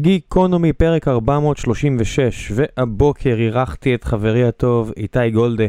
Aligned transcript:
גיקונומי 0.00 0.72
פרק 0.72 1.08
436, 1.08 2.52
והבוקר 2.54 3.34
אירחתי 3.38 3.94
את 3.94 4.04
חברי 4.04 4.44
הטוב 4.44 4.92
איתי 4.96 5.30
גולדה. 5.30 5.64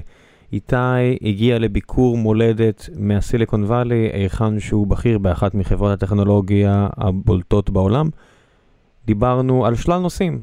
איתי 0.53 0.75
הגיע 1.21 1.59
לביקור 1.59 2.17
מולדת 2.17 2.89
מהסיליקון 2.95 3.63
וואלי, 3.63 4.09
היכן 4.13 4.59
שהוא 4.59 4.87
בכיר 4.87 5.17
באחת 5.17 5.55
מחברות 5.55 5.91
הטכנולוגיה 5.91 6.87
הבולטות 6.97 7.69
בעולם. 7.69 8.09
דיברנו 9.05 9.65
על 9.65 9.75
שלל 9.75 9.99
נושאים, 9.99 10.41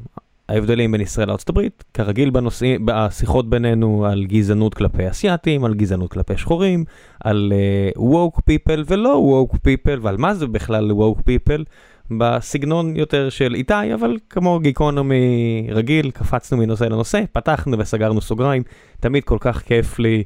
ההבדלים 0.49 0.91
בין 0.91 1.01
ישראל 1.01 1.29
הברית, 1.49 1.83
כרגיל 1.93 2.29
בנושאים, 2.29 2.85
בשיחות 2.85 3.49
בינינו 3.49 4.05
על 4.05 4.25
גזענות 4.25 4.73
כלפי 4.73 5.09
אסייתים, 5.09 5.65
על 5.65 5.73
גזענות 5.73 6.11
כלפי 6.11 6.37
שחורים, 6.37 6.85
על 7.23 7.53
uh, 7.95 7.99
woke 7.99 8.37
people 8.37 8.83
ולא 8.87 9.45
woke 9.51 9.55
people, 9.55 9.99
ועל 10.01 10.17
מה 10.17 10.33
זה 10.33 10.47
בכלל 10.47 10.91
woke 10.91 11.19
people, 11.19 11.63
בסגנון 12.11 12.95
יותר 12.95 13.29
של 13.29 13.55
איתי, 13.55 13.93
אבל 13.93 14.17
כמו 14.29 14.59
גיקונומי 14.59 15.67
רגיל, 15.71 16.11
קפצנו 16.11 16.57
מנושא 16.57 16.83
לנושא, 16.83 17.23
פתחנו 17.31 17.79
וסגרנו 17.79 18.21
סוגריים, 18.21 18.63
תמיד 18.99 19.23
כל 19.23 19.37
כך 19.39 19.61
כיף 19.61 19.99
לי 19.99 20.23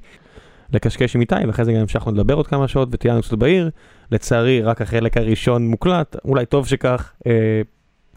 לקשקש 0.73 1.15
עם 1.15 1.21
איתי, 1.21 1.35
ואחרי 1.47 1.65
זה 1.65 1.73
גם 1.73 1.79
המשכנו 1.79 2.11
לדבר 2.11 2.33
עוד 2.33 2.47
כמה 2.47 2.67
שעות 2.67 2.89
וטיילנו 2.91 3.21
קצת 3.21 3.33
בעיר. 3.33 3.69
לצערי, 4.11 4.61
רק 4.61 4.81
החלק 4.81 5.17
הראשון 5.17 5.67
מוקלט, 5.67 6.15
אולי 6.25 6.45
טוב 6.45 6.67
שכך, 6.67 7.13
אה, 7.27 7.61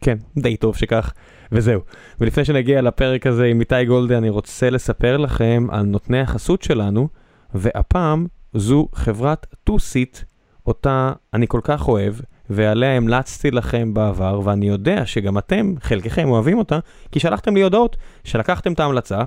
כן, 0.01 0.19
די 0.39 0.57
טוב 0.57 0.77
שכך, 0.77 1.13
וזהו. 1.53 1.81
ולפני 2.21 2.45
שנגיע 2.45 2.83
לפרק 2.83 3.27
הזה 3.27 3.45
עם 3.45 3.61
איתי 3.61 3.85
גולדה, 3.85 4.19
אני 4.19 4.29
רוצה 4.29 4.71
לספר 4.71 5.17
לכם 5.17 5.67
על 5.71 5.83
נותני 5.83 6.21
החסות 6.21 6.63
שלנו, 6.63 7.09
והפעם 7.55 8.27
זו 8.55 8.89
חברת 8.95 9.47
טו-סיט, 9.65 10.19
אותה 10.67 11.13
אני 11.35 11.47
כל 11.49 11.61
כך 11.65 11.89
אוהב. 11.89 12.15
ועליה 12.51 12.97
המלצתי 12.97 13.51
לכם 13.51 13.95
בעבר, 13.95 14.41
ואני 14.45 14.69
יודע 14.69 15.07
שגם 15.07 15.39
אתם, 15.39 15.75
חלקכם 15.81 16.29
אוהבים 16.29 16.59
אותה, 16.59 16.79
כי 17.13 17.21
שלחתם 17.21 17.55
לי 17.55 17.63
הודעות 17.63 17.97
שלקחתם 18.25 18.73
את 18.73 18.81
ההמלצה, 18.81 19.21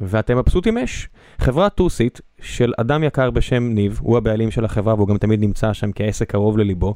ואתם 0.00 0.38
מבסוטים 0.38 0.78
אש. 0.78 1.08
חברת 1.38 1.74
טוסיט 1.74 2.20
של 2.40 2.72
אדם 2.76 3.04
יקר 3.04 3.30
בשם 3.30 3.62
ניב, 3.62 4.00
הוא 4.02 4.16
הבעלים 4.16 4.50
של 4.50 4.64
החברה 4.64 4.94
והוא 4.94 5.08
גם 5.08 5.18
תמיד 5.18 5.40
נמצא 5.40 5.72
שם 5.72 5.92
כי 5.92 6.04
העסק 6.04 6.30
קרוב 6.30 6.58
לליבו, 6.58 6.94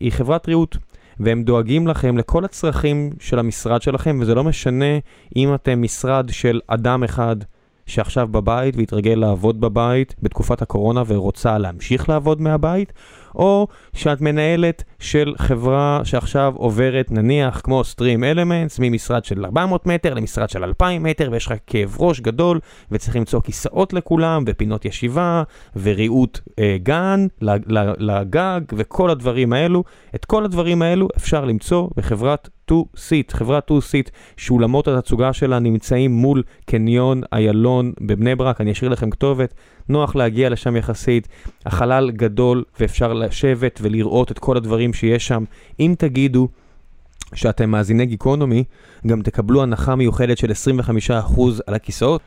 היא 0.00 0.12
חברת 0.12 0.48
ריהוט. 0.48 0.76
והם 1.20 1.42
דואגים 1.42 1.86
לכם 1.86 2.18
לכל 2.18 2.44
הצרכים 2.44 3.10
של 3.20 3.38
המשרד 3.38 3.82
שלכם, 3.82 4.18
וזה 4.20 4.34
לא 4.34 4.44
משנה 4.44 4.98
אם 5.36 5.54
אתם 5.54 5.82
משרד 5.82 6.28
של 6.32 6.60
אדם 6.66 7.04
אחד 7.04 7.36
שעכשיו 7.92 8.28
בבית 8.28 8.76
והתרגל 8.76 9.14
לעבוד 9.14 9.60
בבית 9.60 10.14
בתקופת 10.22 10.62
הקורונה 10.62 11.02
ורוצה 11.06 11.58
להמשיך 11.58 12.08
לעבוד 12.08 12.40
מהבית, 12.40 12.92
או 13.34 13.66
שאת 13.92 14.20
מנהלת 14.20 14.84
של 14.98 15.34
חברה 15.38 16.00
שעכשיו 16.04 16.52
עוברת 16.56 17.10
נניח 17.10 17.60
כמו 17.64 17.82
Stream 17.94 18.36
Elements 18.36 18.76
ממשרד 18.78 19.24
של 19.24 19.44
400 19.44 19.86
מטר 19.86 20.14
למשרד 20.14 20.50
של 20.50 20.64
2,000 20.64 21.02
מטר 21.02 21.28
ויש 21.32 21.46
לך 21.46 21.54
כאב 21.66 21.96
ראש 21.98 22.20
גדול 22.20 22.60
וצריך 22.90 23.16
למצוא 23.16 23.40
כיסאות 23.40 23.92
לכולם 23.92 24.44
ופינות 24.46 24.84
ישיבה 24.84 25.42
וריהוט 25.82 26.40
אה, 26.58 26.76
גן 26.82 27.26
לגג 27.98 28.60
וכל 28.72 29.10
הדברים 29.10 29.52
האלו. 29.52 29.84
את 30.14 30.24
כל 30.24 30.44
הדברים 30.44 30.82
האלו 30.82 31.08
אפשר 31.16 31.44
למצוא 31.44 31.88
בחברת 31.96 32.48
2-Seat, 32.72 33.36
חברת 33.36 33.70
2-Seat 33.70 34.10
שאולמות 34.36 34.88
התצוגה 34.88 35.32
שלה 35.32 35.58
נמצאים 35.58 36.10
מול 36.10 36.42
קניון 36.64 37.20
איילון 37.32 37.92
בבני 38.00 38.34
ברק, 38.34 38.60
אני 38.60 38.72
אשאיר 38.72 38.90
לכם 38.90 39.10
כתובת, 39.10 39.54
נוח 39.88 40.16
להגיע 40.16 40.48
לשם 40.50 40.76
יחסית, 40.76 41.28
החלל 41.66 42.10
גדול 42.10 42.64
ואפשר 42.80 43.12
לשבת 43.12 43.78
ולראות 43.82 44.32
את 44.32 44.38
כל 44.38 44.56
הדברים 44.56 44.92
שיש 44.92 45.26
שם. 45.26 45.44
אם 45.80 45.94
תגידו 45.98 46.48
שאתם 47.34 47.70
מאזיני 47.70 48.06
גיקונומי, 48.06 48.64
גם 49.06 49.22
תקבלו 49.22 49.62
הנחה 49.62 49.94
מיוחדת 49.94 50.38
של 50.38 50.50
25% 50.50 51.40
על 51.66 51.74
הכיסאות. 51.74 52.20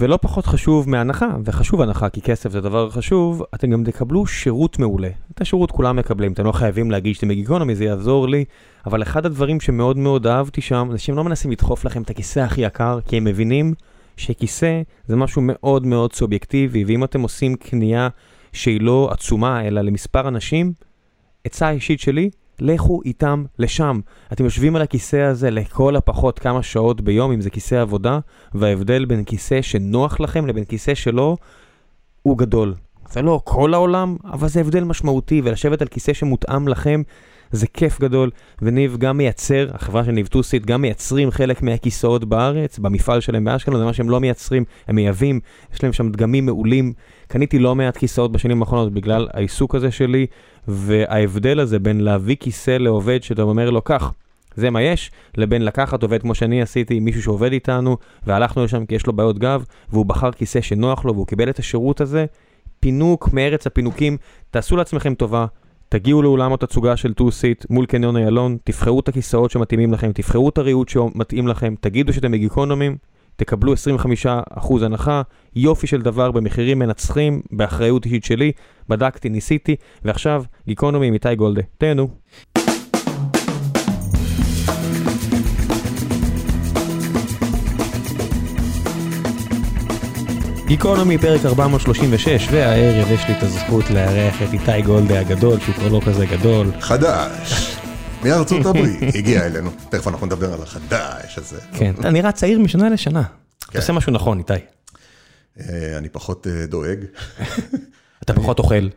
ולא 0.00 0.18
פחות 0.22 0.46
חשוב 0.46 0.90
מהנחה, 0.90 1.28
וחשוב 1.44 1.80
הנחה 1.80 2.08
כי 2.08 2.20
כסף 2.20 2.50
זה 2.50 2.60
דבר 2.60 2.90
חשוב, 2.90 3.42
אתם 3.54 3.70
גם 3.70 3.84
תקבלו 3.84 4.26
שירות 4.26 4.78
מעולה. 4.78 5.08
את 5.34 5.40
השירות 5.40 5.70
כולם 5.70 5.96
מקבלים, 5.96 6.32
אתם 6.32 6.44
לא 6.44 6.52
חייבים 6.52 6.90
להגיד 6.90 7.14
שאתם 7.14 7.28
בגיקונומי, 7.28 7.74
זה 7.74 7.84
יעזור 7.84 8.28
לי, 8.28 8.44
אבל 8.86 9.02
אחד 9.02 9.26
הדברים 9.26 9.60
שמאוד 9.60 9.96
מאוד 9.96 10.26
אהבתי 10.26 10.60
שם, 10.60 10.88
זה 10.92 10.98
שהם 10.98 11.16
לא 11.16 11.24
מנסים 11.24 11.50
לדחוף 11.50 11.84
לכם 11.84 12.02
את 12.02 12.10
הכיסא 12.10 12.40
הכי 12.40 12.60
יקר, 12.60 12.98
כי 13.08 13.16
הם 13.16 13.24
מבינים 13.24 13.74
שכיסא 14.16 14.82
זה 15.06 15.16
משהו 15.16 15.42
מאוד 15.44 15.86
מאוד 15.86 16.12
סובייקטיבי, 16.12 16.84
ואם 16.84 17.04
אתם 17.04 17.20
עושים 17.20 17.54
קנייה 17.56 18.08
שהיא 18.52 18.80
לא 18.80 19.08
עצומה, 19.12 19.66
אלא 19.66 19.80
למספר 19.80 20.28
אנשים, 20.28 20.72
עצה 21.44 21.70
אישית 21.70 22.00
שלי, 22.00 22.30
לכו 22.60 23.00
איתם 23.04 23.44
לשם. 23.58 24.00
אתם 24.32 24.44
יושבים 24.44 24.76
על 24.76 24.82
הכיסא 24.82 25.16
הזה 25.16 25.50
לכל 25.50 25.96
הפחות 25.96 26.38
כמה 26.38 26.62
שעות 26.62 27.00
ביום, 27.00 27.32
אם 27.32 27.40
זה 27.40 27.50
כיסא 27.50 27.74
עבודה, 27.74 28.18
וההבדל 28.54 29.04
בין 29.04 29.24
כיסא 29.24 29.62
שנוח 29.62 30.20
לכם 30.20 30.46
לבין 30.46 30.64
כיסא 30.64 30.94
שלא, 30.94 31.36
הוא 32.22 32.38
גדול. 32.38 32.74
זה 33.10 33.22
לא 33.22 33.40
כל 33.44 33.74
העולם, 33.74 34.16
אבל 34.24 34.48
זה 34.48 34.60
הבדל 34.60 34.84
משמעותי, 34.84 35.40
ולשבת 35.44 35.82
על 35.82 35.88
כיסא 35.88 36.12
שמותאם 36.12 36.68
לכם, 36.68 37.02
זה 37.52 37.66
כיף 37.66 38.00
גדול, 38.00 38.30
וניב 38.62 38.96
גם 38.96 39.16
מייצר, 39.16 39.68
החברה 39.72 40.04
של 40.04 40.12
ניב 40.12 40.26
טוסית, 40.26 40.66
גם 40.66 40.82
מייצרים 40.82 41.30
חלק 41.30 41.62
מהכיסאות 41.62 42.24
בארץ, 42.24 42.78
במפעל 42.78 43.20
שלהם 43.20 43.44
באשקלון, 43.44 43.78
זה 43.78 43.84
מה 43.84 43.92
שהם 43.92 44.10
לא 44.10 44.20
מייצרים, 44.20 44.64
הם 44.88 44.96
מייבאים, 44.96 45.40
יש 45.74 45.82
להם 45.82 45.92
שם 45.92 46.10
דגמים 46.10 46.46
מעולים. 46.46 46.92
קניתי 47.28 47.58
לא 47.58 47.74
מעט 47.74 47.96
כיסאות 47.96 48.32
בשנים 48.32 48.62
האחרונות 48.62 48.92
בגלל 48.92 49.28
העיסוק 49.32 49.74
הזה 49.74 49.90
שלי, 49.90 50.26
וההבדל 50.68 51.60
הזה 51.60 51.78
בין 51.78 52.00
להביא 52.00 52.36
כיסא 52.40 52.70
לעובד 52.70 53.22
שאתה 53.22 53.42
אומר 53.42 53.70
לו, 53.70 53.82
קח, 53.82 54.12
זה 54.54 54.70
מה 54.70 54.82
יש, 54.82 55.10
לבין 55.36 55.64
לקחת 55.64 56.02
עובד 56.02 56.22
כמו 56.22 56.34
שאני 56.34 56.62
עשיתי, 56.62 57.00
מישהו 57.00 57.22
שעובד 57.22 57.52
איתנו, 57.52 57.96
והלכנו 58.26 58.64
לשם 58.64 58.86
כי 58.86 58.94
יש 58.94 59.06
לו 59.06 59.12
בעיות 59.12 59.38
גב, 59.38 59.64
והוא 59.88 60.06
בחר 60.06 60.32
כיסא 60.32 60.60
שנוח 60.60 61.04
לו, 61.04 61.14
והוא 61.14 61.26
קיבל 61.26 61.50
את 61.50 61.58
השירות 61.58 62.00
הזה. 62.00 62.26
פינוק 62.80 63.32
מארץ 63.32 63.66
הפינוקים, 63.66 64.16
תעשו 64.50 64.76
לעצמכם 64.76 65.14
טובה, 65.14 65.46
תגיעו 65.92 66.22
לאולם 66.22 66.52
התצוגה 66.52 66.96
של 66.96 67.14
טו-סיט 67.14 67.66
מול 67.70 67.86
קניון 67.86 68.16
איילון, 68.16 68.56
תבחרו 68.64 69.00
את 69.00 69.08
הכיסאות 69.08 69.50
שמתאימים 69.50 69.92
לכם, 69.92 70.12
תבחרו 70.12 70.48
את 70.48 70.58
הריהוט 70.58 70.88
שמתאים 70.88 71.48
לכם, 71.48 71.74
תגידו 71.80 72.12
שאתם 72.12 72.32
בגיקונומים, 72.32 72.96
תקבלו 73.36 73.72
25% 73.72 74.84
הנחה, 74.84 75.22
יופי 75.56 75.86
של 75.86 76.02
דבר 76.02 76.30
במחירים 76.30 76.78
מנצחים, 76.78 77.42
באחריות 77.52 78.04
אישית 78.04 78.24
שלי, 78.24 78.52
בדקתי, 78.88 79.28
ניסיתי, 79.28 79.76
ועכשיו 80.04 80.44
גיקונומי 80.66 81.06
עם 81.06 81.14
איתי 81.14 81.34
גולדה. 81.34 81.62
תהנו. 81.78 82.08
גיקונומי 90.70 91.18
פרק 91.18 91.44
436, 91.44 92.48
והערב 92.52 93.10
יש 93.10 93.28
לי 93.28 93.38
את 93.38 93.42
הזכות 93.42 93.90
לארח 93.90 94.42
את 94.42 94.52
איתי 94.52 94.82
גולדה 94.82 95.20
הגדול, 95.20 95.60
שהוא 95.60 95.74
כבר 95.74 95.88
לא 95.88 96.00
כזה 96.06 96.26
גדול. 96.26 96.66
חדש. 96.80 97.76
מארצות 98.24 98.66
הברית, 98.66 99.14
הגיע 99.18 99.46
אלינו, 99.46 99.70
תכף 99.88 100.08
אנחנו 100.08 100.26
נדבר 100.26 100.54
על 100.54 100.62
החדש 100.62 101.38
הזה. 101.38 101.60
כן, 101.72 101.94
אתה 102.00 102.10
נראה 102.10 102.32
צעיר 102.32 102.58
משנה 102.58 102.88
לשנה. 102.88 103.22
אתה 103.70 103.78
עושה 103.78 103.92
משהו 103.92 104.12
נכון, 104.12 104.38
איתי. 104.38 104.52
אה, 105.60 105.98
אני 105.98 106.08
פחות 106.08 106.46
אה, 106.46 106.66
דואג. 106.66 106.98
אתה 108.24 108.32
פחות 108.32 108.58
אוכל. 108.58 108.88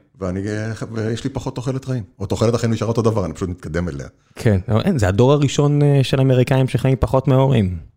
ויש 0.92 1.24
לי 1.24 1.30
פחות 1.30 1.56
תוחלת 1.56 1.86
חיים. 1.86 2.04
או 2.20 2.26
תוחלת 2.26 2.54
החיים 2.54 2.74
נשארה 2.74 2.90
אותו 2.90 3.02
דבר, 3.02 3.26
אני 3.26 3.34
פשוט 3.34 3.50
מתקדם 3.50 3.90
אליה. 3.90 4.08
כן, 4.36 4.60
זה 4.96 5.08
הדור 5.08 5.34
הראשון 5.34 5.82
אה, 5.82 6.00
של 6.04 6.22
אמריקאים 6.22 6.68
שחיים 6.68 6.96
פחות 7.00 7.28
מההורים. 7.28 7.93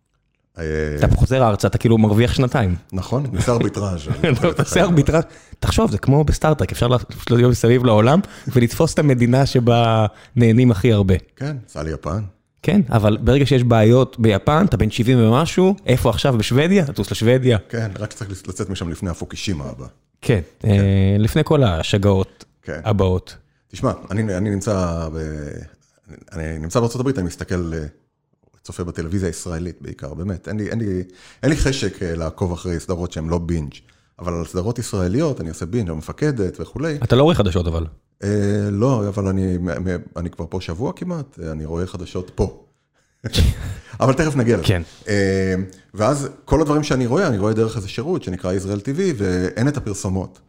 אתה 0.99 1.15
חוזר 1.15 1.47
ארצה, 1.47 1.67
אתה 1.67 1.77
כאילו 1.77 1.97
מרוויח 1.97 2.33
שנתיים. 2.33 2.75
נכון, 2.93 3.25
נעשה 3.31 3.51
ארביטראז'. 3.51 4.07
תעשה 4.55 4.81
ארביטראז', 4.81 5.23
תחשוב, 5.59 5.91
זה 5.91 5.97
כמו 5.97 6.23
בסטארט-טרק, 6.23 6.71
אפשר 6.71 6.87
להיות 7.29 7.51
מסביב 7.51 7.85
לעולם 7.85 8.19
ולתפוס 8.47 8.93
את 8.93 8.99
המדינה 8.99 9.45
שבה 9.45 10.05
נהנים 10.35 10.71
הכי 10.71 10.93
הרבה. 10.93 11.15
כן, 11.35 11.57
סע 11.67 11.83
ליפן. 11.83 12.21
כן, 12.61 12.81
אבל 12.89 13.17
ברגע 13.21 13.45
שיש 13.45 13.63
בעיות 13.63 14.19
ביפן, 14.19 14.65
אתה 14.69 14.77
בן 14.77 14.91
70 14.91 15.19
ומשהו, 15.19 15.75
איפה 15.85 16.09
עכשיו 16.09 16.37
בשוודיה? 16.37 16.85
תטוס 16.85 17.11
לשוודיה. 17.11 17.57
כן, 17.69 17.91
רק 17.99 18.13
צריך 18.13 18.47
לצאת 18.47 18.69
משם 18.69 18.89
לפני 18.89 19.09
הפוקישימה 19.09 19.65
הבא. 19.65 19.85
כן, 20.21 20.39
אה, 20.63 21.15
לפני 21.19 21.41
כל 21.45 21.63
השגעות 21.63 22.45
כן. 22.61 22.79
הבאות. 22.83 23.35
תשמע, 23.67 23.91
אני 24.11 24.49
נמצא 26.59 26.79
הברית, 26.99 27.17
אני 27.17 27.27
מסתכל, 27.27 27.73
אה, 27.73 27.79
צופה 28.67 28.83
בטלוויזיה 28.83 29.29
הישראלית 29.29 29.81
בעיקר, 29.81 30.13
באמת, 30.13 30.47
אין 31.43 31.49
לי 31.49 31.55
חשק 31.55 32.03
אה, 32.03 32.15
לעקוב 32.15 32.51
אחרי 32.51 32.79
סדרות 32.79 33.11
שהן 33.11 33.29
לא 33.29 33.37
בינג', 33.37 33.73
אבל 34.19 34.33
על 34.33 34.45
סדרות 34.45 34.79
ישראליות 34.79 35.41
אני 35.41 35.49
עושה 35.49 35.65
בינג', 35.65 35.89
המפקדת 35.89 36.57
וכולי. 36.59 36.97
אתה 37.03 37.15
לא 37.15 37.23
רואה 37.23 37.35
חדשות 37.35 37.67
אבל. 37.67 37.85
אה, 38.23 38.69
לא, 38.71 39.07
אבל 39.07 39.27
אני 40.17 40.29
כבר 40.29 40.45
פה 40.49 40.61
שבוע 40.61 40.93
כמעט, 40.95 41.39
אני 41.39 41.65
רואה 41.65 41.87
חדשות 41.87 42.31
פה. 42.35 42.63
אבל 43.99 44.13
תכף 44.13 44.35
נגיע 44.35 44.57
לזה. 44.57 44.65
כן. 44.65 44.81
אה, 45.07 45.55
ואז 45.93 46.29
כל 46.45 46.61
הדברים 46.61 46.83
שאני 46.83 47.05
רואה, 47.05 47.27
אני 47.27 47.37
רואה 47.37 47.53
דרך 47.53 47.75
איזה 47.77 47.89
שירות 47.89 48.23
שנקרא 48.23 48.53
Israel 48.53 48.79
TV, 48.79 48.99
ואין 49.17 49.67
את 49.67 49.77
הפרסומות. 49.77 50.39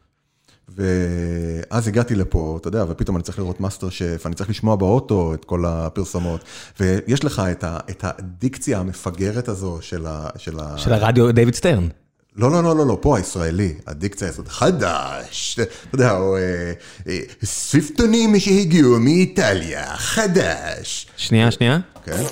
ואז 0.77 1.89
הגעתי 1.89 2.15
לפה, 2.15 2.59
אתה 2.61 2.69
יודע, 2.69 2.85
ופתאום 2.89 3.17
אני 3.17 3.23
צריך 3.23 3.39
לראות 3.39 3.61
מאסטר 3.61 3.91
שף, 3.91 4.23
אני 4.27 4.35
צריך 4.35 4.51
לשמוע 4.51 4.77
באוטו 4.77 5.35
את 5.35 5.45
כל 5.45 5.65
הפרסומות, 5.67 6.45
ויש 6.81 7.25
לך 7.25 7.43
את, 7.53 7.65
ה, 7.65 7.79
את 7.91 8.05
הדיקציה 8.05 8.79
המפגרת 8.79 9.49
הזו 9.49 9.79
של, 9.81 10.07
ה, 10.07 10.29
של, 10.37 10.61
ה... 10.61 10.79
של 10.79 10.93
הרדיו 10.93 11.33
דיוויד 11.33 11.55
סטרן. 11.55 11.89
לא, 12.37 12.51
לא, 12.51 12.63
לא, 12.63 12.77
לא, 12.77 12.87
לא, 12.87 12.99
פה 13.01 13.17
הישראלי, 13.17 13.75
הדיקציה 13.87 14.29
הזאת, 14.29 14.49
חדש, 14.49 15.59
אתה 15.61 15.95
יודע, 15.95 16.17
או 16.17 16.37
אה, 16.37 16.73
אה, 17.09 17.19
ספיפטונים 17.45 18.41
שהגיעו 18.41 19.01
מאיטליה, 19.01 19.97
חדש. 19.97 21.07
שנייה, 21.17 21.51
שנייה. 21.51 21.79
כן. 22.05 22.23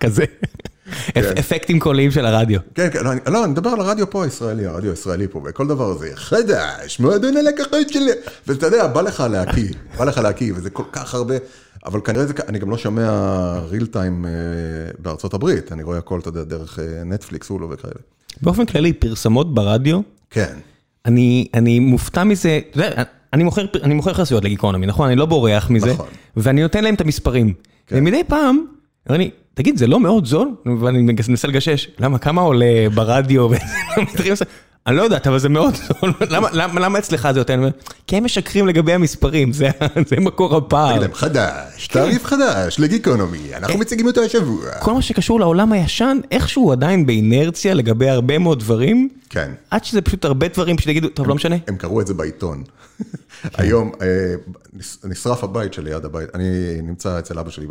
כזה. 0.00 0.24
אפקטים 1.18 1.80
קוליים 1.80 2.10
של 2.10 2.26
הרדיו. 2.26 2.60
כן, 2.74 2.88
כן, 2.92 3.04
לא, 3.04 3.12
אני, 3.12 3.20
לא, 3.26 3.44
אני 3.44 3.52
מדבר 3.52 3.70
על 3.70 3.80
הרדיו 3.80 4.10
פה 4.10 4.24
הישראלי, 4.24 4.66
הרדיו 4.66 4.90
הישראלי 4.90 5.28
פה, 5.28 5.42
וכל 5.44 5.66
דבר 5.66 5.90
הזה, 5.90 6.10
חדש, 6.14 7.00
מועדון 7.00 7.36
הלקחות 7.36 7.88
שלי, 7.88 8.10
ואתה 8.46 8.66
יודע, 8.66 8.86
בא 8.86 9.00
לך 9.00 9.24
להקיא, 9.30 9.68
בא 9.98 10.04
לך 10.04 10.18
להקיא, 10.18 10.52
וזה 10.56 10.70
כל 10.70 10.82
כך 10.92 11.14
הרבה, 11.14 11.34
אבל 11.86 12.00
כנראה 12.04 12.26
זה, 12.26 12.32
אני 12.48 12.58
גם 12.58 12.70
לא 12.70 12.78
שומע 12.78 13.10
ריל 13.70 13.86
טיים 13.86 14.26
בארצות 14.98 15.34
הברית, 15.34 15.72
אני 15.72 15.82
רואה 15.82 15.98
הכל, 15.98 16.18
אתה 16.18 16.28
יודע, 16.28 16.42
דרך 16.42 16.78
נטפליקס, 17.04 17.48
הולו 17.48 17.70
וכאלה. 17.70 17.94
באופן 18.42 18.66
כללי, 18.66 18.92
פרסמות 18.92 19.54
ברדיו, 19.54 20.00
כן. 20.30 20.54
אני, 21.06 21.48
אני 21.54 21.78
מופתע 21.78 22.24
מזה, 22.24 22.60
אתה 22.70 22.78
יודע, 22.78 23.02
אני 23.32 23.44
מוכר, 23.44 23.66
אני 23.82 23.94
מוכר 23.94 24.14
חסויות 24.14 24.44
לגיקונומי, 24.44 24.86
נכון? 24.86 25.06
אני 25.08 25.16
לא 25.16 25.26
בורח 25.26 25.70
מזה, 25.70 25.92
נכון. 25.92 26.06
ואני 26.36 26.62
נותן 26.62 26.84
להם 26.84 26.94
את 26.94 27.00
המספרים. 27.00 27.54
כן. 27.86 27.96
ומדי 27.98 28.22
פעם, 28.28 28.64
אני, 29.10 29.30
תגיד, 29.54 29.76
זה 29.76 29.86
לא 29.86 30.00
מאוד 30.00 30.26
זול? 30.26 30.48
ואני 30.80 31.02
מנסה 31.28 31.48
לגשש, 31.48 31.88
למה, 31.98 32.18
כמה 32.18 32.40
עולה 32.42 32.66
ברדיו? 32.94 33.48
אני 34.86 34.96
לא 34.96 35.02
יודעת, 35.02 35.26
אבל 35.26 35.38
זה 35.38 35.48
מאוד 35.48 35.74
זול, 35.74 36.12
למה, 36.62 36.98
אצלך 36.98 37.28
זה 37.34 37.40
יותר? 37.40 37.60
כי 38.06 38.16
הם 38.16 38.24
משקרים 38.24 38.66
לגבי 38.68 38.92
המספרים, 38.92 39.52
זה, 39.52 39.68
מקור 40.20 40.56
הפער. 40.56 40.90
תגיד 40.90 41.02
להם, 41.02 41.14
חדש, 41.14 41.86
תעריף 41.86 42.24
חדש 42.24 42.76
לגיקונומי, 42.80 43.54
אנחנו 43.56 43.78
מציגים 43.78 44.06
אותו 44.06 44.22
השבוע. 44.22 44.70
כל 44.80 44.92
מה 44.92 45.02
שקשור 45.02 45.40
לעולם 45.40 45.72
הישן, 45.72 46.18
איכשהו 46.30 46.72
עדיין 46.72 47.06
באינרציה 47.06 47.74
לגבי 47.74 48.08
הרבה 48.08 48.38
מאוד 48.38 48.60
דברים, 48.60 49.08
כן. 49.30 49.50
עד 49.70 49.84
שזה 49.84 50.02
פשוט 50.02 50.24
הרבה 50.24 50.48
דברים 50.48 50.78
שתגידו, 50.78 51.08
טוב, 51.08 51.28
לא 51.28 51.34
משנה. 51.34 51.56
הם 51.68 51.76
קראו 51.76 52.00
את 52.00 52.06
זה 52.06 52.14
בעיתון. 52.14 52.62
היום 53.58 53.92
אה, 54.02 54.06
נש- 54.72 54.98
נשרף 55.04 55.44
הבית 55.44 55.72
שליד 55.74 56.04
הבית, 56.04 56.28
אני 56.34 56.48
נמצא 56.82 57.18
אצל 57.18 57.38
אבא 57.38 57.50
שלי 57.50 57.66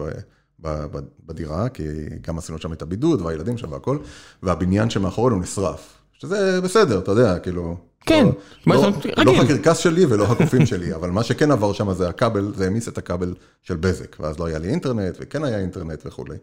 בדירה, 1.25 1.69
כי 1.69 1.83
גם 2.21 2.37
עשינו 2.37 2.57
שם 2.57 2.73
את 2.73 2.81
הבידוד 2.81 3.21
והילדים 3.21 3.57
שם 3.57 3.71
והכל, 3.71 3.97
והבניין 4.43 4.89
שמאחורינו 4.89 5.39
נשרף. 5.39 5.93
שזה 6.13 6.61
בסדר, 6.61 6.99
אתה 6.99 7.11
יודע, 7.11 7.39
כאילו... 7.39 7.77
כן, 8.05 8.25
לא- 8.67 8.75
לא- 8.75 8.91
זה, 9.03 9.23
לא 9.23 9.31
רגיל. 9.31 9.55
הקרקס 9.55 9.77
שלי 9.77 10.05
ולא 10.05 10.23
הקופים 10.31 10.65
שלי, 10.65 10.93
אבל 10.95 11.09
מה 11.09 11.23
שכן 11.23 11.51
עבר 11.51 11.73
שם 11.73 11.93
זה 11.93 12.09
הכבל, 12.09 12.51
זה 12.55 12.63
העמיס 12.63 12.87
את 12.87 12.97
הכבל 12.97 13.33
של 13.61 13.75
בזק, 13.77 14.15
ואז 14.19 14.39
לא 14.39 14.45
היה 14.45 14.59
לי 14.59 14.69
אינטרנט, 14.69 15.17
וכן 15.19 15.43
היה 15.43 15.59
אינטרנט 15.59 16.03
וכולי. 16.05 16.37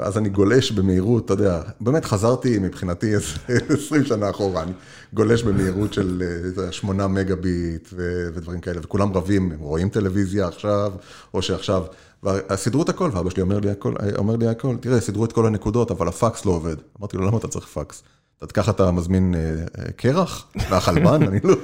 ואז 0.00 0.18
אני 0.18 0.28
גולש 0.28 0.70
במהירות, 0.72 1.24
אתה 1.24 1.32
יודע, 1.32 1.60
באמת 1.80 2.04
חזרתי 2.04 2.58
מבחינתי 2.58 3.14
איזה 3.14 3.26
20 3.84 4.04
שנה 4.04 4.30
אחורה, 4.30 4.62
אני 4.62 4.72
גולש 5.12 5.42
במהירות 5.42 5.92
של 5.92 6.22
אה, 6.26 6.26
איזה 6.26 6.72
8 6.72 7.08
מגה 7.08 7.36
ביט 7.36 7.88
ו- 7.92 8.28
ודברים 8.34 8.60
כאלה, 8.60 8.80
וכולם 8.82 9.12
רבים, 9.12 9.52
הם 9.52 9.58
רואים 9.60 9.88
טלוויזיה 9.88 10.48
עכשיו, 10.48 10.92
או 11.34 11.42
שעכשיו, 11.42 11.84
וסידרו 12.24 12.82
את 12.82 12.88
הכל, 12.88 13.10
ואבא 13.12 13.30
שלי 13.30 13.42
אומר 13.42 13.60
לי 13.60 13.70
הכל, 13.70 13.94
אומר 14.18 14.36
לי 14.36 14.48
הכל, 14.48 14.76
תראה, 14.80 15.00
סידרו 15.00 15.24
את 15.24 15.32
כל 15.32 15.46
הנקודות, 15.46 15.90
אבל 15.90 16.08
הפקס 16.08 16.44
לא 16.44 16.50
עובד. 16.50 16.76
אמרתי 17.00 17.16
לו, 17.16 17.26
למה 17.26 17.38
אתה 17.38 17.48
צריך 17.48 17.66
פקס? 17.66 18.02
אתה 18.44 18.52
ככה 18.52 18.70
אתה 18.70 18.90
מזמין 18.90 19.34
אה, 19.34 19.40
אה, 19.78 19.92
קרח 19.92 20.46
מהחלבן? 20.70 21.22
אני 21.28 21.40
לא... 21.44 21.56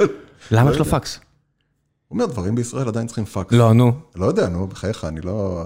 למה 0.50 0.70
יש 0.70 0.78
לו 0.78 0.84
פקס? 0.84 1.18
הוא 2.08 2.16
אומר, 2.16 2.26
דברים 2.26 2.54
בישראל 2.54 2.88
עדיין 2.88 3.06
צריכים 3.06 3.24
פקס. 3.24 3.52
לא, 3.52 3.72
נו. 3.72 3.92
לא 4.16 4.26
יודע, 4.26 4.48
נו, 4.48 4.66
בחייך, 4.66 5.04
אני 5.04 5.20
לא... 5.20 5.64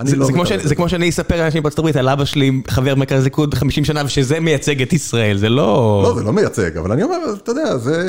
זה, 0.00 0.16
לא 0.16 0.26
כמו 0.76 0.88
שאני 0.88 1.08
אספר 1.08 1.36
לאנשים 1.36 1.62
בארצות 1.62 1.78
הברית 1.78 1.96
על 1.96 2.08
אבא 2.08 2.24
שלי 2.24 2.62
חבר 2.68 2.94
מרכז 2.94 3.24
ליכוד 3.24 3.54
50 3.54 3.84
שנה 3.84 4.02
ושזה 4.04 4.40
מייצג 4.40 4.82
את 4.82 4.92
ישראל, 4.92 5.38
זה 5.38 5.48
לא... 5.48 6.00
לא, 6.04 6.14
זה 6.14 6.22
לא 6.22 6.32
מייצג, 6.32 6.76
אבל 6.76 6.92
אני 6.92 7.02
אומר, 7.02 7.16
אתה 7.42 7.50
יודע, 7.50 7.76
זה... 7.76 8.02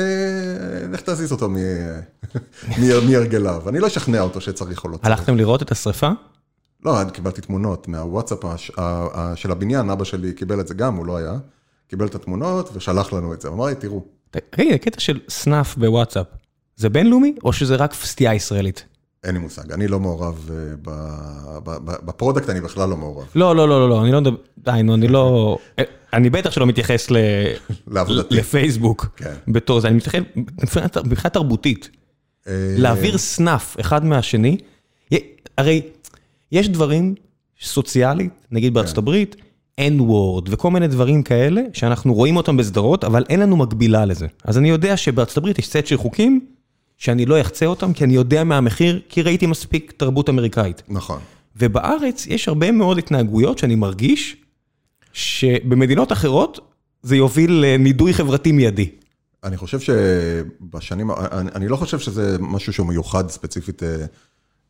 לך 0.92 1.00
תזיז 1.00 1.32
אותו 1.32 1.48
מהרגליו. 3.08 3.68
אני 3.68 3.78
לא 3.78 3.86
אשכנע 3.86 4.20
אותו 4.20 4.40
שצריך 4.40 4.84
או 4.84 4.88
לא 4.88 4.96
צריך. 4.96 5.06
הלכתם 5.06 5.36
לראות 5.36 5.62
את 5.62 5.72
השריפה? 5.72 6.10
לא, 6.84 7.00
אני 7.00 7.10
קיבלתי 7.10 7.40
תמונות 7.40 7.88
מהוואטסאפ 7.88 8.38
של 9.34 9.50
הבניין, 9.50 9.90
אבא 9.90 10.04
שלי 10.04 10.32
קיבל 10.32 10.60
את 10.60 10.68
זה 10.68 10.74
גם, 10.74 10.96
הוא 10.96 11.06
לא 11.06 11.16
היה. 11.16 11.34
קיבל 11.88 12.06
את 12.06 12.14
התמונות 12.14 12.70
ושלח 12.74 13.12
לנו 13.12 13.34
את 13.34 13.40
זה. 13.40 13.48
אמר 13.48 13.66
לי, 13.66 13.74
תראו, 13.74 14.04
תגיד, 14.30 14.74
הקטע 14.74 15.00
של 15.00 15.20
snuff 15.28 15.76
בוואטסאפ, 15.76 16.26
זה 16.76 16.88
בינלאומי 16.88 17.34
או 17.44 17.52
שזה 17.52 17.76
רק 17.76 17.94
סטייה 17.94 18.34
ישראלית? 18.34 18.84
אין 19.24 19.34
לי 19.34 19.40
מושג, 19.40 19.72
אני 19.72 19.88
לא 19.88 20.00
מעורב 20.00 20.50
אה, 20.86 21.60
ב 21.82 21.90
product, 21.90 22.50
אני 22.50 22.60
בכלל 22.60 22.88
לא 22.88 22.96
מעורב. 22.96 23.26
לא, 23.34 23.56
לא, 23.56 23.68
לא, 23.68 23.80
לא, 23.80 23.88
לא, 23.88 24.02
אני 24.02 24.12
לא 24.12 24.20
מדבר, 24.20 24.36
די, 24.58 24.82
נו, 24.84 24.94
אני 24.94 25.08
לא... 25.08 25.58
אני 26.12 26.30
בטח 26.30 26.50
שלא 26.50 26.66
מתייחס. 26.66 27.08
לפייסבוק 28.30 29.06
כן. 29.16 29.34
בתור 29.48 29.80
זה, 29.80 29.88
אני 29.88 29.96
מתייחס 29.96 30.18
מבחינת 31.04 31.32
תרבותית. 31.32 31.90
אה, 32.48 32.52
להעביר 32.78 33.18
snuff 33.18 33.80
אחד 33.80 34.04
מהשני, 34.04 34.56
הרי 35.58 35.82
יש 36.52 36.68
דברים 36.68 37.14
סוציאלית, 37.60 38.32
נגיד 38.50 38.74
בארצות 38.74 38.98
הברית, 38.98 39.36
n 39.80 40.00
word 40.00 40.48
וכל 40.48 40.70
מיני 40.70 40.88
דברים 40.88 41.22
כאלה, 41.22 41.62
שאנחנו 41.72 42.14
רואים 42.14 42.36
אותם 42.36 42.56
בסדרות, 42.56 43.04
אבל 43.04 43.24
אין 43.28 43.40
לנו 43.40 43.56
מקבילה 43.56 44.04
לזה. 44.04 44.26
אז 44.44 44.58
אני 44.58 44.68
יודע 44.68 44.96
שבארצות 44.96 45.36
הברית 45.36 45.58
יש 45.58 45.68
סט 45.68 45.86
של 45.86 45.96
חוקים, 45.96 46.46
שאני 46.98 47.26
לא 47.26 47.40
אחצה 47.40 47.66
אותם, 47.66 47.92
כי 47.92 48.04
אני 48.04 48.14
יודע 48.14 48.44
מהמחיר, 48.44 49.00
כי 49.08 49.22
ראיתי 49.22 49.46
מספיק 49.46 49.92
תרבות 49.96 50.28
אמריקאית. 50.28 50.82
נכון. 50.88 51.20
ובארץ 51.56 52.26
יש 52.26 52.48
הרבה 52.48 52.72
מאוד 52.72 52.98
התנהגויות 52.98 53.58
שאני 53.58 53.74
מרגיש 53.74 54.36
שבמדינות 55.12 56.12
אחרות 56.12 56.74
זה 57.02 57.16
יוביל 57.16 57.50
לנידוי 57.64 58.14
חברתי 58.14 58.52
מיידי. 58.52 58.90
אני 59.44 59.56
חושב 59.56 59.80
שבשנים, 59.80 61.10
אני, 61.10 61.50
אני 61.54 61.68
לא 61.68 61.76
חושב 61.76 61.98
שזה 61.98 62.36
משהו 62.40 62.72
שהוא 62.72 62.86
מיוחד 62.86 63.30
ספציפית 63.30 63.82
אה, 63.82 63.96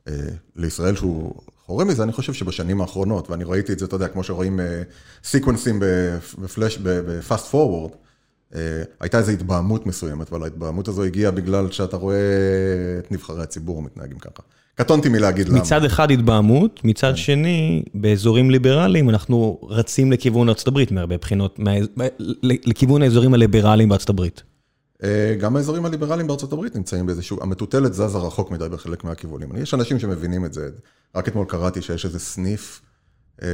אה, 0.09 0.15
לישראל 0.57 0.97
שהוא 0.97 1.35
חורה 1.67 1.85
מזה, 1.85 2.03
אני 2.03 2.13
חושב 2.13 2.33
שבשנים 2.33 2.81
האחרונות, 2.81 3.31
ואני 3.31 3.45
ראיתי 3.45 3.73
את 3.73 3.79
זה, 3.79 3.85
אתה 3.85 3.97
יודע, 3.97 4.09
כמו 4.09 4.25
שרואים 4.25 4.61
אה, 4.61 4.83
סיקוונסים 5.25 5.83
ב 6.39 6.44
flash, 6.44 6.79
ב 6.83 6.95
fast 6.95 7.47
forward, 7.47 7.91
הייתה 9.01 9.19
איזו 9.19 9.33
התבהמות 9.33 9.87
מסוימת, 9.87 10.33
אבל 10.33 10.43
ההתבהמות 10.43 10.89
הזו 10.89 11.03
הגיעה 11.05 11.31
בגלל 11.31 11.71
שאתה 11.71 11.97
רואה 11.97 12.17
את 12.99 13.13
נבחרי 13.13 13.43
הציבור 13.43 13.83
מתנהגים 13.83 14.19
ככה. 14.19 14.43
קטונתי 14.75 15.09
מלהגיד 15.09 15.49
למה. 15.49 15.59
מצד 15.59 15.85
אחד 15.85 16.11
התבהמות, 16.11 16.81
מצד 16.85 17.17
שני, 17.17 17.83
באזורים 17.95 18.51
ליברליים 18.51 19.11
אנחנו 19.11 19.59
רצים 19.63 20.13
לכיוון 20.13 20.49
ארצות 20.49 20.69
הברית 20.69 20.93
מהרבה 20.93 21.17
בחינות, 21.19 21.59
מה- 21.59 22.05
לכיוון 22.43 23.03
האזורים 23.03 23.35
הליברליים 23.35 23.89
בארצות 23.89 24.09
הברית. 24.09 24.43
אה, 25.05 25.35
גם 25.41 25.57
האזורים 25.57 25.85
הליברליים 25.87 26.27
בארצות 26.27 26.53
הברית 26.53 26.77
נמצאים 26.77 27.07
באיזשהו, 27.07 27.39
המטוטלת 27.43 27.95
זזה 27.95 28.19
רחוק 28.19 28.51
מדי 28.51 28.69
בחלק 28.69 29.05
מהכיוונים. 29.05 29.49
יש 29.57 29.75
אנשים 29.75 29.99
שמבינים 29.99 30.45
את 30.45 30.53
זה. 30.55 30.69
רק 31.15 31.29
אתמול 31.29 31.47
קראתי 31.47 31.83
שיש 31.83 32.05
איזה 32.05 32.19
סניף 32.19 32.81
אה, 33.43 33.49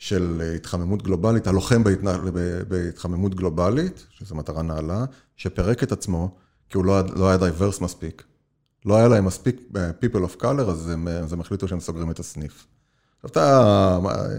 של 0.00 0.42
התחממות 0.56 1.02
גלובלית, 1.02 1.46
הלוחם 1.46 1.82
בהתחממות 2.68 3.34
גלובלית, 3.34 4.06
שזו 4.10 4.34
מטרה 4.34 4.62
נעלה, 4.62 5.04
שפירק 5.36 5.82
את 5.82 5.92
עצמו, 5.92 6.30
כי 6.70 6.76
הוא 6.76 6.84
לא, 6.84 7.00
לא 7.16 7.28
היה 7.28 7.36
diverse 7.36 7.80
מספיק. 7.80 8.22
לא 8.86 8.96
היה 8.96 9.08
להם 9.08 9.24
מספיק 9.24 9.60
אה, 9.76 9.90
people 10.04 10.18
of 10.18 10.42
color, 10.42 10.60
אז 10.70 10.88
הם, 10.90 11.08
אה, 11.08 11.18
אז 11.18 11.32
הם 11.32 11.40
החליטו 11.40 11.68
שהם 11.68 11.80
סוגרים 11.80 12.10
את 12.10 12.18
הסניף. 12.18 12.66
עכשיו 13.22 13.30
אתה, 13.30 13.98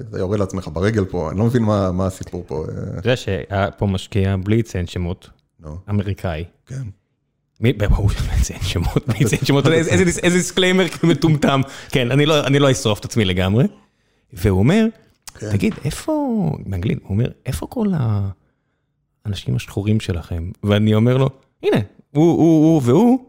אתה 0.09 0.17
יורה 0.19 0.37
לעצמך 0.37 0.69
ברגל 0.73 1.05
פה, 1.05 1.31
אני 1.31 1.39
לא 1.39 1.45
מבין 1.45 1.63
מה, 1.63 1.91
מה 1.91 2.05
הסיפור 2.05 2.43
פה. 2.47 2.65
אה, 2.69 2.83
אתה 2.83 3.07
יודע 3.07 3.15
שהיה 3.15 3.71
פה 3.77 3.87
משקיע 3.87 4.35
בלי 4.43 4.57
לציין 4.57 4.87
שמות, 4.87 5.29
נו, 5.59 5.77
אמריקאי. 5.89 6.43
כן. 6.65 6.81
מי, 7.59 7.73
ברור 7.73 8.09
שאני 8.09 8.27
מציין 8.39 8.61
שמות, 8.61 9.07
מי 9.07 9.13
יציין 9.19 9.45
שמות, 9.45 9.67
איזה- 9.67 10.37
disclaimer 10.37 10.85
מטומטם. 11.03 11.61
כן, 11.89 12.07
לא- 12.07 12.45
אני 12.47 12.59
לא 12.59 12.71
אשרוף 12.71 12.99
את 12.99 13.05
עצמי 13.05 13.25
לגמרי. 13.25 13.65
והוא 14.33 14.59
אומר, 14.59 14.85
כן. 15.39 15.51
תגיד, 15.51 15.73
איפה, 15.85 16.51
באנגלית, 16.65 16.99
הוא 17.01 17.09
אומר, 17.09 17.29
איפה 17.45 17.67
כל 17.67 17.87
האנשים 19.25 19.55
השחורים 19.55 19.99
שלכם? 19.99 20.51
ואני 20.63 20.95
אומר 20.95 21.17
לו, 21.17 21.29
הנה, 21.63 21.77
הוא, 22.11 22.37
הוא, 22.37 22.65
הוא 22.65 22.81
והוא, 22.85 23.25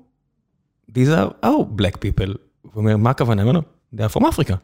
these 0.90 1.08
are 1.16 1.46
our 1.46 1.80
black 1.80 1.96
people. 1.96 2.36
הוא 2.62 2.72
אומר, 2.76 2.96
מה 2.96 3.10
הכוונה? 3.10 3.42
אני 3.42 3.50
אומר 3.50 3.60
לו, 3.60 3.62
they 3.96 4.10
are 4.10 4.18
from 4.18 4.24
Africa. 4.24 4.54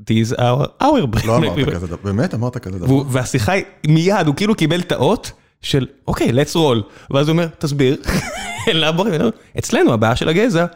these 0.00 0.32
are 0.38 0.66
our 0.82 1.06
black 1.06 1.26
לא 1.26 1.36
אמרת 1.36 1.58
people. 1.58 1.70
כזה 1.70 1.86
דבר, 1.86 1.96
באמת 2.04 2.34
אמרת 2.34 2.56
כזה 2.56 2.78
דבר. 2.78 3.02
והשיחה 3.08 3.52
היא, 3.52 3.64
מיד, 3.88 4.26
הוא 4.26 4.34
כאילו 4.34 4.54
קיבל 4.54 4.80
את 4.80 4.92
האות 4.92 5.32
של, 5.60 5.86
אוקיי, 6.08 6.30
let's 6.30 6.54
roll. 6.54 7.10
ואז 7.10 7.28
הוא 7.28 7.32
אומר, 7.32 7.46
תסביר. 7.58 7.96
אצלנו 9.58 9.92
הבעיה 9.92 10.16
של 10.16 10.28
הגזע 10.28 10.66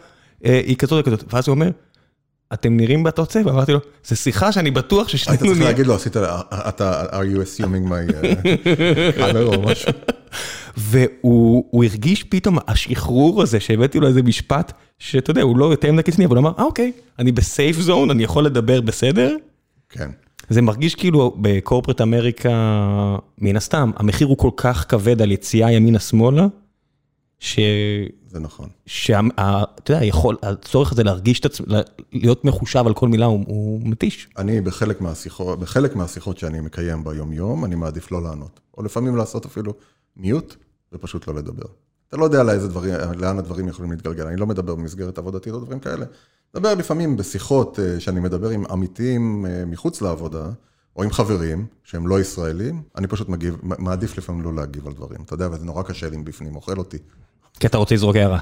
אה, 0.45 0.61
היא 0.67 0.77
כזאת 0.77 1.05
וכזאת. 1.09 1.35
ואז 1.35 1.49
הוא 1.49 1.55
אומר, 1.55 1.71
אתם 2.53 2.77
נראים 2.77 3.03
באותו 3.03 3.27
צבע, 3.27 3.51
אמרתי 3.51 3.73
לו, 3.73 3.79
זו 4.05 4.17
שיחה 4.17 4.53
שאני 4.53 4.71
בטוח 4.71 5.09
היית 5.09 5.09
ששנינו 5.09 5.39
צריך 5.39 5.59
נהיה... 5.59 5.71
להגיד 5.71 5.87
לו, 5.87 5.95
עשית, 5.95 6.17
אתה, 6.51 7.05
are 7.11 7.37
you 7.37 7.39
assuming 7.39 7.89
my 7.89 8.13
uh, 8.13 9.19
color 9.19 9.57
או 9.57 9.63
משהו? 9.63 9.93
והוא 10.77 11.65
הוא 11.71 11.85
הרגיש 11.85 12.23
פתאום 12.23 12.59
השחרור 12.67 13.43
הזה 13.43 13.61
שהבאתי 13.61 14.01
לו 14.01 14.09
איזה 14.09 14.23
משפט, 14.23 14.73
שאתה 14.99 15.31
יודע, 15.31 15.43
הוא 15.43 15.59
לא 15.59 15.65
יותר 15.65 15.93
מדי 15.93 16.03
קיצוני, 16.03 16.27
אבל 16.27 16.37
הוא 16.37 16.43
אמר, 16.43 16.53
אה 16.59 16.65
אוקיי, 16.65 16.93
אני 17.19 17.33
בסייף 17.33 17.81
זון, 17.81 18.11
אני 18.11 18.23
יכול 18.23 18.47
לדבר 18.47 18.81
בסדר. 18.81 19.37
כן. 19.89 20.11
זה 20.49 20.63
מרגיש 20.63 20.95
כאילו 20.95 21.37
בקורפרט 21.41 22.01
אמריקה, 22.01 22.51
מן 23.39 23.57
הסתם, 23.57 23.91
המחיר 23.97 24.27
הוא 24.27 24.39
כל 24.39 24.51
כך 24.57 24.87
כבד 24.89 25.23
על 25.23 25.33
יציאה 25.33 25.73
ימינה-שמאלה, 25.73 26.47
ש... 27.41 27.59
זה 28.37 28.41
נכון. 28.41 28.69
שאתה 28.87 29.93
יודע, 29.93 30.05
יכול, 30.05 30.37
הצורך 30.43 30.93
הזה 30.93 31.05
להרגיש 31.05 31.41
את 31.41 31.45
עצמי, 31.45 31.67
להיות 32.13 32.45
מחושב 32.45 32.87
על 32.87 32.95
כל 32.95 33.09
מילה 33.09 33.27
הוא, 33.27 33.45
הוא 33.47 33.81
מתיש. 33.85 34.29
אני 34.39 34.61
בחלק 34.61 35.01
מהשיחות, 35.01 35.61
בחלק 35.61 35.97
מהשיחות 35.97 36.39
שאני 36.39 36.61
מקיים 36.61 37.05
ביום-יום, 37.05 37.65
אני 37.65 37.75
מעדיף 37.75 38.13
לא 38.13 38.23
לענות. 38.23 38.61
או 38.79 38.83
לפעמים 38.83 39.17
לעשות 39.17 39.47
אפילו 39.47 39.75
מיוט, 40.17 40.57
ופשוט 40.93 41.29
לא 41.29 41.35
לדבר. 41.35 41.67
אתה 42.09 42.17
לא 42.17 42.25
יודע 42.25 42.43
לאיזה 42.43 42.69
דברים, 42.69 42.95
לאן 43.17 43.39
הדברים 43.39 43.69
יכולים 43.69 43.91
להתגלגל. 43.91 44.27
אני 44.27 44.37
לא 44.37 44.47
מדבר 44.47 44.75
במסגרת 44.75 45.19
עבודתית 45.19 45.53
או 45.53 45.61
דברים 45.61 45.81
כאלה. 45.81 46.07
מדבר 46.55 46.75
לפעמים 46.75 47.17
בשיחות 47.17 47.79
אה, 47.81 48.01
שאני 48.01 48.21
מדבר 48.21 48.49
עם 48.49 48.65
עמיתים 48.71 49.47
אה, 49.47 49.65
מחוץ 49.67 50.03
לעבודה, 50.03 50.49
או 50.97 51.03
עם 51.03 51.11
חברים 51.11 51.67
שהם 51.85 52.07
לא 52.07 52.21
ישראלים, 52.21 52.83
אני 52.97 53.07
פשוט 53.07 53.29
מגיב, 53.29 53.57
מעדיף 53.63 54.19
לפעמים 54.19 54.43
לא 54.43 54.55
להגיב 54.55 54.87
על 54.87 54.93
דברים. 54.93 55.23
אתה 55.23 55.35
יודע, 55.35 55.49
וזה 55.53 55.65
נורא 55.65 55.83
קשה 55.83 56.11
לי 56.11 56.17
מבפנים, 56.17 56.57
אוכל 56.57 56.79
אותי. 56.79 56.99
כי 57.61 57.67
אתה 57.67 57.79
רוצה 57.79 57.95
לזרוק 57.95 58.17
הערה. 58.17 58.39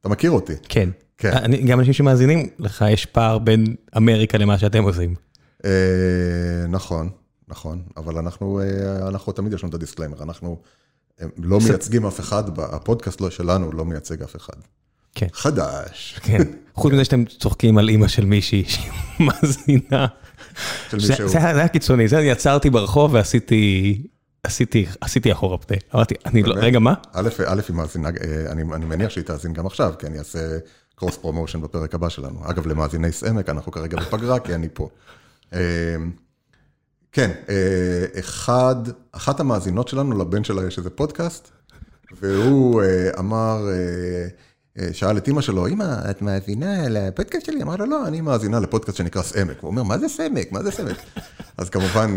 אתה 0.00 0.08
מכיר 0.08 0.30
אותי. 0.30 0.52
כן. 0.68 0.90
כן. 1.18 1.32
אני, 1.32 1.62
גם 1.62 1.80
אנשים 1.80 1.92
שמאזינים 1.92 2.48
לך, 2.58 2.84
יש 2.90 3.06
פער 3.06 3.38
בין 3.38 3.74
אמריקה 3.96 4.38
למה 4.38 4.58
שאתם 4.58 4.82
עושים. 4.82 5.14
אה, 5.64 5.70
נכון, 6.68 7.10
נכון, 7.48 7.82
אבל 7.96 8.18
אנחנו, 8.18 8.60
אה, 8.60 9.08
אנחנו 9.08 9.32
תמיד 9.32 9.52
יש 9.52 9.62
לנו 9.62 9.70
את 9.70 9.74
ה 9.74 9.78
disclaimer, 9.78 10.22
אנחנו 10.22 10.58
אה, 11.20 11.26
לא 11.36 11.58
מייצגים 11.60 12.06
אף 12.06 12.20
אחד, 12.20 12.58
הפודקאסט 12.58 13.20
לא 13.20 13.30
שלנו 13.30 13.72
לא 13.72 13.84
מייצג 13.84 14.22
אף 14.22 14.36
אחד. 14.36 14.56
כן. 15.14 15.26
חדש. 15.32 16.18
כן. 16.22 16.42
חוץ 16.74 16.92
מזה 16.92 17.04
שאתם 17.04 17.24
צוחקים 17.24 17.78
על 17.78 17.88
אימא 17.88 18.08
של 18.08 18.24
מישהי 18.24 18.64
שהיא 18.68 18.90
מאזינה. 19.26 20.06
של 20.90 20.96
מישהו. 20.96 21.28
זה 21.28 21.38
היה 21.38 21.54
זה 21.54 21.60
היה 21.60 21.68
קיצוני, 21.68 22.08
זה 22.08 22.18
אני 22.18 22.30
עצרתי 22.30 22.70
ברחוב 22.70 23.14
ועשיתי, 23.14 24.02
עשיתי, 24.48 24.86
עשיתי 25.00 25.32
אחורה 25.32 25.58
פנה. 25.58 25.78
אמרתי, 25.94 26.14
אני 26.26 26.42
לא? 26.42 26.54
רגע, 26.58 26.78
מה? 26.78 26.94
א', 27.12 27.28
א', 27.46 27.60
היא 27.68 27.76
מאזינה, 27.76 28.08
אה, 28.08 28.52
אני, 28.52 28.62
אני 28.74 28.84
מניח 28.84 29.10
שהיא 29.10 29.24
תאזין 29.24 29.52
גם 29.52 29.66
עכשיו, 29.66 29.94
כי 29.98 30.06
אני 30.06 30.18
אעשה 30.18 30.58
cross 30.94 31.16
promotion 31.16 31.60
בפרק 31.60 31.94
הבא 31.94 32.08
שלנו. 32.08 32.50
אגב, 32.50 32.66
למאזיני 32.66 33.12
סעמק, 33.12 33.48
אנחנו 33.48 33.72
כרגע 33.72 33.96
בפגרה, 33.96 34.38
כי 34.38 34.54
אני 34.54 34.68
פה. 34.72 34.88
אה, 35.54 35.60
כן, 37.12 37.30
אה, 37.48 38.20
אחד, 38.20 38.76
אחת 39.12 39.40
המאזינות 39.40 39.88
שלנו, 39.88 40.18
לבן 40.18 40.44
שלה 40.44 40.66
יש 40.66 40.78
איזה 40.78 40.90
פודקאסט, 40.90 41.48
והוא 42.20 42.82
אמר, 43.18 43.66
שאל 44.92 45.18
את 45.18 45.28
אימא 45.28 45.40
שלו, 45.40 45.66
אמא, 45.66 46.10
את 46.10 46.22
מאזינה 46.22 46.88
לפודקאסט 46.88 47.46
שלי? 47.46 47.62
אמר 47.62 47.76
לו, 47.76 47.86
לא, 47.86 48.06
אני 48.06 48.20
מאזינה 48.20 48.60
לפודקאסט 48.60 48.98
שנקרא 48.98 49.22
סעמק. 49.22 49.56
הוא 49.60 49.70
אומר, 49.70 49.82
מה 49.82 49.98
זה 49.98 50.08
סעמק? 50.08 50.52
מה 50.52 50.62
זה 50.62 50.70
סעמק? 50.70 50.96
אז 51.58 51.70
כמובן, 51.70 52.14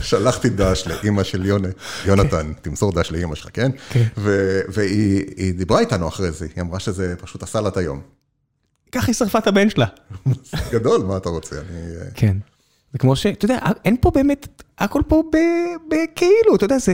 שלחתי 0.00 0.48
דש 0.48 0.86
לאימא 0.86 1.22
של 1.22 1.46
יונה, 1.46 1.68
יונתן, 2.06 2.52
תמסור 2.62 2.92
דש 2.92 3.10
לאימא 3.12 3.34
שלך, 3.34 3.48
כן? 3.52 3.70
כן. 3.90 4.04
והיא 4.68 5.24
היא 5.36 5.54
דיברה 5.54 5.80
איתנו 5.80 6.08
אחרי 6.08 6.32
זה, 6.32 6.46
היא 6.56 6.62
אמרה 6.62 6.80
שזה 6.80 7.14
פשוט 7.20 7.42
עשה 7.42 7.60
לה 7.60 7.68
את 7.68 7.76
היום. 7.76 8.00
ככה 8.92 9.06
היא 9.06 9.14
שרפה 9.14 9.38
את 9.38 9.46
הבן 9.46 9.70
שלה. 9.70 9.86
גדול, 10.72 11.02
מה 11.02 11.16
אתה 11.16 11.28
רוצה? 11.28 11.56
אני... 11.56 11.96
אה, 11.96 12.06
כן. 12.14 12.36
זה 12.92 12.98
כמו 12.98 13.16
ש... 13.16 13.26
אתה 13.26 13.44
יודע, 13.44 13.58
אין 13.84 13.96
פה 14.00 14.10
באמת, 14.14 14.62
הכל 14.78 15.02
פה 15.08 15.22
בכאילו, 15.88 16.56
אתה 16.56 16.64
יודע, 16.64 16.78
זה... 16.78 16.92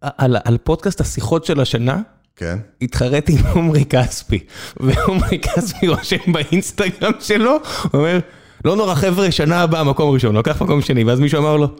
על, 0.00 0.36
על 0.44 0.58
פודקאסט 0.58 1.00
השיחות 1.00 1.44
של 1.44 1.60
השנה, 1.60 2.00
כן? 2.36 2.58
התחרתי 2.82 3.32
עם 3.32 3.46
עומרי 3.46 3.84
כספי, 3.84 4.38
ועומרי 4.80 5.38
כספי 5.38 5.88
רושם 5.88 6.32
באינסטגרם 6.32 7.12
שלו, 7.20 7.50
הוא 7.50 8.00
אומר, 8.00 8.18
לא 8.64 8.76
נורא 8.76 8.94
חבר'ה, 8.94 9.30
שנה 9.30 9.62
הבאה 9.62 9.84
מקום 9.84 10.14
ראשון, 10.14 10.34
לוקח 10.34 10.62
מקום 10.62 10.80
שני, 10.80 11.04
ואז 11.04 11.20
מישהו 11.20 11.40
אמר 11.40 11.56
לו, 11.56 11.76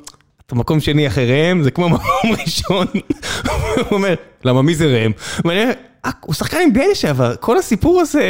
אתה 0.47 0.55
מקום 0.55 0.81
שני 0.81 1.07
אחרי 1.07 1.27
ראם, 1.49 1.63
זה 1.63 1.71
כמו 1.71 1.89
מקום 1.89 2.07
ראשון. 2.45 2.87
הוא 3.77 3.85
אומר, 3.91 4.15
למה 4.45 4.63
מי 4.63 4.75
זה 4.75 4.87
ראם? 4.87 5.11
ואני 5.45 5.63
אומר, 5.63 5.73
"אה, 6.05 6.11
הוא 6.21 6.35
שחקן 6.35 6.57
עם 6.65 6.71
NBA 6.77 6.91
לשעבר, 6.91 7.37
כל 7.37 7.59
הסיפור 7.59 8.01
הזה... 8.01 8.23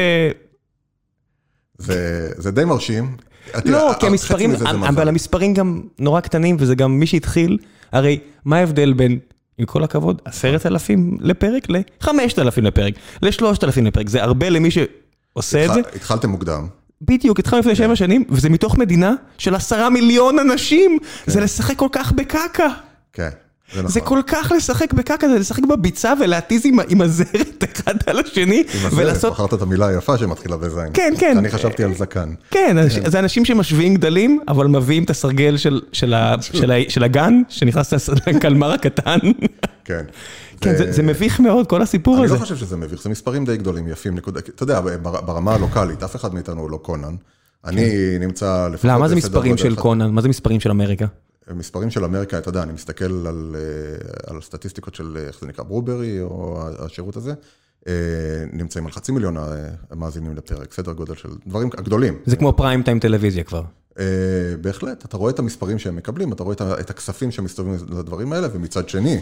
זה, 1.79 2.29
זה 2.37 2.51
די 2.51 2.65
מרשים. 2.65 3.17
לא, 3.65 3.93
כי 4.01 4.07
המספרים, 4.07 4.51
מזה 4.51 4.65
זה 4.65 4.71
אבל. 4.89 5.09
המספרים 5.09 5.55
גם 5.55 5.81
נורא 5.99 6.21
קטנים, 6.21 6.57
וזה 6.61 6.75
גם 6.75 7.01
מי 7.01 7.07
שהתחיל, 7.07 7.59
הרי 7.93 8.19
מה 8.45 8.57
ההבדל 8.57 8.93
בין, 8.93 9.19
עם 9.59 9.67
כל 9.67 9.85
הכבוד, 9.85 10.23
עשרת 10.25 10.67
אלפים 10.67 11.17
לפרק 11.21 11.67
לחמשת 11.69 12.39
אלפים 12.39 12.65
לפרק, 12.65 12.95
לשלושת 13.23 13.65
אלפים 13.65 13.87
לפרק, 13.87 14.09
זה 14.09 14.23
הרבה 14.23 14.49
למי 14.49 14.69
שעושה 14.71 15.65
את 15.65 15.75
זה. 15.75 15.81
התח- 15.81 15.97
התחלתם 15.97 16.31
מוקדם. 16.31 16.67
בדיוק, 17.09 17.39
התחלנו 17.39 17.61
לפני 17.61 17.75
שבע 17.75 17.97
שנים, 17.97 18.25
וזה 18.31 18.51
מתוך 18.51 18.79
מדינה 18.79 19.13
של 19.39 19.55
עשרה 19.55 19.91
מיליון 19.91 20.39
אנשים, 20.39 20.99
זה 21.27 21.41
לשחק 21.41 21.77
כל 21.77 21.89
כך 21.93 22.13
בקקה. 22.13 22.69
כן, 23.13 23.29
זה 23.73 23.79
נכון. 23.81 23.91
זה 23.93 24.01
כל 24.01 24.21
כך 24.27 24.53
לשחק 24.57 24.93
בקקה, 24.93 25.29
זה 25.29 25.39
לשחק 25.39 25.65
בביצה 25.65 26.13
ולהתיז 26.21 26.63
עם 26.67 26.79
עם 26.89 27.01
הזרת 27.01 27.65
אחד 27.77 27.95
על 28.07 28.19
השני, 28.21 28.57
עם 28.57 28.87
הזרת, 28.87 28.93
ולעשות 28.93 29.33
בחרת 29.33 29.55
את 29.55 29.63
המילה 29.63 29.87
היפה 29.87 30.19
שמתחילה 30.19 30.57
בזין. 30.57 30.87
כן, 30.95 31.13
כן. 31.19 31.39
אני 31.39 31.51
חשבתי 31.51 31.85
על 31.85 31.95
זקן. 31.95 32.35
כן, 32.51 32.77
אנש- 32.79 33.09
זה 33.11 33.19
אנשים 33.19 33.45
שמשווים 33.45 33.95
גדלים, 33.95 34.41
אבל 34.49 34.67
מביאים 34.67 35.05
את 35.05 35.11
הסרגל 35.11 35.57
של- 35.57 35.81
של 35.93 36.15
ה- 36.15 36.35
של 36.41 36.71
ה- 36.71 36.89
של 36.89 37.05
הגן, 37.05 37.43
שנכנס 37.49 37.93
לקלמר 38.27 38.73
הקטן. 38.73 39.19
כן. 39.85 40.05
כן, 40.61 40.93
זה- 40.93 41.03
מביך 41.03 41.41
מאוד, 41.41 41.67
כל 41.67 41.83
הסיפור 41.83 42.17
אני 42.17 42.25
הזה. 42.25 42.35
לא 42.35 42.39
חושב 42.41 42.57
שזה 42.57 42.77
מביך, 42.77 43.03
זה 43.03 43.11
מספרים 43.11 43.45
די 43.45 43.57
גדולים, 43.57 43.89
יפים, 43.89 44.15
נקודה. 44.15 44.41
אתה 44.41 44.63
יודע, 44.63 44.81
בר- 44.81 45.21
ברמה 45.21 45.55
הלוקאלית, 45.55 46.03
אף 46.03 46.17
אחד 46.17 46.35
מאיתנו 46.35 46.61
הוא 46.61 46.71
לא 46.71 46.77
קונן. 46.77 47.15
אני 47.65 47.89
נמצא 48.21 48.69
לפחות... 48.69 48.83
כן. 48.83 48.89
למה, 48.89 48.99
מה 48.99 49.09
זה 49.09 49.15
מספרים 49.17 49.57
של 49.57 49.75
קונן? 49.77 50.11
מה 50.11 50.23
זה 50.23 50.29
מספרים 50.29 50.61
של 50.61 50.71
אמריקה? 50.71 51.07
מספרים 51.55 51.91
של 51.91 52.05
אמריקה, 52.05 52.39
אתה 52.39 52.49
יודע, 52.49 52.63
אני 52.63 52.73
מסתכל 52.73 53.27
על, 53.27 53.57
אה, 53.59 54.31
על 54.35 54.41
סטטיסטיקות 54.43 54.95
של, 54.95 55.17
איך 55.27 55.41
זה 55.41 55.47
נקרא, 55.47 55.65
ברוברי, 55.65 56.21
או 56.23 56.61
השירות 56.79 57.17
הזה, 57.17 57.35
אה, 57.89 57.93
נמצאים 58.53 58.87
על 58.87 58.93
חצי 58.93 59.13
מיליון 59.13 59.37
אה, 59.37 59.43
מאזינים 59.97 60.37
לפרק, 60.37 60.73
סדר 60.75 60.93
גודל 60.93 61.15
של 61.15 61.29
דברים 61.47 61.69
גדולים. 61.69 62.15
זה 62.27 62.37
כמו 62.37 62.53
פריים 62.57 62.83
טיים 62.83 62.99
טלוויזיה 62.99 63.45
כבר. 63.45 63.63
אה, 63.99 64.05
בהחלט, 64.61 65.05
אתה 65.05 65.17
רואה 65.17 65.31
את 65.31 65.39
המספרים 65.39 65.79
שהם 65.79 65.97
מקבלים, 65.97 66.33
אתה 66.33 66.43
רואה 66.43 66.57
את 66.81 66.91
הכספים 66.91 67.31
שמסתובבים 67.31 67.99
לדברים 67.99 68.33
האלה, 68.33 68.49
ומצד 68.53 68.89
שני, 68.89 69.21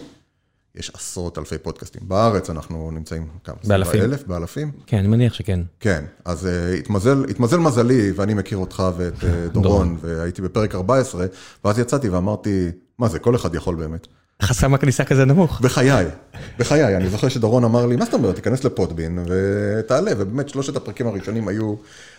יש 0.77 0.91
עשרות 0.95 1.39
אלפי 1.39 1.59
פודקאסטים. 1.59 2.03
בארץ 2.05 2.51
אנחנו 2.51 2.91
נמצאים 2.91 3.27
כמה? 3.45 3.57
באלפים. 3.65 3.93
סביב 3.93 4.03
האלף, 4.03 4.27
באלפים? 4.27 4.71
כן, 4.87 4.99
אני 4.99 5.09
מניח 5.09 5.35
שכן. 5.35 5.61
כן, 5.81 6.05
אז 6.25 6.45
uh, 6.47 6.79
התמזל, 6.79 7.25
התמזל 7.31 7.57
מזלי, 7.57 8.13
ואני 8.17 8.35
מכיר 8.35 8.59
אותך 8.59 8.83
ואת 8.97 9.15
uh, 9.21 9.25
דורון, 9.53 9.63
דורון. 9.63 9.97
והייתי 10.01 10.43
בפרק 10.43 10.75
14, 10.75 11.27
ואז 11.65 11.79
יצאתי 11.79 12.09
ואמרתי, 12.09 12.69
מה 12.99 13.09
זה, 13.09 13.19
כל 13.19 13.37
אחד 13.37 13.55
יכול 13.55 13.75
באמת. 13.75 14.07
חסם 14.43 14.75
הכניסה 14.75 15.05
כזה 15.05 15.25
נמוך. 15.25 15.61
בחיי, 15.61 16.07
בחיי, 16.59 16.97
אני 16.97 17.09
זוכר 17.09 17.29
שדורון 17.29 17.65
אמר 17.65 17.87
לי, 17.87 17.97
מה 17.97 18.05
זאת 18.05 18.15
אומרת, 18.15 18.35
תיכנס 18.35 18.65
לפודבין 18.65 19.19
ותעלה, 19.29 20.11
ובאמת 20.19 20.49
שלושת 20.49 20.77
הפרקים 20.77 21.07
הראשונים 21.07 21.49
היו, 21.49 21.75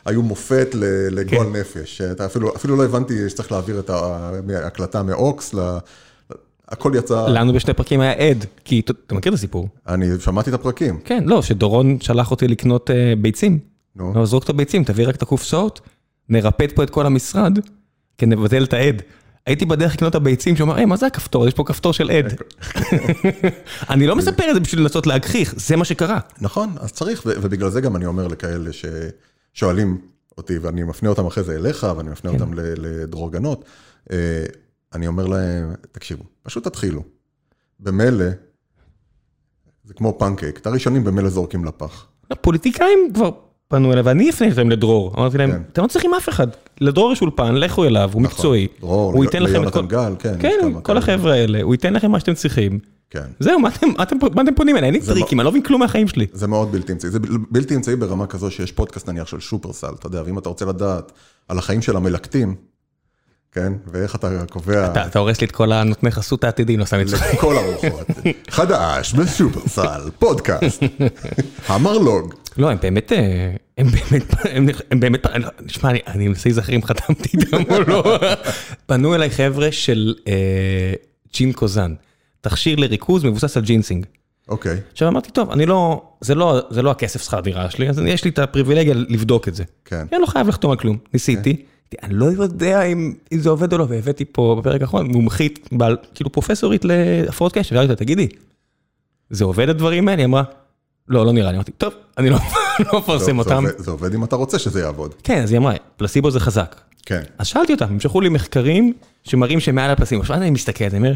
היו 0.06 0.22
מופת 0.22 0.68
לגועל 1.12 1.48
כן. 1.48 1.56
נפש. 1.56 2.02
אפילו, 2.02 2.56
אפילו 2.56 2.76
לא 2.76 2.86
הבנתי 2.86 3.30
שצריך 3.30 3.52
להעביר 3.52 3.80
את 3.80 3.90
ההקלטה 3.90 5.04
מאוקס, 5.04 5.54
ל... 5.54 5.78
הכל 6.74 6.92
יצא, 6.96 7.28
לנו 7.28 7.54
בשני 7.54 7.74
פרקים 7.74 8.02
היה 8.02 8.12
עד, 8.12 8.46
כי 8.66 8.80
אתה 8.80 9.16
מכיר 9.16 9.32
את 9.32 9.38
הסיפור? 9.38 9.68
אני 9.88 10.08
שמעתי 10.20 10.50
את 10.50 10.56
הפרקים, 10.56 11.00
כן, 11.06 11.24
לא, 11.26 11.42
שדורון 11.42 11.98
שלח 12.00 12.32
אותי 12.32 12.48
לקנות 12.48 12.92
אה, 12.92 13.14
ביצים. 13.18 13.60
נו, 13.96 14.14
לא, 14.16 14.26
זרוק 14.26 14.44
את 14.44 14.50
הביצים, 14.50 14.84
תביא 14.84 15.08
רק 15.08 15.16
את 15.16 15.22
הקופסאות, 15.22 15.82
נרפד 16.30 16.72
פה 16.72 16.84
את 16.84 16.90
כל 16.90 17.06
המשרד, 17.06 17.60
כי 18.18 18.26
נבטל 18.26 18.64
את 18.64 18.74
העד. 18.74 19.02
הייתי 19.46 19.66
בדרך 19.66 19.94
לקנות 19.94 20.10
את 20.10 20.16
הביצים, 20.16 20.56
שאומר, 20.56 20.76
היי, 20.76 20.86
מה 20.86 20.98
זה 20.98 21.06
הכפתור? 21.06 21.48
יש 21.48 21.54
פה 21.54 21.64
כפתור 21.64 21.94
של 21.94 22.12
עד. 22.12 22.34
אני 23.94 24.08
לא 24.08 24.16
מספר 24.16 24.50
את 24.50 24.54
זה 24.54 24.60
בשביל 24.60 24.82
לנסות 24.82 25.08
להגחיך, 25.08 25.54
זה 25.58 25.76
מה 25.76 25.86
שקרה. 25.86 26.20
נכון, 26.42 26.70
אז 26.80 26.92
צריך, 26.92 27.22
ובגלל 27.26 27.70
זה 27.70 27.82
גם 27.82 27.96
אני 27.96 28.06
אומר 28.06 28.28
לכאלה 28.28 28.70
ששואלים 29.54 29.98
אותי, 30.38 30.58
ואני 30.58 30.84
מפנה 30.84 31.10
אותם 31.10 31.26
אחרי 31.26 31.44
זה 31.44 31.56
אליך, 31.56 31.88
ואני 31.98 32.10
מפנה 32.10 32.32
כן. 32.32 32.40
אותם 32.40 32.54
לדרור 32.56 33.32
גנות, 33.32 33.66
אה, 34.12 34.18
אני 34.94 35.08
אומר 35.08 35.28
להם, 35.28 35.74
תקשיבו, 35.92 36.24
פשוט 36.44 36.68
תתחילו. 36.68 37.04
במילא, 37.80 38.26
זה 39.84 39.94
כמו 39.94 40.16
פנקייק, 40.20 40.58
את 40.58 40.68
הראשונים 40.68 41.04
במילא 41.04 41.30
זורקים 41.30 41.66
לפח. 41.66 42.08
הפוליטיקאים 42.32 43.00
כבר 43.14 43.32
פנו 43.68 43.92
אליי, 43.92 44.04
ואני 44.04 44.30
הפניתי 44.30 44.60
אותם 44.60 44.70
לדרור, 44.70 45.14
אמרתי 45.18 45.38
להם, 45.38 45.52
כן. 45.52 45.62
אתם 45.72 45.82
לא 45.82 45.88
צריכים 45.88 46.14
אף 46.14 46.30
אחד, 46.30 46.48
לדרור 46.82 47.14
יש 47.14 47.22
אולפן, 47.22 47.56
לכו 47.56 47.86
אליו, 47.86 48.10
הוא 48.14 48.22
נכון. 48.22 48.24
מקצועי, 48.24 48.68
דרור. 48.80 49.24
ליונתן 49.32 49.88
גל, 49.88 50.16
כן. 50.20 50.36
כן, 50.40 50.74
כל. 50.84 50.98
החבר'ה 50.98 51.34
האלה, 51.34 51.62
הוא 51.62 51.74
ייתן 51.74 51.94
לכם 51.94 52.12
מה 52.12 52.20
שאתם 52.20 52.34
צריכים. 52.34 52.80
כן. 53.10 53.26
זהו, 53.40 53.60
מה 53.60 53.70
אתם, 53.70 53.88
אתם, 54.02 54.18
מה 54.36 54.42
אתם 54.42 54.56
פונים 54.56 54.78
אליי? 54.78 54.86
אין 54.86 54.94
לי 54.94 55.06
טריקים, 55.06 55.40
אני 55.40 55.46
לא 55.46 55.52
מבין 55.52 55.64
כלום 55.64 55.82
מהחיים 55.82 56.08
שלי. 56.08 56.28
זה 56.34 56.48
מאוד 56.48 56.72
בלתי 56.72 56.94
אמצעי, 56.94 57.10
זה 57.12 57.20
בלתי 57.52 57.76
אמצעי 57.76 57.96
ברמה 57.96 58.28
כזו 58.28 58.52
שיש 58.52 58.72
פודקאסט 58.72 59.10
נניח 59.10 59.28
של 59.28 59.40
שופרסל, 59.40 59.94
אתה 60.00 60.08
יודע, 60.08 60.24
ואם 60.26 60.38
אתה 60.38 60.50
רוצה 60.50 60.66
לדעת 60.66 61.12
על 61.48 61.58
החיים 61.58 61.82
של 61.82 61.96
המלקטים, 61.96 62.56
כן, 63.54 63.74
ואיך 63.88 64.16
אתה 64.16 64.30
קובע 64.50 64.92
אתה 65.08 65.20
הורס 65.20 65.42
לי 65.42 65.48
את 65.48 65.52
כל 65.52 65.72
הנותני 65.72 66.12
חסות 66.12 66.44
העתידים, 66.44 66.80
לא 66.80 66.86
סתם 66.86 67.00
מצחיק. 67.02 67.34
לכל 67.34 67.56
הרוחות, 67.58 68.08
חדש 68.50 69.14
בשופרסל, 69.14 70.10
פודקאסט, 70.20 70.84
המרלוג, 71.68 72.34
לא, 72.58 72.70
הם 72.70 72.78
באמת, 72.82 73.12
אה, 73.14 73.52
הם 73.78 73.88
באמת, 73.88 74.24
הם- 74.92 75.00
באמת, 75.00 75.26
אני 75.26 75.44
לא- 75.44 75.50
אני- 76.08 76.28
מנסה 76.28 76.50
להיזכר 76.50 76.76
אם 76.76 76.84
חתמתי 76.84 77.30
איתם 77.38 77.58
או 77.74 77.80
לא. 77.88 78.20
פנו 78.86 79.16
אליי 79.16 79.30
חבר'ה 79.30 79.72
של 79.72 80.14
אה, 80.28 80.94
Gincosan, 81.34 81.94
תכשיר 82.42 82.76
לריכוז 82.80 83.24
מבוסס 83.24 83.58
על 83.58 83.64
ג'ינסינג. 83.64 84.06
אוקיי, 84.50 84.78
עכשיו 84.92 85.08
אמרתי, 85.08 85.32
טוב, 85.32 85.52
אני 85.52 85.66
לא, 85.66 86.02
זה 86.22 86.36
לא, 86.36 86.60
זה 86.70 86.82
לא 86.82 86.92
הכסף 86.92 87.24
שכר 87.24 87.40
דירה 87.40 87.70
שלי, 87.70 87.90
אז 87.90 88.00
אני- 88.00 88.10
יש 88.12 88.24
לי 88.24 88.30
את 88.32 88.40
הפריבילגיה 88.40 88.94
לבדוק 88.94 89.48
את 89.48 89.56
זה. 89.56 89.64
כן, 89.86 90.06
אני 90.14 90.22
לא 90.22 90.26
חייב 90.26 90.48
לחתום 90.48 90.72
על 90.72 90.78
כלום, 90.78 90.98
ניסיתי. 91.14 91.56
אני 92.04 92.14
לא 92.14 92.26
יודע 92.26 92.84
אם 92.84 93.14
זה 93.32 93.50
עובד 93.50 93.74
או 93.74 93.78
לא, 93.78 93.86
והבאתי 93.90 94.26
פה 94.26 94.56
בפרק 94.60 94.82
האחרון 94.82 95.08
מומחית, 95.08 95.70
בעל- 95.72 95.98
כאילו 96.16 96.32
פרופסורית 96.32 96.86
להפרעות 96.86 97.54
קשב, 97.54 97.64
שאלתי 97.64 97.92
אותה, 97.92 97.96
תגידי, 98.06 98.28
זה 99.30 99.44
עובד 99.46 99.70
הדברים 99.70 100.08
האלה? 100.08 100.20
היא 100.22 100.26
אמרה, 100.26 100.44
לא, 101.08 101.26
לא 101.26 101.32
נראה 101.34 101.52
לי, 101.52 101.58
אמרתי, 101.58 101.72
טוב, 101.72 101.94
אני 102.18 102.30
לא 102.30 102.38
לא 102.80 102.86
זה- 102.92 102.98
מפרסם 102.98 103.26
זה 103.26 103.32
אותם. 103.40 103.56
עובד- 103.66 103.78
זה 103.78 103.92
עובד 103.92 104.14
אם 104.16 104.24
אתה 104.24 104.36
רוצה 104.36 104.60
שזה 104.60 104.80
יעבוד, 104.82 105.14
כן, 105.24 105.42
אז 105.44 105.52
היא 105.52 105.60
אמרה, 105.60 105.74
פלסיבו 105.98 106.32
זה 106.32 106.40
חזק. 106.40 106.82
כן, 107.06 107.22
אז 107.38 107.48
שאלתי 107.48 107.74
אותם, 107.74 107.86
הם 107.86 108.00
שלחו 108.00 108.22
לי 108.22 108.30
מחקרים 108.30 108.94
שמראים 109.24 109.60
שמעל 109.60 109.92
הפלסיבו. 109.92 110.22
עכשיו 110.22 110.36
אני 110.38 110.50
מסתכל, 110.50 110.86
אני 110.86 110.98
אומר, 110.98 111.14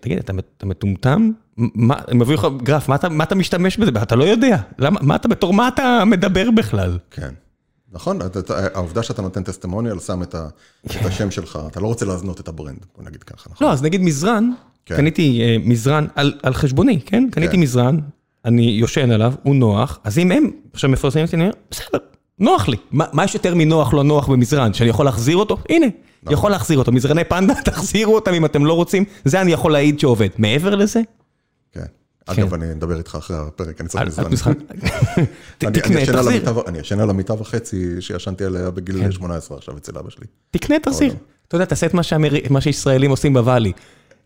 תגיד, 0.00 0.18
אתה 0.56 0.66
מטומטם? 0.66 1.30
מה, 1.56 1.94
הם 2.08 2.22
הביאו 2.22 2.34
לך 2.38 2.46
גרף, 2.62 2.88
מה 2.88 2.94
אתה- 3.24 3.34
משתמש 3.34 3.76
בזה? 3.76 3.90
אתה 4.02 4.16
לא 4.16 4.24
יודע. 4.24 4.56
למה, 4.78 5.00
מה 5.02 5.16
אתה, 5.16 5.28
בתור 5.28 5.52
מה 5.52 5.68
אתה 5.68 6.02
מדבר 6.06 6.50
בכלל? 6.50 6.98
כן. 7.10 7.28
נכון, 7.92 8.18
העובדה 8.74 9.02
שאתה 9.02 9.22
נותן 9.22 9.42
testimonial 9.42 9.98
שם 9.98 10.22
את 10.22 10.34
השם 10.86 11.30
שלך, 11.30 11.58
אתה 11.66 11.80
לא 11.80 11.86
רוצה 11.86 12.06
להזנות 12.06 12.40
את 12.40 12.48
ה 12.48 12.53
brand, 12.53 12.86
בוא 12.96 13.04
נגיד 13.04 13.22
ככה, 13.22 13.50
נכון? 13.52 13.66
לא, 13.66 13.72
אז 13.72 13.82
נגיד 13.82 14.00
מזרן, 14.00 14.50
כן. 14.86 14.96
קניתי 14.96 15.40
אה, 15.42 15.56
מזרן 15.64 16.06
על 16.14 16.34
על 16.42 16.54
חשבוני, 16.54 17.00
כן? 17.00 17.28
קניתי 17.30 17.56
מזרן, 17.56 17.98
אני 18.44 18.62
יושן 18.62 19.10
עליו, 19.10 19.34
הוא 19.42 19.56
נוח, 19.56 19.98
אז 20.04 20.18
אם 20.18 20.32
הם 20.32 20.50
עכשיו 20.72 20.90
מפרסמים 20.90 21.24
אותי, 21.24 21.36
אני 21.36 21.42
אומר, 21.42 21.54
בסדר, 21.70 21.98
נוח 22.38 22.68
לי. 22.68 22.76
מה 22.90 23.04
מה 23.12 23.24
יש 23.24 23.34
יותר 23.34 23.54
מנוח 23.54 23.94
לא 23.94 24.04
נוח 24.04 24.28
במזרן? 24.28 24.74
שאני 24.74 24.90
יכול 24.90 25.04
להחזיר 25.04 25.36
אותו? 25.36 25.56
הנה, 25.68 25.86
נכון. 26.22 26.32
יכול 26.32 26.50
להחזיר 26.50 26.78
אותו. 26.78 26.92
מזרני 26.92 27.24
פנדה, 27.24 27.54
תחזירו 27.64 28.14
אותם 28.14 28.34
אם 28.34 28.44
אתם 28.44 28.64
לא 28.64 28.72
רוצים, 28.72 29.04
זה 29.24 29.40
אני 29.40 29.52
יכול 29.52 29.72
להעיד 29.72 30.00
שעובד. 30.00 30.28
מעבר 30.38 30.74
לזה, 30.74 31.00
כן. 31.72 31.84
אגב, 32.26 32.54
אני 32.54 32.72
אדבר 32.72 32.98
איתך 32.98 33.14
אחרי 33.18 33.36
הפרק, 33.36 33.80
אני 33.80 33.88
צריך 33.88 34.18
אני- 34.18 34.36
תקנה, 35.58 36.06
תחזיר. 36.06 36.62
אני 36.66 36.78
ישן 36.78 37.00
על 37.00 37.10
המיטה 37.10 37.34
וחצי 37.34 38.00
שישנתי 38.00 38.44
עליה 38.44 38.70
בגיל 38.70 39.10
18 39.10 39.58
עכשיו 39.58 39.76
אצל 39.76 39.98
אבא 39.98 40.10
שלי. 40.10 40.26
תקנה, 40.50 40.76
תחזיר. 40.78 41.14
אתה 41.48 41.56
יודע, 41.56 41.64
תעשה 41.64 41.86
את 41.86 41.94
מה 42.50 42.60
שישראלים 42.60 43.10
עושים 43.10 43.32
בוואלי. 43.34 43.72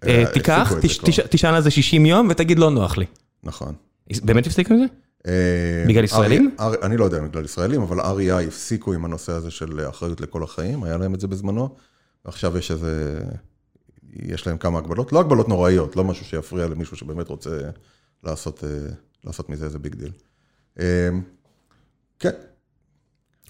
אה, 0.07 0.09
אה, 0.25 0.33
תיקח, 0.33 0.59
הפסיקו 0.73 0.77
את 0.77 0.83
זה 0.83 0.89
ת- 0.89 0.99
כבר. 0.99 1.09
תש- 1.11 1.21
תישן 1.21 1.49
על 1.49 1.63
זה 1.63 1.71
60 1.71 2.07
יום 2.07 2.29
ותגיד 2.31 2.59
לא 2.59 2.71
נוח 2.71 2.99
לי. 2.99 3.05
נכון. 3.45 3.73
באמת 4.25 4.47
הפסיקו 4.47 4.75
עם 4.75 4.81
זה? 4.81 4.87
אה, 5.27 5.85
בגלל 5.89 6.05
ישראלים? 6.05 6.55
אני 6.83 6.97
לא 6.97 7.05
יודע 7.05 7.19
אם 7.19 7.29
בגלל 7.29 7.45
ישראלים, 7.45 7.83
אבל 7.83 8.01
REI 8.01 8.47
הפסיקו 8.49 8.93
עם 8.93 9.05
הנושא 9.05 9.33
הזה 9.33 9.51
של 9.51 9.87
אחריות 9.89 10.21
לכל 10.21 10.43
החיים, 10.43 10.85
היה 10.85 10.97
להם 10.97 11.15
את 11.15 11.21
זה 11.21 11.27
בזמנו, 11.29 11.75
ועכשיו 12.25 12.59
יש 12.59 12.71
איזה, 12.71 13.19
יש 14.13 14.47
להם 14.47 14.59
כמה 14.59 14.79
הגבלות, 14.79 15.13
לא 15.13 15.21
הגבלות 15.21 15.49
נוראיות, 15.49 15.97
לא 15.97 16.05
משהו 16.05 16.25
שיפריע 16.25 16.67
למישהו 16.69 16.97
שבאמת 16.97 17.29
רוצה 17.29 17.51
לעשות, 18.25 18.65
אה, 18.65 18.93
לעשות 19.25 19.51
מזה 19.51 19.65
איזה 19.65 19.79
big 19.79 19.95
deal. 19.95 20.13
אה, 20.81 21.09
כן, 22.19 22.31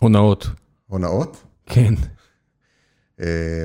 הונאות. 0.00 0.46
הונאות. 0.86 1.42
כן. 1.66 1.94
אה, 3.20 3.64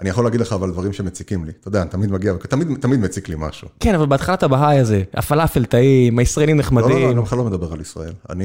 אני 0.00 0.10
יכול 0.10 0.24
להגיד 0.24 0.40
לך 0.40 0.52
אבל 0.52 0.70
דברים 0.70 0.92
שמציקים 0.92 1.44
לי, 1.44 1.52
אתה 1.60 1.68
יודע, 1.68 1.82
אני 1.82 1.90
תמיד 1.90 2.10
מגיע, 2.10 2.32
תמיד, 2.48 2.68
תמיד 2.80 3.00
מציק 3.00 3.28
לי 3.28 3.34
משהו. 3.38 3.68
כן, 3.80 3.94
אבל 3.94 4.06
בהתחלה 4.06 4.34
אתה 4.34 4.48
בהיי 4.48 4.78
הזה, 4.78 5.02
הפלאפל 5.14 5.64
טעים, 5.64 6.18
הישראלים 6.18 6.58
לא, 6.58 6.64
לא, 6.64 6.80
לא, 6.80 6.86
נחמדים. 6.86 7.10
אני 7.10 7.20
בכלל 7.20 7.38
לא 7.38 7.44
מדבר 7.44 7.72
על 7.72 7.80
ישראל. 7.80 8.12
אני, 8.30 8.44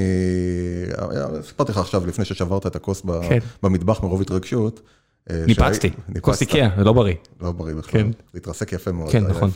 סיפרתי 1.47 1.71
לך 1.71 1.77
עכשיו, 1.77 2.07
לפני 2.07 2.25
ששברת 2.25 2.67
את 2.67 2.75
הכוס 2.75 3.01
כן. 3.29 3.39
במטבח 3.63 4.03
מרוב 4.03 4.21
התרגשות. 4.21 4.81
אה, 5.29 5.43
ניפצתי. 5.47 5.89
כוס 6.21 6.41
איקאה, 6.41 6.69
זה 6.77 6.83
לא 6.83 6.93
בריא. 6.93 7.15
לא 7.41 7.51
בריא 7.51 7.75
בכלל, 7.75 8.01
כן. 8.01 8.11
זה 8.33 8.37
התרסק 8.37 8.73
יפה 8.73 8.91
מאוד, 8.91 9.11
כן, 9.11 9.23
נכון. 9.27 9.49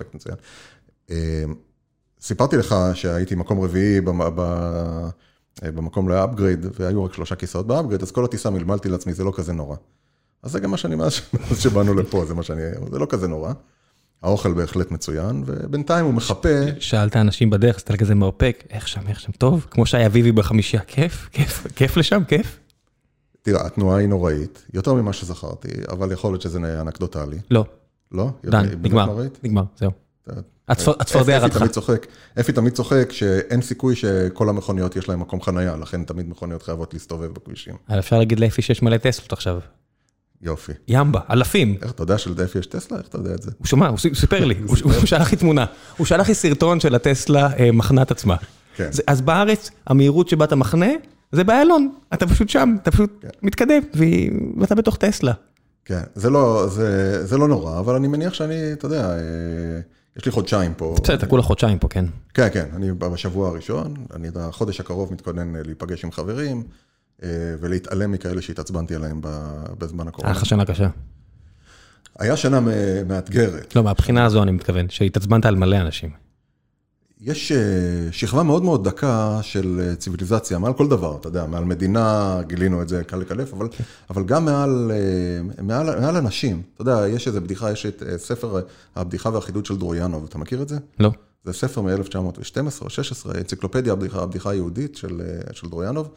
אה, 1.11 1.43
סיפרתי 2.21 2.57
לך 2.57 2.75
שהייתי 2.93 3.35
מקום 3.35 3.61
רביעי 3.61 3.99
אה, 5.63 5.71
במקום 5.71 6.09
ל 6.09 6.15
upgrade, 6.15 6.65
והיו 6.79 7.03
רק 7.03 7.13
שלושה 7.13 7.35
כיסאות 7.35 7.67
ב 7.67 7.71
upgrade, 7.71 8.01
אז 8.01 8.11
כל 8.11 8.25
הטיסה 8.25 8.49
מלמלתי 8.49 8.89
לעצמי, 8.89 9.13
זה 9.13 9.23
לא 9.23 9.33
כזה 9.35 9.53
נורא. 9.53 9.75
אז 10.43 10.51
זה 10.51 10.59
גם 10.59 10.71
מה 10.71 10.77
שאני, 10.77 10.95
מאז 10.95 11.13
שבאנו 11.61 11.93
לפה, 11.93 12.25
זה 12.25 12.33
מה 12.33 12.43
שאני, 12.43 12.61
זה 12.91 12.99
לא 12.99 13.05
כזה 13.09 13.27
נורא. 13.27 13.53
האוכל 14.23 14.53
בהחלט 14.53 14.91
מצוין, 14.91 15.43
ובינתיים 15.45 16.05
הוא 16.05 16.13
מחפה, 16.13 16.49
שאלת 16.79 17.15
אנשים 17.15 17.49
בדרך, 17.49 17.75
עשית 17.75 17.91
כזה 17.91 18.15
מרפק, 18.15 18.63
איך 18.69 18.87
שם, 18.87 19.01
איך 19.07 19.19
שם, 19.19 19.31
טוב, 19.31 19.67
כמו 19.71 19.85
שהיה 19.85 20.05
אביבי 20.05 20.31
בחמישייה, 20.31 20.83
כיף, 20.83 21.29
כיף, 21.31 21.67
כיף 21.75 21.97
לשם, 21.97 22.21
כיף. 22.27 22.59
תראה, 23.41 23.65
התנועה 23.65 23.97
היא 23.99 24.07
נוראית, 24.07 24.65
יותר 24.73 24.93
ממה 24.93 25.13
שזכרתי, 25.13 25.67
אבל 25.91 26.11
יכול 26.11 26.31
להיות 26.33 26.41
שזה 26.41 26.81
אנקדוטלי. 26.81 27.37
לא, 27.51 27.65
לא? 28.11 28.29
דן, 28.45 28.65
נגמר? 28.81 29.17
נגמר, 29.43 29.63
זהו. 29.79 29.91
אתה- 30.23 30.41
הצפ- 30.71 30.95
הצפרדע 30.99 31.37
רתחה. 31.37 31.65
אפי 32.39 32.51
תמיד 32.53 32.73
צוחק 32.73 33.11
שאין 33.11 33.61
סיכוי 33.61 33.95
שכל 33.95 34.49
המכוניות 34.49 34.95
יש 34.95 35.09
להן 35.09 35.19
מקום 35.19 35.41
חנייה, 35.41 35.77
לכן 35.77 36.03
תמיד 36.03 36.29
מכוניות 36.29 36.63
חייבות 36.63 36.93
להסתובב 36.93 37.31
בכבישים. 37.33 37.73
אפשר 37.99 38.17
להגיד 38.19 38.39
לאפי 38.39 38.61
שיש 38.61 38.81
מלא 38.81 38.97
טסלות 38.97 39.33
עכשיו. 39.33 39.59
יופי. 40.41 40.71
ימבה, 40.87 41.19
אלפים. 41.29 41.75
איך 41.81 41.91
אתה 41.91 42.03
יודע 42.03 42.17
שלאפי 42.17 42.59
יש 42.59 42.65
טסלה? 42.65 42.97
איך 42.97 43.07
אתה 43.07 43.17
יודע 43.17 43.33
את 43.33 43.41
זה? 43.41 43.51
הוא 43.57 43.67
שמע, 43.67 43.87
הוא 43.87 43.97
סיפר 44.13 44.45
לי, 44.45 44.55
הוא 44.67 44.77
שלח 45.05 45.31
לי 45.31 45.37
תמונה. 45.37 45.65
הוא 45.97 46.07
שלח 46.07 46.27
לי 46.27 46.35
סרטון 46.35 46.79
של 46.79 46.95
הטסלה 46.95 47.49
אה, 47.59 47.71
מחנת 47.71 48.11
עצמה. 48.11 48.35
כן. 48.75 48.89
אז 49.07 49.21
בארץ, 49.21 49.71
המהירות 49.87 50.29
שבה 50.29 50.45
אתה 50.45 50.55
מחנה, 50.55 50.89
זה 51.31 51.43
באיילון. 51.43 51.93
אתה 52.13 52.27
פשוט 52.27 52.49
שם, 52.49 52.75
אתה 52.81 52.91
פשוט 52.91 53.09
כן. 53.21 53.27
מתקדם, 53.41 53.81
והיא- 53.93 54.31
ואתה 54.57 54.75
בתוך 54.75 54.95
טסלה. 54.97 55.33
כן, 55.85 56.01
זה 56.15 56.29
לא, 56.29 56.67
זה, 56.69 57.25
זה 57.27 57.37
לא 57.37 57.47
נורא, 57.47 57.79
אבל 57.79 57.95
אני 57.95 58.07
מניח 58.07 58.33
שאני, 58.33 58.73
אתה 58.73 58.85
יודע, 58.85 59.09
אה, 59.09 59.17
יש 60.17 60.25
לי 60.25 60.31
חודשיים 60.31 60.73
פה. 60.77 60.95
בסדר, 61.03 61.15
אתה 61.15 61.25
כולה 61.25 61.43
חודשיים 61.43 61.79
פה, 61.79 61.87
כן. 61.87 62.05
כן, 62.33 62.47
כן, 62.53 62.65
אני 62.75 62.91
בשבוע 62.91 63.49
הראשון, 63.49 63.93
אני 64.13 64.27
בחודש 64.33 64.79
הקרוב 64.79 65.13
מתכונן 65.13 65.55
אה, 65.55 65.61
להיפגש 65.65 66.03
עם 66.05 66.11
חברים, 66.11 66.63
אה, 67.23 67.27
ולהתעלם 67.59 68.11
מכאלה 68.11 68.41
שהתעצבנתי 68.41 68.95
עליהם 68.95 69.21
בזמן 69.77 70.03
היה 70.03 70.09
הקורונה. 70.09 70.31
לך 70.33 70.45
שנה 70.45 70.65
קשה. 70.65 70.87
היה 72.19 72.37
שנה 72.37 72.59
מאתגרת. 73.07 73.75
לא, 73.75 73.83
מהבחינה 73.83 74.25
הזו 74.25 74.43
אני 74.43 74.51
מתכוון, 74.51 74.89
שהתעצבנת 74.89 75.45
על 75.45 75.55
מלא 75.55 75.75
אנשים. 75.77 76.09
יש 77.21 77.51
אה, 77.51 77.57
שכבה 78.11 78.43
מאוד 78.43 78.63
מאוד 78.63 78.87
דקה 78.87 79.39
של 79.41 79.81
אה, 79.83 79.95
ציוויליזציה, 79.95 80.59
מעל 80.59 80.73
כל 80.73 80.87
דבר, 80.87 81.17
אתה 81.19 81.27
יודע, 81.27 81.45
מעל 81.45 81.63
מדינה, 81.65 82.39
גילינו 82.47 82.81
את 82.81 82.89
זה 82.89 83.03
קל 83.03 83.17
לקלף, 83.17 83.53
אבל, 83.53 83.67
אבל 84.09 84.23
גם 84.23 84.45
מעל, 84.45 84.91
אה, 84.93 85.63
מעל, 85.63 85.99
מעל 85.99 86.17
אנשים. 86.17 86.61
אתה 86.73 86.81
יודע, 86.81 87.07
יש 87.07 87.27
איזה 87.27 87.39
בדיחה, 87.41 87.71
יש 87.71 87.85
את 87.85 88.03
ספר 88.17 88.61
הבדיחה 88.95 89.29
והחידוד 89.29 89.65
של 89.65 89.77
דרויאנוב, 89.77 90.25
אתה 90.29 90.37
מכיר 90.37 90.61
את 90.61 90.69
זה? 90.69 90.77
לא. 90.99 91.11
זה 91.43 91.53
ספר 91.53 91.81
מ-1912 91.81 92.81
או 92.81 92.89
16, 92.89 93.33
אנציקלופדיה, 93.37 93.93
הבדיחה, 93.93 94.23
הבדיחה 94.23 94.49
היהודית 94.49 94.95
של, 94.95 95.21
של 95.51 95.69
דרויאנוב, 95.69 96.09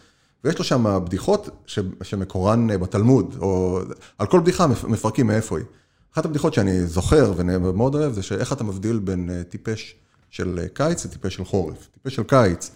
ויש 0.45 0.59
לו 0.59 0.65
שם 0.65 0.99
בדיחות 1.05 1.49
ש, 1.67 1.79
שמקורן 2.03 2.67
בתלמוד, 2.81 3.37
או 3.41 3.81
על 4.19 4.27
כל 4.27 4.41
בדיחה 4.41 4.67
מפ- 4.67 4.85
מפרקים 4.85 5.27
מאיפה 5.27 5.59
היא. 5.59 5.67
אחת 6.15 6.25
הבדיחות 6.25 6.55
שאני 6.55 6.87
זוכר 6.87 7.33
ומאוד 7.37 7.95
אוהב, 7.95 8.13
זה 8.13 8.23
שאיך 8.23 8.53
אתה 8.53 8.65
מבדיל 8.65 8.99
בין 8.99 9.31
טיפש 9.49 9.97
של 10.35 10.59
אה, 10.63 10.69
קיץ 10.69 11.07
לטיפש 11.07 11.35
של 11.35 11.45
חורף. 11.45 11.89
טיפש 11.95 12.15
של 12.15 12.23
קיץ, 12.23 12.71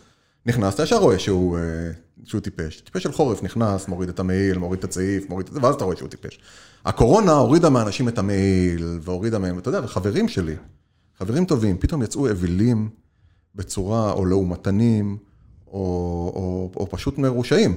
נכנס, 0.46 0.74
אתה 0.74 0.82
ישר 0.82 0.96
רואה 0.96 1.18
שהוא, 1.18 1.58
אה, 1.58 1.62
שהוא 2.24 2.40
טיפש. 2.40 2.80
טיפש 2.80 3.02
של 3.02 3.12
חורף 3.12 3.42
נכנס, 3.42 3.88
מוריד 3.88 4.08
את 4.08 4.20
המעיל, 4.20 4.58
מוריד 4.58 4.78
את 4.78 4.84
הצעיף, 4.84 5.28
מוריד 5.28 5.46
את 5.46 5.52
זה, 5.52 5.60
ואז 5.62 5.74
אתה 5.74 5.84
רואה 5.84 5.96
שהוא 5.96 6.08
טיפש. 6.08 6.38
הקורונה 6.84 7.32
הורידה 7.32 7.70
מאנשים 7.70 8.08
את 8.08 8.18
המעיל, 8.18 8.98
והורידה 9.02 9.38
מהם, 9.38 9.58
אתה 9.58 9.68
יודע, 9.68 9.80
וחברים 9.84 10.28
שלי, 10.28 10.54
חברים 11.18 11.44
טובים, 11.44 11.78
פתאום 11.78 12.02
יצאו 12.02 12.28
אווילים 12.28 12.88
בצורה, 13.54 14.12
או 14.12 14.24
לעומתנים, 14.24 15.16
או, 15.66 15.72
או, 16.34 16.70
או 16.76 16.90
פשוט 16.90 17.18
מרושעים. 17.18 17.76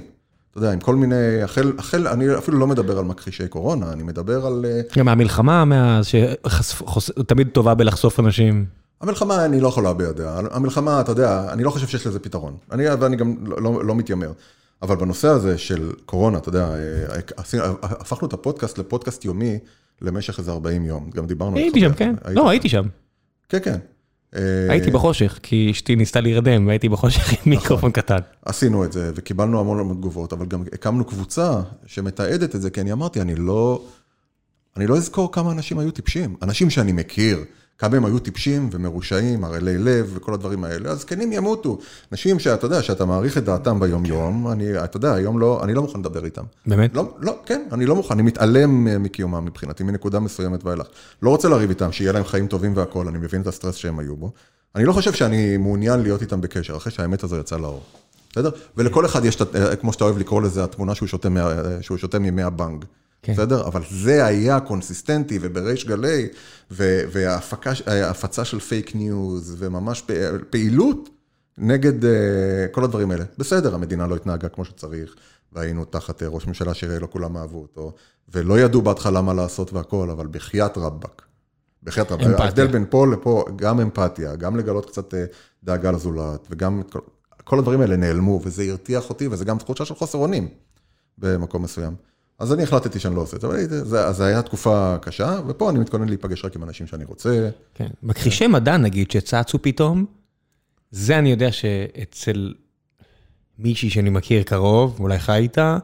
אתה 0.50 0.58
יודע, 0.58 0.72
עם 0.72 0.80
כל 0.80 0.94
מיני, 0.94 1.42
החל, 1.42 1.72
החל, 1.78 2.08
אני 2.08 2.38
אפילו 2.38 2.58
לא 2.58 2.66
מדבר 2.66 2.98
על 2.98 3.04
מכחישי 3.04 3.48
קורונה, 3.48 3.92
אני 3.92 4.02
מדבר 4.02 4.46
על... 4.46 4.64
אה, 4.68 4.80
גם 4.98 5.06
מהמלחמה, 5.06 5.64
מה... 5.64 6.00
שתמיד 6.04 7.48
טובה 7.48 7.74
בלחשוף 7.74 8.20
אנשים. 8.20 8.81
המלחמה, 9.02 9.44
אני 9.44 9.60
לא 9.60 9.68
יכול 9.68 9.84
להביע 9.84 10.12
דעה. 10.12 10.40
המלחמה, 10.50 11.00
אתה 11.00 11.12
יודע, 11.12 11.46
אני 11.52 11.64
לא 11.64 11.70
חושב 11.70 11.86
שיש 11.86 12.06
לזה 12.06 12.18
פתרון. 12.18 12.56
אני, 12.72 12.84
ואני 13.00 13.16
גם 13.16 13.34
לא, 13.46 13.62
לא, 13.62 13.84
לא 13.84 13.94
מתיימר. 13.94 14.32
אבל 14.82 14.96
בנושא 14.96 15.28
הזה 15.28 15.58
של 15.58 15.92
קורונה, 16.06 16.38
אתה 16.38 16.48
יודע, 16.48 16.68
אה, 16.74 16.76
עשינו- 17.36 17.62
הפכנו 17.82 18.28
את 18.28 18.32
הפודקאסט 18.32 18.78
לפודקאסט 18.78 19.24
יומי 19.24 19.58
למשך 20.02 20.38
איזה 20.38 20.50
40 20.52 20.84
יום. 20.84 21.10
גם 21.14 21.26
דיברנו 21.26 21.56
על 21.56 21.62
הייתי 21.62 21.80
זה. 21.80 21.86
שם, 21.86 21.92
כן. 21.94 22.14
היית 22.24 22.36
לא, 22.36 22.42
שם. 22.42 22.48
הייתי 22.48 22.68
שם. 22.68 22.84
כן, 23.48 23.58
כן. 23.64 23.76
אה, 24.36 24.40
הייתי 24.68 24.90
בחושך, 24.90 25.38
כי 25.42 25.68
אשתי 25.70 25.96
ניסתה 25.96 26.20
להירדם, 26.20 26.66
והייתי 26.66 26.88
בחושך 26.88 27.32
עם 27.32 27.38
מיקרופון 27.46 27.90
קטן. 27.92 28.18
עשינו 28.44 28.84
את 28.84 28.92
זה, 28.92 29.12
וקיבלנו 29.14 29.60
המון 29.60 29.80
המון 29.80 29.96
תגובות, 29.96 30.32
אבל 30.32 30.46
גם 30.46 30.62
הקמנו 30.72 31.04
קבוצה 31.04 31.60
שמתעדת 31.86 32.54
את 32.54 32.62
זה, 32.62 32.70
כי 32.70 32.80
אני 32.80 32.92
אמרתי, 32.92 33.20
אני 33.20 33.34
לא, 33.34 33.82
אני 34.76 34.86
לא 34.86 34.96
אזכור 34.96 35.32
כמה 35.32 35.52
אנשים 35.52 35.78
היו 35.78 35.90
טיפשים. 35.90 36.36
אנשים 36.42 36.70
שאני 36.70 36.92
מכיר, 36.92 37.44
כמה 37.82 37.96
הם 37.96 38.04
היו 38.04 38.18
טיפשים 38.18 38.68
ומרושעים, 38.72 39.44
ערלי 39.44 39.78
לב 39.78 40.10
וכל 40.14 40.34
הדברים 40.34 40.64
האלה, 40.64 40.90
אז 40.90 41.00
זקנים 41.00 41.32
ימותו. 41.32 41.78
אנשים 42.12 42.38
שאתה 42.38 42.66
יודע, 42.66 42.82
שאתה 42.82 43.04
מעריך 43.04 43.38
את 43.38 43.44
דעתם 43.44 43.80
ביום-יום, 43.80 44.48
אני, 44.48 44.84
אתה 44.84 44.96
יודע, 44.96 45.14
היום 45.14 45.38
לא, 45.38 45.60
אני 45.64 45.74
לא 45.74 45.82
מוכן 45.82 45.98
לדבר 46.00 46.24
איתם. 46.24 46.42
באמת? 46.66 46.94
לא, 46.94 47.14
לא, 47.18 47.36
כן, 47.46 47.62
אני 47.72 47.86
לא 47.86 47.94
מוכן, 47.96 48.14
אני 48.14 48.22
מתעלם 48.22 48.88
אה, 48.88 48.98
מקיומם 48.98 49.44
מבחינתי, 49.44 49.82
מנקודה 49.84 50.20
מסוימת 50.20 50.64
ואילך. 50.64 50.86
לא 51.22 51.30
רוצה 51.30 51.48
לריב 51.48 51.68
איתם, 51.70 51.92
שיהיה 51.92 52.12
להם 52.12 52.24
חיים 52.24 52.46
טובים 52.46 52.76
והכול, 52.76 53.08
אני 53.08 53.18
מבין 53.18 53.40
את 53.40 53.46
הסטרס 53.46 53.74
שהם 53.74 53.98
היו 53.98 54.16
בו. 54.16 54.32
אני 54.74 54.84
לא 54.84 54.92
חושב 54.92 55.12
שאני 55.12 55.56
מעוניין 55.56 56.00
להיות 56.00 56.22
איתם 56.22 56.40
בקשר, 56.40 56.76
אחרי 56.76 56.92
שהאמת 56.92 57.24
הזו 57.24 57.36
יצאה 57.36 57.58
לאור. 57.58 57.82
בסדר? 58.32 58.50
ולכל 58.76 59.06
אחד 59.06 59.24
יש, 59.24 59.38
אה, 59.54 59.76
כמו 59.76 59.92
שאתה 59.92 60.04
אוהב 60.04 60.18
לקרוא 60.18 60.42
לזה, 60.42 60.64
התמונה 60.64 60.94
שהוא 60.94 61.06
שותה, 61.08 61.28
מה- 61.28 61.50
אה, 61.50 61.56
שהוא 61.80 61.98
שותה 61.98 62.18
מימי 62.18 62.42
הבנג. 62.42 62.84
כן. 63.22 63.32
בסדר? 63.32 63.66
אבל 63.66 63.82
זה 63.90 64.24
היה 64.24 64.60
consistentי 64.60 65.38
ובריש 65.42 65.86
גלי, 65.86 66.28
ו- 66.70 67.02
וההפקה, 67.12 67.74
ש- 67.74 67.82
ההפצה 67.88 68.44
של 68.44 68.60
fake 68.60 68.94
news, 68.94 69.56
וממש 69.58 70.02
פעילות 70.50 71.08
נגד 71.58 72.04
uh, 72.04 72.06
כל 72.72 72.84
הדברים 72.84 73.10
האלה. 73.10 73.24
בסדר, 73.38 73.74
המדינה 73.74 74.06
לא 74.06 74.16
התנהגה 74.16 74.48
כמו 74.48 74.64
שצריך, 74.64 75.14
והיינו 75.52 75.84
תחת 75.84 76.22
uh, 76.22 76.24
ראש 76.28 76.46
ממשלה 76.46 76.74
שכנראה 76.74 76.98
לא 76.98 77.08
כולם 77.10 77.36
אהבו 77.36 77.58
אותו, 77.62 77.92
ולא 78.28 78.60
ידעו 78.60 78.82
בהתחלה 78.82 79.22
מה 79.22 79.34
לעשות 79.34 79.72
והכל, 79.72 80.10
אבל 80.10 80.26
בחייאת 80.26 80.78
רבאק. 80.78 81.22
בחייאת 81.82 82.12
רבאק. 82.12 82.26
אמפתיה. 82.26 82.44
ההבדל 82.44 82.66
בין 82.66 82.84
פה 82.90 83.06
לפה, 83.06 83.44
גם 83.56 83.80
אמפתיה, 83.80 84.36
גם 84.36 84.56
לגלות 84.56 84.90
קצת 84.90 85.14
uh, 85.14 85.16
דאגה 85.64 85.90
לזולת, 85.90 86.46
וגם 86.50 86.82
כל 87.44 87.58
הדברים 87.58 87.80
האלה 87.80 87.96
נעלמו, 87.96 88.40
וזה 88.44 88.62
הרתיח 88.62 89.08
אותי, 89.08 89.26
וזה 89.28 89.44
גם 89.44 89.58
תחושה 89.58 89.84
של 89.84 89.94
חוסר 89.94 90.18
אונים 90.18 90.48
במקום 91.18 91.62
מסוים. 91.62 92.11
אז 92.42 92.52
אני 92.52 92.62
החלטתי 92.62 92.98
שאני 92.98 93.16
לא 93.16 93.20
עושה 93.20 93.36
את 93.36 93.40
זה, 93.40 93.46
אבל 93.46 93.66
זה, 93.68 94.12
זו 94.12 94.24
הייתה 94.24 94.42
תקופה 94.42 94.96
קשה, 95.02 95.40
ופה 95.46 95.70
אני 95.70 95.78
מתכונן 95.78 96.08
להיפגש 96.08 96.44
רק 96.44 96.56
עם 96.56 96.62
אנשים 96.62 96.86
שאני 96.86 97.04
רוצה. 97.04 97.50
כן. 97.74 97.86
מכחישי 98.02 98.46
מדע, 98.46 98.76
נגיד, 98.76 99.10
שצצו 99.10 99.62
פתאום, 99.62 100.06
זה 100.90 101.18
אני 101.18 101.30
יודע 101.30 101.52
שאצל 101.52 102.54
מישהי 103.58 103.90
שאני 103.90 104.10
מכיר 104.10 104.42
קרוב, 104.42 104.96
אולי 105.00 105.18
חי 105.18 105.38
איתה, 105.38 105.78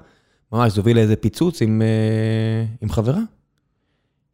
ממש 0.53 0.73
זה 0.73 0.81
הוביל 0.81 0.97
לאיזה 0.97 1.16
פיצוץ 1.16 1.62
עם, 1.62 1.83
אה, 1.83 2.64
עם 2.83 2.90
חברה. 2.90 3.21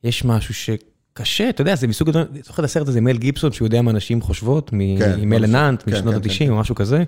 יש 0.05 0.25
משהו 0.25 0.55
שקשה, 0.55 1.49
אתה 1.49 1.61
יודע, 1.63 1.75
זה 1.75 1.87
מסוג 1.87 2.09
הדברים, 2.09 2.29
זוכר 2.45 2.63
את 2.63 2.69
הסרט 2.69 2.89
הזה, 2.89 3.01
מל 3.01 3.19
גיבסון, 3.19 3.53
שהוא 3.53 3.67
יודע 3.67 3.83
מה 3.83 3.93
נשים 3.93 4.21
חושבות, 4.21 4.71
מ- 4.73 4.99
כן, 4.99 5.21
עם. 5.21 5.33
האנט, 5.55 5.83
כן, 5.83 5.93
משנות 5.93 6.15
כן, 6.15 6.31
ה-90 6.31 6.39
כן, 6.39 6.51
או 6.51 6.57
משהו 6.57 6.75
כזה. 6.75 7.05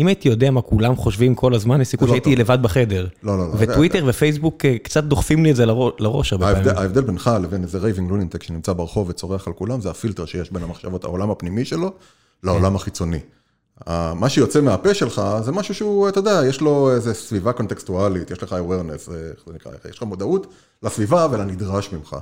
אם 0.00 0.06
הייתי 0.06 0.28
יודע 0.28 0.50
מה 0.50 0.62
כולם 0.62 0.96
חושבים 0.96 1.34
כל 1.34 1.54
הזמן, 1.54 1.80
יש 1.80 1.88
סיכוי 1.88 2.08
לא 2.08 2.12
שהייתי 2.14 2.30
טוב. 2.30 2.40
לבד 2.40 2.62
בחדר. 2.62 3.06
לא, 3.22 3.38
לא, 3.38 3.48
לא. 3.48 3.54
וטוויטר 3.58 4.04
ופייסבוק 4.08 4.64
אה, 4.64 4.76
קצת 4.82 5.04
דוחפים 5.04 5.44
לי 5.44 5.50
את 5.50 5.56
זה 5.56 5.66
לראש- 5.66 6.32
הרבה 6.32 6.54
פעמים. 6.54 6.68
ההבדל 6.76 7.00
בינך 7.00 7.30
לבין 7.42 7.62
איזה 7.62 7.78
raving 7.78 8.10
lunatic 8.10 8.42
שנמצא 8.42 8.72
ברחוב 8.72 9.08
וצורח 9.08 9.46
על 9.46 9.52
כולם, 9.52 9.80
זה 9.80 9.90
הפילטר 9.90 10.24
שיש 10.24 10.52
בין 10.52 10.62
המחשבות, 10.62 11.04
העולם 11.04 11.30
הפנימי 11.30 11.64
שלו, 11.64 11.92
לעולם 12.44 12.76
החיצוני. 12.76 13.18
אה, 13.88 14.14
מה 14.14 14.28
שיוצא 14.28 14.60
מהפה 14.60 14.94
שלך 14.94 15.22
זה 15.44 15.52
משהו 15.52 15.74
שהוא, 15.74 16.08
אתה 16.08 16.18
יודע, 16.18 16.40
יש 16.48 16.60
לו 16.60 16.90
איזו 16.94 17.14
סביבה 17.14 17.52
קונטקסטואלית, 17.52 18.30
יש 18.30 18.42
לך 18.42 18.52
awareness, 18.52 19.12
אה, 19.12 19.16
איך 19.30 19.40
זה 19.46 19.52
נקרא, 19.54 19.72
יש 19.90 19.96
לך 19.96 20.02
מודעות 20.02 20.46
לסביבה 20.82 21.26
ולנדרש 21.30 21.92
ממך. 21.92 22.16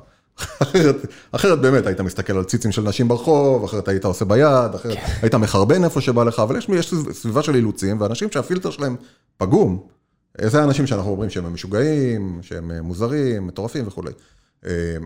אחרת, 0.62 0.96
אחרת 1.32 1.60
באמת 1.60 1.86
היית 1.86 2.00
מסתכל 2.00 2.36
על 2.36 2.44
ציצים 2.44 2.72
של 2.72 2.82
נשים 2.82 3.08
ברחוב, 3.08 3.64
אחרת 3.64 3.88
היית 3.88 4.04
עושה 4.04 4.24
ביד, 4.24 4.74
אחרת 4.74 4.96
היית 5.22 5.34
מחרבן 5.34 5.84
איפה 5.84 6.00
שבא 6.00 6.24
לך, 6.24 6.38
אבל 6.38 6.56
יש, 6.56 6.68
יש 6.68 6.94
סביבה 7.12 7.42
של 7.42 7.54
אילוצים, 7.54 8.00
ואנשים 8.00 8.30
שהפילטר 8.30 8.70
שלהם 8.70 8.96
פגום, 9.36 9.86
זה 10.42 10.60
האנשים 10.60 10.86
שאנחנו 10.86 11.10
אומרים 11.10 11.30
שהם 11.30 11.54
משוגעים, 11.54 12.38
שהם 12.42 12.70
אה, 12.70 12.82
מוזרים, 12.82 13.46
מטורפים 13.46 13.86
וכולי. 13.86 14.10
אה, 14.66 14.96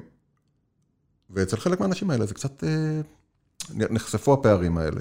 ואצל 1.30 1.56
חלק 1.56 1.80
מהאנשים 1.80 2.10
האלה 2.10 2.26
זה 2.26 2.34
קצת, 2.34 2.64
אה, 2.64 3.00
נחשפו 3.70 4.32
הפערים 4.32 4.78
האלה. 4.78 5.00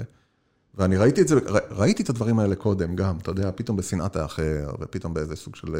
ואני 0.74 0.96
ראיתי 0.96 1.22
את 1.22 1.28
זה, 1.28 1.34
ראיתי 1.70 2.02
את 2.02 2.10
הדברים 2.10 2.38
האלה 2.38 2.54
קודם 2.54 2.96
גם, 2.96 3.18
אתה 3.18 3.30
יודע, 3.30 3.50
פתאום 3.54 3.76
בשנאת 3.76 4.16
האחר, 4.16 4.70
ופתאום 4.80 5.14
באיזה 5.14 5.36
סוג 5.36 5.56
של 5.56 5.74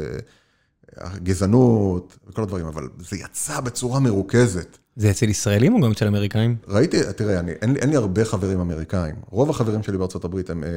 אה, 1.01 1.09
גזענות, 1.23 2.17
וכל 2.27 2.43
הדברים, 2.43 2.65
אבל 2.65 2.89
זה 2.99 3.17
יצא 3.17 3.59
בצורה 3.59 3.99
מרוכזת. 3.99 4.77
זה 4.95 5.11
אצל 5.11 5.29
ישראלים 5.29 5.73
או 5.73 5.81
גם 5.81 5.91
אצל 5.91 6.07
אמריקאים? 6.07 6.55
ראיתי, 6.67 6.97
תראה, 7.15 7.39
אני, 7.39 7.51
אין, 7.61 7.75
אין 7.75 7.89
לי 7.89 7.95
הרבה 7.95 8.25
חברים 8.25 8.59
אמריקאים. 8.59 9.15
רוב 9.29 9.49
החברים 9.49 9.83
שלי 9.83 9.97
בארצות 9.97 10.25
הברית 10.25 10.49
הם, 10.49 10.63
אה, 10.63 10.69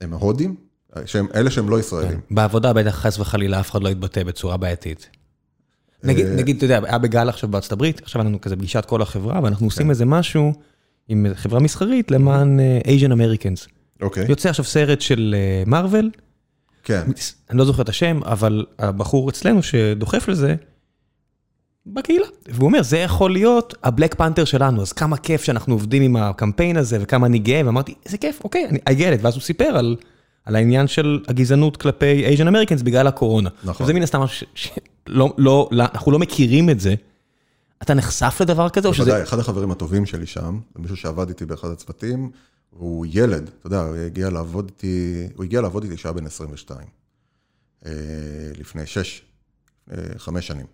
הם 0.00 0.14
הודים, 0.14 0.54
אה, 0.96 1.02
שהם, 1.06 1.26
אלה 1.34 1.50
שהם 1.50 1.68
לא 1.68 1.80
ישראלים. 1.80 2.20
בעבודה 2.30 2.72
בטח 2.72 2.94
חס 2.94 3.18
וחלילה 3.18 3.60
אף 3.60 3.70
אחד 3.70 3.82
לא 3.82 3.88
יתבטא 3.88 4.22
בצורה 4.22 4.56
בעייתית. 4.56 5.08
נגיד, 6.02 6.26
אה, 6.26 6.34
נגיד, 6.34 6.56
אתה 6.56 6.64
יודע, 6.64 6.80
היה 6.84 6.98
בגל 6.98 7.28
עכשיו 7.28 7.50
בארצות 7.50 7.72
הברית, 7.72 8.02
עכשיו 8.02 8.22
היה 8.22 8.28
לנו 8.28 8.40
כזה 8.40 8.56
פגישת 8.56 8.84
כל 8.84 9.02
החברה, 9.02 9.40
ואנחנו 9.42 9.58
כן. 9.58 9.64
עושים 9.64 9.90
איזה 9.90 10.04
משהו 10.04 10.52
עם 11.08 11.26
חברה 11.34 11.60
מסחרית 11.60 12.10
למען 12.10 12.60
אייז'ן 12.86 13.12
אמריקאנס. 13.12 13.68
אוקיי, 14.02 14.26
יוצא 14.28 14.48
עכשיו 14.48 14.64
סרט 14.64 15.00
של 15.00 15.34
מארוול, 15.66 16.10
כן. 16.84 17.02
אני 17.50 17.58
לא 17.58 17.64
זוכר 17.64 17.82
את 17.82 17.88
השם, 17.88 18.20
אבל 18.24 18.64
הבחור 18.78 19.30
אצלנו 19.30 19.62
שדוחף 19.62 20.28
לזה, 20.28 20.54
בקהילה. 21.86 22.26
והוא 22.48 22.66
אומר, 22.66 22.82
זה 22.82 22.98
יכול 22.98 23.32
להיות 23.32 23.74
הבלק 23.82 24.14
פנתר 24.14 24.44
שלנו, 24.44 24.82
אז 24.82 24.92
כמה 24.92 25.16
כיף 25.16 25.44
שאנחנו 25.44 25.74
עובדים 25.74 26.02
עם 26.02 26.16
הקמפיין 26.16 26.76
הזה, 26.76 26.98
וכמה 27.00 27.26
אני 27.26 27.38
גאה, 27.38 27.62
ואמרתי, 27.64 27.94
איזה 28.06 28.18
כיף, 28.18 28.40
אוקיי, 28.44 28.66
אני 28.68 28.78
it, 28.78 29.18
ואז 29.20 29.34
הוא 29.34 29.42
סיפר 29.42 29.64
על, 29.64 29.96
על 30.44 30.56
העניין 30.56 30.86
של 30.86 31.20
הגזענות 31.28 31.76
כלפי 31.76 32.24
אייז'ן 32.24 32.48
אמריקנס 32.48 32.82
בגלל 32.82 33.06
הקורונה. 33.06 33.50
נכון. 33.64 33.86
זה 33.86 33.92
מן 33.92 34.02
הסתם 34.02 34.20
משהו 34.20 34.46
שלא, 34.54 35.34
לא, 35.38 35.68
לא, 35.72 35.84
אנחנו 35.94 36.12
לא 36.12 36.18
מכירים 36.18 36.70
את 36.70 36.80
זה. 36.80 36.94
אתה 37.82 37.94
נחשף 37.94 38.38
לדבר 38.40 38.68
כזה, 38.68 38.88
או 38.88 38.94
שזה... 38.94 39.04
בוודאי, 39.04 39.22
אחד 39.22 39.38
החברים 39.38 39.70
הטובים 39.70 40.06
שלי 40.06 40.26
שם, 40.26 40.58
מישהו 40.76 40.96
שעבד 40.96 41.28
איתי 41.28 41.44
באחד 41.44 41.68
הצוותים, 41.68 42.30
הוא 42.78 43.06
ילד, 43.08 43.50
אתה 43.58 43.66
יודע, 43.66 43.82
הוא 43.82 43.96
הגיע 43.96 44.30
לעבוד 44.30 44.64
איתי, 44.68 45.26
הוא 45.34 45.44
הגיע 45.44 45.60
לעבוד 45.60 45.84
איתי 45.84 45.96
שהיה 45.96 46.12
בן 46.12 46.26
22, 46.26 46.88
אה, 47.86 47.92
לפני 48.58 48.86
שש, 48.86 49.22
אה, 49.90 49.96
חמש 50.16 50.46
שנים. 50.46 50.66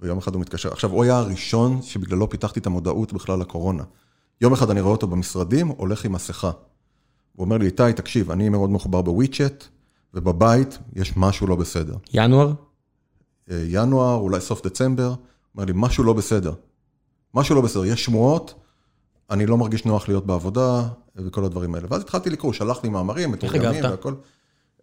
ויום 0.00 0.18
אחד 0.18 0.34
הוא 0.34 0.40
מתקשר, 0.40 0.72
עכשיו, 0.72 0.90
הוא 0.90 1.04
היה 1.04 1.18
הראשון 1.18 1.82
שבגללו 1.82 2.30
פיתחתי 2.30 2.60
את 2.60 2.66
המודעות 2.66 3.12
בכלל 3.12 3.38
לקורונה. 3.40 3.84
יום 4.40 4.52
אחד 4.52 4.70
אני 4.70 4.80
רואה 4.80 4.92
אותו 4.92 5.06
במשרדים, 5.06 5.68
הולך 5.68 6.04
עם 6.04 6.12
מסכה. 6.12 6.50
הוא 7.36 7.44
אומר 7.44 7.58
לי, 7.58 7.66
איתי, 7.66 7.92
תקשיב, 7.96 8.30
אני 8.30 8.48
מאוד 8.48 8.70
מחובר 8.70 9.02
בוויצ'ט, 9.02 9.64
ובבית 10.14 10.78
יש 10.96 11.16
משהו 11.16 11.46
לא 11.46 11.56
בסדר. 11.56 11.96
ינואר? 12.14 12.52
אה, 13.50 13.64
ינואר, 13.68 14.14
אולי 14.14 14.40
סוף 14.40 14.66
דצמבר, 14.66 15.14
אומר 15.54 15.64
לי, 15.64 15.72
משהו 15.74 16.04
לא 16.04 16.12
בסדר. 16.12 16.52
משהו 17.34 17.54
לא 17.54 17.60
בסדר, 17.60 17.84
יש 17.84 18.04
שמועות, 18.04 18.54
אני 19.30 19.46
לא 19.46 19.58
מרגיש 19.58 19.84
נוח 19.84 20.08
להיות 20.08 20.26
בעבודה, 20.26 20.88
וכל 21.26 21.44
הדברים 21.44 21.74
האלה. 21.74 21.86
ואז 21.90 22.02
התחלתי 22.02 22.30
לקרוא, 22.30 22.52
שלח 22.52 22.80
לי 22.84 22.90
מאמרים, 22.90 23.32
מתורגמים? 23.32 23.84
והכל. 23.84 24.14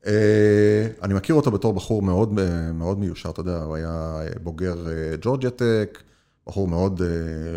אה, 0.06 0.88
אני 1.04 1.14
מכיר 1.14 1.36
אותו 1.36 1.52
בתור 1.52 1.74
בחור 1.74 2.02
מאוד, 2.02 2.40
אה, 2.40 2.72
מאוד 2.72 3.00
מיושר, 3.00 3.30
אתה 3.30 3.40
יודע, 3.42 3.64
הוא 3.64 3.76
היה 3.76 4.22
אה, 4.22 4.40
בוגר 4.44 4.76
ג'ורג'יה 5.22 5.50
טק, 5.50 6.04
בחור 6.48 6.68
מאוד 6.68 7.02
אה, 7.02 7.08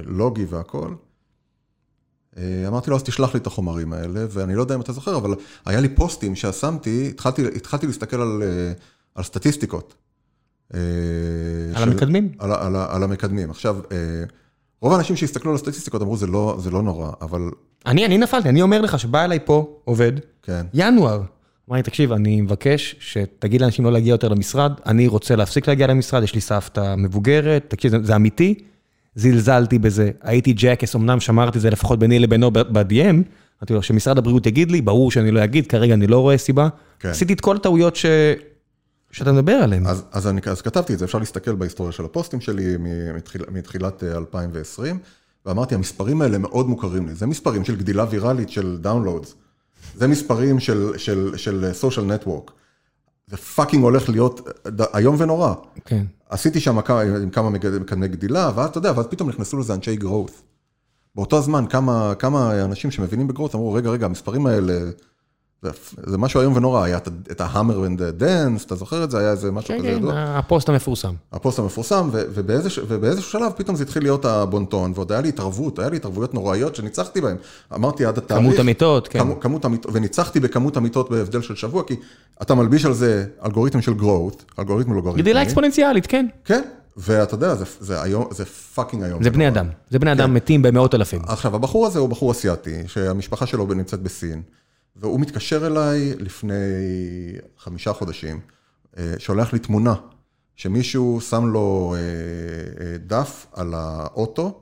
לוגי 0.04 0.44
והכל. 0.44 0.94
אמרתי 2.68 2.90
לו, 2.90 2.96
אז 2.96 3.02
תשלח 3.02 3.34
לי 3.34 3.40
את 3.40 3.46
החומרים 3.46 3.92
האלה, 3.92 4.26
ואני 4.30 4.54
לא 4.54 4.60
יודע 4.60 4.74
אם 4.74 4.80
אתה 4.80 4.92
זוכר, 4.92 5.16
אבל 5.16 5.34
היה 5.66 5.80
לי 5.80 5.88
פוסטים 5.88 6.36
ששמתי, 6.36 7.08
התחלתי, 7.08 7.46
התחלתי 7.56 7.86
להסתכל 7.86 8.20
על, 8.20 8.42
אה, 8.42 8.72
על 9.14 9.24
סטטיסטיקות. 9.24 9.94
אה, 10.74 10.78
על 11.74 11.88
המקדמים? 11.88 12.32
על, 12.38 12.52
על, 12.52 12.76
ה- 12.76 12.94
על 12.94 13.02
המקדמים. 13.02 13.50
עכשיו, 13.50 13.76
אה, 13.92 14.24
רוב 14.80 14.92
האנשים 14.92 15.16
שהסתכלו 15.16 15.50
על 15.50 15.54
הסטטיסטיקות 15.54 16.02
אמרו, 16.02 16.16
זה 16.16 16.26
לא, 16.26 16.56
זה 16.58 16.70
לא 16.70 16.82
נורא, 16.82 17.10
אבל 17.20 17.50
אני, 17.86 18.06
אני 18.06 18.18
נפלתי, 18.18 18.48
אני 18.48 18.62
אומר 18.62 18.80
לך 18.80 18.98
שבא 18.98 19.24
אליי 19.24 19.38
פה 19.44 19.76
עובד, 19.84 20.12
כן, 20.42 20.66
ינואר. 20.74 21.22
אמר 21.68 21.76
לי, 21.76 21.82
תקשיב, 21.82 22.12
אני 22.12 22.40
מבקש 22.40 22.96
שתגיד 23.00 23.60
לאנשים 23.60 23.84
לא 23.84 23.92
להגיע 23.92 24.10
יותר 24.10 24.28
למשרד, 24.28 24.72
אני 24.86 25.06
רוצה 25.06 25.36
להפסיק 25.36 25.68
להגיע 25.68 25.86
למשרד, 25.86 26.22
יש 26.22 26.34
לי 26.34 26.40
סבתא 26.40 26.94
מבוגרת, 26.98 27.64
תקשיב, 27.68 27.90
זה, 27.90 27.98
זה 28.02 28.16
אמיתי, 28.16 28.54
זלזלתי 29.14 29.78
בזה, 29.78 30.10
הייתי 30.22 30.52
jackass, 30.56 30.96
אמנם 30.96 31.20
שמרתי 31.20 31.58
את 31.58 31.62
זה 31.62 31.70
לפחות 31.70 31.98
ביני 31.98 32.18
לבינו 32.18 32.50
ב-DM, 32.50 33.16
אמרתי 33.60 33.74
לו, 33.74 33.82
שמשרד 33.82 34.18
הבריאות 34.18 34.46
יגיד 34.46 34.70
לי, 34.70 34.80
ברור 34.80 35.10
שאני 35.10 35.30
לא 35.30 35.44
אגיד, 35.44 35.66
כרגע 35.66 35.94
אני 35.94 36.06
לא 36.06 36.18
רואה 36.18 36.38
סיבה. 36.38 36.68
כן. 36.98 37.08
עשיתי 37.08 37.32
את 37.32 37.40
כל 37.40 37.56
הטעויות 37.56 37.96
ש... 37.96 38.06
שאתה 39.12 39.32
מדבר 39.32 39.52
עליהן. 39.52 39.86
אז, 39.86 40.04
אז, 40.12 40.26
אני, 40.26 40.40
אז 40.46 40.62
כתבתי 40.62 40.94
את 40.94 40.98
זה, 40.98 41.04
אפשר 41.04 41.18
להסתכל 41.18 41.54
בהיסטוריה 41.54 41.92
של 41.92 42.04
הפוסטים 42.04 42.40
שלי 42.40 42.76
מתחיל, 43.14 43.42
מתחילת 43.52 44.04
אה, 44.04 44.16
2020, 44.16 44.98
ואמרתי, 45.46 45.74
המספרים 45.74 46.22
האלה 46.22 46.38
מאוד 46.38 46.68
מוכרים 46.68 47.06
לי. 47.06 47.14
זה 47.14 47.26
מספרים 47.26 47.64
של 47.64 47.76
גדילה 47.76 48.06
ויראלית 48.10 48.50
של 48.50 48.78
downloads. 48.80 49.34
זה 49.96 50.08
מספרים 50.08 50.60
של, 50.60 50.92
של, 50.96 51.32
של 51.36 51.70
social 51.80 52.24
network. 52.24 52.50
זה 53.26 53.36
fucking 53.36 53.82
הולך 53.84 54.08
להיות 54.08 54.48
איום 54.94 55.16
ונורא. 55.18 55.54
כן. 55.84 56.04
עשיתי 56.28 56.60
שם 56.60 56.80
כמה, 56.80 57.00
עם 57.00 57.30
כמה 57.30 57.50
מקדמי 57.50 58.08
גדילה, 58.08 58.50
ואז 58.54 58.68
אתה 58.70 58.78
יודע, 58.78 58.92
ואז 58.96 59.06
פתאום 59.06 59.28
נכנסו 59.28 59.58
לזה 59.58 59.74
אנשי 59.74 59.96
growth. 60.00 60.32
באותו 61.14 61.42
זמן, 61.42 61.64
כמה, 61.66 62.14
כמה 62.18 62.64
אנשים 62.64 62.90
שמבינים 62.90 63.28
ב 63.28 63.32
growth 63.32 63.54
אמרו, 63.54 63.72
רגע, 63.72 63.90
רגע, 63.90 64.06
המספרים 64.06 64.46
האלה, 64.46 64.90
זה, 66.06 66.18
משהו 66.18 66.40
איום 66.40 66.56
ונורא, 66.56 66.82
היה 66.82 66.96
את 66.96 67.40
The 67.40 68.22
Dance, 68.22 68.66
אתה 68.66 68.74
זוכר 68.74 69.04
את 69.04 69.10
זה? 69.10 69.18
היה 69.18 69.30
איזה 69.30 69.50
משהו 69.52 69.68
כן, 69.68 69.78
כזה 69.78 69.88
כן, 69.88 69.96
ידוע. 69.96 70.12
הפוסט 70.16 70.68
המפורסם. 70.68 71.14
הפוסט 71.32 71.58
המפורסם, 71.58 72.08
ובאיזשהו, 72.12 73.22
שלב 73.22 73.52
פתאום 73.56 73.76
זה 73.76 73.82
התחיל 73.82 74.02
להיות 74.02 74.24
הבונטון, 74.24 74.92
ועוד 74.94 75.12
היה 75.12 75.20
לי 75.20 75.28
התערבות, 75.28 75.78
היה 75.78 75.88
לי 75.88 75.96
התערבויות 75.96 76.34
נוראיות 76.34 76.76
שניצחתי 76.76 77.20
בהן. 77.20 77.36
אמרתי 77.74 78.04
עד 78.04 78.18
התאריך. 78.18 78.44
כמות 78.44 78.58
המתות, 78.58 79.08
כן. 79.08 79.18
כמות, 79.40 79.64
המתות, 79.64 79.92
וניצחתי 79.94 80.40
בכמות 80.40 80.76
המתות 80.76 81.10
בהבדל 81.10 81.42
של 81.42 81.54
שבוע, 81.54 81.82
כי 81.86 81.94
אתה 82.42 82.54
מלביש 82.54 82.84
על 82.84 82.92
זה 82.92 83.24
אלגוריתם 83.44 83.82
של 83.82 83.92
growth, 83.92 84.58
אלגוריתם 84.58 84.92
לוגריתמי. 84.92 85.22
גדילה 85.22 85.42
אקספוננציאלית, 85.42 86.06
כן. 86.06 86.26
כן, 86.44 86.62
ואתה 86.96 87.34
יודע, 87.34 87.54
זה, 87.54 87.64
זה, 87.80 88.02
היום, 88.02 88.24
זה 88.30 88.44
fucking 88.44 89.02
היום. 89.02 89.22
זה 89.22 89.30
בני 89.30 89.48
אדם. 89.48 89.66
זה 89.90 89.98
בני 89.98 90.10
כן. 90.10 90.20
אדם 90.20 90.34
מתים 90.34 90.62
במאות 90.62 90.94
אלפים. 90.94 91.20
עכשיו, 91.26 91.54
הבחור 91.56 91.86
הזה 91.86 91.98
הוא 91.98 92.08
בחור 92.08 92.32
אסיאתי, 92.32 92.82
שהמשפחה 92.86 93.46
שלו 93.46 93.66
נמצאת 93.66 94.00
בסין, 94.00 94.42
והוא 95.00 95.20
מתקשר 95.20 95.66
אליי 95.66 96.14
לפני 96.18 96.54
חמישה 97.58 97.92
חודשים, 97.92 98.40
אה, 98.98 99.14
שולח 99.18 99.52
לי 99.52 99.58
תמונה, 99.58 99.94
שמישהו 100.56 101.20
שם 101.20 101.46
לו 101.46 101.94
אה, 101.96 102.00
אה, 102.84 102.96
דף 102.98 103.46
על 103.52 103.74
האוטו, 103.74 104.60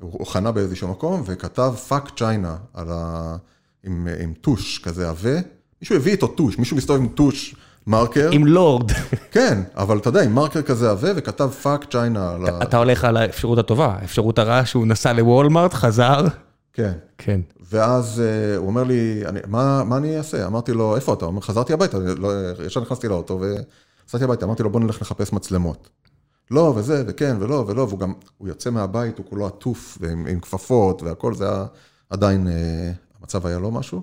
הוא 0.00 0.10
הוא 0.12 0.26
חנה 0.26 0.52
באיזשהו 0.52 0.88
מקום, 0.88 1.22
וכתב 1.26 1.74
fuck 1.88 2.10
China 2.18 2.56
על 2.74 2.86
ה... 2.90 3.36
עם, 3.82 4.08
עם 4.20 4.32
טוש 4.40 4.78
כזה 4.78 5.08
עבה. 5.08 5.38
מישהו 5.80 5.96
הביא 5.96 6.12
איתו 6.12 6.26
טוש, 6.26 6.58
מישהו 6.58 6.76
מסתובב 6.76 7.00
עם 7.00 7.08
טוש 7.08 7.54
מרקר. 7.86 8.30
עם 8.32 8.46
לורד. 8.46 8.92
כן, 9.32 9.62
אבל 9.74 9.98
אתה 9.98 10.08
יודע, 10.08 10.22
עם 10.22 10.34
מרקר 10.34 10.62
כזה 10.62 10.90
עבה, 10.90 11.08
וכתב 11.16 11.50
fuck 11.62 11.84
China 11.90 12.34
על 12.34 12.46
ה... 12.46 12.62
אתה 12.62 12.76
הולך 12.78 13.04
על 13.04 13.16
האפשרות 13.16 13.58
הטובה, 13.58 13.96
האפשרות 14.00 14.38
הרעה 14.38 14.66
שהוא 14.66 14.86
נסע 14.86 15.12
לוולמארט, 15.12 15.74
חזר. 15.74 16.26
כן. 16.76 16.92
כן. 17.18 17.40
ואז 17.70 18.22
uh, 18.22 18.56
הוא 18.58 18.66
אומר 18.66 18.84
לי, 18.84 19.22
אני, 19.26 19.40
מה, 19.46 19.84
מה 19.84 19.96
אני 19.96 20.18
אעשה? 20.18 20.46
אמרתי 20.46 20.72
לו, 20.72 20.96
איפה 20.96 21.12
אתה? 21.12 21.24
הוא 21.24 21.30
אומר, 21.30 21.40
חזרתי 21.40 21.72
הביתה, 21.72 21.98
לא, 21.98 22.32
ישר 22.66 22.80
נכנסתי 22.80 23.08
לאוטו 23.08 23.40
ונסעתי 23.40 24.24
הביתה, 24.24 24.44
אמרתי 24.44 24.62
לו, 24.62 24.70
בוא 24.70 24.80
נלך 24.80 25.02
לחפש 25.02 25.32
מצלמות. 25.32 25.88
לא, 26.50 26.72
וזה, 26.76 27.04
וכן, 27.06 27.36
ולא, 27.40 27.64
ולא, 27.68 27.82
והוא 27.82 27.98
גם, 27.98 28.12
הוא 28.38 28.48
יוצא 28.48 28.70
מהבית, 28.70 29.18
הוא 29.18 29.26
כולו 29.26 29.46
עטוף, 29.46 29.98
ועם, 30.00 30.26
עם 30.26 30.40
כפפות, 30.40 31.02
והכל, 31.02 31.34
זה 31.34 31.48
היה, 31.52 31.64
עדיין, 32.10 32.46
uh, 32.46 33.20
המצב 33.20 33.46
היה 33.46 33.58
לא 33.58 33.70
משהו. 33.70 34.02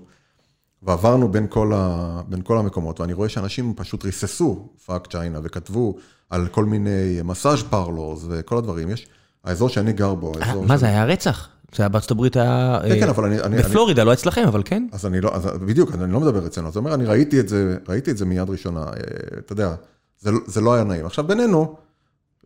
ועברנו 0.82 1.28
בין 1.28 1.46
כל, 1.50 1.72
ה, 1.74 2.20
בין 2.28 2.42
כל 2.42 2.58
המקומות, 2.58 3.00
ואני 3.00 3.12
רואה 3.12 3.28
שאנשים 3.28 3.74
פשוט 3.76 4.04
ריססו 4.04 4.68
fuck 4.86 5.06
China, 5.06 5.40
וכתבו 5.42 5.94
על 6.30 6.48
כל 6.48 6.64
מיני 6.64 7.20
massage 7.24 7.62
parlors 7.62 8.24
וכל 8.28 8.58
הדברים. 8.58 8.90
יש, 8.90 9.06
האזור 9.44 9.68
שאני 9.68 9.92
גר 9.92 10.14
בו, 10.14 10.32
האזור... 10.40 10.66
מה 10.66 10.76
זה 10.76 10.80
שאני- 10.80 10.92
היה 10.92 11.04
רצח? 11.04 11.48
זה 11.76 11.82
היה 11.82 11.88
בארצות 11.88 12.10
הברית 12.10 12.36
היה... 12.36 12.80
כן, 12.88 13.00
כן, 13.00 13.08
אבל 13.08 13.24
אני... 13.24 13.56
בפלורידה, 13.58 14.04
לא 14.04 14.12
אצלכם, 14.12 14.44
אבל 14.46 14.62
כן. 14.64 14.86
אז 14.92 15.06
אני 15.06 15.20
לא, 15.20 15.32
בדיוק, 15.66 15.94
אני 15.94 16.12
לא 16.12 16.20
מדבר 16.20 16.46
אצלנו, 16.46 16.68
אז 16.68 16.76
הוא 16.76 16.80
אומר, 16.80 16.94
אני 16.94 17.04
ראיתי 17.04 17.40
את 17.40 17.48
זה, 17.48 17.76
ראיתי 17.88 18.10
את 18.10 18.16
זה 18.16 18.24
מיד 18.24 18.50
ראשונה, 18.50 18.80
אה, 18.80 18.92
אתה 19.38 19.52
יודע, 19.52 19.74
זה, 20.20 20.30
זה 20.46 20.60
לא 20.60 20.74
היה 20.74 20.84
נעים. 20.84 21.06
עכשיו 21.06 21.24
בינינו, 21.24 21.74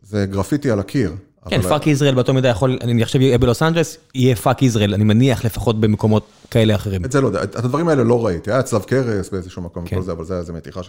זה 0.01 0.25
גרפיטי 0.25 0.71
על 0.71 0.79
הקיר. 0.79 1.15
כן, 1.49 1.61
fuck 1.61 1.87
ישראל 1.87 2.15
באותו 2.15 2.33
מידה 2.33 2.47
יכול, 2.47 2.77
אני 2.81 3.03
עכשיו 3.03 3.21
אהיה 3.21 3.37
בלוס 3.37 3.63
אנג'לס, 3.63 3.97
יהיה 4.15 4.35
fuck 4.35 4.61
ישראל, 4.61 4.93
אני 4.93 5.03
מניח 5.03 5.45
לפחות 5.45 5.79
במקומות 5.79 6.27
כאלה 6.51 6.75
אחרים. 6.75 7.05
את 7.05 7.11
זה 7.11 7.21
לא 7.21 7.27
יודע, 7.27 7.43
את 7.43 7.55
הדברים 7.55 7.87
האלה 7.87 8.03
לא 8.03 8.25
ראיתי, 8.25 8.51
היה 8.51 8.63
צלב 8.63 8.83
קרס 8.83 9.29
באיזשהו 9.29 9.61
מקום 9.61 9.85
כן. 9.85 9.95
וכל 9.95 10.05
זה, 10.05 10.11
אבל 10.11 10.25
זה 10.25 10.33
היה 10.33 10.41
איזה 10.41 10.53
מתיחה 10.53 10.83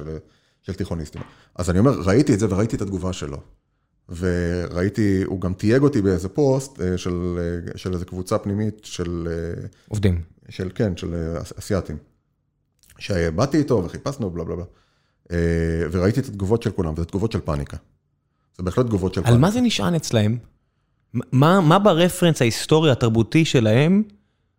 של 0.63 0.75
תיכוניסטים. 0.75 1.23
אז 1.57 1.71
אני 1.71 1.79
אומר, 1.79 1.93
ראיתי 2.05 2.35
את 2.35 2.39
זה 2.39 2.47
וראיתי 2.51 2.77
את 2.77 2.83
התגובה 2.83 3.13
שלו. 3.13 3.39
וראיתי, 4.19 5.23
הוא 5.27 5.41
גם 5.41 5.53
תייג 5.55 5.83
אותי 5.83 6.03
באיזה 6.03 6.29
פוסט 6.29 6.81
אה, 6.81 6.99
של, 6.99 7.39
אה, 7.39 7.79
של 7.79 7.93
איזה 7.93 8.05
קבוצה 8.05 8.39
פנימית 8.39 8.81
של, 8.83 9.29
אה, 9.31 9.67
עובדים. 9.89 10.21
של 10.49 10.71
כן, 10.75 10.97
של 10.97 11.15
אס- 11.43 11.53
אסיאתים. 11.59 11.97
שבאתי 12.99 13.59
איתו 13.59 13.83
וחיפשנו 13.85 14.31
בלה 14.31 14.45
בלה 14.45 14.57
בלה. 14.57 14.65
וראיתי 15.93 16.21
את 16.21 16.27
התגובות 16.27 16.63
של 16.63 16.71
כולם, 16.71 16.93
וזה 16.97 17.05
תגובות 17.05 17.33
של 17.33 17.41
פאניקה. 17.41 17.77
זה 18.59 18.63
בהחלט 18.63 18.87
תגובות 18.87 19.15
של 19.15 19.21
על 19.21 19.25
פאניקה. 19.25 19.41
מה 19.41 19.51
זה 19.51 19.61
נשען 19.61 19.95
אצלהם? 19.95 20.39
מה, 21.33 21.61
מה 21.61 21.79
ב 21.79 21.85
reference 21.85 22.43
ההיסטורי 22.43 22.91
התרבותי 22.91 23.45
שלהם? 23.45 24.03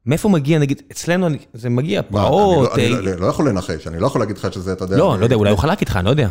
מאיפה 0.06 0.30
מגיע, 0.30 0.60
נגיד, 0.60 0.82
אצלנו 0.92 1.28
זה 1.54 1.70
מגיע 1.70 2.02
פרעות, 2.04 2.72
אני 2.74 2.90
לא- 2.90 2.98
אני 2.98 3.06
לא- 3.06 3.16
לא 3.16 3.26
יכול 3.26 3.50
לנחש, 3.50 3.88
אני 3.88 4.00
לא 4.00 4.08
יכול 4.08 4.22
להגיד 4.22 4.38
לך 4.38 4.54
שזה, 4.54 4.74
אתה 4.74 4.84
יודע... 4.84 4.98
לא, 4.98 5.12
אני- 5.14 5.20
לא 5.20 5.26
יודע, 5.26 5.36
אולי 5.36 5.52
הוא 5.52 5.60
חלק 5.60 5.82
איתך, 5.82 5.96
אני 5.96 6.06
לא 6.06 6.10
יודע. 6.10 6.30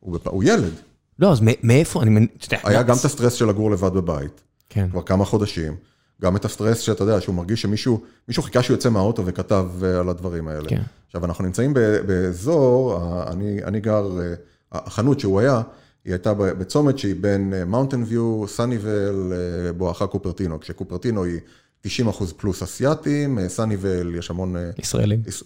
הוא 0.00 0.18
הוא 0.24 0.44
ילד. 0.44 0.72
לא, 1.18 1.32
אז 1.32 1.40
מאיפה, 1.62 2.02
אני... 2.02 2.26
היה 2.64 2.82
גם 2.82 2.96
את 3.00 3.04
הסטרס 3.04 3.32
של 3.32 3.46
לגור 3.46 3.70
לבד 3.70 3.92
בבית, 3.94 4.40
כן. 4.68 4.88
כבר 4.90 5.02
כמה 5.02 5.24
חודשים. 5.24 5.76
גם 6.22 6.36
את 6.36 6.44
הסטרס 6.44 6.78
שאתה 6.78 7.02
יודע, 7.04 7.20
שהוא 7.20 7.34
מרגיש 7.34 7.62
שמישהו 7.62 8.00
מישהו 8.28 8.42
חיכה 8.42 8.62
שהוא 8.62 8.74
יוצא 8.74 8.88
מהאוטו 8.90 9.26
וכתב 9.26 9.66
אה, 9.84 10.00
על 10.00 10.08
הדברים 10.08 10.48
האלה. 10.48 10.68
כן. 10.68 10.82
עכשיו, 11.06 11.24
אנחנו 11.24 11.44
נמצאים 11.44 11.74
באזור, 12.06 12.98
אני, 13.32 13.64
אני 13.64 13.80
גר, 13.80 14.18
אה, 14.20 14.34
החנות 14.72 15.20
שהוא 15.20 15.40
היה, 15.40 15.62
היא 16.04 16.12
הייתה 16.12 16.34
בצומת 16.34 16.98
שהיא 16.98 17.14
בין 17.20 17.54
מאונטן 17.66 18.02
ויו, 18.06 18.44
סאניוייל, 18.48 19.32
אה, 19.32 19.72
בואכה 19.72 20.06
קופרטינו, 20.06 20.60
כשקופרטינו 20.60 21.24
היא 21.24 21.40
90 21.80 22.08
אחוז 22.08 22.32
פלוס 22.32 22.62
אסיאתים, 22.62 23.38
אה, 23.38 23.48
סאניוייל 23.48 24.14
יש 24.14 24.30
המון, 24.30 24.56
אה, 24.56 24.70
ישראלים. 24.78 25.22
יש- 25.26 25.44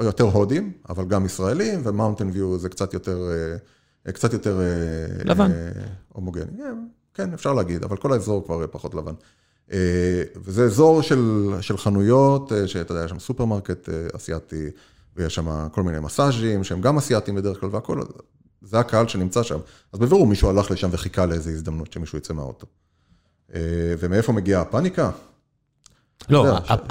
אה, 0.00 0.04
יותר 0.04 0.24
הודים, 0.24 0.72
אבל 0.88 1.04
גם 1.04 1.26
ישראלים, 1.26 1.80
ומאונטן 1.84 2.30
ויו 2.32 2.58
זה 2.58 2.68
קצת 2.68 2.94
יותר, 2.94 3.18
אה, 3.30 3.56
קצת 4.08 4.32
יותר... 4.32 4.60
אה, 4.60 5.24
לבן. 5.24 5.50
אה, 5.52 5.70
הומוגני. 6.08 6.44
כן, 7.14 7.32
אפשר 7.32 7.52
להגיד, 7.52 7.84
אבל 7.84 7.96
כל 7.96 8.12
האזור 8.12 8.44
כבר 8.44 8.66
פחות 8.70 8.94
לבן. 8.94 9.14
אה, 9.72 10.22
וזה 10.36 10.64
אזור 10.64 11.02
של, 11.02 11.48
של 11.60 11.78
חנויות, 11.78 12.52
אה, 12.52 12.68
שאתה 12.68 12.92
יודע, 12.92 13.04
יש 13.04 13.10
שם 13.10 13.18
סופרמרקט 13.18 13.88
אה, 13.88 14.06
אסיאתי, 14.16 14.66
ויש 15.16 15.34
שם 15.34 15.68
כל 15.72 15.82
מיני 15.82 16.00
מסאז'ים, 16.00 16.64
שהם 16.64 16.80
גם 16.80 16.96
אסיאתיים 16.96 17.36
בדרך 17.36 17.60
כלל, 17.60 17.68
והכל, 17.72 18.00
זה 18.62 18.78
הקהל 18.78 19.08
שנמצא 19.08 19.42
שם. 19.42 19.58
אז 19.92 19.98
בבירור 19.98 20.26
מישהו 20.26 20.50
הלך 20.50 20.70
לשם 20.70 20.88
וחיכה 20.92 21.26
לאיזו 21.26 21.50
הזדמנות 21.50 21.92
שמישהו 21.92 22.18
יצא 22.18 22.34
מהאוטו. 22.34 22.66
אה, 23.54 23.60
ומאיפה 23.98 24.32
מגיעה 24.32 24.62
הפאניקה? 24.62 25.10
לא, 26.28 26.46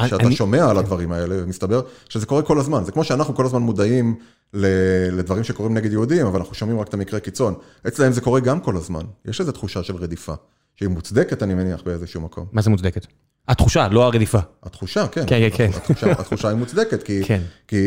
שאתה 0.07 0.23
אני- 0.25 0.35
שומע 0.35 0.69
על 0.69 0.77
הדברים 0.77 1.11
האלה, 1.11 1.35
ומסתבר 1.43 1.81
שזה 2.09 2.25
קורה 2.25 2.41
כל 2.41 2.59
הזמן. 2.59 2.83
זה 2.83 2.91
כמו 2.91 3.03
שאנחנו 3.03 3.35
כל 3.35 3.45
הזמן 3.45 3.61
מודעים 3.61 4.15
ל- 4.53 5.09
לדברים 5.17 5.43
שקורים 5.43 5.73
נגד 5.73 5.91
יהודים, 5.91 6.25
אבל 6.25 6.39
אנחנו 6.39 6.55
שומעים 6.55 6.79
רק 6.79 6.87
את 6.87 6.93
המקרה 6.93 7.19
קיצון. 7.19 7.53
אצלהם 7.87 8.11
זה 8.11 8.21
קורה 8.21 8.39
גם 8.39 8.59
כל 8.59 8.77
הזמן. 8.77 9.01
יש 9.25 9.39
איזו 9.41 9.51
תחושה 9.51 9.83
של 9.83 9.95
רדיפה, 9.95 10.33
שהיא 10.75 10.89
מוצדקת, 10.89 11.43
אני 11.43 11.53
מניח, 11.53 11.81
באיזשהו 11.85 12.21
מקום. 12.21 12.45
מה 12.51 12.61
זה 12.61 12.69
מוצדקת? 12.69 13.05
התחושה, 13.47 13.87
לא 13.87 14.03
הרדיפה. 14.03 14.39
התחושה, 14.63 15.07
כן. 15.07 15.23
כן, 15.27 15.39
כן, 15.49 15.57
כן. 15.57 15.69
התחושה, 15.77 16.11
התחושה 16.11 16.47
היא 16.49 16.57
מוצדקת, 16.57 17.03
כי, 17.03 17.23
כן. 17.25 17.41
כי 17.67 17.77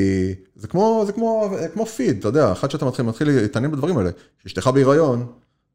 זה 0.57 0.69
כמו, 0.69 1.03
זה 1.07 1.13
כמו, 1.13 1.51
כמו 1.75 1.87
פיד, 1.87 2.19
אתה 2.19 2.29
יודע, 2.29 2.53
אחת 2.53 2.71
שאתה 2.71 2.85
מתחיל, 2.85 3.05
מתחיל 3.05 3.31
להתעניין 3.31 3.73
בדברים 3.73 3.99
האלה, 3.99 4.11
שאשתך 4.43 4.67
בהיריון, 4.67 5.27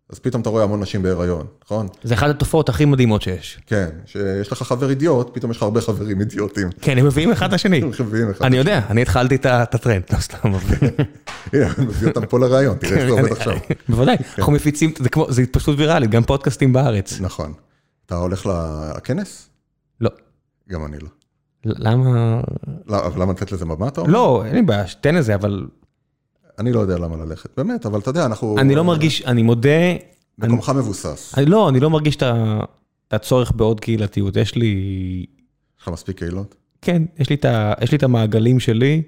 אז 0.09 0.19
פתאום 0.19 0.41
אתה 0.41 0.49
רואה 0.49 0.63
המון 0.63 0.79
נשים 0.79 1.03
בהיריון, 1.03 1.45
נכון? 1.65 1.87
זה 2.03 2.13
אחת 2.13 2.29
התופעות 2.29 2.69
הכי 2.69 2.85
מדהימות 2.85 3.21
שיש. 3.21 3.59
כן, 3.65 3.89
שיש 4.05 4.51
לך 4.51 4.63
חבר 4.63 4.89
אידיוט, 4.89 5.29
פתאום 5.33 5.51
יש 5.51 5.57
לך 5.57 5.63
הרבה 5.63 5.81
חברים 5.81 6.19
אידיוטים. 6.19 6.69
כן, 6.81 6.97
הם 6.97 7.05
מביאים 7.05 7.31
אחד 7.31 7.47
את 7.47 7.53
השני. 7.53 7.81
הם 7.81 7.91
מביאים 7.99 8.29
אחד. 8.31 8.45
אני 8.45 8.57
יודע, 8.57 8.81
אני 8.89 9.01
התחלתי 9.01 9.35
את 9.35 9.45
הטרנד, 9.75 10.03
לא 10.13 10.17
סתם. 10.19 10.37
הנה, 11.53 11.67
אני 11.77 11.85
מביא 11.85 12.07
אותם 12.07 12.25
פה 12.25 12.39
לראיון, 12.39 12.77
תראה 12.77 12.91
איך 12.97 13.05
זה 13.05 13.11
עובד 13.11 13.23
אני- 13.23 13.31
עכשיו. 13.31 13.57
בוודאי, 13.89 14.15
אנחנו 14.37 14.53
מפיצים, 14.53 14.93
זה 14.99 15.09
כמו, 15.09 15.31
זה 15.31 15.41
התפשטות 15.41 15.75
ויראלית, 15.79 16.09
גם 16.09 16.23
פודקאסטים 16.23 16.73
בארץ. 16.73 17.19
נכון. 17.21 17.53
אתה 18.05 18.15
הולך 18.15 18.49
לכנס? 18.97 19.49
לא. 20.01 20.09
גם 20.69 20.85
אני 20.85 20.97
לא. 20.99 21.07
למה? 21.65 22.41
לא, 22.87 22.97
למה 23.17 23.33
לתת 23.33 23.51
לזה 23.51 23.65
מבט? 23.65 23.97
לא, 24.07 24.43
אין 24.45 24.55
לי 24.55 24.61
בעיה, 24.61 24.83
תן 25.01 25.15
לזה, 25.15 25.35
אבל 25.35 25.67
אני 26.59 26.71
לא 26.73 26.79
יודע 26.79 26.97
למה 26.97 27.17
ללכת, 27.17 27.49
באמת, 27.57 27.85
אבל 27.85 27.99
אתה 27.99 28.09
יודע, 28.09 28.25
אנחנו... 28.25 28.55
אני 28.59 28.75
לא 28.75 28.83
מרגיש, 28.83 29.21
אני 29.21 29.43
מודה, 29.43 29.69
מקומך 30.37 30.69
מבוסס. 30.75 31.33
אני 31.37 31.45
לא, 31.45 31.69
אני 31.69 31.79
לא 31.79 31.89
מרגיש 31.89 32.15
את 32.15 32.23
הצורך 33.11 33.51
בעוד 33.51 33.79
קהילתיות, 33.79 34.35
יש 34.35 34.55
לי, 34.55 34.65
יש 35.77 35.83
לך 35.83 35.87
מספיק 35.87 36.17
קהילות? 36.17 36.55
כן, 36.81 37.03
יש 37.17 37.29
לי 37.29 37.35
את 37.35 37.45
ה- 37.45 37.73
יש 37.81 37.91
לי 37.91 37.97
את 37.97 38.03
המעגלים 38.03 38.59
שלי, 38.59 39.01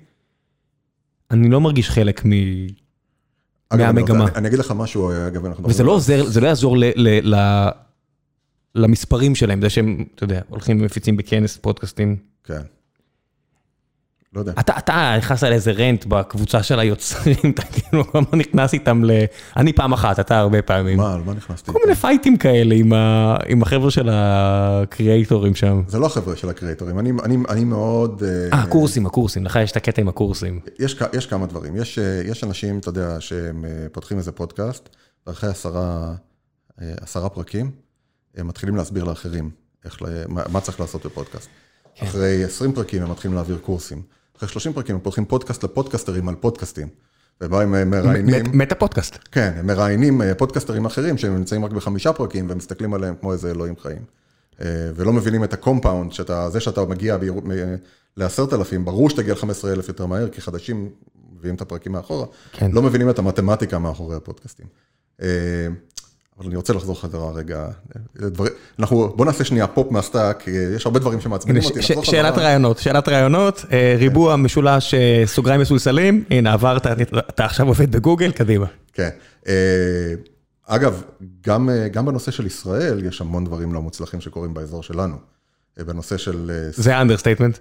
אני 1.32 1.50
לא 1.50 1.62
מרגיש 1.62 1.90
חלק 1.90 2.26
מ... 2.26 2.30
אגב, 3.70 3.82
אני 3.86 3.94
מהמגמה. 3.94 4.24
רוצה- 4.24 4.38
אני 4.38 4.48
אגיד 4.48 4.60
לך 4.60 4.74
משהו, 4.76 5.12
אגב, 5.28 5.46
אנחנו... 5.46 5.70
וזה 5.70 5.84
לא 5.84 5.92
עוזר, 5.92 6.26
זה 6.26 6.42
לא 6.42 6.48
יעזור 6.48 6.78
ל- 6.78 6.84
ל- 6.96 7.36
ל- 7.36 7.70
למספרים 8.76 9.36
שלהם, 9.36 9.62
זה 9.62 9.70
שהם, 9.70 10.06
אתה 10.16 10.24
יודע, 10.24 10.42
הולכים 10.50 10.82
ומפיצים 10.82 11.18
בכנס 11.18 11.58
פודקאסטים. 11.58 12.16
כן. 12.44 12.62
לא 14.34 14.40
יודע. 14.40 14.54
אתה, 14.60 14.78
אתה 14.78 15.16
נכנסת 15.18 15.48
לאיזה 15.48 15.72
רנט 15.72 16.06
בקבוצה 16.06 16.64
של 16.64 16.80
היוצרים, 16.80 17.36
אתה 17.54 17.62
כאילו 17.62 18.04
הזמן 18.14 18.40
נכנס 18.40 18.74
איתם 18.74 19.04
ל... 19.04 19.12
אני 19.58 19.74
פעם 19.74 19.94
אחת, 19.94 20.20
אתה 20.20 20.40
הרבה 20.40 20.62
פעמים. 20.62 20.98
מה, 20.98 21.14
על 21.14 21.22
מה 21.26 21.34
נכנסתי? 21.34 21.72
כל 21.72 21.80
מיני 21.84 21.96
פייטים 21.96 22.38
כאלה 22.38 22.76
עם, 22.76 22.94
ה... 22.94 23.36
עם 23.48 23.62
החבר'ה 23.62 23.92
של 23.92 24.10
הקריאייטורים 24.12 25.56
שם. 25.56 25.82
זה 25.88 26.00
לא 26.00 26.06
החבר'ה 26.06 26.36
של 26.36 26.50
הקריאטורים, 26.50 27.00
אני, 27.00 27.12
אני, 27.24 27.38
אני 27.50 27.64
מאוד... 27.64 28.24
אה, 28.24 28.60
הקורסים, 28.60 29.06
הקורסים, 29.06 29.46
לך 29.46 29.60
יש 29.64 29.72
את 29.72 29.78
הקטע 29.78 30.02
עם 30.02 30.08
הקורסים. 30.08 30.60
יש, 30.80 31.00
יש 31.14 31.26
כמה 31.26 31.46
דברים, 31.46 31.76
יש, 31.76 32.00
אה, 32.00 32.22
יש 32.26 32.44
אנשים, 32.44 32.80
אתה 32.80 32.90
יודע, 32.90 33.16
שהם 33.20 33.66
אה, 33.66 33.88
פותחים 33.92 34.18
איזה 34.18 34.32
פודקאסט, 34.32 34.90
ואחרי 35.28 35.50
עשרה, 35.50 36.14
אה, 36.82 36.94
עשרה 37.02 37.30
פרקים, 37.30 37.72
הם 38.36 38.48
מתחילים 38.48 38.76
להסביר 38.76 39.04
לאחרים 39.04 39.50
איך, 39.86 39.98
מה, 40.28 40.44
מה 40.52 40.62
צריך 40.62 40.80
לעשות 40.80 41.06
בפודקאסט. 41.06 41.50
כן. 41.96 42.06
אחרי 42.06 42.44
20 42.44 42.72
פרקים 42.72 43.04
הם 43.04 43.12
מתחילים 43.12 43.36
להעביר 43.36 43.58
קורסים. 43.58 44.19
אחרי 44.40 44.50
30 44.50 44.74
פרקים 44.74 44.96
הם 44.96 45.02
פותחים 45.02 45.26
פודקאסט 45.26 45.64
לפודקאסטרים 45.64 46.30
על 46.30 46.36
פודקאסטים. 46.36 46.88
ובה 47.42 47.62
הם 47.62 47.76
אה, 47.76 47.86
מראיינים, 47.86 48.46
meta 48.54 48.76
פודקאסט. 48.76 49.18
כן, 49.32 49.54
הם 49.58 49.68
מראיינים 49.68 50.22
אה, 50.22 50.36
פודקאסטרים 50.36 50.86
אחרים 50.86 51.18
שהם 51.18 51.36
נמצאים 51.36 51.66
רק 51.66 51.72
בחמישה 51.72 52.14
פרקים 52.14 52.48
ומסתכלים 52.50 52.94
עליהם 52.94 53.16
כמו 53.20 53.34
איזה 53.34 53.52
אלוהים 53.52 53.76
חיים. 53.82 54.02
אה, 54.62 54.66
ולא 54.96 55.14
מבינים 55.14 55.44
את 55.44 55.54
ה 55.54 55.60
compound, 55.60 56.14
שאתה, 56.14 56.50
זה 56.50 56.60
שאתה 56.60 56.86
מגיע 56.86 57.18
לעשרת 58.18 58.54
אלפים, 58.54 58.86
ברור 58.86 59.10
שתגיע 59.10 59.34
ל-15 59.34 59.68
אלף 59.68 59.88
יותר 59.88 60.06
מהר, 60.06 60.30
כי 60.30 60.42
חדשים 60.42 60.90
מביאים 61.38 61.56
את 61.56 61.62
הפרקים 61.62 61.92
מאחורה, 61.92 62.26
כן. 62.52 62.72
לא 62.72 62.82
מבינים 62.82 63.10
את 63.10 63.20
המתמטיקה 63.20 63.80
מאחורי 63.80 64.16
הפודקאסטים. 64.16 64.66
אה, 66.40 66.44
אבל 66.44 66.48
אני 66.48 66.56
רוצה 66.56 66.74
לחזור 66.74 67.02
חזרה 67.02 67.32
רגע, 67.32 67.58
אה, 68.24 68.30
דברים, 68.30 68.54
אנחנו, 68.80 69.14
בוא 69.16 69.26
נעשה 69.26 69.44
שנייה 69.44 69.68
pop 69.68 69.92
מה 69.92 70.04
stack, 70.04 70.42
כי 70.42 70.52
יש 70.76 70.86
הרבה 70.86 71.00
דברים 71.00 71.22
שמעצבנים 71.22 71.64
אותי. 71.64 71.82
ש- 71.82 71.92
נחזור 71.92 72.04
שאלת. 72.06 72.38
רעיונות, 72.38 72.78
שאלת 72.78 73.08
רעיונות, 73.10 73.66
אה, 73.72 73.96
ריבוע 74.00 74.36
משולש 74.36 74.94
אה, 74.94 75.24
סוגריים 75.26 75.62
מסולסלים, 75.62 76.24
הנה 76.30 76.54
עברת, 76.54 76.88
אתה 77.30 77.46
עכשיו 77.46 77.68
עובד 77.68 77.92
בגוגל, 77.92 78.32
קדימה. 78.32 78.66
כן. 78.94 79.10
אה, 79.48 79.54
אגב, 80.68 81.04
גם, 81.42 81.70
אה, 81.70 81.88
גם 81.88 82.06
בנושא 82.06 82.32
של 82.32 82.46
ישראל, 82.46 83.06
יש 83.06 83.22
המון 83.22 83.46
דברים 83.46 83.74
לא 83.74 83.82
מוצלחים 83.82 84.22
שקורים 84.22 84.54
באזור 84.54 84.84
שלנו. 84.84 85.16
אה, 85.80 85.84
בנושא 85.84 86.18
של... 86.18 86.52
אה, 86.54 86.70
זה 86.74 87.02
understatement. 87.02 87.58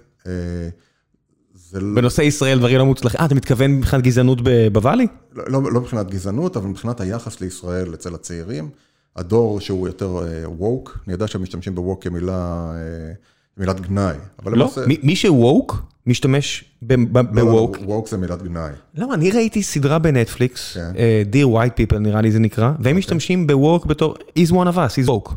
אה, 1.75 1.79
לא, 1.79 1.95
בנושא 1.95 2.21
ישראל 2.21 2.59
דברים 2.59 2.77
לא 2.77 2.85
מוצלחים. 2.85 3.19
אה, 3.19 3.25
אתה 3.25 3.35
מתכוון 3.35 3.71
מבחינת 3.71 4.03
גזענות 4.03 4.37
ב 4.71 4.76
Valley? 4.76 5.07
לא, 5.35 5.43
לא 5.63 5.71
לא 5.71 5.81
מבחינת 5.81 6.09
גזענות, 6.09 6.57
אבל 6.57 6.67
מבחינת 6.67 7.01
היחס 7.01 7.41
לישראל 7.41 7.93
אצל 7.93 8.15
הצעירים. 8.15 8.69
הדור 9.15 9.59
שהוא 9.61 9.87
יותר 9.87 10.19
woke, 10.57 10.99
אני 11.07 11.13
יודע 11.13 11.27
שהם 11.27 11.43
משתמשים 11.43 11.75
ב 11.75 11.81
woke 11.81 12.03
כמילה, 12.03 12.71
אה, 12.75 13.13
מילת 13.57 13.79
גנאי. 13.81 14.15
אבל 14.43 14.57
לא. 14.57 14.71
מי- 14.87 14.97
מי 15.03 15.15
שווק 15.15 15.81
משתמש 16.07 16.63
בווק. 16.81 17.77
ווק 17.85 18.07
זה 18.09 18.17
מילת 18.17 18.41
גנאי. 18.43 18.71
לא, 18.95 19.13
אני 19.13 19.31
ראיתי 19.31 19.63
סדרה 19.63 19.99
בנטפליקס, 19.99 20.73
כן. 20.73 20.91
אה, 20.97 21.23
Dear 21.33 21.45
White 21.55 21.93
People 21.93 21.97
נראה 21.99 22.21
לי 22.21 22.31
זה 22.31 22.39
נקרא, 22.39 22.71
והם 22.79 22.97
משתמשים 22.97 23.47
ב 23.47 23.55
woke 23.55 23.85
בתור, 23.85 24.15
he's 24.39 24.51
one 24.51 24.67
of 24.73 24.75
us, 24.75 25.05
he's 25.05 25.09
woke. 25.09 25.33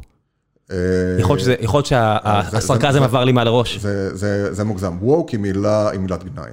אה, 0.71 0.77
יכול 1.19 1.39
להיות 1.77 1.87
שהסרקזם 1.87 2.99
זה- 2.99 3.05
עבר 3.05 3.25
לי 3.25 3.33
מעל 3.33 3.47
הראש. 3.47 3.79
זה, 3.79 4.65
מוגזם. 4.65 4.97
ווק 5.01 5.31
היא 5.31 5.41
מילת 5.41 6.25
גנאי. 6.25 6.51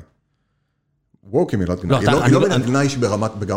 ווק 1.32 1.50
היא 1.52 1.60
מילת 1.60 1.82
גנאי. 1.86 1.92
לא, 1.92 1.98
היא 1.98 2.12
לא, 2.12 2.18
אני 2.18 2.26
היא 2.26 2.34
לא 2.34 2.42
לא- 2.42 2.48
מילת 2.48 2.66
גנאי 2.66 2.88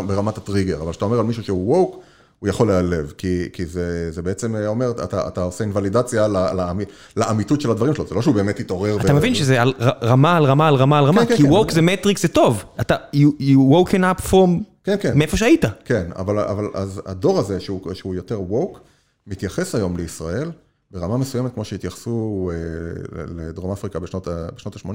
ברמת 0.07 0.37
הטריגר, 0.37 0.81
אבל 0.81 0.91
כשאתה 0.91 1.05
אומר 1.05 1.19
על 1.19 1.25
מישהו 1.25 1.43
שהוא 1.43 1.75
ווק, 1.77 1.99
הוא 2.39 2.49
יכול 2.49 2.67
להיעלב, 2.67 3.13
כי, 3.17 3.43
כי 3.53 3.65
זה, 3.65 4.11
זה 4.11 4.21
בעצם 4.21 4.55
אומר, 4.67 4.91
אתה, 4.91 5.27
אתה 5.27 5.41
עושה 5.43 5.63
אינוולידציה 5.63 6.27
לאמי- 6.27 6.83
לאמיתות 7.17 7.61
של 7.61 7.71
הדברים 7.71 7.95
שלו, 7.95 8.05
זה 8.07 8.15
לא 8.15 8.21
שהוא 8.21 8.35
באמת 8.35 8.59
התעורר. 8.59 8.97
אתה 9.01 9.13
מבין 9.13 9.35
שזה 9.35 9.61
על 9.61 9.73
רמה 10.01 10.37
על 10.37 10.43
רמה 10.43 10.67
על 10.67 10.75
רמה 10.75 10.97
על 10.99 11.05
רמה, 11.05 11.25
כן, 11.25 11.35
כי 11.37 11.43
כן, 11.43 11.49
woke 11.49 11.65
כן. 11.67 11.73
זה 11.73 11.81
מטריקס 11.81 12.21
זה 12.21 12.27
טוב, 12.27 12.63
אתה, 12.81 12.95
you 13.15 13.41
you 13.41 13.57
woken 13.73 13.99
up 13.99 14.29
from 14.31 14.49
כן, 14.83 14.95
כן. 15.01 15.17
מאיפה 15.17 15.37
שהיית. 15.37 15.65
כן, 15.85 16.03
אבל, 16.15 16.39
אבל 16.39 16.67
אז 16.73 17.01
הדור 17.05 17.39
הזה, 17.39 17.59
שהוא, 17.59 17.93
שהוא 17.93 18.15
יותר 18.15 18.41
woke, 18.41 18.79
מתייחס 19.27 19.75
היום 19.75 19.97
לישראל 19.97 20.51
ברמה 20.91 21.17
מסוימת, 21.17 21.53
כמו 21.53 21.65
שהתייחסו 21.65 22.51
אה, 22.53 23.23
לדרום 23.35 23.71
אפריקה 23.71 23.99
בשנות, 23.99 24.27
בשנות 24.55 24.75
ה-80, 24.75 24.89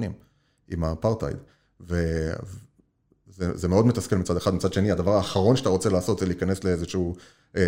עם 0.68 0.84
האפרטהייד. 0.84 1.36
וזה 1.80 2.34
זה 3.36 3.68
מאוד 3.68 3.86
מתסכל 3.86 4.16
מצד 4.16 4.36
אחד, 4.36 4.54
מצד 4.54 4.72
שני, 4.72 4.90
הדבר 4.90 5.16
האחרון 5.16 5.56
שאתה 5.56 5.68
רוצה 5.68 5.90
לעשות 5.90 6.18
זה 6.18 6.26
להיכנס 6.26 6.64
לאיזשהו... 6.64 7.14
אה, 7.56 7.62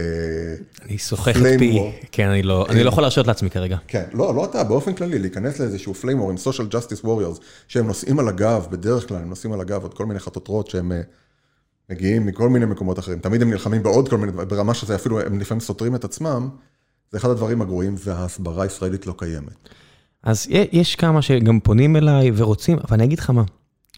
אני 0.83 0.99
סוכר 0.99 1.37
את 1.37 1.59
פי. 1.59 1.93
כן, 2.13 2.29
אני 2.29 2.43
לא 2.43 2.67
אני 2.69 2.85
לא 2.85 2.89
יכול 2.89 3.03
להרשות 3.03 3.27
לעצמי 3.27 3.51
כרגע. 3.51 3.77
כן, 3.89 4.05
לא, 4.13 4.35
לא 4.35 4.45
אתה, 4.45 4.65
באופן 4.65 4.95
כללי, 4.95 5.19
להיכנס 5.19 5.59
לאיזשהו 5.59 5.95
flame 5.95 6.17
war 6.17 6.31
עם 6.31 6.37
social 6.37 6.75
justice 6.75 7.05
warriors, 7.05 7.41
שהם 7.69 7.87
נושאים 7.87 8.19
על 8.19 8.29
הגב, 8.29 8.67
בדרך 8.71 9.09
כלל 9.09 9.17
הם 9.17 9.29
נושאים 9.29 9.53
על 9.53 9.61
הגב 9.61 9.83
עוד 9.83 9.95
כל 9.95 10.07
מיני 10.07 10.21
חטוטרות 10.21 10.67
שהם 10.67 10.93
אה, 10.93 11.01
מגיעים 11.91 12.27
מכל 12.27 12.49
מיני 12.49 12.67
מקומות 12.67 12.99
אחרים. 12.99 13.19
תמיד 13.19 13.43
הם 13.43 13.51
נלחמים 13.51 13.83
בעוד 13.83 14.09
כל 14.09 14.17
מיני, 14.17 14.33
דברים, 14.33 14.49
ברמה 14.49 14.75
שזה 14.75 14.95
אפילו, 14.95 15.21
הם 15.21 15.41
לפעמים 15.41 15.61
סותרים 15.61 15.95
את 15.95 16.05
עצמם, 16.05 16.49
זה 17.11 17.19
אחד 17.19 17.31
הדברים 17.31 17.63
הגרועים, 17.63 17.95
וההסברה 18.05 18.63
הישראלית 18.63 19.07
לא 19.07 19.15
קיימת. 19.17 19.69
אז 20.23 20.47
יש 20.51 20.97
כמה 20.97 21.23
שגם 21.23 21.61
פונים 21.61 21.97
אליי 21.97 22.31
ורוצים, 22.35 22.79
אבל 22.79 22.97
אני 22.97 23.05
אגיד 23.05 23.19
לך 23.19 23.31
מה, 23.31 23.43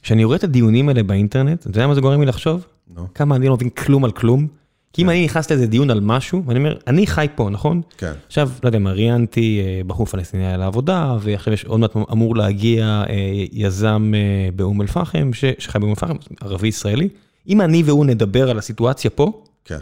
כשאני 0.03 0.25
רואה 0.25 0.37
את 0.37 0.45
הדיונים 0.45 0.89
האלה 0.89 1.03
באינטרנט, 1.03 1.61
אתה 1.61 1.69
יודע 1.69 1.87
מה 1.87 1.95
זה 1.95 2.01
גורם 2.01 2.21
לי 2.21 2.27
לחשוב? 2.27 2.67
נו, 2.95 3.07
כמה 3.15 3.37
אני 3.37 3.49
לא 3.49 3.55
מבין 3.55 3.71
כלום 3.71 4.05
על 4.05 4.13
כלום. 4.13 4.47
כי 4.93 5.03
אם 5.03 5.11
אני 5.11 5.25
נכנס 5.25 5.51
לאיזה 5.51 5.67
דיון 5.67 5.91
על 5.91 6.01
משהו, 6.01 6.43
ואני 6.47 6.59
אומר, 6.59 6.77
אני 6.87 7.07
חי 7.07 7.27
פה, 7.35 7.51
נכון? 7.51 7.81
כן, 7.99 8.13
עכשיו, 8.27 8.51
לא 8.63 8.69
יודע 8.69 8.79
מה, 8.79 8.93
ראיינתי 8.93 9.63
אה, 9.65 9.81
בחור 9.87 10.07
פלסטיני 10.07 10.59
לעבודה, 10.59 11.17
ועכשיו 11.21 11.53
יש 11.53 11.65
עוד 11.65 11.81
מעט 11.81 11.97
אמור 12.13 12.37
להגיע 12.37 13.05
אה, 13.09 13.45
יזם 13.53 14.13
אה, 14.15 14.51
באום 14.57 14.81
אל-פחם, 14.81 15.31
שחי 15.59 15.79
באום 15.79 15.91
אל-פחם, 15.91 16.17
ערבי 16.41 16.69
ישראלי. 16.69 17.09
אם 17.49 17.61
אני 17.61 17.83
והוא 17.83 18.07
נדבר 18.07 18.51
על 18.51 18.59
הסיטואציה 18.59 19.11
פה, 19.11 19.43
כן, 19.65 19.79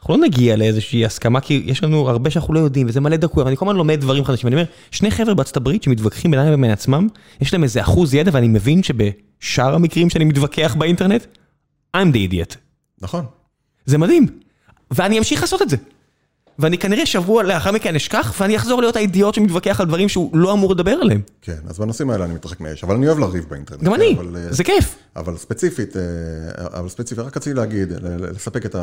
אנחנו 0.00 0.16
לא 0.16 0.20
נגיע 0.20 0.56
לאיזושהי 0.56 1.04
הסכמה, 1.04 1.40
כי 1.40 1.62
יש 1.66 1.84
לנו 1.84 2.08
הרבה 2.08 2.30
שאנחנו 2.30 2.54
לא 2.54 2.60
יודעים, 2.60 2.86
וזה 2.88 3.00
מלא 3.00 3.16
דקויות, 3.16 3.48
אני 3.48 3.56
כל 3.56 3.64
הזמן 3.64 3.76
לומד 3.76 4.00
דברים 4.00 4.24
חדשים, 4.24 4.44
ואני 4.44 4.56
אומר, 4.56 4.70
שני 4.90 5.10
חבר'ה 5.10 5.34
בארצות 5.34 5.56
הברית 5.56 5.82
שמתווכחים 5.82 6.30
בינם 6.30 6.52
לבין 6.52 6.70
עצמם, 6.70 7.08
יש 7.40 7.52
להם 7.52 7.62
איזה 7.62 7.80
אחוז 7.80 8.14
ידע, 8.14 8.30
ואני 8.34 8.48
מבין 8.48 8.82
שבשאר 8.82 9.74
המקרים 9.74 10.10
שאני 10.10 10.24
מתווכח 10.24 10.74
באינטרנט, 10.78 11.26
I'm 11.96 12.12
the 12.12 12.32
idiot. 12.32 12.56
נכון. 13.02 13.24
זה 13.86 13.98
מדהים. 13.98 14.26
ואני 14.90 15.18
אמשיך 15.18 15.40
לעשות 15.40 15.62
את 15.62 15.70
זה. 15.70 15.76
ואני 16.60 16.78
כנראה 16.78 17.06
שבוע 17.06 17.42
לאחר 17.42 17.72
מכן 17.72 17.94
אשכח, 17.96 18.34
ואני 18.40 18.56
אחזור 18.56 18.80
להיות 18.80 18.96
האידיוט 18.96 19.34
שמתווכח 19.34 19.80
על 19.80 19.86
דברים 19.86 20.08
שהוא 20.08 20.36
לא 20.36 20.52
אמור 20.52 20.72
לדבר 20.72 20.90
עליהם. 20.90 21.20
כן, 21.42 21.56
אז 21.68 21.78
בנושאים 21.78 22.10
האלה 22.10 22.24
אני 22.24 22.34
מתרחק 22.34 22.60
מאש, 22.60 22.84
אבל 22.84 22.94
אני 22.94 23.06
אוהב 23.06 23.18
לריב 23.18 23.44
באינטרנט. 23.50 23.82
גם 23.82 23.94
כן, 23.94 24.00
אני, 24.00 24.14
אבל, 24.14 24.36
אה, 24.36 24.52
זה 24.52 24.64
כיף. 24.64 24.96
אבל 25.16 25.36
ספציפית, 25.36 25.96
אה, 25.96 26.02
אבל 26.78 26.88
ספציפית, 26.88 27.24
רק 27.24 27.36
רציתי 27.36 27.54
להגיד, 27.56 27.92
לספק 28.02 28.66
את 28.66 28.76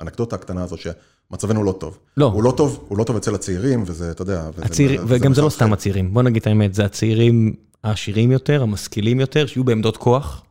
האנקדוטה 0.00 0.36
הקטנה 0.36 0.62
הזו, 0.62 0.76
שמצבנו 0.76 1.64
לא 1.64 1.72
טוב. 1.72 1.98
לא. 2.16 2.24
הוא 2.26 2.42
לא 2.42 2.50
טוב, 2.56 2.84
הוא 2.88 2.98
לא 2.98 3.04
טוב 3.04 3.16
אצל 3.16 3.34
הצעירים, 3.34 3.82
וזה, 3.86 4.10
אתה 4.10 4.22
יודע, 4.22 4.48
וזה- 4.54 4.64
הצעירים, 4.64 5.00
וזה 5.04 5.14
וגם 5.14 5.34
זה 5.34 5.42
לא. 5.42 5.48
סתם 5.50 5.72
הצעירים, 5.72 6.14
בוא 6.14 6.22
נגיד 6.22 6.40
את 6.40 6.46
האמת, 6.46 6.74
זה 6.74 6.84
הצעירים 6.84 7.52
העשירים 7.84 8.32
יותר, 8.32 8.62
המשכילים 8.62 9.20
יותר, 9.20 9.46
שיהיו 9.46 9.64
בעמדות 9.64 9.96
כוח, 9.96 10.42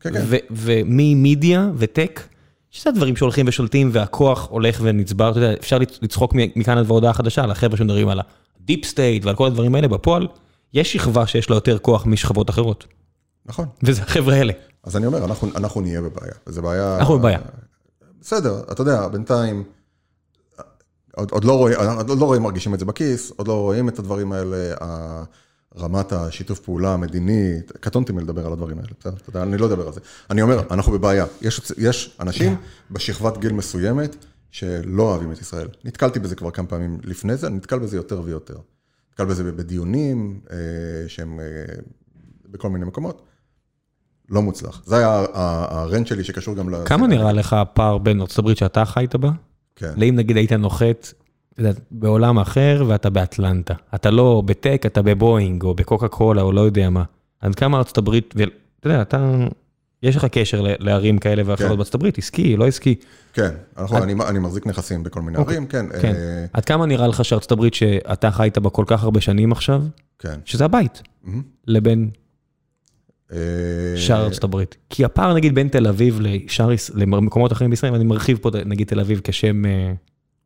כן, 0.00 0.12
כן, 0.12 0.22
ו- 0.26 0.36
וממידיה 0.50 1.70
וטק, 1.76 2.20
שזה 2.72 2.90
הדברים 2.90 3.16
שהולכים 3.16 3.48
ושולטים 3.48 3.90
והכוח 3.92 4.46
הולך 4.50 4.78
ונצבר, 4.82 5.30
אתה 5.30 5.38
יודע, 5.38 5.52
אפשר 5.52 5.78
לצ- 5.78 5.98
לצחוק 6.02 6.32
מכאן 6.34 6.78
עד 6.78 6.90
והודעה 6.90 7.12
חדשה 7.12 7.44
על 7.44 7.50
החבר'ה 7.50 7.76
שמדברים 7.76 8.08
על 8.08 8.20
ה 8.62 8.66
deep 8.66 8.84
state 8.84 9.24
ועל 9.24 9.36
כל 9.36 9.46
הדברים 9.46 9.74
האלה, 9.74 9.88
בפועל, 9.88 10.28
יש 10.74 10.92
שכבה 10.92 11.26
שיש 11.26 11.50
לה 11.50 11.56
יותר 11.56 11.78
כוח 11.78 12.06
משכבות 12.06 12.50
אחרות, 12.50 12.86
נכון. 13.46 13.66
וזה 13.82 14.02
החבר'ה 14.02 14.34
האלה. 14.34 14.52
אז 14.84 14.96
אני 14.96 15.06
אומר, 15.06 15.24
אנחנו, 15.24 15.48
אנחנו 15.56 15.80
נהיה 15.80 16.00
בבעיה, 16.00 16.32
וזו 16.46 16.62
בעיה... 16.62 16.96
אנחנו 16.98 17.18
בבעיה. 17.18 17.38
בסדר, 18.20 18.60
אתה 18.72 18.82
יודע, 18.82 19.08
בינתיים, 19.08 19.64
עוד, 21.16 21.30
עוד, 21.30 21.44
לא 21.44 21.58
רואים, 21.58 21.76
עוד 22.08 22.18
לא 22.18 22.24
רואים, 22.24 22.42
מרגישים 22.42 22.74
את 22.74 22.78
זה 22.78 22.84
בכיס, 22.84 23.32
עוד 23.36 23.48
לא 23.48 23.52
רואים 23.60 23.88
את 23.88 23.98
הדברים 23.98 24.32
האלה, 24.32 24.74
רמת 25.78 26.12
השיתוף 26.12 26.60
פעולה 26.60 26.94
המדיני, 26.94 27.60
קטונתי 27.80 28.12
מלדבר 28.12 28.46
על 28.46 28.52
הדברים 28.52 28.78
האלה, 28.78 28.88
בסדר? 29.00 29.42
אני 29.42 29.56
לא 29.56 29.66
אדבר 29.66 29.86
על 29.86 29.92
זה. 29.92 30.00
אני 30.30 30.42
אומר, 30.42 30.62
אנחנו 30.70 30.92
בבעיה. 30.92 31.26
יש, 31.42 31.72
יש 31.78 32.16
אנשים 32.20 32.56
בשכבת 32.90 33.38
גיל 33.38 33.52
מסוימת 33.52 34.16
שלא 34.50 35.02
אוהבים 35.02 35.32
את 35.32 35.40
ישראל. 35.40 35.68
נתקלתי 35.84 36.18
בזה 36.18 36.36
כבר 36.36 36.50
כמה 36.50 36.66
פעמים 36.66 36.98
לפני 37.04 37.36
זה, 37.36 37.48
נתקל 37.48 37.78
בזה 37.78 37.96
יותר 37.96 38.20
ויותר. 38.24 38.56
נתקל 39.10 39.24
בזה 39.24 39.52
בדיונים 39.52 40.40
אה, 40.50 40.56
שהם 41.08 41.40
אה, 41.40 41.74
בכל 42.50 42.70
מיני 42.70 42.84
מקומות. 42.84 43.22
לא 44.30 44.42
מוצלח. 44.42 44.82
זה 44.86 44.96
היה 44.96 45.24
הרנט 45.34 46.06
שלי 46.06 46.24
שקשור 46.24 46.56
גם 46.56 46.70
ל... 46.70 46.84
כמה 46.86 47.06
נראה 47.06 47.32
לך 47.32 47.52
הפער 47.52 47.98
בין 47.98 48.20
ארצות 48.20 48.38
הברית 48.38 48.56
שאתה 48.56 48.84
חיית 48.84 49.16
בה, 49.16 49.30
כן. 49.76 49.92
לאם 49.96 50.16
נגיד 50.16 50.36
היית 50.36 50.52
נוחת 50.52 51.12
בעולם 51.90 52.38
אחר 52.38 52.84
ואתה 52.88 53.10
באטלנטה. 53.10 53.74
אתה 53.94 54.10
לא 54.10 54.42
בטק, 54.46 54.82
אתה 54.86 55.02
בבואינג 55.02 55.62
או 55.62 55.74
בקוקה 55.74 56.08
קולה 56.08 56.42
או 56.42 56.52
לא 56.52 56.60
יודע 56.60 56.90
מה. 56.90 57.04
עד 57.40 57.54
כמה 57.54 57.78
ארצות 57.78 57.98
הברית, 57.98 58.34
ואתה 58.36 58.88
יודע, 58.88 59.02
אתה, 59.02 59.36
יש 60.02 60.16
לך 60.16 60.24
קשר 60.24 60.64
לערים 60.78 61.18
כאלה 61.18 61.42
ואחרות 61.46 61.70
כן. 61.70 61.76
בארצות 61.76 61.94
הברית, 61.94 62.18
עסקי, 62.18 62.56
לא 62.56 62.66
עסקי. 62.66 62.94
כן, 63.32 63.50
אנחנו, 63.78 64.02
אני, 64.02 64.14
אני 64.28 64.38
מחזיק 64.38 64.66
נכסים 64.66 65.02
בכל 65.02 65.22
מיני 65.22 65.38
אוקיי, 65.38 65.56
ערים, 65.56 65.66
כן. 65.66 65.86
כן. 66.00 66.14
אה, 66.14 66.44
עד 66.52 66.64
כמה 66.64 66.86
נראה 66.86 67.06
לך 67.06 67.24
שארצות 67.24 67.52
הברית 67.52 67.74
שאתה 67.74 68.30
חיית 68.30 68.58
בה 68.58 68.70
כל 68.70 68.84
כך 68.86 69.04
הרבה 69.04 69.20
שנים 69.20 69.52
עכשיו, 69.52 69.82
כן. 70.18 70.34
שזה 70.44 70.64
הבית, 70.64 71.02
מהמם. 71.24 71.42
לבין 71.66 72.10
אה, 73.32 73.36
שאר 73.96 74.24
ארצות 74.24 74.44
הברית. 74.44 74.76
כי 74.90 75.04
הפער 75.04 75.34
נגיד 75.34 75.54
בין 75.54 75.68
תל 75.68 75.86
אביב 75.86 76.18
לשאר, 76.20 76.68
למקומות 76.94 77.52
אחרים 77.52 77.70
בישראל, 77.70 77.92
ואני 77.92 78.04
מרחיב 78.04 78.38
פה 78.42 78.50
נגיד 78.66 78.86
תל 78.86 79.00
אביב 79.00 79.20
כשם 79.24 79.66
אה. 79.66 79.92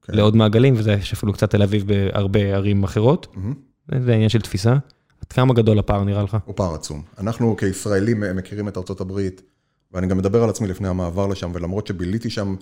לעוד 0.08 0.36
מעגלים, 0.36 0.74
וזה 0.76 0.92
יש 0.92 1.12
אפילו 1.12 1.32
קצת 1.32 1.50
תל 1.50 1.62
אביב 1.62 1.86
בהרבה 1.86 2.40
ערים 2.40 2.84
אחרות. 2.84 3.36
זה 4.04 4.14
עניין 4.14 4.28
של 4.28 4.40
תפיסה. 4.40 4.72
עד 5.20 5.32
כמה 5.32 5.54
גדול 5.54 5.78
הפער 5.78 6.04
נראה 6.04 6.22
לך? 6.22 6.36
הוא 6.44 6.54
פער 6.56 6.74
עצום. 6.74 7.02
אנחנו 7.18 7.56
כישראלים 7.56 8.22
מכירים 8.36 8.68
את 8.68 8.76
ארצות 8.76 9.00
הברית, 9.00 9.42
ואני 9.92 10.06
גם 10.06 10.18
מדבר 10.18 10.42
על 10.42 10.50
עצמי 10.50 10.68
לפני 10.68 10.88
המעבר 10.88 11.26
לשם, 11.26 11.50
ולמרות 11.54 11.86
שביליתי 11.86 12.30
שם 12.30 12.56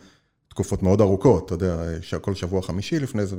תקופות 0.49 0.83
מאוד 0.83 1.01
ארוכות, 1.01 1.47
אתה 1.47 1.55
יודע, 1.55 1.77
כל 2.21 2.35
שבוע 2.35 2.63
חמישי 2.63 2.99
לפני 3.01 3.27
זה, 3.27 3.37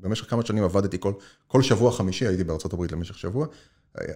במשך 0.00 0.30
כמה 0.30 0.46
שנים 0.46 0.64
עבדתי 0.64 0.96
כל, 1.00 1.12
כל 1.46 1.62
שבוע 1.62 1.92
חמישי 1.92 2.26
הייתי 2.26 2.44
בארצות 2.44 2.72
הברית 2.72 2.92
למשך 2.92 3.18
שבוע, 3.18 3.46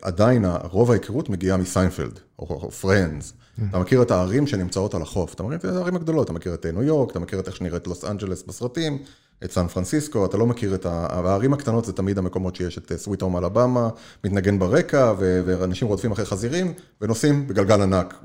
עדיין 0.02 0.44
רוב 0.62 0.90
ההיכרות 0.90 1.30
מגיעה 1.30 1.56
מסיינפלד, 1.56 2.18
או, 2.38 2.70
Friends. 2.70 3.32
אתה 3.70 3.78
מכיר 3.78 4.02
את 4.02 4.10
הערים 4.10 4.46
שנמצאות 4.46 4.94
על 4.94 5.02
החוף, 5.02 5.34
אתה 5.34 5.42
מכיר 5.42 5.70
את 5.70 5.76
הערים 5.76 5.96
הגדולות, 5.96 6.24
אתה 6.24 6.32
מכיר 6.32 6.54
את 6.54 6.66
ניו 6.66 6.82
יורק, 6.82 7.10
אתה 7.10 7.18
מכיר 7.18 7.40
את 7.40 7.46
איך 7.46 7.56
שנראית 7.56 7.86
לוס 7.86 8.04
אנג'לס 8.04 8.42
בסרטים, 8.42 8.98
את 9.44 9.52
סן 9.52 9.66
פרנסיסקו, 9.66 10.26
אתה 10.26 10.36
לא 10.36 10.46
מכיר 10.46 10.74
את. 10.74 10.86
הערים 10.86 11.52
הקטנות 11.52 11.84
זה 11.84 11.92
תמיד 11.92 12.18
המקומות 12.18 12.56
שיש 12.56 12.78
את 12.78 12.92
סוויט 12.96 13.22
הום 13.22 13.36
אלבמה, 13.36 13.88
מתנגן 14.24 14.58
ברקע, 14.58 15.14
ואנשים 15.18 15.88
רודפים 15.88 16.12
אחרי 16.12 16.24
חזירים, 16.24 16.72
ונוסעים 17.00 17.48
בגלגל 17.48 17.82
ענק, 17.82 18.24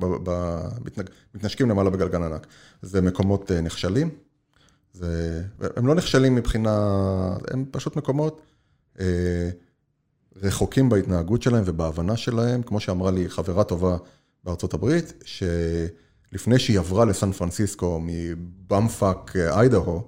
מתנשקים 1.36 1.70
למעלה 1.70 1.90
בגלגל 1.90 2.24
ענק. 2.24 2.48
זה 2.82 3.02
מקומות 3.02 3.52
אה, 3.52 3.62
נכשלים, 3.62 4.10
זה... 4.94 5.42
הם 5.76 5.88
לא 5.88 5.96
נכשלים 5.96 6.36
מבחינה... 6.36 6.98
הם 7.52 7.66
פשוט 7.72 7.96
מקומות 7.96 8.42
אה, 9.00 9.50
רחוקים 10.44 10.90
בהתנהגות 10.90 11.42
שלהם 11.42 11.64
ובהבנה 11.66 12.18
שלהם, 12.18 12.62
כמו 12.62 12.80
שאמרה 12.80 13.12
לי 13.12 13.30
חברה 13.30 13.64
טובה 13.64 13.98
בארצות 14.44 14.74
הברית, 14.74 15.24
שלפני 15.26 16.60
שהיא 16.60 16.80
עברה 16.80 17.06
לסן 17.06 17.32
פרנסיסקו 17.32 18.00
מבמפאק, 18.04 19.34
אה, 19.36 19.60
איידהו, 19.60 20.08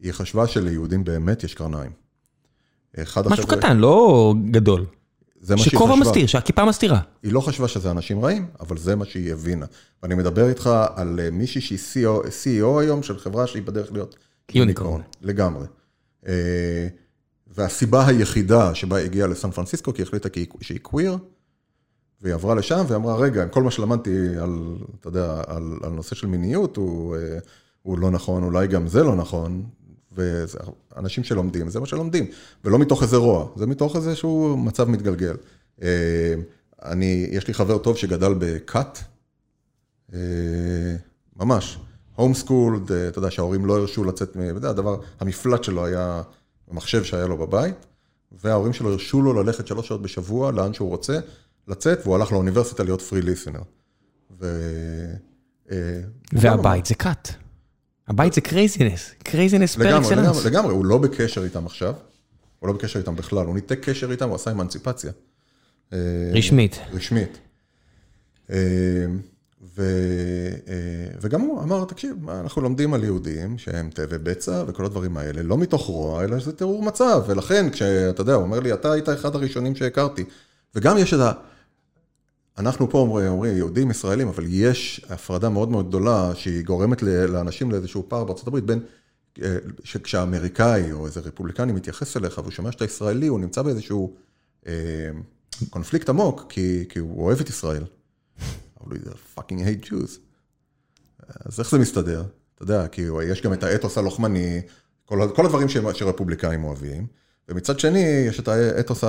היא 0.00 0.12
חשבה 0.12 0.46
שליהודים 0.46 1.04
באמת 1.04 1.44
יש 1.44 1.54
קרניים. 1.54 1.90
משהו 3.30 3.44
החבר'ה- 3.44 3.58
קטן, 3.58 3.76
לא 3.76 4.34
גדול. 4.50 4.86
זה 5.40 5.54
מה 5.56 5.62
שהיא 5.62 5.70
שכובע 5.70 5.92
חשבה. 5.92 6.04
מסתיר, 6.06 6.26
שהכיפה 6.26 6.64
מסתירה. 6.64 7.00
היא 7.22 7.32
לא 7.32 7.40
חשבה 7.40 7.68
שזה 7.68 7.90
אנשים 7.90 8.24
רעים, 8.24 8.46
אבל 8.60 8.76
זה 8.78 8.96
מה 8.96 9.04
שהיא 9.04 9.32
הבינה. 9.32 9.66
ואני 10.02 10.14
מדבר 10.14 10.48
איתך 10.48 10.70
על 10.94 11.20
אה, 11.20 11.30
מישהי 11.30 11.60
שהיא 11.60 11.78
CEO, 11.78 12.26
CEO 12.26 12.80
היום 12.80 13.02
של 13.02 13.18
חברה 13.18 13.46
שהיא 13.46 13.62
בדרך 13.62 13.92
להיות 13.92 14.16
יוניקורן. 14.54 15.00
לגמרי. 15.22 15.66
והסיבה 17.54 18.06
היחידה 18.06 18.74
שבה 18.74 18.96
היא 18.96 19.04
הגיעה 19.04 19.28
לסן 19.28 19.50
פרנסיסקו, 19.50 19.94
כי 19.94 20.02
היא 20.02 20.06
החליטה 20.06 20.28
שהיא 20.60 20.78
קוויר, 20.82 21.18
והיא 22.22 22.34
עברה 22.34 22.54
לשם 22.54 22.84
ואמרה, 22.88 23.16
רגע, 23.16 23.42
עם 23.42 23.48
כל 23.48 23.62
מה 23.62 23.70
שלמדתי 23.70 24.36
על, 24.38 24.76
אתה 25.00 25.08
יודע, 25.08 25.42
על, 25.46 25.78
על 25.82 25.90
נושא 25.90 26.14
של 26.14 26.26
מיניות, 26.26 26.76
הוא, 26.76 27.16
אה, 27.16 27.38
הוא 27.82 27.98
לא 27.98 28.10
נכון, 28.10 28.42
אולי 28.42 28.66
גם 28.66 28.86
זה 28.86 29.02
לא 29.02 29.16
נכון, 29.16 29.64
ואנשים 30.12 31.24
שלומדים, 31.24 31.68
זה 31.68 31.80
מה 31.80 31.86
שלומדים, 31.86 32.26
ולא 32.64 32.78
מתוך 32.78 33.02
איזה 33.02 33.16
רוע, 33.16 33.48
זה 33.56 33.66
מתוך 33.66 33.96
איזשהו 33.96 34.56
מצב 34.56 34.88
מתגלגל. 34.88 35.36
אה, 35.82 36.34
אני, 36.82 37.26
יש 37.30 37.48
לי 37.48 37.54
חבר 37.54 37.78
טוב 37.78 37.96
שגדל 37.96 38.34
בכת, 38.38 38.98
אה, 40.14 40.18
ממש, 41.36 41.78
הום 42.16 42.34
סקול, 42.34 42.80
אתה 43.08 43.18
יודע 43.18 43.30
שההורים 43.30 43.66
לא 43.66 43.78
הרשו 43.78 44.04
לצאת, 44.04 44.36
מ- 44.36 44.60
זה 44.60 44.70
הדבר, 44.70 45.00
המפלט 45.20 45.64
שלו 45.64 45.84
היה 45.84 46.22
המחשב 46.72 47.04
שהיה 47.04 47.26
לו 47.26 47.38
בבית, 47.38 47.86
וההורים 48.32 48.72
שלו 48.72 48.92
הרשו 48.92 49.22
לו 49.22 49.42
ללכת 49.42 49.66
שלוש 49.66 49.88
שעות 49.88 50.02
בשבוע, 50.02 50.52
לאן 50.52 50.74
שהוא 50.74 50.88
רוצה, 50.88 51.18
לצאת, 51.68 51.98
והוא 52.02 52.14
הלך 52.14 52.32
לאוניברסיטה 52.32 52.82
להיות 52.82 53.02
פרי 53.02 53.22
ליסנר. 53.22 53.62
ו... 54.40 54.46
אה, 55.70 55.76
והבית 56.32 56.86
זה 56.86 56.94
cult. 56.94 57.28
הבית 58.08 58.32
זה 58.32 58.40
craziness, 58.40 59.10
craziness 59.22 59.76
par 59.76 59.98
excellence. 59.98 60.44
לגמרי, 60.44 60.72
הוא 60.72 60.84
לא 60.84 60.98
בקשר 60.98 61.44
איתם 61.44 61.66
עכשיו, 61.66 61.94
הוא 62.58 62.68
לא 62.68 62.74
בקשר 62.74 62.98
איתם 62.98 63.16
בכלל, 63.16 63.46
הוא 63.46 63.54
ניתק 63.54 63.78
קשר 63.82 64.10
איתם, 64.10 64.28
הוא 64.28 64.34
עשה 64.34 64.50
אמנציפציה. 64.50 65.12
אה, 65.92 65.98
רשמית. 66.32 66.78
רשמית. 66.92 67.38
ו, 69.62 69.82
אה, 70.68 71.18
וגם 71.20 71.40
הוא 71.40 71.62
אמר, 71.62 71.84
תקשיב, 71.84 72.30
אנחנו 72.30 72.62
לומדים 72.62 72.94
על 72.94 73.04
יהודים 73.04 73.58
שהם 73.58 73.90
תאבי 73.90 74.18
בצע 74.18 74.64
וכל 74.66 74.84
הדברים 74.84 75.16
האלה, 75.16 75.42
לא 75.42 75.58
מתוך 75.58 75.86
רוע, 75.86 76.24
אלא 76.24 76.38
זה 76.38 76.52
תיאור 76.52 76.82
מצב, 76.82 77.22
ולכן 77.26 77.70
כשאתה 77.70 78.20
יודע, 78.20 78.34
הוא 78.34 78.42
אומר 78.42 78.60
לי, 78.60 78.72
אתה 78.72 78.92
היית 78.92 79.08
אחד 79.08 79.34
הראשונים 79.34 79.74
שהכרתי. 79.74 80.24
וגם 80.74 80.98
יש 80.98 81.14
את 81.14 81.18
ה... 81.18 81.32
אנחנו 82.58 82.90
פה 82.90 82.98
אומרים, 82.98 83.26
אומרים 83.28 83.56
יהודים, 83.56 83.90
ישראלים, 83.90 84.28
אבל 84.28 84.44
יש 84.48 85.06
הפרדה 85.08 85.48
מאוד 85.48 85.68
מאוד 85.68 85.88
גדולה 85.88 86.30
שהיא 86.34 86.64
גורמת 86.64 87.02
לאנשים 87.02 87.70
לאיזשהו 87.70 88.04
פער 88.08 88.26
הברית 88.46 88.64
בין, 88.64 88.80
אה, 89.42 89.56
שכשהאמריקאי 89.84 90.92
או 90.92 91.06
איזה 91.06 91.20
רפובליקני 91.20 91.72
מתייחס 91.72 92.16
אליך 92.16 92.38
והוא 92.38 92.50
שומע 92.50 92.72
שאתה 92.72 92.84
ישראלי, 92.84 93.26
הוא 93.26 93.40
נמצא 93.40 93.62
באיזשהו 93.62 94.14
אה, 94.66 94.72
קונפליקט 95.70 96.08
עמוק, 96.08 96.46
כי, 96.48 96.84
כי 96.88 96.98
הוא 96.98 97.24
אוהב 97.24 97.40
את 97.40 97.48
ישראל. 97.48 97.84
אבל 98.86 98.96
הוא 99.04 99.14
fucking 99.34 99.60
hate 99.62 99.86
Jews. 99.86 100.18
אז 101.46 101.60
איך 101.60 101.70
זה 101.70 101.78
מסתדר? 101.78 102.22
אתה 102.54 102.62
יודע, 102.62 102.86
כי 102.88 103.02
יש 103.24 103.42
גם 103.42 103.52
את 103.52 103.62
האתוס 103.62 103.98
הלוחמני, 103.98 104.60
כל, 105.04 105.28
כל 105.34 105.46
הדברים 105.46 105.68
ש- 105.68 105.76
שרפובליקאים 105.94 106.64
אוהבים, 106.64 107.06
ומצד 107.48 107.80
שני 107.80 107.98
יש 108.28 108.40
את 108.40 108.48
האתוס 108.48 109.04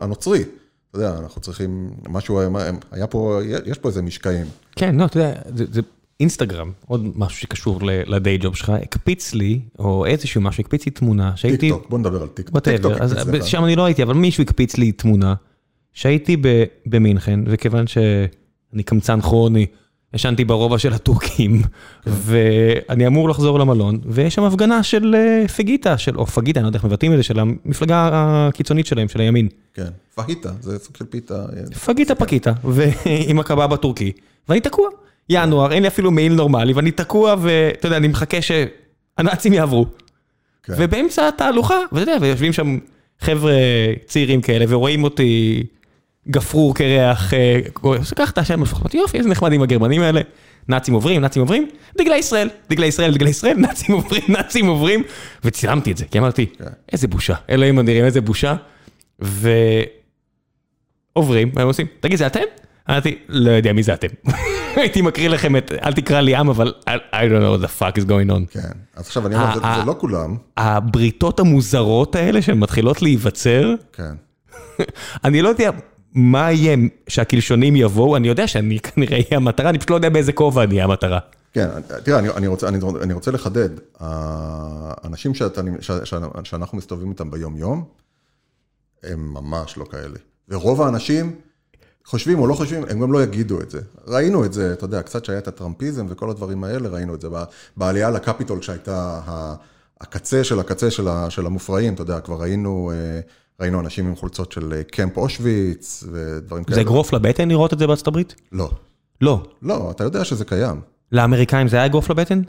הנוצרי. 0.00 0.42
אתה 0.90 0.98
יודע, 0.98 1.18
אנחנו 1.18 1.40
צריכים, 1.40 1.90
משהו, 2.08 2.40
היה 2.90 3.06
פה, 3.06 3.40
יש 3.66 3.78
פה 3.78 3.88
איזה 3.88 4.02
משקעים. 4.02 4.46
כן, 4.76 4.96
לא, 4.96 5.04
אתה 5.04 5.18
יודע, 5.18 5.32
זה- 5.56 5.64
זה 5.72 5.80
אינסטגרם, 6.20 6.72
עוד 6.86 7.18
משהו 7.18 7.38
שקשור 7.40 7.78
ל 7.82 7.96
day 7.96 8.38
job 8.38 8.56
שלך, 8.56 8.70
הקפיץ 8.82 9.34
לי, 9.34 9.60
או 9.78 10.06
איזשהו 10.06 10.40
משהו, 10.40 10.60
הקפיץ 10.60 10.86
לי 10.86 10.90
תמונה, 10.92 11.30
טיק 11.30 11.38
שהייתי, 11.40 11.68
טוק, 11.70 11.88
בוא 11.90 11.98
נדבר 11.98 12.22
על 12.22 12.28
טיק 12.28 12.48
טוק. 12.48 12.64
טיק. 13.32 13.42
שם 13.42 13.64
אני 13.64 13.76
לא 13.76 13.84
הייתי, 13.84 14.02
אבל 14.02 14.14
מישהו 14.14 14.42
הקפיץ 14.42 14.76
לי 14.76 14.92
תמונה, 14.92 15.34
שהייתי 15.92 16.36
במינכן, 16.86 17.40
וכיוון 17.46 17.84
שאני 18.72 18.82
קמצן 18.82 19.20
כרוני, 19.20 19.66
ישנתי 20.14 20.44
ברובע 20.44 20.78
של 20.78 20.92
הטורקים, 20.92 21.62
כן. 21.62 22.10
ואני 22.14 23.06
אמור 23.06 23.28
לחזור 23.28 23.58
למלון, 23.58 23.98
ויש 24.06 24.34
שם 24.34 24.42
הפגנה 24.42 24.82
של 24.82 25.14
אה, 25.14 25.48
פגיטה, 25.48 25.98
של, 25.98 26.18
או 26.18 26.26
פגיטה, 26.26 26.60
אני 26.60 26.64
לא 26.64 26.68
יודע 26.68 26.76
איך 26.76 26.84
מבטאים 26.84 27.12
את 27.12 27.16
זה, 27.16 27.22
של 27.22 27.38
המפלגה 27.38 28.10
הקיצונית 28.12 28.86
שלהם, 28.86 29.08
של 29.08 29.20
הימין. 29.20 29.48
כן, 29.74 29.88
פהיטה, 30.14 30.52
זה 30.60 30.78
סוג 30.78 30.96
של 30.96 31.04
פיתה. 31.04 31.46
פגיטה 31.84 32.14
פקיטה, 32.14 32.52
ועם 32.64 33.38
הקבב 33.38 33.72
הטורקי, 33.72 34.12
ואני 34.48 34.60
תקוע. 34.60 34.88
ינואר, 35.30 35.72
אין 35.72 35.82
לי 35.82 35.88
אפילו 35.88 36.10
מעיל 36.10 36.34
נורמלי, 36.34 36.72
ואני 36.72 36.90
תקוע, 36.90 37.34
ואתה 37.38 37.86
יודע, 37.86 37.96
אני 37.96 38.08
מחכה 38.08 38.36
שהנאצים 38.42 39.52
יעברו. 39.52 39.86
כן. 40.62 40.72
ובאמצע 40.76 41.28
התהלוכה, 41.28 41.76
ואתה 41.92 42.10
יודע, 42.10 42.16
ויושבים 42.20 42.52
שם 42.52 42.78
חבר'ה 43.20 43.52
צעירים 44.06 44.40
כאלה, 44.40 44.64
ורואים 44.68 45.04
אותי 45.04 45.62
גפרור 46.30 46.74
קרח, 46.74 47.32
קח 48.16 48.30
את 48.30 48.38
השם, 48.38 48.62
אמרתי, 48.78 48.96
יופי, 48.96 49.18
איזה 49.18 49.28
נחמדים 49.28 49.62
הגרמנים 49.62 50.02
האלה. 50.02 50.20
נאצים 50.68 50.94
עוברים, 50.94 51.20
נאצים 51.20 51.42
עוברים, 51.42 51.68
דגלי 51.98 52.16
ישראל, 52.16 52.48
דגלי 52.70 52.86
ישראל, 52.86 53.14
דגלי 53.14 53.30
ישראל, 53.30 53.56
נאצים 53.66 53.94
עוברים, 53.94 54.22
נאצים 54.28 54.66
עוברים, 54.66 55.02
וצילמתי 55.44 55.92
את 55.92 55.96
זה, 55.96 56.04
כי 56.04 56.18
אמרתי, 56.18 56.46
כן. 56.46 56.64
איזה 56.92 57.08
בושה, 57.08 57.34
אלוהים 57.50 57.78
אדירים, 57.78 58.04
איזה 58.04 58.20
בושה. 58.20 58.54
ועוברים, 61.16 61.50
והם 61.54 61.66
עושים, 61.66 61.86
תגיד, 62.00 62.18
זה 62.18 62.26
אתם? 62.26 62.40
אמרתי, 62.90 63.18
לא 63.28 63.50
יודע 63.50 63.72
מי 63.72 63.82
זה 63.82 63.94
אתם. 63.94 64.08
הייתי 64.76 65.02
מקריא 65.02 65.28
לכם 65.28 65.56
את, 65.56 65.72
אל 65.84 65.92
תקרא 65.92 66.20
לי 66.20 66.36
עם, 66.36 66.48
אבל 66.48 66.72
I 66.86 66.90
don't 67.12 67.42
know 67.42 67.62
what 67.62 67.68
the 67.68 67.82
fuck 67.82 68.02
is 68.02 68.06
going 68.06 68.30
on. 68.32 68.52
כן, 68.52 68.60
אז 68.96 69.06
עכשיו 69.06 69.26
אני 69.26 69.34
אומר, 69.34 69.54
זה- 69.54 69.84
לא 69.86 69.94
כולם, 69.98 70.36
הבריתות 70.56 71.40
המוזרות 71.40 72.14
האלה 72.16 72.42
שמתחילות 72.42 73.02
להיווצר, 73.02 73.74
כן. 73.92 74.12
אני 75.24 75.42
לא 75.42 75.48
יודע 75.48 75.70
מה 76.14 76.52
יהיה 76.52 76.76
שהקלשונים 77.08 77.76
יבואו, 77.76 78.16
אני 78.16 78.28
יודע 78.28 78.46
שאני 78.46 78.80
כנראה 78.80 79.16
אהיה 79.16 79.36
המטרה, 79.36 79.70
אני 79.70 79.78
פשוט 79.78 79.90
לא 79.90 79.94
יודע 79.94 80.08
באיזה 80.08 80.32
כובע 80.32 80.64
אני 80.64 80.74
אהיה 80.74 80.84
המטרה. 80.84 81.18
כן, 81.52 81.68
תראה, 82.04 82.18
אני, 82.18 82.30
אני, 82.30 82.46
רוצה, 82.46 82.68
אני, 82.68 82.78
אני 83.02 83.12
רוצה 83.12 83.30
לחדד, 83.30 83.68
האנשים 84.00 85.34
שאתה, 85.34 85.60
ש, 85.80 85.90
ש, 86.04 86.14
שאנחנו 86.44 86.78
מסתובבים 86.78 87.10
איתם 87.10 87.30
ביום-יום, 87.30 87.84
הם 89.02 89.34
ממש 89.34 89.76
לא 89.76 89.84
כאלה. 89.84 90.18
ורוב 90.48 90.82
האנשים 90.82 91.36
חושבים 92.04 92.38
או 92.38 92.46
לא 92.46 92.54
חושבים, 92.54 92.84
הם 92.88 93.00
גם 93.00 93.12
לא 93.12 93.22
יגידו 93.22 93.60
את 93.60 93.70
זה. 93.70 93.80
ראינו 94.06 94.44
את 94.44 94.52
זה, 94.52 94.72
אתה 94.72 94.84
יודע, 94.84 95.02
קצת 95.02 95.24
שהיה 95.24 95.38
את 95.38 95.48
הטראמפיזם 95.48 96.06
וכל 96.08 96.30
הדברים 96.30 96.64
האלה, 96.64 96.88
ראינו 96.88 97.14
את 97.14 97.20
זה 97.20 97.28
בעלייה 97.76 98.10
לקפיטול 98.10 98.62
שהייתה 98.62 99.20
הקצה 100.00 100.44
של 100.44 100.60
הקצה 100.60 100.90
של 101.28 101.46
המופרעים, 101.46 101.94
אתה 101.94 102.02
יודע, 102.02 102.20
כבר 102.20 102.40
ראינו, 102.40 102.92
אה, 102.94 103.20
ראינו 103.60 103.80
אנשים 103.80 104.06
עם 104.06 104.16
חולצות 104.16 104.52
של 104.52 104.72
אה, 104.72 104.82
קמפ 104.84 105.16
אושוויץ 105.16 106.04
ודברים 106.12 106.64
כאלה. 106.64 106.74
זה 106.74 106.80
אגרוף 106.80 107.12
לבטן 107.12 107.48
לראות 107.48 107.72
את 107.72 107.78
זה 107.78 107.86
בארצות 107.86 108.06
הברית? 108.06 108.34
לא, 108.52 108.70
לא. 109.20 109.42
לא, 109.62 109.90
אתה 109.90 110.04
יודע 110.04 110.24
שזה 110.24 110.44
קיים. 110.44 110.80
לאמריקאים 111.12 111.68
זה 111.68 111.76
היה 111.76 111.86
אגרוף 111.86 112.10
לבטן? 112.10 112.42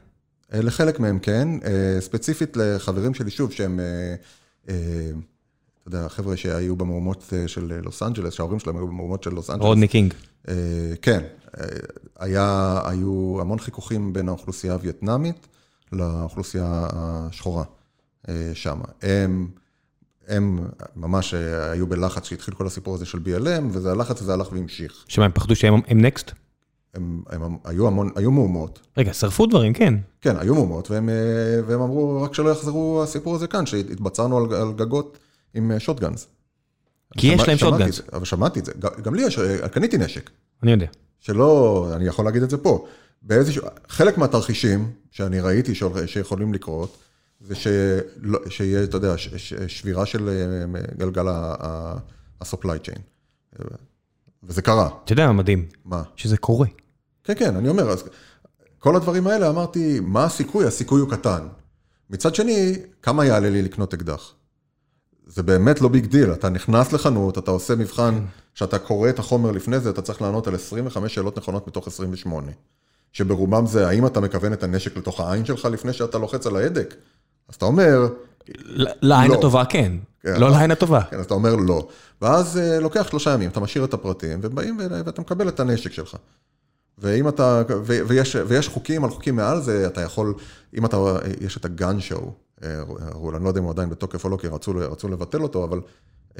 אה, 0.53 0.61
לחלק 0.61 0.99
מהם 0.99 1.19
כן, 1.19 1.47
אה, 1.65 2.01
ספציפית 2.01 2.57
לחברים 2.57 3.13
שלי, 3.13 3.31
שוב, 3.31 3.51
שהם 3.51 3.79
אתה 4.63 5.97
יודע, 5.97 6.05
החבר'ה 6.05 6.37
שהיו 6.37 6.75
במהומות 6.75 7.33
של 7.47 7.79
לוס 7.83 8.03
אנג'לס, 8.03 8.33
שההורים 8.33 8.59
שלהם 8.59 8.77
היו 8.77 8.87
במהומות 8.87 9.23
של 9.23 9.33
לוס 9.33 9.49
אנג'לס. 9.49 9.65
רודני 9.65 9.87
קינג. 9.87 10.13
כן, 11.01 11.23
היה, 12.19 12.79
היו 12.85 13.37
המון 13.41 13.59
חיכוכים 13.59 14.13
בין 14.13 14.29
האוכלוסייה 14.29 14.73
הווייטנאמית 14.73 15.47
לאוכלוסייה 15.91 16.87
השחורה 16.93 17.63
שם. 18.53 18.79
הם, 19.01 19.47
הם 20.29 20.59
ממש 20.95 21.33
היו 21.71 21.87
בלחץ 21.87 22.25
שהתחיל 22.25 22.53
כל 22.53 22.67
הסיפור 22.67 22.95
הזה 22.95 23.05
של 23.05 23.17
BLM, 23.17 23.63
וזה 23.71 23.91
הלחץ 23.91 24.21
הזה 24.21 24.33
הלך 24.33 24.51
והמשיך. 24.51 25.05
שמה, 25.07 25.25
הם 25.25 25.31
פחדו 25.31 25.55
שהם 25.55 25.81
נקסט? 25.89 26.31
הם, 26.93 27.21
הם 27.29 27.57
היו 27.63 27.87
המון, 27.87 28.09
היו 28.15 28.31
מהומות. 28.31 28.79
רגע, 28.97 29.13
שרפו 29.13 29.45
דברים, 29.45 29.73
כן. 29.73 29.93
כן, 30.21 30.37
היו 30.37 30.55
מהומות, 30.55 30.91
והם, 30.91 31.09
והם 31.67 31.81
אמרו, 31.81 32.21
רק 32.21 32.33
שלא 32.33 32.49
יחזרו 32.49 33.03
הסיפור 33.03 33.35
הזה 33.35 33.47
כאן, 33.47 33.65
שהתבצרנו 33.65 34.37
על, 34.37 34.53
על 34.53 34.73
גגות 34.73 35.17
עם 35.53 35.71
שוטגאנס. 35.79 36.27
כי 37.17 37.27
יש 37.27 37.47
להם 37.47 37.57
שוטגאנס. 37.57 38.01
אבל 38.13 38.25
שמעתי 38.25 38.59
את 38.59 38.65
זה, 38.65 38.71
גם 39.01 39.15
לי 39.15 39.21
יש, 39.21 39.39
קניתי 39.71 39.97
נשק. 39.97 40.29
אני 40.63 40.71
יודע. 40.71 40.87
שלא, 41.19 41.87
אני 41.95 42.07
יכול 42.07 42.25
להגיד 42.25 42.43
את 42.43 42.49
זה 42.49 42.57
פה. 42.57 42.85
באיזשהו, 43.21 43.63
חלק 43.87 44.17
מהתרחישים 44.17 44.91
שאני 45.11 45.39
ראיתי 45.39 45.73
שיכולים 46.05 46.53
לקרות, 46.53 46.97
זה 47.39 47.55
שלא, 47.55 48.39
שיהיה, 48.49 48.83
אתה 48.83 48.97
יודע, 48.97 49.13
שבירה 49.67 50.05
של 50.05 50.29
אה, 50.29 50.81
גלגל 50.97 51.27
ה-supply 51.27 52.87
chain. 52.87 52.99
וזה 54.43 54.61
קרה. 54.61 54.89
אתה 55.03 55.13
יודע 55.13 55.27
מה 55.27 55.33
מדהים? 55.33 55.65
מה? 55.85 56.03
שזה 56.15 56.37
קורה. 56.37 56.67
כן, 57.23 57.33
כן, 57.35 57.55
אני 57.55 57.69
אומר, 57.69 57.89
אז 57.89 58.03
כל 58.79 58.95
הדברים 58.95 59.27
האלה, 59.27 59.49
אמרתי, 59.49 59.99
מה 59.99 60.23
הסיכוי? 60.23 60.65
הסיכוי 60.65 61.01
הוא 61.01 61.09
קטן. 61.09 61.47
מצד 62.09 62.35
שני, 62.35 62.75
כמה 63.01 63.25
יעלה 63.25 63.49
לי 63.49 63.61
לקנות 63.61 63.93
אקדח? 63.93 64.33
זה 65.27 65.43
באמת 65.43 65.81
לא 65.81 65.87
big 65.89 66.05
deal, 66.05 66.33
אתה 66.33 66.49
נכנס 66.49 66.93
לחנות, 66.93 67.37
אתה 67.37 67.51
עושה 67.51 67.75
מבחן, 67.75 68.25
כשאתה 68.55 68.79
קורא 68.79 69.09
את 69.09 69.19
החומר 69.19 69.51
לפני 69.51 69.79
זה, 69.79 69.89
אתה 69.89 70.01
צריך 70.01 70.21
לענות 70.21 70.47
על 70.47 70.55
25 70.55 71.15
שאלות 71.15 71.37
נכונות 71.37 71.67
מתוך 71.67 71.87
28. 71.87 72.51
שברובם 73.11 73.65
זה, 73.65 73.87
האם 73.87 74.05
אתה 74.05 74.19
מכוון 74.19 74.53
את 74.53 74.63
הנשק 74.63 74.97
לתוך 74.97 75.19
העין 75.19 75.45
שלך 75.45 75.65
לפני 75.65 75.93
שאתה 75.93 76.17
לוחץ 76.17 76.47
על 76.47 76.55
ההדק? 76.55 76.95
אז 77.49 77.55
אתה 77.55 77.65
אומר, 77.65 78.07
לעין 79.01 79.31
לא. 79.31 79.35
הטובה 79.35 79.65
כן, 79.65 79.91
כן 80.21 80.39
לא 80.39 80.49
לעין 80.49 80.71
הטובה. 80.71 81.01
כן, 81.01 81.19
אז 81.19 81.25
אתה 81.25 81.33
אומר 81.33 81.55
לא. 81.55 81.87
ואז 82.21 82.57
uh, 82.57 82.81
לוקח 82.81 83.07
שלושה 83.09 83.33
ימים, 83.33 83.49
אתה 83.49 83.59
משאיר 83.59 83.85
את 83.85 83.93
הפרטים, 83.93 84.39
ובאים 84.41 84.77
ואתה 85.05 85.21
מקבל 85.21 85.47
את 85.49 85.59
הנשק 85.59 85.91
שלך. 85.91 86.15
ואם 86.97 87.27
אתה, 87.27 87.61
ו, 87.69 87.99
ויש, 88.07 88.35
ויש 88.47 88.67
חוקים 88.67 89.03
על 89.03 89.09
חוקים 89.09 89.35
מעל 89.35 89.61
זה, 89.61 89.87
אתה 89.87 90.01
יכול, 90.01 90.33
אם 90.77 90.85
אתה, 90.85 90.97
יש 91.41 91.57
את 91.57 91.65
הגן 91.65 91.99
שואו, 91.99 92.33
רול, 93.11 93.35
אני 93.35 93.43
לא 93.43 93.49
יודע 93.49 93.59
אם 93.59 93.65
הוא 93.65 93.71
עדיין 93.71 93.89
בתוקף 93.89 94.25
או 94.25 94.29
לא, 94.29 94.37
כי 94.37 94.47
רצו, 94.47 94.73
רצו 94.75 95.07
לבטל 95.07 95.41
אותו, 95.41 95.63
אבל 95.63 95.81
uh, 96.33 96.39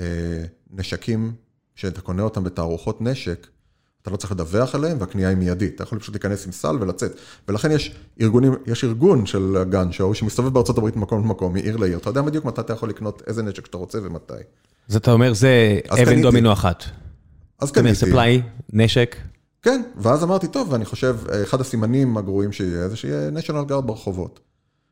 נשקים, 0.72 1.34
שאתה 1.76 2.02
קונה 2.02 2.24
אותם 2.24 2.44
בתערוכות 2.44 3.02
נשק, 3.02 3.48
אתה 4.02 4.12
לא 4.12 4.18
צריך 4.18 4.32
לדווח 4.32 4.76
עליהם, 4.76 4.98
והקנייה 5.00 5.30
היא 5.30 5.38
מיידית. 5.38 5.76
אתה 5.76 5.84
יכול 5.84 6.00
פשוט 6.00 6.16
להיכנס 6.16 6.46
עם 6.46 6.52
סל 6.52 6.78
ולצאת. 6.80 7.12
ולכן 7.48 7.72
יש 7.72 7.96
ארגונים, 8.22 8.54
יש 8.68 8.84
ארגון 8.84 9.26
של 9.26 9.64
גן 9.70 9.92
שואו 9.92 10.16
שמסתובב 10.16 10.54
בארצות 10.54 10.78
הברית 10.78 10.96
ממקום 10.96 11.24
למקום, 11.24 11.54
מעיר 11.54 11.78
לעיר. 11.78 11.98
אתה 11.98 12.10
יודע 12.10 12.22
בדיוק 12.22 12.46
מתי 12.46 12.62
אתה 12.62 12.74
יכול 12.74 12.90
לקנות 12.90 13.22
איזה 13.28 13.44
נשק 13.44 13.66
שאתה 13.66 13.78
רוצה 13.78 14.00
ומתי. 14.04 14.34
אז 14.90 14.96
אתה 14.96 15.12
אומר, 15.12 15.34
זה 15.34 15.80
אבן 15.90 16.22
דומינו 16.22 16.54
אחת. 16.54 16.84
אז 17.60 17.72
קניתי. 17.72 17.96
ספליי, 17.96 18.42
נשק. 18.74 19.16
כן, 19.62 19.82
ואז 19.96 20.24
אמרתי, 20.24 20.48
טוב, 20.48 20.72
ואני 20.72 20.86
חושב, 20.86 21.18
אחד 21.44 21.62
הסימנים 21.62 22.18
הגרועים 22.18 22.52
שיהיה, 22.52 22.90
זה 22.90 22.96
שיהיה 22.96 23.30
national 23.30 23.70
guard 23.70 23.82
ברחובות. 23.82 24.40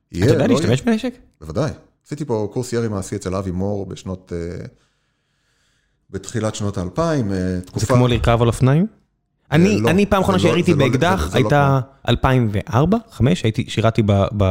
אתה 0.09 0.25
יודע 0.25 0.47
לא 0.47 0.53
להשתמש 0.53 0.81
בנשק? 0.81 1.13
בוודאי. 1.41 1.71
עשיתי 2.05 2.25
פה 2.25 2.49
קורס 2.53 2.73
ירי 2.73 2.87
מעשי 2.87 3.15
אצל 3.15 3.35
אבי 3.35 3.51
מור 3.51 3.85
בשנות... 3.85 4.31
אה, 6.13 6.19
בתחילת 6.19 6.55
שנות 6.55 6.77
האלפיים, 6.77 7.31
אה, 7.31 7.59
תקופה... 7.65 7.79
זה 7.79 7.85
כמו 7.85 8.07
לרכב 8.07 8.41
על 8.41 8.47
אופניים? 8.47 8.87
אני, 9.51 9.81
לא, 9.81 9.89
אני 9.89 10.05
פעם 10.05 10.21
אחרונה 10.21 10.37
לא- 10.37 10.43
שיריתי 10.43 10.73
לא- 10.73 10.77
באקדח, 10.77 11.29
הייתה 11.33 11.79
2004, 12.09 12.97
2005, 12.97 13.43
הייתי, 13.43 13.65
שירתי 13.67 14.01
ב, 14.05 14.11
ב, 14.37 14.43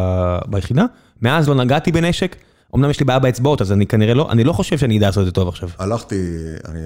ביחידה, 0.46 0.84
מאז 1.22 1.48
לא 1.48 1.54
נגעתי 1.54 1.92
בנשק, 1.92 2.36
אמנם 2.74 2.90
יש 2.90 3.00
לי 3.00 3.06
בעיה 3.06 3.18
באצבעות, 3.18 3.60
אז 3.60 3.72
אני 3.72 3.86
כנראה 3.86 4.14
לא, 4.14 4.30
אני 4.30 4.44
לא 4.44 4.52
חושב 4.52 4.78
שאני 4.78 4.98
אדע 4.98 5.06
לעשות 5.06 5.20
את 5.20 5.26
זה 5.26 5.32
טוב 5.32 5.48
עכשיו. 5.48 5.68
הלכתי, 5.78 6.32
אני 6.68 6.80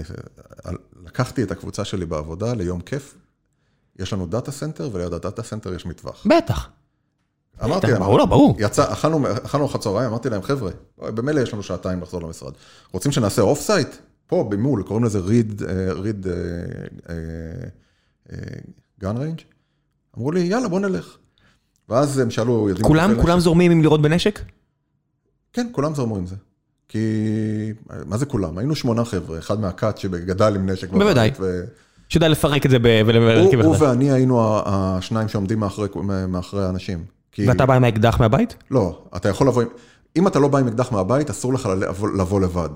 לקחתי 1.04 1.42
את 1.42 1.50
הקבוצה 1.50 1.84
שלי 1.84 2.06
בעבודה 2.06 2.54
ליום 2.54 2.80
כיף, 2.80 3.14
יש 3.98 4.12
לנו 4.12 4.26
data 4.26 4.52
center, 4.52 4.88
וליד 4.92 5.12
ה 5.12 5.18
data 5.18 5.42
center 5.42 5.74
יש 5.74 5.86
מטווח. 5.86 6.26
בטח. 6.26 6.68
אמרתי 7.64 7.86
להם, 7.86 8.00
ברור, 8.00 8.18
לא, 8.18 8.26
ברור. 8.26 8.56
יצא, 8.58 8.92
אכלנו 8.92 9.26
ארוחת 9.54 9.80
צהריים, 9.80 10.08
אמרתי 10.08 10.30
להם, 10.30 10.42
חבר'ה, 10.42 10.70
במילא 10.98 11.40
יש 11.40 11.52
לנו 11.52 11.62
שעתיים 11.62 12.02
לחזור 12.02 12.22
למשרד. 12.22 12.52
רוצים 12.92 13.12
שנעשה 13.12 13.42
off-site? 13.42 13.88
פה, 14.30 14.46
ב 14.50 14.56
mall, 14.56 14.82
קוראים 14.82 15.04
לזה 15.04 15.18
Reed, 15.18 15.62
Reed 15.90 16.26
gun 19.00 19.16
range. 19.16 19.40
אמרו 20.18 20.32
לי, 20.32 20.40
יאללה, 20.40 20.68
בוא 20.68 20.80
נלך. 20.80 21.16
ואז 21.88 22.18
הם 22.18 22.30
שאלו. 22.30 22.68
כולם, 22.82 23.14
כולם 23.20 23.40
זורמים 23.40 23.70
עם 23.70 23.82
לראות 23.82 24.02
בנשק? 24.02 24.40
כן, 25.52 25.68
כולם 25.72 25.94
זרמו 25.94 26.16
עם 26.16 26.26
זה. 26.26 26.34
כי, 26.88 26.98
מה 28.06 28.16
זה 28.16 28.26
כולם? 28.26 28.58
היינו 28.58 28.74
שמונה 28.74 29.04
חבר'ה, 29.04 29.38
אחד 29.38 29.60
מהכת 29.60 29.98
שגדל 29.98 30.54
עם 30.54 30.70
נשק. 30.70 30.90
בוודאי. 30.90 31.30
ו... 31.40 31.64
שיודע 32.08 32.28
לפרק 32.28 32.66
את 32.66 32.70
זה 32.70 32.76
ולהרכיב 32.82 33.60
הוא, 33.60 33.76
הוא 33.76 33.86
ואני 33.86 34.10
היינו 34.10 34.60
השניים 34.66 35.28
שעומדים 35.28 35.58
מאחורי, 35.58 35.88
מאחורי 36.28 36.64
האנשים. 36.64 37.04
כי... 37.32 37.48
ואתה 37.48 37.66
בא 37.66 37.74
עם 37.74 37.84
האקדח 37.84 38.20
מהבית? 38.20 38.56
לא, 38.70 39.04
אתה 39.16 39.28
יכול 39.28 39.48
לבוא 39.48 39.62
עם... 39.62 39.68
אם 40.16 40.26
אתה 40.26 40.38
לא 40.38 40.48
בא 40.48 40.58
עם 40.58 40.68
אקדח 40.68 40.92
מהבית, 40.92 41.30
אסור 41.30 41.54
לך 41.54 41.68
לבוא 42.18 42.40
לבד. 42.40 42.68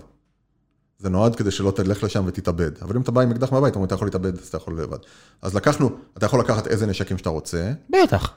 זה 1.05 1.11
נועד 1.11 1.37
כדי 1.37 1.51
שלא 1.51 1.71
תלך 1.71 2.05
לשם 2.05 2.25
ותתאבד. 2.27 2.71
אבל 2.83 2.97
אם 2.97 3.03
אתה 3.03 3.13
בא 3.13 3.21
עם 3.21 3.31
אקדח 3.31 3.53
מהבית, 3.53 3.75
אתה 3.85 3.95
יכול 3.95 4.07
להתאבד, 4.07 4.39
אז 4.39 4.47
אתה 4.49 4.57
יכול 4.57 4.81
לבד. 4.81 4.99
אז 5.43 5.55
לקחנו, 5.55 5.91
אתה 6.19 6.27
יכול 6.27 6.41
לקחת 6.41 6.67
איזה 6.67 6.87
נשקים 6.87 7.19
שאתה 7.19 7.31
רוצה. 7.31 7.73
בטח. 7.91 8.33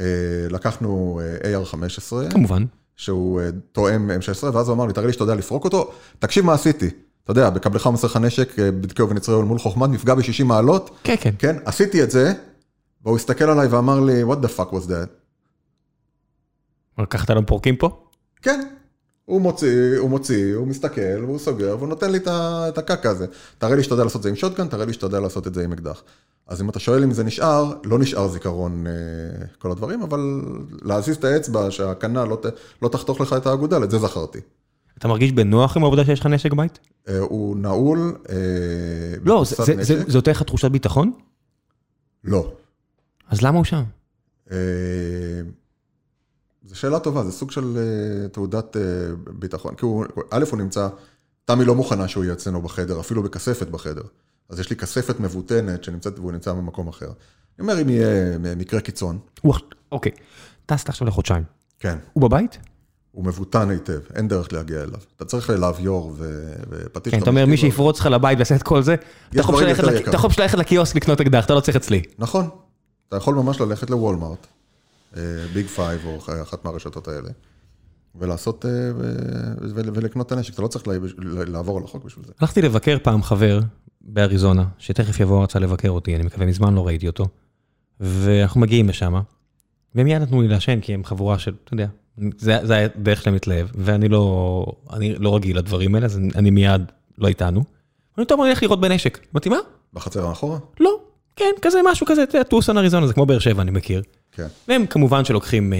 אה, 0.00 0.04
לקחנו 0.50 1.20
אה, 1.44 1.60
AR-15. 1.62 2.30
כמובן. 2.30 2.64
שהוא 2.96 3.40
אה, 3.40 3.48
תואם 3.72 4.10
M16, 4.10 4.44
ואז 4.52 4.68
הוא 4.68 4.74
אמר 4.74 4.86
לי, 4.86 4.92
תראה 4.92 5.06
לי 5.06 5.12
שאתה 5.12 5.24
יודע 5.24 5.34
לפרוק 5.34 5.64
אותו. 5.64 5.92
תקשיב 6.18 6.44
מה 6.44 6.52
עשיתי. 6.52 6.90
אתה 7.24 7.30
יודע, 7.30 7.50
בקבלך 7.50 7.86
מסר 7.86 8.06
לך 8.06 8.16
נשק, 8.16 8.58
בדקי 8.58 9.02
ונצרי 9.02 9.42
מול 9.42 9.58
חוכמת, 9.58 9.90
מפגע 9.90 10.14
ב-60 10.14 10.44
מעלות. 10.44 10.90
כן, 11.04 11.14
כן. 11.20 11.34
כן, 11.38 11.56
עשיתי 11.64 12.02
את 12.02 12.10
זה, 12.10 12.32
והוא 13.04 13.16
הסתכל 13.16 13.44
עליי 13.44 13.66
ואמר 13.66 14.00
לי, 14.00 14.22
what 14.24 14.36
the 14.36 14.58
fuck 14.58 14.72
was 14.72 14.88
that? 14.88 15.08
לקחת 16.98 17.30
לנו 17.30 17.46
פורקים 17.46 17.76
פה? 17.76 18.06
כן. 18.42 18.60
הוא 19.24 19.40
מוציא, 19.40 19.98
הוא 19.98 20.10
מוציא, 20.10 20.54
הוא 20.56 20.66
מסתכל, 20.66 21.24
והוא 21.24 21.38
סוגר, 21.38 21.76
והוא 21.78 21.88
נותן 21.88 22.10
לי 22.10 22.18
את 22.28 22.78
הקקה 22.78 23.10
הזה. 23.10 23.26
תראה 23.58 23.76
לי 23.76 23.82
שאתה 23.82 23.94
יודע 23.94 24.04
לעשות 24.04 24.16
את 24.16 24.22
זה 24.22 24.28
עם 24.28 24.36
שוטגן, 24.36 24.68
תראה 24.68 24.84
לי 24.84 24.92
שאתה 24.92 25.06
יודע 25.06 25.20
לעשות 25.20 25.46
את 25.46 25.54
זה 25.54 25.64
עם 25.64 25.72
אקדח. 25.72 26.02
אז 26.46 26.62
אם 26.62 26.68
אתה 26.68 26.78
שואל 26.78 27.02
אם 27.02 27.12
זה 27.12 27.24
נשאר, 27.24 27.72
לא 27.84 27.98
נשאר 27.98 28.28
זיכרון 28.28 28.86
אה, 28.86 28.92
כל 29.58 29.70
הדברים, 29.70 30.02
אבל 30.02 30.42
להזיז 30.82 31.16
את 31.16 31.24
האצבע, 31.24 31.70
שהקנה 31.70 32.24
לא, 32.24 32.40
לא 32.82 32.88
תחתוך 32.88 33.20
לך 33.20 33.32
את 33.32 33.46
האגודל, 33.46 33.84
את 33.84 33.90
זה 33.90 33.98
זכרתי. 33.98 34.38
אתה 34.98 35.08
מרגיש 35.08 35.32
בנוח 35.32 35.76
עם 35.76 35.82
העובדה 35.82 36.04
שיש 36.04 36.20
לך 36.20 36.26
נשק 36.26 36.52
בית? 36.52 36.78
אה, 37.08 37.18
הוא 37.18 37.56
נעול. 37.56 38.16
אה, 38.28 38.34
לא, 39.24 39.44
זה 39.80 40.14
נותן 40.14 40.30
לך 40.30 40.42
תחושת 40.42 40.70
ביטחון? 40.70 41.12
לא. 42.24 42.52
אז 43.28 43.42
למה 43.42 43.56
הוא 43.56 43.64
שם? 43.64 43.82
זו 46.72 46.78
שאלה 46.78 46.98
טובה, 46.98 47.24
זה 47.24 47.32
סוג 47.32 47.50
של 47.50 47.76
uh, 47.76 48.28
תעודת 48.28 48.76
uh, 48.76 49.30
ביטחון. 49.32 49.74
כי 49.74 49.84
הוא, 49.84 50.04
א', 50.30 50.44
הוא 50.50 50.58
נמצא, 50.58 50.88
תמי 51.44 51.64
לא 51.64 51.74
מוכנה 51.74 52.08
שהוא 52.08 52.24
יהיה 52.24 52.34
אצלנו 52.34 52.62
בחדר, 52.62 53.00
אפילו 53.00 53.22
בכספת 53.22 53.68
בחדר. 53.68 54.02
אז 54.48 54.60
יש 54.60 54.70
לי 54.70 54.76
כספת 54.76 55.20
מבוטנת 55.20 55.84
שנמצאת 55.84 56.18
והוא 56.18 56.32
נמצא 56.32 56.52
במקום 56.52 56.88
אחר. 56.88 57.06
אני 57.06 57.12
אומר, 57.60 57.82
אם 57.82 57.88
יהיה 57.88 58.38
מקרה 58.56 58.80
קיצון. 58.80 59.18
אוקיי, 59.92 60.12
טסת 60.66 60.88
עכשיו 60.88 61.06
לחודשיים. 61.08 61.44
כן. 61.78 61.98
הוא 62.12 62.22
בבית? 62.22 62.58
הוא 63.12 63.24
מבוטן 63.24 63.70
היטב, 63.70 64.00
אין 64.14 64.28
דרך 64.28 64.52
להגיע 64.52 64.82
אליו. 64.82 64.98
אתה 65.16 65.24
צריך 65.24 65.50
להביור 65.50 66.16
ופטיש. 66.68 67.14
כן, 67.14 67.22
אתה 67.22 67.30
אומר, 67.30 67.46
מי 67.46 67.56
שיפרוץ 67.56 68.00
לך 68.00 68.06
לבית 68.06 68.38
ויעשה 68.38 68.56
את 68.56 68.62
כל 68.62 68.82
זה, 68.82 68.94
אתה 69.30 69.40
יכול 70.14 70.32
ללכת 70.38 70.58
לקיוסק 70.58 70.96
לקנות 70.96 71.20
אקדח, 71.20 71.44
אתה 71.44 71.54
לא 71.54 71.60
צריך 71.60 71.76
אצלי. 71.76 72.02
נכון, 72.18 72.48
אתה 73.08 73.16
יכול 73.16 73.34
ממש 73.34 73.60
ללכת 73.60 73.90
לוולמארט. 73.90 74.46
Big 75.52 75.66
Five 75.66 76.04
או 76.04 76.18
אחת 76.42 76.64
מהרשתות 76.64 77.08
האלה, 77.08 77.28
ולעשות, 78.14 78.66
אה, 78.66 78.70
ולקנות 79.74 80.26
את 80.26 80.32
הנשק, 80.32 80.54
אתה 80.54 80.62
לא 80.62 80.68
צריך 80.68 80.84
לעבור 81.46 81.78
על 81.78 81.84
החוק 81.84 82.04
בשביל 82.04 82.24
זה. 82.26 82.32
הלכתי 82.40 82.62
לבקר 82.62 82.96
פעם 83.02 83.22
חבר 83.22 83.60
באריזונה, 84.00 84.64
שתכף 84.78 85.20
יבוא 85.20 85.42
רצה 85.42 85.58
לבקר 85.58 85.90
אותי, 85.90 86.16
אני 86.16 86.24
מקווה, 86.24 86.46
מזמן 86.46 86.74
לא 86.74 86.86
ראיתי 86.86 87.06
אותו, 87.06 87.28
ואנחנו 88.00 88.60
מגיעים 88.60 88.88
לשם, 88.88 89.14
ומיד 89.94 90.22
נתנו 90.22 90.42
לי 90.42 90.48
לעשן, 90.48 90.80
כי 90.80 90.94
הם 90.94 91.04
חבורה 91.04 91.38
של, 91.38 91.54
אתה 91.64 91.74
יודע, 91.74 91.86
זה, 92.38 92.58
זה 92.62 92.74
היה 92.74 92.88
דרך 92.96 93.22
שלהם 93.22 93.34
להתלהב, 93.34 93.66
ואני 93.74 94.08
לא, 94.08 94.66
אני 94.92 95.14
לא 95.14 95.36
רגיל 95.36 95.58
לדברים 95.58 95.94
האלה, 95.94 96.06
אז 96.06 96.20
אני 96.34 96.50
מיד 96.50 96.82
לא 97.18 97.28
איתנו. 97.28 97.64
אני 98.18 98.26
טוב, 98.26 98.40
אני 98.40 98.48
הולך 98.48 98.62
לראות 98.62 98.80
בנשק. 98.80 99.26
אמרתי, 99.32 99.48
מה? 99.48 99.56
בחצר 99.92 100.26
האחורה? 100.26 100.58
לא, 100.80 101.01
כן, 101.36 101.50
כזה 101.62 101.78
משהו 101.84 102.06
כזה, 102.06 102.22
אתה 102.22 102.38
יודע, 102.38 102.48
טוסון 102.48 102.78
אריזונה, 102.78 103.06
זה 103.06 103.12
כמו 103.14 103.26
באר 103.26 103.38
שבע, 103.38 103.62
אני 103.62 103.70
מכיר. 103.70 104.02
כן. 104.32 104.46
והם 104.68 104.86
כמובן 104.86 105.24
שלוקחים 105.24 105.72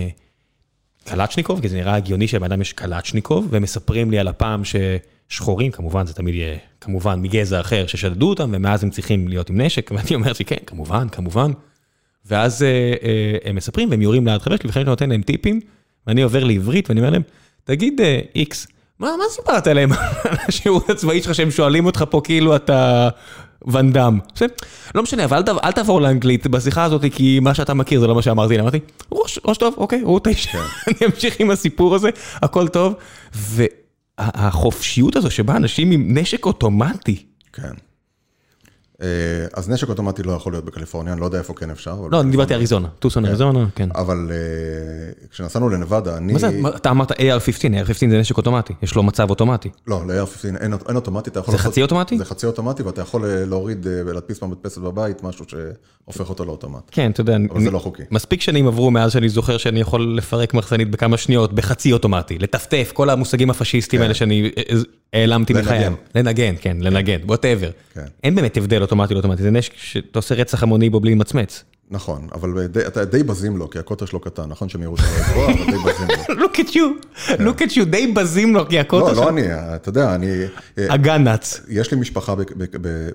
קלצ'ניקוב, 1.05 1.61
כי 1.61 1.69
זה 1.69 1.77
נראה 1.77 1.95
הגיוני 1.95 2.29
שלבן 2.29 2.45
אדם 2.45 2.61
יש 2.61 2.73
קלצ'ניקוב, 2.73 3.49
והם 3.51 3.63
מספרים 3.63 4.11
לי 4.11 4.19
על 4.19 4.29
הפעם 4.29 4.63
ששחורים, 4.65 5.71
כמובן 5.71 6.07
זה 6.07 6.15
תמיד 6.15 6.35
יהיה, 6.35 6.57
כמובן 6.81 7.23
מגזע 7.23 7.61
אחר, 7.61 7.87
ששדדו 7.87 8.31
אותם, 8.31 8.51
ומאז 8.53 8.85
הם 8.85 8.91
צריכים 8.91 9.29
להיות 9.29 9.51
עם 9.51 9.61
נשק, 9.61 9.91
ואני 9.95 10.15
אומר 10.15 10.33
לי, 10.39 10.45
כן, 10.45 10.57
כמובן, 10.67 11.09
כמובן. 11.09 11.51
ואז 12.27 12.63
אה, 12.63 12.69
אה, 13.03 13.37
הם 13.45 13.57
מספרים, 13.57 13.91
והם 13.91 14.03
יורים 14.03 14.27
ליד 14.27 14.43
חבר 14.43 14.57
שלי, 14.57 14.71
וחלק 14.71 14.87
נותן 14.87 15.11
להם 15.11 15.23
טיפים, 15.23 15.61
ואני 16.07 16.23
עובר 16.23 16.45
לעברית, 16.45 16.89
ואני 16.89 17.01
אומר 17.01 17.11
להם, 17.11 17.23
תגיד 17.65 18.01
איקס, 18.35 18.67
מה, 18.99 19.09
מה 19.19 19.25
סיפרת 19.31 19.67
עליהם 19.67 19.93
על 20.27 20.39
הצבאי 20.89 21.23
שלך, 21.23 21.35
שהם 21.35 21.51
שואלים 21.51 21.87
אותך 21.87 22.05
פה 22.11 22.21
כאילו 22.25 22.57
אתה 22.57 23.09
ואן 23.67 23.93
דאם. 23.93 24.19
לא 24.95 25.03
משנה, 25.03 25.25
אבל 25.25 25.43
אל, 25.65 25.73
תעבור 25.73 26.01
לאנגלית 26.01 26.47
בשיחה 26.47 26.85
הזאת, 26.85 27.05
כי 27.15 27.41
מה 27.41 27.55
שאתה 27.55 27.75
מכיר 27.75 28.01
זה 28.01 28.07
לא 28.07 28.15
מה 28.15 28.23
שאמרתי, 28.23 28.61
אמרתי, 28.61 28.79
ראש, 29.13 29.39
ראש 29.45 29.59
טוב, 29.59 29.75
אוקיי, 29.77 30.01
הוא 30.01 30.21
תשע, 30.25 30.59
אני 30.89 30.97
אמשיך 31.07 31.41
עם 31.41 31.51
הסיפור 31.51 31.95
הזה, 31.95 32.11
הכל 32.35 32.69
טוב. 32.69 32.95
והחופשיות 34.19 35.17
הזו 35.17 35.31
שבה 35.31 35.57
אנשים 35.57 35.91
עם 35.91 36.19
נשק 36.19 36.47
אוטומטי. 36.47 37.25
כן. 37.53 37.92
אה, 39.03 39.09
אז 39.55 39.69
נשק 39.69 39.89
אוטומטי 39.89 40.23
לא 40.23 40.33
יכול 40.33 40.53
להיות 40.53 40.65
בקליפורניה, 40.65 41.13
אני 41.13 41.21
לא 41.21 41.27
יודע 41.27 41.39
איפה 41.39 41.55
כן 41.55 41.71
אפשר. 41.71 41.97
לא, 42.11 42.21
אני 42.21 42.31
דיברתי 42.31 42.55
אריזונה, 42.55 42.89
טוסון 42.99 43.25
אריזונה, 43.25 43.67
כן. 43.75 43.89
אבל 43.95 44.31
אה, 44.31 45.29
כשנסענו 45.31 45.69
לנבדה, 45.69 46.17
אני... 46.17 46.33
מה 46.33 46.39
זה, 46.39 46.51
אתה 46.77 46.91
אמרת 46.91 47.13
AR-15, 47.13 47.15
AR-15 47.15 47.95
זה 47.99 48.07
נשק 48.07 48.37
אוטומטי, 48.37 48.73
יש 48.83 48.95
לו 48.95 49.03
מצב 49.03 49.31
אוטומטי. 49.31 49.69
לא, 49.87 50.03
ל-AR-15 50.07 50.63
אין 50.89 50.97
אוטומטי, 50.97 51.31
אתה 51.31 51.41
יכול. 51.41 51.53
זה 51.53 51.59
חצי 51.59 51.83
אוטומטי? 51.83 52.19
זה 52.19 52.25
חצי 52.25 52.47
אוטומטי, 52.47 52.83
ואתה 52.83 53.01
יכול 53.01 53.25
אה, 53.25 53.45
להוריד 53.45 53.87
ולהדפיס 54.07 54.41
במדפסת 54.41 54.79
בבית 54.79 55.23
משהו 55.23 55.45
שהופך 55.49 56.29
אותו 56.29 56.45
לאוטומט. 56.45 56.83
כן, 56.91 57.11
אתה 57.11 57.21
יודע... 57.21 57.37
אבל 57.51 57.61
זה 57.61 57.71
לא 57.71 57.79
חוקי. 57.79 58.03
מספיק 58.11 58.41
שנים 58.41 58.67
עברו 58.67 58.91
מאז 58.91 59.13
שאני 59.13 59.29
זוכר 59.29 59.57
שאני 59.57 59.81
יכול 59.81 60.15
לפרק 60.17 60.55
מחסנית 60.55 60.91
בכמה 60.91 61.17
שניות, 61.17 61.53
בחצי 61.53 61.93
אוטומטי, 61.93 62.39
לטפטף, 62.39 62.91
כל 62.95 63.11
המושגים 63.11 63.51
הפשיסטיים 63.51 64.03
האלה 64.03 64.15
שאני 64.15 64.51
העלמתי 65.13 65.53
מחייהם. 65.53 65.95
לנגן, 66.15 66.55
כן, 66.61 66.77
לנגן, 66.81 67.19
ווטאבר. 67.27 67.71
אין 68.25 68.35
באמת 68.35 68.57
הבדל 68.57 68.83
אוטומטי 68.93 69.15
לאוטומטי, 69.15 69.43
זה 69.43 69.51
נשק 69.51 69.73
שאתה 69.77 70.19
עושה 70.19 70.35
רצח 70.35 70.63
המוני 70.63 70.91
בו 70.91 71.01
בלי 71.01 71.11
למצמץ. 71.11 71.65
נכון, 71.91 72.29
אבל 72.35 72.69
אתה 72.87 73.05
די 73.05 73.23
בזים 73.23 73.57
לו, 73.57 73.71
כי 73.71 73.79
הקוטר 73.79 74.07
שלו 74.07 74.21
קטן, 74.21 74.49
נכון 74.49 74.69
שמהירות 74.69 74.99
שלו 74.99 75.09
גבוהה, 75.31 75.53
אבל 75.53 75.65
די 75.65 75.79
בזים 75.79 76.09
לו. 76.29 76.35
Look 76.45 76.57
at 76.57 76.71
you, 76.71 77.07
look 77.29 77.61
at 77.61 77.77
you, 77.77 77.85
די 77.85 78.07
בזים 78.07 78.55
לו, 78.55 78.69
כי 78.69 78.79
הקוטר 78.79 79.15
שלו... 79.15 79.15
לא, 79.15 79.25
לא 79.25 79.31
אני, 79.31 79.43
אתה 79.55 79.89
יודע, 79.89 80.15
אני... 80.15 80.29
הגנץ. 80.77 81.61
יש 81.69 81.91
לי 81.91 82.01
משפחה 82.01 82.35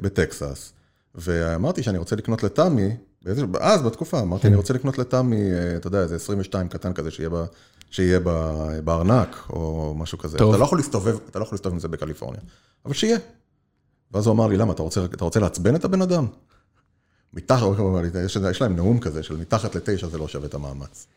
בטקסס, 0.02 0.74
ואמרתי 1.16 1.84
שאני 1.84 1.98
רוצה 1.98 2.16
לקנות 2.16 2.44
לתמי, 2.44 2.90
אז 3.60 3.82
בתקופה, 3.82 4.20
אמרתי, 4.20 4.48
אני 4.48 4.56
רוצה 4.56 4.74
לקנות 4.74 4.98
לתמי, 4.98 5.42
אתה 5.78 5.88
יודע, 5.88 6.02
איזה 6.02 6.16
22 6.16 6.68
קטן 6.68 6.94
כזה, 6.94 7.10
שיהיה 7.92 8.20
בארנק, 8.84 9.38
או 9.50 9.94
משהו 9.98 10.18
כזה. 10.18 10.38
אתה 10.38 10.46
לא 10.46 10.64
יכול 10.64 10.80
להסתובב, 10.80 11.18
אתה 11.30 11.40
לא 11.40 11.44
יכול 11.44 11.56
להסתובב 11.56 11.74
עם 11.74 11.80
זה 11.80 11.88
בקליפורניה, 11.88 12.42
אבל 12.86 12.94
שיהיה. 12.94 13.18
ואז 14.12 14.28
הוא 14.28 14.34
אמר 14.34 14.48
לי, 14.48 14.58
למה, 14.58 14.74
אתה 14.74 14.82
רוצה, 14.82 15.06
אתה 15.06 15.24
רוצה 15.24 15.40
לעצבן 15.40 15.76
את 15.76 15.86
הבן 15.86 16.02
אדם? 16.02 16.28
מתחת, 17.34 17.68
יש, 18.26 18.38
יש 18.52 18.62
להם 18.62 18.76
נאום 18.76 19.00
כזה 19.00 19.24
של 19.24 19.38
מתחת 19.38 19.76
לתשע 19.76 20.08
זה 20.08 20.18
לא 20.18 20.28
שווה 20.28 20.48
את 20.48 20.54
המאמץ. 20.54 21.08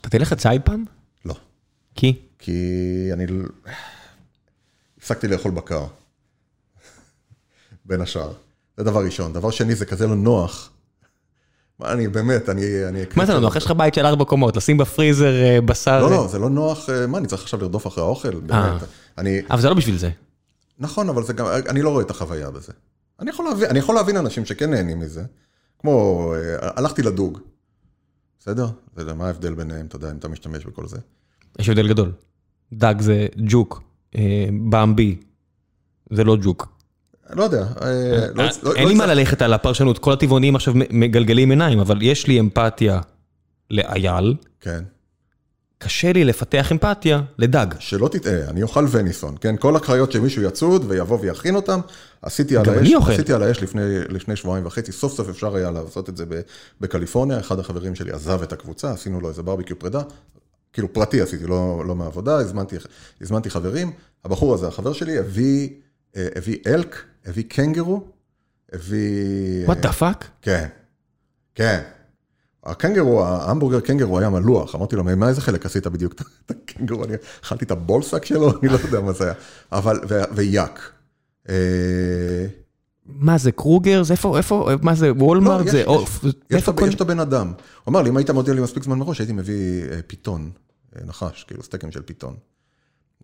אתה 0.00 0.08
תלך 0.08 0.32
לצייד 0.32 0.62
פעם? 0.64 0.84
לא. 1.24 1.34
כי? 1.94 2.20
כי 2.38 3.10
אני 3.12 3.26
הפסקתי 4.98 5.28
לאכול 5.28 5.50
בקר. 5.50 5.86
בין 7.84 8.00
השאר. 8.00 8.32
זה 8.76 8.84
דבר 8.84 9.04
ראשון. 9.04 9.32
דבר 9.32 9.50
שני, 9.50 9.74
זה 9.74 9.86
כזה 9.86 10.06
לא 10.06 10.16
נוח. 10.16 10.70
מה, 11.78 11.92
אני 11.92 12.08
באמת, 12.08 12.48
אני... 12.48 12.88
אני 12.88 13.04
מה 13.16 13.26
זה 13.26 13.34
לא 13.34 13.40
נוח? 13.40 13.56
יש 13.56 13.64
לך 13.64 13.70
בית 13.70 13.94
של 13.94 14.06
ארבע 14.06 14.24
קומות, 14.24 14.56
לשים 14.56 14.78
בפריזר 14.78 15.32
בשר... 15.64 16.00
לא, 16.00 16.10
לא, 16.10 16.28
זה 16.28 16.38
לא 16.38 16.50
נוח. 16.50 16.88
מה, 17.08 17.18
אני 17.18 17.26
צריך 17.26 17.42
עכשיו 17.42 17.60
לרדוף 17.60 17.86
אחרי 17.86 18.04
האוכל? 18.04 18.40
באמת. 18.40 18.82
אני... 19.18 19.40
אבל 19.50 19.60
זה 19.60 19.68
לא 19.68 19.74
בשביל 19.74 19.98
זה. 19.98 20.10
נכון, 20.78 21.08
אבל 21.08 21.22
זה 21.22 21.32
גם, 21.32 21.46
אני 21.68 21.82
לא 21.82 21.90
רואה 21.90 22.02
את 22.02 22.10
החוויה 22.10 22.50
בזה. 22.50 22.72
אני 23.20 23.30
יכול 23.30 23.44
להבין, 23.44 23.70
אני 23.70 23.78
יכול 23.78 23.94
להבין 23.94 24.16
אנשים 24.16 24.44
שכן 24.44 24.70
נהנים 24.70 24.98
מזה. 24.98 25.22
כמו, 25.78 26.32
הלכתי 26.60 27.02
לדוג. 27.02 27.38
בסדר? 28.40 28.68
זה 28.96 29.14
מה 29.14 29.26
ההבדל 29.26 29.54
ביניהם, 29.54 29.86
אתה 29.86 29.96
יודע, 29.96 30.10
אם 30.10 30.16
אתה 30.16 30.28
משתמש 30.28 30.64
בכל 30.64 30.88
זה. 30.88 30.98
יש 31.58 31.68
הבדל 31.68 31.88
גדול. 31.88 32.12
דג 32.72 32.94
זה 33.00 33.26
ג'וק, 33.36 33.82
במבי, 34.70 35.16
זה 36.10 36.24
לא 36.24 36.36
ג'וק. 36.42 36.68
לא 37.30 37.44
יודע. 37.44 37.66
אין 38.76 38.88
לי 38.88 38.94
מה 38.94 39.06
ללכת 39.06 39.42
על 39.42 39.52
הפרשנות, 39.52 39.98
כל 39.98 40.12
הטבעונים 40.12 40.56
עכשיו 40.56 40.74
מגלגלים 40.90 41.50
עיניים, 41.50 41.80
אבל 41.80 42.02
יש 42.02 42.26
לי 42.26 42.40
אמפתיה 42.40 43.00
לאייל. 43.70 44.36
כן. 44.60 44.84
קשה 45.78 46.12
לי 46.12 46.24
לפתח 46.24 46.72
אמפתיה 46.72 47.22
לדג. 47.38 47.66
שלא 47.78 48.08
תטעה, 48.08 48.50
אני 48.50 48.62
אוכל 48.62 48.86
וניסון, 48.90 49.36
כן? 49.40 49.56
כל 49.56 49.76
הקריות 49.76 50.12
שמישהו 50.12 50.42
יצוד 50.42 50.84
ויבוא 50.88 51.18
ויכין 51.20 51.54
אותם, 51.54 51.80
עשיתי 52.22 52.56
על 52.56 52.68
האש, 52.68 52.92
עשיתי 53.08 53.32
על 53.32 53.42
האש 53.42 53.62
לפני, 53.62 53.98
לפני 54.08 54.36
שבועיים 54.36 54.66
וחצי, 54.66 54.92
סוף 54.92 55.12
סוף 55.12 55.28
אפשר 55.28 55.56
היה 55.56 55.70
לעשות 55.70 56.08
את 56.08 56.16
זה 56.16 56.24
בקליפורניה, 56.80 57.40
אחד 57.40 57.58
החברים 57.58 57.94
שלי 57.94 58.12
עזב 58.12 58.42
את 58.42 58.52
הקבוצה, 58.52 58.92
עשינו 58.92 59.20
לו 59.20 59.28
איזה 59.28 59.42
ברביקיו 59.42 59.78
פרידה, 59.78 60.00
כאילו 60.72 60.92
פרטי 60.92 61.20
עשיתי, 61.20 61.46
לא, 61.46 61.82
לא 61.86 61.94
מעבודה, 61.94 62.36
הזמנתי, 62.36 62.76
הזמנתי 63.20 63.50
חברים, 63.50 63.92
הבחור 64.24 64.54
הזה, 64.54 64.68
החבר 64.68 64.92
שלי, 64.92 65.18
הביא, 65.18 65.68
הביא 66.14 66.58
אלק, 66.66 67.04
הביא 67.26 67.44
קנגרו, 67.48 68.04
הביא... 68.72 69.66
what 69.66 69.84
the 69.84 70.00
fuck? 70.00 70.24
כן, 70.42 70.66
כן. 71.54 71.82
הקנגרו, 72.70 73.24
ההמבורגר 73.24 73.80
קנגרו 73.80 74.18
היה 74.18 74.30
מלוח, 74.30 74.74
אמרתי 74.74 74.96
לו, 74.96 75.04
מה 75.04 75.28
איזה 75.28 75.40
חלק 75.40 75.66
עשית 75.66 75.86
בדיוק 75.86 76.14
את 76.46 76.50
הקנגרו? 76.50 77.04
אני 77.04 77.14
אכלתי 77.42 77.64
את 77.64 77.70
הבולסק 77.70 78.24
שלו, 78.24 78.50
אני 78.62 78.68
לא 78.68 78.78
יודע 78.84 79.00
מה 79.00 79.12
זה 79.12 79.24
היה, 79.24 79.34
אבל, 79.72 80.00
ויאק. 80.34 80.92
מה 83.06 83.38
זה, 83.38 83.52
קרוגר? 83.52 84.02
זה 84.02 84.12
איפה, 84.12 84.38
איפה, 84.38 84.70
מה 84.82 84.94
זה, 84.94 85.12
וולמארט? 85.12 85.66
זה 85.66 85.82
עוף? 85.84 86.24
יש 86.50 86.94
את 86.94 87.00
הבן 87.00 87.20
אדם. 87.20 87.46
הוא 87.46 87.92
אמר 87.92 88.02
לי, 88.02 88.10
אם 88.10 88.16
היית 88.16 88.30
מודיע 88.30 88.54
לי 88.54 88.60
מספיק 88.60 88.82
זמן 88.82 88.98
מראש, 88.98 89.18
הייתי 89.20 89.32
מביא 89.32 89.84
פיתון, 90.06 90.50
נחש, 91.06 91.44
כאילו 91.44 91.62
סטייקים 91.62 91.92
של 91.92 92.02
פיתון. 92.02 92.34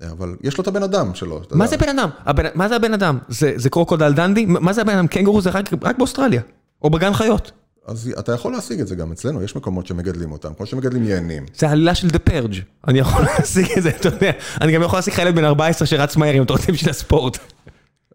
אבל 0.03 0.37
יש 0.43 0.59
לו 0.59 0.63
את 0.63 0.69
הבן 0.69 0.83
אדם 0.83 1.15
שלו. 1.15 1.41
מה 1.51 1.67
זה 1.67 1.77
בן 1.77 1.99
אדם? 1.99 2.11
מה 2.55 2.69
זה 2.69 2.77
הבן 2.77 2.95
אדם? 2.95 3.19
זה 3.57 3.71
קרוקודל 3.71 4.13
דנדי? 4.13 4.47
מה 4.47 4.73
זה 4.73 4.81
הבן 4.81 4.95
אדם? 4.95 5.07
קנגרו 5.07 5.41
זה 5.41 5.51
רק 5.83 5.99
באוסטרליה, 5.99 6.43
או 6.83 6.91
בגן 6.91 7.13
חיות. 7.13 7.53
אז 7.87 8.11
אתה 8.19 8.33
יכול 8.33 8.53
להשיג 8.53 8.81
את 8.81 8.87
זה 8.87 8.95
גם 8.95 9.13
אצלנו, 9.13 9.43
יש 9.43 9.57
מקומות 9.57 9.87
שמגדלים 9.87 10.33
אותם, 10.33 10.55
כמו 10.55 10.67
שמגדלים 10.67 11.05
יענים. 11.05 11.47
זה 11.57 11.71
עלילה 11.71 11.95
של 11.95 12.09
דה 12.09 12.19
פרג', 12.19 12.55
אני 12.89 12.99
יכול 12.99 13.23
להשיג 13.39 13.67
את 13.79 13.83
זה, 13.83 13.89
אתה 13.89 14.09
יודע, 14.09 14.31
אני 14.61 14.73
גם 14.73 14.83
יכול 14.83 14.99
להשיג 14.99 15.15
ילד 15.19 15.35
בן 15.35 15.45
14 15.45 15.87
שרץ 15.87 16.17
מהר, 16.17 16.35
אם 16.35 16.43
אתה 16.43 16.53
רוצה 16.53 16.73
בשביל 16.73 16.91
הספורט. 16.91 17.39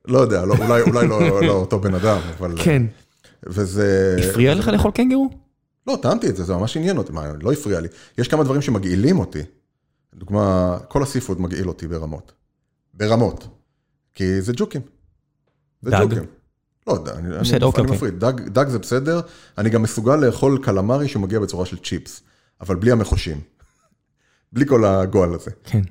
לא 0.05 0.19
יודע, 0.19 0.43
אולי 0.43 1.07
לא 1.07 1.51
אותו 1.51 1.79
בן 1.79 1.93
אדם, 1.93 2.19
אבל... 2.37 2.55
כן. 2.63 2.83
וזה... 3.43 4.17
הפריע 4.29 4.55
לך 4.55 4.67
לאכול 4.67 4.91
קנגרו? 4.91 5.29
לא, 5.87 5.97
טעמתי 6.01 6.29
את 6.29 6.35
זה, 6.35 6.43
זה 6.43 6.53
ממש 6.53 6.77
עניין 6.77 6.97
אותי, 6.97 7.11
מה, 7.11 7.31
לא 7.41 7.51
הפריע 7.51 7.79
לי. 7.79 7.87
יש 8.17 8.27
כמה 8.27 8.43
דברים 8.43 8.61
שמגעילים 8.61 9.19
אותי. 9.19 9.41
לדוגמה, 10.13 10.77
כל 10.87 11.03
הסיפוד 11.03 11.41
מגעיל 11.41 11.67
אותי 11.67 11.87
ברמות. 11.87 12.31
ברמות. 12.93 13.47
כי 14.13 14.41
זה 14.41 14.53
ג'וקים. 14.55 14.81
זה 15.81 15.91
ג'וקים. 16.01 16.38
לא 16.89 16.93
יודע, 16.93 17.13
אני 17.13 17.29
מפריד, 17.83 18.25
דג 18.45 18.67
זה 18.67 18.79
בסדר, 18.79 19.21
אני 19.57 19.69
גם 19.69 19.81
מסוגל 19.81 20.15
לאכול 20.15 20.59
קלמרי 20.63 21.07
שהוא 21.07 21.23
מגיע 21.23 21.39
בצורה 21.39 21.65
של 21.65 21.77
צ'יפס, 21.77 22.21
אבל 22.61 22.75
בלי 22.75 22.91
המחושים. 22.91 23.41
בלי 24.53 24.65
כל 24.65 24.85
הגועל 24.85 25.33
הזה. 25.33 25.51
כן. 25.63 25.81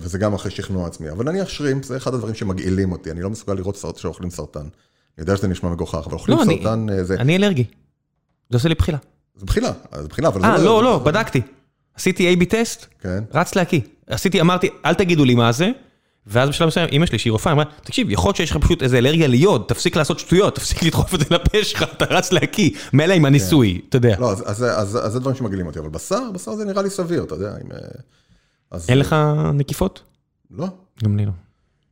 וזה 0.00 0.18
גם 0.18 0.34
אחרי 0.34 0.50
שכנוע 0.50 0.86
עצמי. 0.86 1.10
אבל 1.10 1.30
נניח 1.30 1.48
שרימפ, 1.48 1.84
זה 1.84 1.96
אחד 1.96 2.14
הדברים 2.14 2.34
שמגעילים 2.34 2.92
אותי, 2.92 3.10
אני 3.10 3.22
לא 3.22 3.30
מסוגל 3.30 3.54
לראות 3.54 3.96
שאוכלים 3.96 4.30
סרטן. 4.30 4.60
אני 4.60 4.68
יודע 5.18 5.36
שזה 5.36 5.48
נשמע 5.48 5.70
מגוחך, 5.70 6.02
אבל 6.06 6.14
אוכלים 6.14 6.38
סרטן 6.44 6.86
זה... 7.02 7.14
אני 7.14 7.36
אלרגי. 7.36 7.64
זה 8.50 8.56
עושה 8.56 8.68
לי 8.68 8.74
בחילה. 8.74 8.98
זה 9.36 9.46
בחילה, 9.46 9.72
זה 10.02 10.08
בחילה, 10.08 10.28
אבל 10.28 10.40
זה 10.40 10.46
לא... 10.46 10.52
אה, 10.52 10.64
לא, 10.64 10.82
לא, 10.82 10.98
בדקתי. 10.98 11.40
עשיתי 11.94 12.34
A-B 12.34 12.44
טסט, 12.44 12.86
רץ 13.34 13.54
להקיא. 13.54 13.80
עשיתי, 14.06 14.40
אמרתי, 14.40 14.68
אל 14.84 14.94
תגידו 14.94 15.24
לי 15.24 15.34
מה 15.34 15.52
זה. 15.52 15.70
ואז 16.28 16.48
בשלב 16.48 16.68
מסוים, 16.68 16.88
אמא 16.92 17.06
שלי 17.06 17.18
שהיא 17.18 17.30
רופאה, 17.30 17.52
אמרה, 17.52 17.64
תקשיב, 17.82 18.10
יכול 18.10 18.28
להיות 18.28 18.36
שיש 18.36 18.50
לך 18.50 18.56
פשוט 18.56 18.82
איזה 18.82 18.98
אלרגיה 18.98 19.26
ליוד, 19.26 19.64
תפסיק 19.68 19.96
לעשות 19.96 20.18
שטויות, 20.18 20.54
תפסיק 20.54 20.82
לדחוף 20.82 21.14
את 21.14 21.20
זה 21.20 21.26
לפה 21.30 21.64
שלך, 21.64 21.82
אתה 21.82 22.04
רץ 22.04 22.32
להקיא, 22.32 22.70
מילא 22.92 23.14
עם 23.14 23.24
הניסוי, 23.24 23.80
אתה 23.88 23.96
יודע. 23.96 24.16
לא, 24.20 24.32
אז 24.44 25.12
זה 25.12 25.20
דברים 25.20 25.36
שמגעילים 25.36 25.66
אותי, 25.66 25.78
אבל 25.78 25.88
בשר, 25.88 26.30
בשר 26.34 26.54
זה 26.54 26.64
נראה 26.64 26.82
לי 26.82 26.90
סביר, 26.90 27.24
אתה 27.24 27.34
יודע, 27.34 27.54
אם... 27.64 27.70
אין 28.88 28.98
לך 28.98 29.16
נקיפות? 29.54 30.02
לא. 30.50 30.66
גם 31.04 31.14
אני 31.14 31.26
לא. 31.26 31.32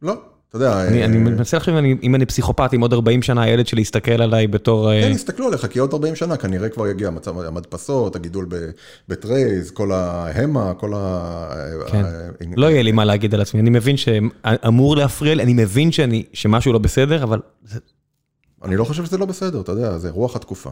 לא. 0.03 0.15
אתה 0.57 0.65
יודע... 0.65 1.05
אני 1.05 1.19
מנסה 1.19 1.57
לחשוב 1.57 1.75
אם 2.03 2.15
אני 2.15 2.27
פסיכופת, 2.27 2.75
אם 2.75 2.81
עוד 2.81 2.93
40 2.93 3.23
שנה 3.23 3.43
הילד 3.43 3.67
שלי 3.67 3.83
יסתכל 3.83 4.23
עליי 4.23 4.47
בתור... 4.47 4.91
כן, 5.03 5.11
יסתכלו 5.11 5.47
עליך, 5.47 5.67
כי 5.67 5.79
עוד 5.79 5.93
40 5.93 6.15
שנה 6.15 6.37
כנראה 6.37 6.69
כבר 6.69 6.89
יגיע 6.89 7.11
מצב 7.11 7.39
המדפסות, 7.39 8.17
הגידול 8.17 8.49
בטרייז, 9.09 9.71
כל 9.71 9.93
ההמה, 9.93 10.75
כל 10.75 10.93
ה... 10.97 11.51
כן, 11.87 12.05
לא 12.57 12.67
יהיה 12.67 12.83
לי 12.83 12.93
מה 12.93 13.05
להגיד 13.05 13.35
על 13.35 13.41
עצמי, 13.41 13.61
אני 13.61 13.71
מבין 13.71 13.97
שאמור 13.97 14.97
להפריע 14.97 15.35
לי, 15.35 15.43
אני 15.43 15.55
מבין 15.55 15.91
שמשהו 16.33 16.73
לא 16.73 16.79
בסדר, 16.79 17.23
אבל... 17.23 17.41
אני 18.65 18.77
לא 18.77 18.85
חושב 18.85 19.05
שזה 19.05 19.19
לא 19.19 19.27
בסדר, 19.27 19.61
אתה 19.61 19.73
יודע, 19.73 19.99
זה 19.99 20.11
רוח 20.11 20.37
התקופה. 20.37 20.71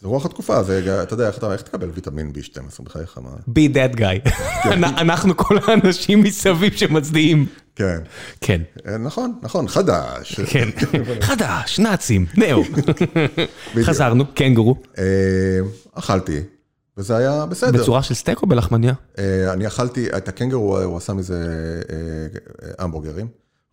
זה 0.00 0.08
רוח 0.08 0.26
התקופה, 0.26 0.62
זה, 0.62 1.02
אתה 1.02 1.14
יודע, 1.14 1.26
איך 1.26 1.38
אתה- 1.38 1.52
איך 1.52 1.62
תקבל 1.62 1.90
ויטמין 1.94 2.32
B12 2.34 2.82
בחייך, 2.82 3.18
מה? 3.22 3.30
be 3.48 3.74
that 3.74 3.98
guy. 3.98 4.30
אנחנו 5.02 5.36
כל 5.36 5.56
האנשים 5.66 6.22
מסביב 6.22 6.72
שמצדיעים. 6.76 7.46
כן. 7.76 7.98
כן, 8.40 8.62
אה, 8.86 8.98
נכון, 8.98 9.38
נכון, 9.42 9.68
חדש. 9.68 10.40
כן. 10.40 10.68
חדש, 11.20 11.78
נאצים, 11.80 12.26
נאו. 12.36 12.62
חזרנו, 13.82 14.24
קנגורו. 14.34 14.76
אה, 14.98 15.04
אכלתי, 15.94 16.40
וזה 16.96 17.16
היה 17.16 17.46
בסדר. 17.46 17.82
בצורה 17.82 18.02
של 18.02 18.14
סטייק 18.14 18.42
או 18.42 18.46
בלחמניה? 18.46 18.92
אה, 19.18 19.52
אני 19.52 19.66
אכלתי, 19.66 20.08
את 20.16 20.28
הקנגרו, 20.28 20.78
הוא 20.80 20.96
עשה 20.96 21.12
מזה 21.12 21.44
המבורגרים. 22.78 23.26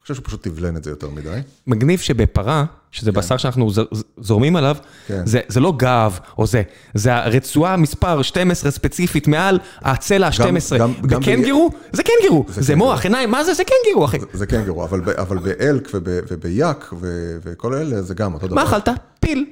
אני 0.03 0.07
חושב 0.07 0.13
שהוא 0.15 0.25
פשוט 0.27 0.43
תבלן 0.47 0.77
את 0.77 0.83
זה 0.83 0.89
יותר 0.89 1.09
מדי. 1.09 1.39
מגניב 1.67 1.99
שבפרה, 1.99 2.65
שזה 2.91 3.11
בשר 3.11 3.37
שאנחנו 3.37 3.69
זורמים 4.17 4.55
עליו, 4.55 4.77
כן. 5.07 5.21
זה 5.25 5.39
זה 5.47 5.59
לא 5.59 5.73
גב 5.77 6.19
או 6.37 6.47
זה, 6.47 6.61
זה 6.93 7.15
הרצועה 7.15 7.77
מספר 7.77 8.21
12 8.21 8.71
ספציפית 8.71 9.27
מעל 9.27 9.59
הצלע 9.81 10.27
ה-12. 10.27 10.77
גם- 10.79 10.93
גם 11.07 11.19
בקנגרו? 11.21 11.69
זה 11.93 12.03
קנגרו, 12.03 12.45
זה 12.47 12.61
קנגרו. 12.61 12.75
מוח, 12.77 13.03
עיניים, 13.03 13.31
מה 13.31 13.43
זה? 13.43 13.53
זה 13.53 13.63
קנגרו, 13.63 14.05
אחי. 14.05 14.17
זה 14.33 14.45
קנגרו, 14.45 14.83
אבל, 14.83 14.99
ב- 14.99 15.09
אבל 15.09 15.37
באלק 15.37 15.89
וב- 15.93 16.01
וביאק 16.31 16.93
ו- 16.99 17.37
וכל 17.43 17.73
אלה 17.73 18.01
זה 18.01 18.13
גם 18.13 18.33
אותו 18.33 18.47
דבר. 18.47 18.55
מה 18.55 18.63
אכלת? 18.63 18.89
פיל. 19.19 19.45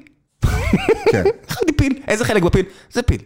כן, 1.12 1.24
אכלתי 1.50 1.74
פיל. 1.78 2.00
איזה 2.08 2.26
חלק 2.26 2.44
בפיל? 2.44 2.66
זה 2.92 3.02
פיל. 3.02 3.22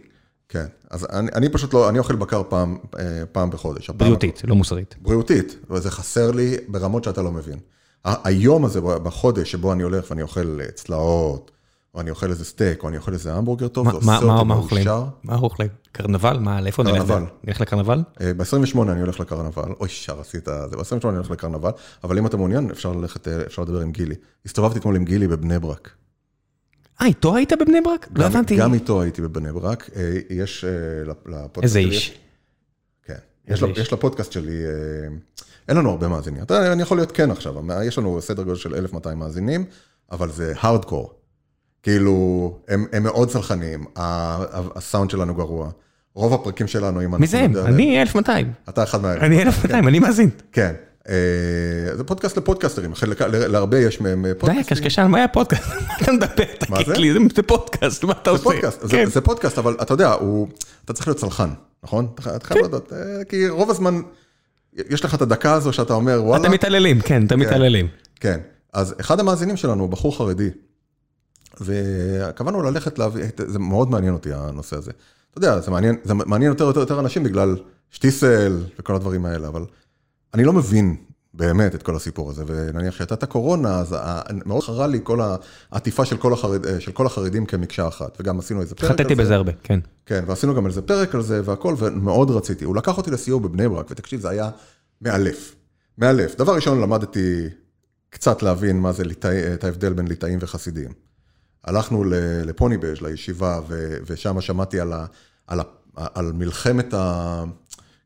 כן. 0.48 0.66
אז 0.90 1.06
אני, 1.12 1.28
אני 1.34 1.48
פשוט 1.48 1.74
לא, 1.74 1.88
אני 1.88 1.98
אוכל 1.98 2.16
בקר 2.16 2.42
פעם, 2.48 2.78
אה, 2.98 3.04
פעם 3.32 3.50
בחודש. 3.50 3.84
הפעם- 3.90 3.98
בריאותית, 3.98 4.42
לא 4.44 4.54
מוסרית. 4.54 4.94
בריאותית, 5.02 5.56
וזה 5.70 5.90
חסר 5.90 6.30
לי 6.30 6.56
ברמות 6.68 7.04
שאתה 7.04 7.22
לא 7.22 7.32
מבין. 7.32 7.58
היום 8.04 8.64
הזה, 8.64 8.80
בחודש 8.80 9.50
שבו 9.52 9.72
אני 9.72 9.82
הולך 9.82 10.10
ואני 10.10 10.22
אוכל 10.22 10.58
אה, 10.60 10.66
צלעות, 10.74 11.50
או 11.94 12.00
אני 12.00 12.10
אוכל 12.10 12.30
איזה 12.30 12.44
סטייק, 12.44 12.82
או 12.82 12.88
אני 12.88 12.96
אוכל 12.96 13.12
איזה 13.12 13.34
המבורגר 13.34 13.68
טוב, 13.68 13.90
זה 13.90 13.96
עושה 13.96 14.06
אותי? 14.16 14.26
מאושר. 14.84 15.04
מה 15.24 15.36
אוכלים? 15.36 15.68
קרנבל? 15.92 16.38
מה, 16.38 16.60
לאיפה 16.60 16.82
נלך? 16.82 16.94
קרנבל. 16.94 17.22
נלך 17.44 17.60
לקרנבל? 17.60 18.02
ב-28 18.36 18.82
אני 18.82 19.00
הולך 19.00 19.20
לקרנבל, 19.20 19.72
אוי, 19.80 19.88
שר 19.88 20.20
עשית 20.20 20.44
זה, 20.44 20.76
ב-28 20.76 21.08
אני 21.08 21.16
הולך 21.16 21.30
לקרנבל, 21.30 21.70
אבל 22.04 22.18
אם 22.18 22.26
אתה 22.26 22.36
מעוניין, 22.36 22.70
אפשר 22.70 22.92
ללכת, 22.92 23.28
אה, 23.28 23.40
אפשר 23.46 23.62
לדבר 23.62 23.80
עם 23.80 23.92
גילי. 23.92 24.14
הסתובבתי 24.46 24.78
אתמול 24.78 24.96
עם 24.96 25.04
גילי 25.04 25.28
בבני 25.28 25.58
ברק. 25.58 25.90
אה, 27.00 27.06
איתו 27.06 27.36
היית 27.36 27.52
בבני 27.60 27.80
ברק? 27.80 28.08
לא 28.14 28.24
גם- 28.24 28.30
הבנתי. 28.30 28.56
גם 28.56 28.74
איתו 28.74 29.02
הייתי 29.02 29.22
בבני 29.22 29.52
ברק. 29.52 29.90
אה, 29.96 30.02
יש 30.30 30.64
אה, 30.64 30.70
לפ- 31.10 31.26
לפודקאסט 31.26 31.62
איזה 31.64 31.78
איש. 31.78 32.18
כן. 33.02 33.14
איזה 33.48 33.66
יש, 33.76 33.92
לפודקאסט 33.92 34.32
שלי, 34.32 34.64
אה, 34.64 35.08
אין 35.68 35.76
לנו 35.76 35.90
הרבה 35.90 36.08
מאזינים. 36.08 36.42
אתה, 36.42 36.72
אני 36.72 36.82
יכול 36.82 36.96
להיות 36.98 37.12
כן 37.12 37.30
עכשיו, 37.30 37.54
יש 37.84 37.98
לנו 37.98 38.22
סדר 38.22 38.42
גודל 38.42 38.56
של 38.56 38.74
1,200 38.74 39.18
מאזינים, 39.18 39.64
אבל 40.12 40.30
זה 40.30 40.52
הארדקור. 40.60 41.12
כאילו, 41.82 42.58
הם, 42.68 42.86
הם 42.92 43.02
מאוד 43.02 43.30
סלחניים, 43.30 43.84
הסאונד 43.96 45.10
שלנו 45.10 45.34
גרוע. 45.34 45.70
רוב 46.14 46.34
הפרקים 46.34 46.66
שלנו, 46.66 47.04
אם 47.04 47.20
מי 47.20 47.26
זה 47.26 47.38
הם? 47.40 47.56
אני 47.56 48.02
1200. 48.02 48.52
אתה 48.68 48.82
אחד 48.82 49.02
מהאלה. 49.02 49.26
אני 49.26 49.42
1200, 49.42 49.88
אני 49.88 49.98
מאזין. 49.98 50.30
כן. 50.52 50.74
אה, 51.08 51.14
זה 51.96 52.04
פודקאסט 52.04 52.36
לפודקאסטרים, 52.38 52.92
להרבה 53.30 53.78
יש 53.78 54.00
מהם 54.00 54.26
אה, 54.26 54.32
די, 54.32 54.38
פודקאסטים. 54.38 54.60
הקשקשן, 54.76 55.06
מה 55.06 55.18
היה 55.18 55.28
פודקאסט? 55.28 55.62
מה 55.88 55.94
אתה 56.02 56.12
מדבר? 56.12 56.44
מה 56.68 56.76
זה? 56.86 56.94
זה 57.36 57.42
פודקאסט, 57.42 58.04
מה 58.04 58.12
אתה 58.22 58.30
עושה? 58.30 58.50
זה- 58.82 58.88
כן. 58.88 59.06
זה 59.06 59.20
פודקאסט, 59.20 59.58
אבל 59.58 59.76
אתה 59.82 59.94
יודע, 59.94 60.14
אתה 60.84 60.92
צריך 60.92 61.08
להיות 61.08 61.18
צלחן, 61.18 61.48
נכון? 61.82 62.06
אתה 62.36 62.46
חייב 62.46 62.64
לדעת, 62.64 62.92
אה, 62.92 63.24
כי 63.28 63.48
רוב 63.48 63.70
הזמן, 63.70 64.00
יש 64.90 65.04
לך 65.04 65.14
את 65.14 65.22
הדקה 65.22 65.52
הזו 65.52 65.72
שאתה 65.72 65.92
אומר, 65.94 66.20
וואלה, 66.24 66.42
אתם 66.44 66.52
מתעללים, 66.52 67.00
כן, 67.00 67.26
אתם 67.26 67.38
מתעללים. 67.40 67.88
כן. 68.20 68.40
אז 68.72 68.94
אחד 69.00 69.20
המאזינים 69.20 69.56
שלנו 69.56 69.82
הוא 69.82 69.90
בחור 69.90 70.16
חרדי, 70.16 70.50
וקבענו 71.60 72.62
ללכת 72.62 72.98
להביא, 72.98 73.24
זה 73.46 73.58
מאוד 73.58 73.90
מעניין 73.90 74.12
אותי 74.14 74.30
הנושא 74.32 74.76
הזה. 74.76 74.90
אתה 75.30 75.38
יודע, 75.38 75.60
זה 75.60 75.70
מעניין, 76.26 76.42
יותר 76.42 76.64
יותר 76.64 77.00
אנשים 77.00 77.22
בגלל 77.22 77.56
שטיסל 77.90 78.58
וכל 78.78 78.94
הדברים 78.94 79.26
האלה, 79.26 79.48
אבל 79.48 79.64
אני 80.34 80.44
לא 80.44 80.52
מבין 80.52 80.96
באמת 81.34 81.74
את 81.74 81.82
כל 81.82 81.96
הסיפור 81.96 82.30
הזה, 82.30 82.44
ונניח 82.46 82.94
שהייתה 82.94 83.14
את 83.14 83.22
הקורונה, 83.22 83.78
אז 83.78 83.96
מאוד 84.46 84.62
חרה 84.62 84.86
לי 84.86 85.00
כל 85.02 85.20
העטיפה 85.70 86.04
של 86.04 86.16
כל, 86.16 86.32
החרד, 86.32 86.80
של 86.80 86.92
כל 86.92 87.06
החרדים 87.06 87.46
כמקשה 87.46 87.88
אחת, 87.88 88.16
וגם 88.20 88.38
עשינו 88.38 88.60
איזה 88.60 88.74
פרק 88.74 88.90
על 88.90 88.96
זה. 88.96 89.02
חטאתי 89.02 89.14
בזה 89.14 89.34
הרבה, 89.34 89.52
כן. 89.62 89.80
כן, 90.06 90.24
ועשינו 90.26 90.54
גם 90.54 90.66
איזה 90.66 90.82
פרק 90.82 91.14
על 91.14 91.22
זה 91.22 91.40
והכל, 91.44 91.74
ומאוד 91.78 92.30
רציתי. 92.30 92.64
הוא 92.64 92.76
לקח 92.76 92.98
אותי 92.98 93.10
לסיור 93.10 93.40
בבני 93.40 93.68
ברק, 93.68 93.90
ותקשיב, 93.90 94.20
זה 94.20 94.28
היה 94.28 94.50
מאלף. 95.02 95.54
מאלף. 95.98 96.36
דבר 96.36 96.54
ראשון, 96.54 96.80
למדתי 96.80 97.48
קצת 98.10 98.42
להבין 98.42 98.80
מה 98.80 98.92
זה 98.92 99.04
ליטאי, 99.04 99.54
את 99.54 99.64
ההבדל 99.64 99.92
בין 99.92 100.08
ליטאים 100.08 100.38
וחסידים. 100.42 100.92
הלכנו 101.64 102.04
לפוניבז', 102.44 103.00
לישיבה, 103.02 103.60
ו- 103.68 103.96
ושם 104.06 104.40
שמעתי 104.40 104.80
על, 104.80 104.92
ה, 104.92 105.06
על, 105.46 105.60
ה, 105.60 105.64
על 105.96 106.32
מלחמת 106.32 106.94
ה... 106.94 107.44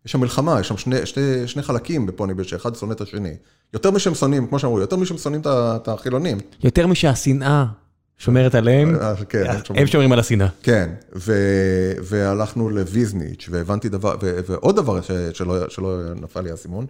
יש 0.07 0.13
שם 0.13 0.21
מלחמה, 0.21 0.61
יש 0.61 0.69
שם 0.69 0.77
שני, 0.77 1.07
שני, 1.07 1.23
שני 1.49 1.63
חלקים 1.63 2.07
בפוניבז', 2.07 2.47
שאחד 2.47 2.75
שונא 2.75 2.93
את 2.93 3.01
השני. 3.01 3.35
יותר 3.75 3.91
משהם 3.91 4.15
שונאים, 4.15 4.47
כמו 4.47 4.59
שאמרו, 4.59 4.81
יותר 4.81 4.97
משהם 4.97 5.19
שונאים 5.19 5.43
את 5.47 5.89
החילונים. 5.89 6.39
יותר 6.65 6.87
משהשנאה 6.87 7.65
שומרת 8.19 8.55
עליהם, 8.55 8.97
אה, 8.97 9.15
כן, 9.29 9.45
הם 9.51 9.65
שומרים. 9.65 9.83
הם 9.83 9.87
שומרים 9.87 10.13
על 10.13 10.19
השנאה. 10.19 10.49
כן, 10.63 10.91
ו- 11.17 11.93
והלכנו 12.03 12.71
לוויזניץ', 12.71 13.49
והבנתי 13.51 13.89
דבר, 13.89 14.17
ו- 14.23 14.41
ועוד 14.49 14.77
דבר 14.77 15.01
ש- 15.01 15.11
שלא, 15.33 15.69
שלא 15.69 16.15
נפל 16.15 16.41
לי 16.41 16.51
האסימון, 16.51 16.87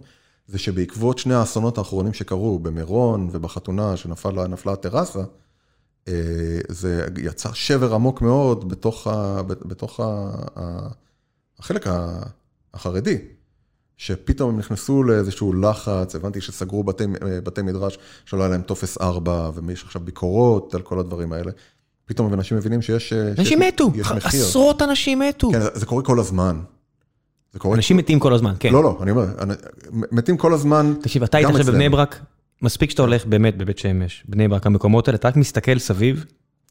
זה 0.47 0.57
שבעקבות 0.59 1.17
שני 1.17 1.33
האסונות 1.33 1.77
האחרונים 1.77 2.13
שקרו, 2.13 2.59
במירון 2.59 3.29
ובחתונה 3.31 3.97
שנפלה 3.97 4.43
הטרסה, 4.73 5.19
אה, 6.07 6.13
זה 6.69 7.07
יצר 7.17 7.53
שבר 7.53 7.93
עמוק 7.93 8.21
מאוד 8.21 8.69
בתוך, 8.69 9.07
ה, 9.07 9.41
בתוך 9.47 9.99
ה, 9.99 10.29
ה, 10.55 10.87
החלק 11.59 11.87
ה- 11.87 12.21
החרדי, 12.73 13.17
שפתאום 13.97 14.49
הם 14.49 14.59
נכנסו 14.59 15.03
לאיזשהו 15.03 15.53
לחץ, 15.53 16.15
הבנתי 16.15 16.41
שסגרו 16.41 16.83
בתי, 16.83 17.03
בתי 17.43 17.61
מדרש 17.61 17.97
שלא 18.25 18.39
היה 18.41 18.49
להם 18.49 18.61
טופס 18.61 18.97
4, 19.01 19.49
ויש 19.65 19.83
עכשיו 19.83 20.01
ביקורות 20.01 20.75
על 20.75 20.81
כל 20.81 20.99
הדברים 20.99 21.33
האלה. 21.33 21.51
פתאום 22.05 22.33
אנשים 22.33 22.57
מבינים 22.57 22.81
שיש... 22.81 23.13
אנשים 23.13 23.45
שיש- 23.45 23.67
מתו, 23.73 23.91
יש 23.95 24.11
מחיר. 24.11 24.45
עשרות 24.45 24.81
אנשים 24.81 25.19
מתו. 25.19 25.51
כן, 25.51 25.59
זה- 25.61 25.69
זה 25.73 25.85
קורה 25.85 26.03
כל 26.03 26.19
הזמן. 26.19 26.59
זה 27.53 27.59
קורה... 27.59 27.75
אנשים 27.75 27.97
מתים 27.97 28.19
כל 28.19 28.33
הזמן, 28.33 28.53
כן. 28.59 28.73
לא, 28.73 28.83
לא, 28.83 28.99
אני 29.01 29.11
אומר, 29.11 29.25
אני- 29.39 29.53
מתים 30.11 30.37
כל 30.37 30.53
הזמן. 30.53 30.93
תקשיב, 31.01 31.23
אתה 31.23 31.37
היית 31.37 31.49
עכשיו 31.49 31.65
בבני. 31.65 31.89
ברק, 31.89 32.19
מספיק 32.61 32.89
שאתה 32.89 33.01
הולך 33.01 33.25
באמת 33.25 33.57
בבית 33.57 33.77
שמש, 33.77 34.23
בני 34.29 34.47
ברק, 34.47 34.65
המקומות 34.65 35.07
האלה, 35.07 35.15
אתה 35.15 35.27
רק 35.27 35.35
מסתכל 35.35 35.79
סביב, 35.79 36.25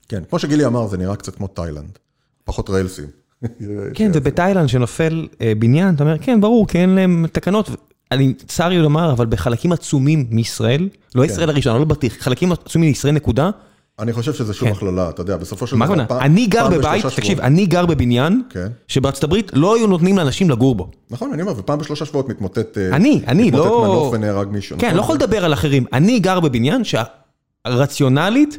כן, 0.08 0.22
כמו 0.30 0.38
שגילי 0.38 0.66
אמר, 0.66 0.86
זה 0.86 0.96
נראה 0.98 1.16
קצת 1.16 1.34
כמו 1.34 1.46
תאילנד. 1.46 1.98
פחות 2.44 2.70
ריילסים. 2.70 3.06
כן, 3.94 4.10
ובתאילנד 4.14 4.68
שנופל 4.68 5.28
אה, 5.40 5.52
בניין, 5.58 5.94
אתה 5.94 6.04
אומר, 6.04 6.18
כן, 6.18 6.40
ברור, 6.40 6.66
כי 6.66 6.78
אין 6.78 6.90
להם 6.90 7.26
תקנות. 7.32 7.70
אני, 8.12 8.34
צר 8.46 8.68
לי 8.68 8.78
לומר, 8.78 9.12
אבל 9.12 9.26
בחלקים 9.26 9.72
עצומים 9.72 10.26
מישראל, 10.30 10.88
לא 11.14 11.22
כן. 11.22 11.32
ישראל 11.32 11.50
הראשונה, 11.50 11.78
לא 11.78 11.84
בטיח, 11.84 12.16
חלקים 12.18 12.52
עצומים 12.52 12.88
מישראל, 12.88 13.14
נקודה. 13.14 13.50
אני 13.98 14.12
חושב 14.12 14.32
שזה 14.32 14.54
שוב 14.54 14.68
כן. 14.68 14.74
הכללה, 14.74 15.08
אתה 15.08 15.22
יודע, 15.22 15.36
בסופו 15.36 15.66
של 15.66 15.76
דבר... 15.76 16.20
אני 16.20 16.46
גר 16.46 16.68
בבית, 16.68 17.06
תקשיב, 17.06 17.40
אני 17.40 17.66
גר 17.66 17.86
בבניין, 17.86 18.42
כן, 18.50 18.66
שבארצות 18.88 19.24
הברית 19.24 19.50
לא 19.54 19.76
היו 19.76 19.86
נותנים 19.86 20.18
לאנשים 20.18 20.50
לגור 20.50 20.74
בו. 20.74 20.90
נכון, 21.10 21.32
אני 21.32 21.42
אומר, 21.42 21.54
ופעם 21.56 21.78
בשלושה 21.78 22.04
שבועות 22.04 22.28
מתמוטט... 22.28 22.78
אה, 22.78 22.96
אני, 22.96 23.22
אני, 23.26 23.46
מתמוטט 23.46 23.66
לא... 23.66 23.82
מנוף 23.82 24.14
ונהרג 24.14 24.48
מישהו. 24.48 24.78
כן, 24.78 24.86
נכון? 24.86 24.96
לא 24.96 25.02
יכול 25.02 25.16
לדבר 25.16 25.44
על 25.44 25.52
אחרים. 25.52 25.84
אני 25.92 26.18
גר 26.18 26.40
בבניין 26.40 26.82
שהרציונלית, 26.84 28.58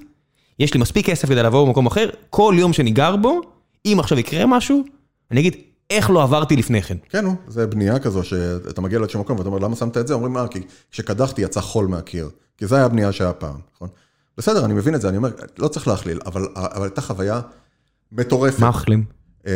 יש 0.59 0.73
לי 0.73 0.79
מספיק 0.79 1.05
כסף 1.05 1.27
כדי 1.27 1.43
לעבור 1.43 1.67
במקום 1.67 1.86
אחר, 1.86 2.09
כל 2.29 2.55
יום 2.57 2.73
שאני 2.73 2.91
גר 2.91 3.15
בו, 3.15 3.41
אם 3.86 3.97
עכשיו 3.99 4.19
יקרה 4.19 4.45
משהו, 4.45 4.84
אני 5.32 5.39
אגיד, 5.39 5.55
איך 5.89 6.09
לא 6.09 6.23
עברתי 6.23 6.55
לפני 6.55 6.82
כן? 6.82 6.97
כן, 7.09 7.25
נו, 7.25 7.36
זה 7.47 7.67
בנייה 7.67 7.99
כזו 7.99 8.23
שאתה 8.23 8.82
מגיע 8.82 8.99
לאיזשהו 8.99 9.19
מקום 9.19 9.38
ואתה 9.38 9.49
אומר, 9.49 9.59
למה 9.59 9.75
שמת 9.75 9.97
את 9.97 10.07
זה? 10.07 10.13
אומרים, 10.13 10.38
אה, 10.38 10.47
כי 10.47 10.59
כשקדחתי 10.91 11.41
יצא 11.41 11.61
חול 11.61 11.88
מהקיר. 11.88 12.29
כי 12.57 12.67
זה 12.67 12.75
היה 12.75 12.86
הבנייה 12.86 13.11
שהיה 13.11 13.34
פעם, 13.34 13.55
נכון? 13.75 13.89
בסדר, 14.38 14.65
אני 14.65 14.73
מבין 14.73 14.95
את 14.95 15.01
זה, 15.01 15.09
אני 15.09 15.17
אומר, 15.17 15.29
לא 15.57 15.67
צריך 15.67 15.88
להכליל, 15.88 16.19
אבל 16.25 16.47
אבל 16.55 16.84
הייתה 16.84 17.01
חוויה 17.01 17.41
מטורפת. 18.11 18.59
מה 18.59 18.67
אוכלים? 18.67 19.03
אה, 19.47 19.53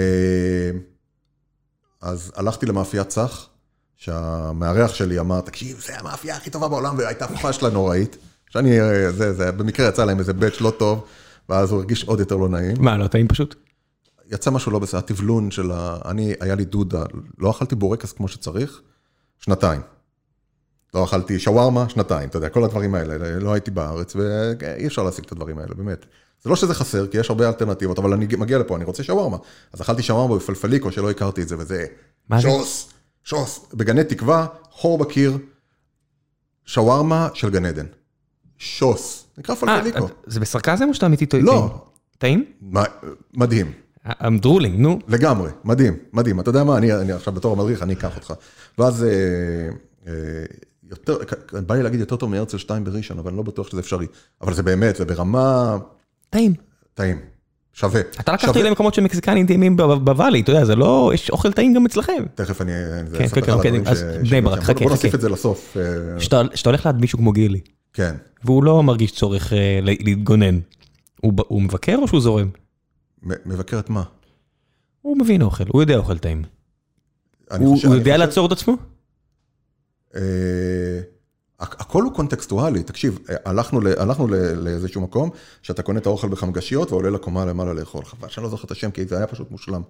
אז 2.02 2.32
הלכתי 2.36 2.66
למאפיית 2.66 3.08
צח, 3.08 3.50
שהמארח 3.96 4.94
שלי 4.94 5.20
אמר, 5.20 5.42
תקשיב, 5.42 5.84
זה 5.88 6.00
המאפייה 6.00 6.36
הכי 6.36 6.50
טובה 6.50 6.68
בעולם, 6.68 6.98
והייתה 6.98 7.28
פשלה 7.28 7.70
נוראית. 7.70 8.18
שאני, 8.50 8.82
אה, 8.82 9.12
זה, 9.12 9.34
זה, 9.34 9.52
במקרה 9.52 9.88
יצא 9.88 10.06
להם 10.06 10.20
איזה 10.20 10.34
באץ' 10.34 10.62
לא 10.62 10.70
טוב, 10.70 11.06
ואז 11.50 11.72
הוא 11.72 11.80
הרגיש 11.80 12.04
עוד 12.04 12.20
יותר 12.20 12.36
לא 12.36 12.50
נעים. 12.50 12.76
מה, 12.80 12.98
לא 12.98 13.08
טעים 13.08 13.28
פשוט? 13.28 13.65
יצא 14.32 14.52
משהו 14.52 14.72
לא 14.72 14.80
בסדר, 14.80 15.00
הטבלון 15.00 15.52
של 15.52 15.72
ה... 15.72 15.98
אני, 16.06 16.34
היה 16.40 16.56
לי 16.56 16.66
דודה, 16.66 17.04
לא 17.38 17.52
אכלתי 17.52 17.76
בורקס 17.76 18.12
כמו 18.12 18.28
שצריך, 18.28 18.82
שנתיים. 19.40 19.82
לא 20.94 21.04
אכלתי 21.04 21.40
שווארמה, 21.40 21.90
שנתיים, 21.90 22.30
אתה 22.30 22.38
יודע, 22.38 22.50
כל 22.50 22.64
הדברים 22.64 22.96
האלה, 22.96 23.40
לא 23.40 23.54
הייתי 23.54 23.72
בארץ, 23.72 24.16
ואי 24.16 24.88
אפשר 24.88 25.04
להשיג 25.04 25.26
את 25.26 25.32
הדברים 25.32 25.58
האלה, 25.58 25.76
באמת. 25.76 26.06
זה 26.44 26.50
לא 26.50 26.56
שזה 26.56 26.74
חסר, 26.74 27.08
כי 27.08 27.18
יש 27.18 27.30
הרבה 27.30 27.48
אלטרנטיבות, 27.48 28.00
אבל 28.00 28.14
אני 28.14 28.28
מגיע 28.38 28.58
לפה, 28.58 28.76
אני 28.76 28.84
רוצה 28.84 29.04
שווארמה. 29.04 29.38
אז 29.74 29.82
אכלתי 29.82 30.04
שווארמה 30.04 30.36
בפלפליקו, 30.36 30.92
שלא 30.92 31.12
הכרתי 31.12 31.42
את 31.42 31.48
זה, 31.48 31.56
וזה? 31.60 31.86
שוס, 32.40 32.90
שוס, 33.24 33.66
בגני 33.74 34.04
תקווה, 34.04 34.48
חור 34.72 34.98
בקיר, 34.98 35.38
שווארמה 36.66 37.30
של 37.34 37.50
גן 37.50 37.66
עדן. 37.66 37.86
שוס, 38.58 39.26
נקרא 39.38 39.56
אה, 39.56 39.60
פלפליקו. 39.60 40.08
זה 40.26 40.40
בסרקזם 40.40 40.90
או 40.90 40.94
שאתה 40.94 41.06
אמיתי 41.06 41.26
טועה? 41.26 41.44
לא, 41.44 41.86
טעים? 42.18 42.46
מדהים. 43.34 43.85
I'm 44.08 44.44
drooling, 44.44 44.78
נו. 44.78 45.00
לגמרי, 45.08 45.50
מדהים, 45.64 45.94
מדהים. 46.14 46.40
אתה 46.40 46.50
יודע 46.50 46.64
מה, 46.64 46.78
אני, 46.78 46.94
אני 46.94 47.12
עכשיו 47.12 47.34
בתור 47.34 47.54
המדריך, 47.54 47.84
אני 47.84 47.94
אקח 47.94 48.16
אותך. 48.16 48.34
ואז 48.78 49.04
אה, 49.04 49.10
אה, 50.08 50.14
יותר, 50.90 51.18
בא 51.52 51.76
לי 51.76 51.84
להגיד 51.84 52.00
יותר 52.00 52.16
טוב 52.16 52.30
מהרצל 52.30 52.58
2 52.58 52.84
בראשון, 52.84 53.20
אבל 53.20 53.30
אני 53.30 53.38
לא 53.38 53.44
בטוח 53.44 53.70
שזה 53.70 53.80
אפשרי. 53.80 54.08
אבל 54.42 54.54
זה 54.54 54.64
באמת, 54.64 54.96
זה 54.96 55.06
ברמה 55.06 55.78
טעים. 56.30 56.54
טעים, 56.94 57.20
שווה. 57.74 58.02
אתה 58.20 58.34
לקחת. 58.34 58.48
אותי 58.48 58.64
למקומות 58.64 58.94
של 58.94 59.02
מקסיקנים 59.02 59.48
טעימים 59.48 59.78
בוואלי, 59.78 60.42
אתה 60.42 60.52
יודע, 60.52 60.66
זה 60.66 60.76
לא, 60.76 61.12
יש 61.14 61.30
אוכל 61.30 61.52
טעים 61.52 61.74
גם 61.74 61.86
אצלכם. 61.86 62.24
תכף 62.36 62.62
אני 62.62 62.72
כן, 63.18 63.24
לך 63.24 63.32
כן, 63.46 63.52
על 63.52 63.62
כן, 63.62 63.74
הדברים 63.74 63.88
אז 63.88 64.06
בני 64.30 64.42
ברק, 64.42 64.60
שם. 64.60 64.66
חכה, 64.66 64.84
בוא 64.84 64.92
נוסיף 64.92 65.10
חכה. 65.10 65.16
את 65.16 65.22
זה 65.22 65.30
לסוף. 65.30 65.78
אה, 65.78 66.20
שאתה 66.20 66.70
הולך 66.70 66.86
ליד 66.86 66.96
מישהו 66.96 67.20
כמו 67.20 67.32
גילי, 67.32 67.60
כן. 67.94 68.16
והוא 68.44 68.64
לא 68.64 68.84
מרגיש 68.84 69.12
צורך 69.12 69.54
אה, 69.54 69.80
להתגונן, 69.82 70.60
הוא 71.22 71.62
מבקר 71.62 71.96
או 72.02 72.08
שהוא 72.08 72.22
זורם? 72.22 72.48
מבקר 73.26 73.80
את 73.80 73.90
מה? 73.90 74.04
הוא 75.02 75.18
מבין 75.18 75.42
אוכל, 75.42 75.64
הוא 75.68 75.82
יודע 75.82 75.98
אוכל 75.98 76.18
טעים. 76.18 76.44
הוא 77.60 77.76
חושב- 77.76 77.88
הוא 77.88 77.96
יודע 77.96 78.12
חושב- 78.14 78.26
לעצור 78.26 78.48
את 78.48 78.52
עצמו? 78.52 78.78
הכ- 81.60 81.76
הכל 81.80 82.04
הוא 82.04 82.14
קונטקסטואלי, 82.14 82.84
תקשיב, 82.84 83.20
אה, 83.30 83.36
הלכנו, 83.46 83.82
ל- 83.82 84.00
הלכנו 84.00 84.28
ל- 84.28 84.36
לאיזשהו 84.54 85.02
מקום, 85.02 85.30
שאתה 85.62 85.84
קונה 85.84 86.00
את 86.00 86.06
האוכל 86.06 86.28
בחמגשיות 86.30 86.92
ועולה 86.92 87.10
לקומה 87.10 87.46
למעלה 87.46 87.74
לאכול, 87.74 88.06
חבל 88.06 88.30
שאני 88.30 88.44
לא 88.44 88.50
זוכר 88.50 88.66
את 88.66 88.72
השם, 88.72 88.92
כי 88.92 89.06
זה 89.06 89.18
היה 89.18 89.28
פשוט 89.28 89.52
מושלם. 89.52 89.82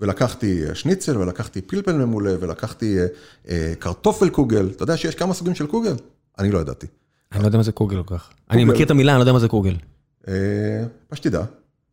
ולקחתי 0.00 0.68
אה, 0.68 0.74
שניצל, 0.74 1.18
ולקחתי 1.18 1.60
פלפל 1.60 1.92
ממולא, 1.92 2.30
ולקחתי 2.40 2.98
אה, 2.98 3.06
אה, 3.48 3.72
קרטופל 3.78 4.28
קוגל, 4.28 4.70
אתה 4.76 4.82
יודע 4.82 4.96
שיש 4.96 5.14
כמה 5.14 5.34
סוגים 5.34 5.54
של 5.54 5.66
קוגל? 5.66 5.94
אני 6.38 6.50
לא 6.52 6.58
ידעתי. 6.58 6.86
אני 7.32 7.42
לא 7.42 7.46
יודע 7.48 7.56
מה 7.58 7.62
זה 7.64 7.72
קוגל 7.72 8.02
כל 8.02 8.16
כך. 8.16 8.30
אני. 8.50 8.64
מכיר 8.64 8.86
את 8.86 8.90
המילה, 8.90 9.12
אני 9.12 9.18
לא 9.18 9.22
יודע 9.22 9.32
מה 9.32 9.38
זה 9.38 9.48
קוגל. 9.48 9.76
מה 11.10 11.16
שתדע, 11.16 11.42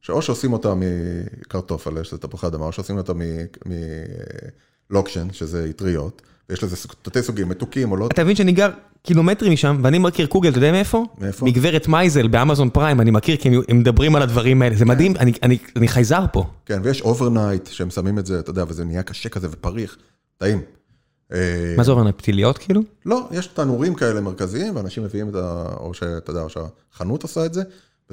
שאו 0.04 0.22
שעושים 0.22 0.54
אותה 0.54 0.74
מקרטופל, 0.76 2.04
שזה 2.04 2.18
תפוחי 2.18 2.48
אדמה, 2.48 2.66
או 2.66 2.72
שעושים 2.72 2.98
אותה 2.98 3.14
מלוקשן, 4.90 5.28
שזה 5.32 5.68
אטריות, 5.70 6.22
ויש 6.50 6.64
לזה 6.64 6.76
תתי 7.02 7.24
סוגים, 7.24 7.50
מתוקים 7.50 7.92
או 7.92 7.98
לא, 7.98 8.08
אתה 8.08 8.24
מבין 8.24 8.36
שאני 8.36 8.52
גר 8.52 8.70
קילומטרים 9.04 9.54
משם, 9.54 9.80
ואני 9.84 10.00
מכיר 10.00 10.28
קוגל, 10.28 10.50
אתה 10.50 10.58
יודע 10.58 10.72
מאיפה? 10.72 11.06
מאיפה? 11.18 11.46
מגברת 11.46 11.88
מייזל 11.88 12.28
ב 12.28 12.34
Amazon 12.34 12.70
Prime, 12.70 13.02
אני 13.02 13.12
מכיר, 13.12 13.38
כי 13.38 13.50
הם 13.70 13.80
מדברים 13.80 14.16
על 14.16 14.22
הדברים 14.22 14.62
האלה, 14.62 14.76
זה 14.76 14.86
מדהים, 14.86 15.14
אני- 15.18 15.34
אני 15.44 15.58
אני 15.76 15.88
חייזר 15.88 16.26
פה. 16.34 16.46
כן, 16.66 16.80
ויש 16.84 17.02
overnight, 17.02 17.68
שהם 17.68 17.90
שמים 17.90 18.20
את 18.20 18.26
זה, 18.26 18.40
אתה 18.40 18.50
יודע, 18.50 18.64
וזה 18.68 18.86
נהיה 18.86 19.04
קשה 19.04 19.30
כזה 19.30 19.48
ופריך, 19.52 19.98
טעים. 20.38 20.62
אה, 21.34 21.74
מה 21.78 21.84
זה 21.84 21.92
אומר, 21.92 22.12
פתיליות 22.12 22.58
כאילו? 22.58 22.82
לא, 23.06 23.28
יש 23.32 23.48
תנורים 23.48 23.96
כאלה 23.96 24.22
מרכזיים, 24.22 24.76
ואנשים 24.76 25.04
מביאים 25.04 25.30
את 25.30 25.36
ה... 25.36 25.66
או 25.80 25.94
שאתה 25.94 26.32
יודע, 26.32 26.42
או 26.42 26.50
שהחנות 26.50 27.24
עושה 27.24 27.46
את 27.46 27.54
זה, 27.54 27.64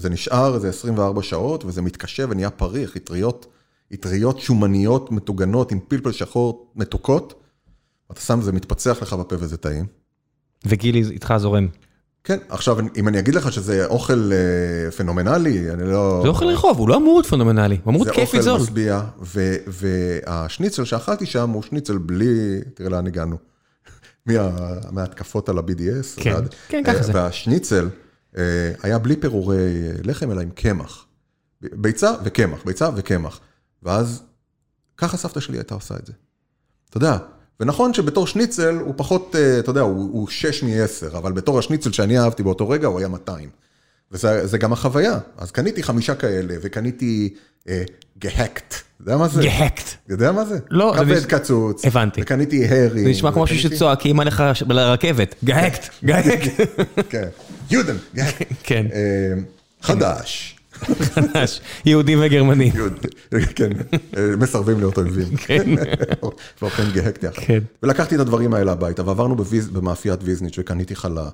וזה 0.01 0.09
נשאר 0.11 0.55
איזה 0.55 0.69
24 0.69 1.23
שעות, 1.23 1.65
וזה 1.65 1.83
מתקשה 1.83 2.25
ונהיה 2.29 2.51
פריך, 2.51 2.97
אטריות, 2.97 3.47
אטריות 3.95 4.39
שומניות 4.41 5.13
מטוגנות 5.13 5.73
עם 5.73 5.79
פלפל 5.89 6.13
שחור 6.13 6.73
מתוקות, 6.77 7.35
אתה 8.13 8.21
שם, 8.21 8.41
זה 8.43 8.53
מתפצח 8.53 9.03
לך 9.03 9.13
בפה 9.13 9.37
וזה 9.39 9.57
טעים. 9.57 9.87
וגילי 10.67 11.03
איתך 11.11 11.35
זורם. 11.37 11.69
כן, 12.25 12.39
עכשיו, 12.49 12.77
אם 12.97 13.09
אני 13.09 13.19
אגיד 13.19 13.35
לך 13.35 13.53
שזה 13.53 13.87
אוכל 13.87 14.31
אה, 14.33 14.91
פנומנלי, 14.91 15.71
אני 15.71 15.91
לא... 15.93 16.21
זה 16.23 16.29
אוכל 16.29 16.45
רחוב, 16.47 16.79
הוא 16.79 16.89
לא 16.89 16.97
אמור 16.97 17.15
להיות 17.15 17.27
פנומנלי, 17.27 17.79
הוא 17.85 17.91
אמור 17.91 18.05
זה 18.05 18.11
להיות 18.11 18.21
כיפי 18.21 18.37
אוכל 18.37 18.51
זול. 18.51 18.61
משביע, 18.61 19.01
ו- 19.23 19.57
והשניצל 19.67 20.85
שאכלתי 20.85 21.27
שם 21.27 21.51
הוא 21.51 21.63
שניצל 21.63 21.99
בלי, 21.99 22.27
תראה 22.75 22.89
לאן 22.91 23.07
הגענו, 23.07 23.37
מה- 24.27 24.51
מההתקפות 24.91 25.49
על 25.49 25.59
ה-BDS. 25.59 26.21
כן, 26.23 26.35
כן, 26.69 26.83
ככה 26.87 27.03
זה. 27.03 27.13
והשניצל 27.15 27.85
אה, 27.85 28.10
היה 28.83 28.99
בלי 28.99 29.17
פירורי 29.17 29.57
אה, 29.57 29.93
לחם, 30.05 30.31
אלא 30.31 30.41
עם 30.41 30.51
קמח. 30.51 31.07
ביצה 31.61 32.13
וקמח, 32.25 32.65
ביצה 32.65 32.89
וקמח. 32.97 33.41
ואז, 33.83 34.23
ככה 34.97 35.17
סבתא 35.17 35.41
שלי 35.41 35.59
הייתה 35.59 35.75
עושה 35.75 35.95
את 35.97 36.07
זה. 36.07 36.13
אתה 36.91 36.97
יודע, 36.97 37.19
ונכון 37.61 37.95
שבתור 37.95 38.27
שניצל 38.27 38.77
הוא 38.79 38.95
פחות, 38.97 39.37
אה, 39.37 39.59
אתה 39.59 39.71
יודע, 39.71 39.81
הוא, 39.81 40.13
הוא 40.13 40.29
6 40.29 40.63
מ-10, 40.63 41.17
אבל 41.17 41.33
בתור 41.33 41.59
השניצל 41.59 41.93
שאני 41.93 42.19
אהבתי 42.19 42.43
באותו 42.43 42.69
רגע 42.69 42.87
הוא 42.87 42.99
היה 42.99 43.09
200. 43.09 43.51
וזה 44.13 44.47
זה 44.47 44.59
גם 44.59 44.73
החוויה. 44.73 45.19
אז 45.39 45.51
קניתי 45.51 45.83
חמישה 45.83 46.15
כאלה, 46.15 46.55
וקניתי 46.63 47.35
אה, 47.69 47.83
גהקט. 48.19 48.75
אתה 49.03 49.11
יודע 49.11 49.17
מה 49.17 49.29
זה? 49.29 49.43
גהקט. 49.43 49.89
יודע 50.09 50.33
מה 50.33 50.45
זה? 50.45 50.59
לא, 50.71 50.95
כבד 50.99 51.25
קצוץ. 51.25 51.85
הבנתי. 51.85 52.23
וקניתי 52.23 52.67
הרי. 52.69 53.03
זה 53.05 53.11
נשמע 53.11 53.33
כמו 53.33 53.43
משהו 53.43 53.59
שצועקים 53.59 54.21
עליך 54.21 54.43
לרכבת. 54.69 55.35
גהקט, 55.45 55.89
גהקט. 56.05 56.61
כן. 57.11 57.29
יודן, 57.71 57.97
גהקט. 58.15 58.53
כן, 58.63 58.87
אה, 58.93 59.35
חדש. 59.83 60.57
חדש. 61.01 61.61
יהודים 61.85 62.19
וגרמנים. 62.23 62.73
כן, 63.55 63.71
אה, 64.17 64.37
מסרבים 64.39 64.79
להיות 64.79 64.99
אויבים. 64.99 65.37
כן. 65.47 65.75
ואוכלים 66.63 66.91
גהקט 66.93 67.25
יחד. 67.25 67.43
כן. 67.43 67.59
ולקחתי 67.83 68.15
את 68.15 68.21
הדברים 68.21 68.55
האלה 68.55 68.73
הביתה, 68.73 69.07
ועברנו 69.07 69.37
במאפיית 69.73 70.21
ויזניץ' 70.23 70.59
וקניתי 70.59 70.97
חלה. 70.97 71.29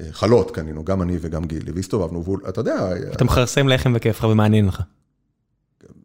אה, 0.00 0.06
חלות 0.10 0.50
קנינו, 0.50 0.84
גם 0.84 1.02
אני 1.02 1.16
וגם 1.20 1.44
גילי, 1.44 1.72
והסתובבנו, 1.72 2.24
ואתה 2.24 2.60
יודע, 2.60 2.88
אתה 3.12 3.24
מכרסם 3.24 3.68
לחם 3.68 3.92
וכיף 3.96 4.18
לך 4.18 4.24
ומעניין 4.30 4.66
לך. 4.66 4.82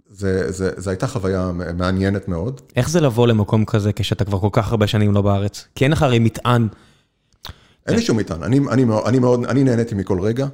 זה, 0.09 0.51
זה, 0.51 0.71
זה 0.77 0.89
הייתה 0.89 1.07
חוויה 1.07 1.51
מעניינת 1.51 2.27
מאוד. 2.27 2.61
איך 2.75 2.89
זה 2.89 3.01
לבוא 3.01 3.27
למקום 3.27 3.65
כזה 3.65 3.93
כשאתה 3.93 4.25
כבר 4.25 4.39
כל 4.39 4.49
כך 4.51 4.71
הרבה 4.71 4.87
שנים 4.87 5.13
לא 5.13 5.21
בארץ? 5.21 5.67
כי 5.75 5.83
אין 5.83 5.91
לך 5.91 6.01
הרי 6.01 6.19
מטען. 6.19 6.67
אין 7.87 7.95
לי 7.95 8.01
שום 8.01 8.17
מטען, 8.17 8.43
אני, 8.43 8.59
אני, 8.69 8.85
אני 9.05 9.19
מאוד, 9.19 9.45
אני 9.45 9.63
נהניתי 9.63 9.95
מכל 9.95 10.19
רגע. 10.21 10.47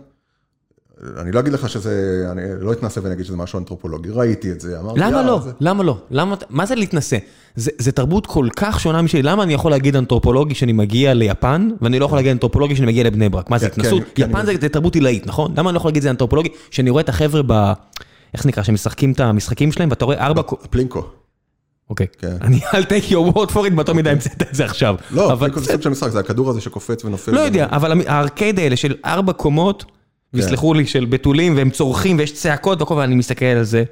אני 1.17 1.31
לא 1.31 1.39
אגיד 1.39 1.53
לך 1.53 1.69
שזה, 1.69 2.25
אני 2.31 2.41
לא 2.59 2.71
אתנסה 2.71 3.01
ואני 3.03 3.13
אגיד 3.13 3.25
שזה 3.25 3.37
משהו 3.37 3.59
אנתרופולוגי, 3.59 4.09
ראיתי 4.09 4.51
את 4.51 4.61
זה, 4.61 4.79
אמרתי, 4.79 4.99
למה 4.99 5.09
"יאללה, 5.09 5.23
לא? 5.23 5.39
זה-" 5.43 5.51
למה 5.59 5.83
לא? 5.83 5.97
למה, 6.11 6.35
מה 6.49 6.65
זה 6.65 6.75
להתנשא? 6.75 7.17
זה, 7.55 7.71
זה 7.77 7.91
תרבות 7.91 8.27
כל 8.27 8.47
כך 8.55 8.79
שונה 8.79 9.01
משלי, 9.01 9.21
למה 9.21 9.43
אני 9.43 9.53
יכול 9.53 9.71
להגיד 9.71 9.95
אנתרופולוגי 9.95 10.55
שאני 10.55 10.73
מגיע 10.73 11.13
ליפן, 11.13 11.69
ואני 11.81 11.99
לא 11.99 12.05
יכול 12.05 12.17
להגיד 12.17 12.31
אנתרופולוגי 12.31 12.75
שאני 12.75 12.87
מגיע 12.87 13.03
לבני 13.03 13.29
ברק? 13.29 13.49
מה 13.49 13.57
זה 13.57 13.69
כן, 13.69 13.81
התנסות? 13.81 14.03
כן, 14.03 14.09
כן, 14.15 14.29
יפן 14.29 14.39
אני 14.39 14.45
זה, 14.45 14.53
זה 14.61 14.69
תרבות 14.69 14.95
עילאית, 14.95 15.27
נכון? 15.27 15.53
למה 15.57 15.69
אני 15.69 15.73
לא 15.73 15.77
יכול 15.77 15.89
להגיד 15.89 16.03
זה 16.03 16.09
אנתרופולוגי? 16.09 16.49
שאני 16.71 16.89
רואה 16.89 17.01
את 17.01 17.09
החבר'ה 17.09 17.41
ב... 17.47 17.73
איך 18.33 18.45
נקרא? 18.45 18.63
שמשחקים 18.63 19.11
את 19.11 19.19
המשחקים 19.19 19.71
שלהם, 19.71 19.89
ואתה 19.89 20.05
רואה 20.05 20.25
ארבע... 20.25 20.41
קו- 20.41 20.57
פלינקו. 20.69 21.03
אוקיי. 21.89 22.07
כן. 22.19 22.35
אני 22.41 22.59
אל 22.73 22.83
take 22.83 23.09
your 23.11 23.35
word 23.35 23.49
for 23.51 23.69
it, 23.69 23.73
באותו 23.75 23.93
מידה 23.95 24.11
המצאת 24.11 24.41
את 24.41 24.55
זה 24.55 24.65
עכשיו. 24.65 24.95
לא, 25.11 25.31
אבל 25.33 25.59
זה 25.59 25.71
סוג 25.71 25.81
של 25.81 25.89
משחק, 25.89 26.09
זה 26.09 26.19
הכדור 26.19 26.49
הזה 26.49 26.61
שקופץ 26.61 27.05
ונופל. 27.05 27.31
לא 27.31 27.39
יודע, 27.39 27.67
אבל 27.71 28.01
הארקייד 28.07 28.59
האלה 28.59 28.75
של 28.75 28.95
ארבע 29.05 29.33
קומות, 29.33 29.85
ויסלחו 30.33 30.73
לי, 30.73 30.85
של 30.87 31.05
בתולים, 31.05 31.57
והם 31.57 31.69
צורכים, 31.69 32.17
ויש 32.17 32.33
צעקות 32.33 32.81
והכל, 32.81 32.93
ואני 32.93 33.15
מסתכל 33.15 33.45
על 33.45 33.63
זה, 33.63 33.83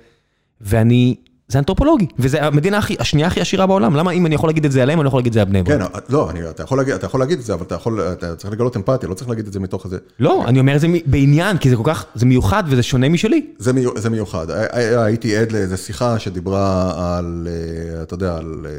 ואני... 0.61 1.15
זה 1.47 1.59
אנתרופולוגי, 1.59 2.07
וזה 2.19 2.43
המדינה 2.45 2.77
הכי, 2.77 2.95
השנייה 2.99 3.27
הכי 3.27 3.41
עשירה 3.41 3.67
בעולם, 3.67 3.95
למה 3.95 4.11
אם 4.11 4.25
אני 4.25 4.35
יכול 4.35 4.49
להגיד 4.49 4.65
את 4.65 4.71
זה 4.71 4.81
עליהם, 4.83 4.99
אני 4.99 5.03
לא 5.03 5.07
יכול 5.07 5.19
להגיד 5.19 5.29
את 5.29 5.33
זה 5.33 5.41
על 5.41 5.47
בני 5.47 5.63
ברק? 5.63 5.81
כן, 5.81 5.99
לא, 6.09 6.29
אני, 6.29 6.49
אתה, 6.49 6.63
יכול 6.63 6.77
להגיד, 6.77 6.93
אתה 6.93 7.05
יכול 7.05 7.19
להגיד 7.19 7.39
את 7.39 7.45
זה, 7.45 7.53
אבל 7.53 7.63
אתה, 7.63 7.75
יכול, 7.75 8.01
אתה 8.01 8.35
צריך 8.35 8.53
לגלות 8.53 8.77
אמפתיה, 8.77 9.09
לא 9.09 9.13
צריך 9.13 9.29
להגיד 9.29 9.47
את 9.47 9.53
זה 9.53 9.59
מתוך 9.59 9.85
איזה... 9.85 9.97
לא, 10.19 10.43
אני 10.47 10.59
אומר 10.59 10.75
את 10.75 10.79
זה 10.81 10.87
בעניין, 11.05 11.57
כי 11.57 11.69
זה 11.69 11.75
כל 11.75 11.83
כך, 11.85 12.05
זה 12.15 12.25
מיוחד 12.25 12.63
וזה 12.67 12.83
שונה 12.83 13.09
משלי. 13.09 13.45
זה, 13.57 13.73
מיו, 13.73 13.89
זה 13.97 14.09
מיוחד. 14.09 14.51
הי- 14.51 14.65
הי- 14.71 14.95
הייתי 14.95 15.37
עד 15.37 15.51
לאיזו 15.51 15.77
שיחה 15.77 16.19
שדיברה 16.19 16.91
על, 17.17 17.47
אה, 17.51 18.03
אתה 18.03 18.13
יודע, 18.13 18.35
על 18.37 18.65
אה, 18.65 18.71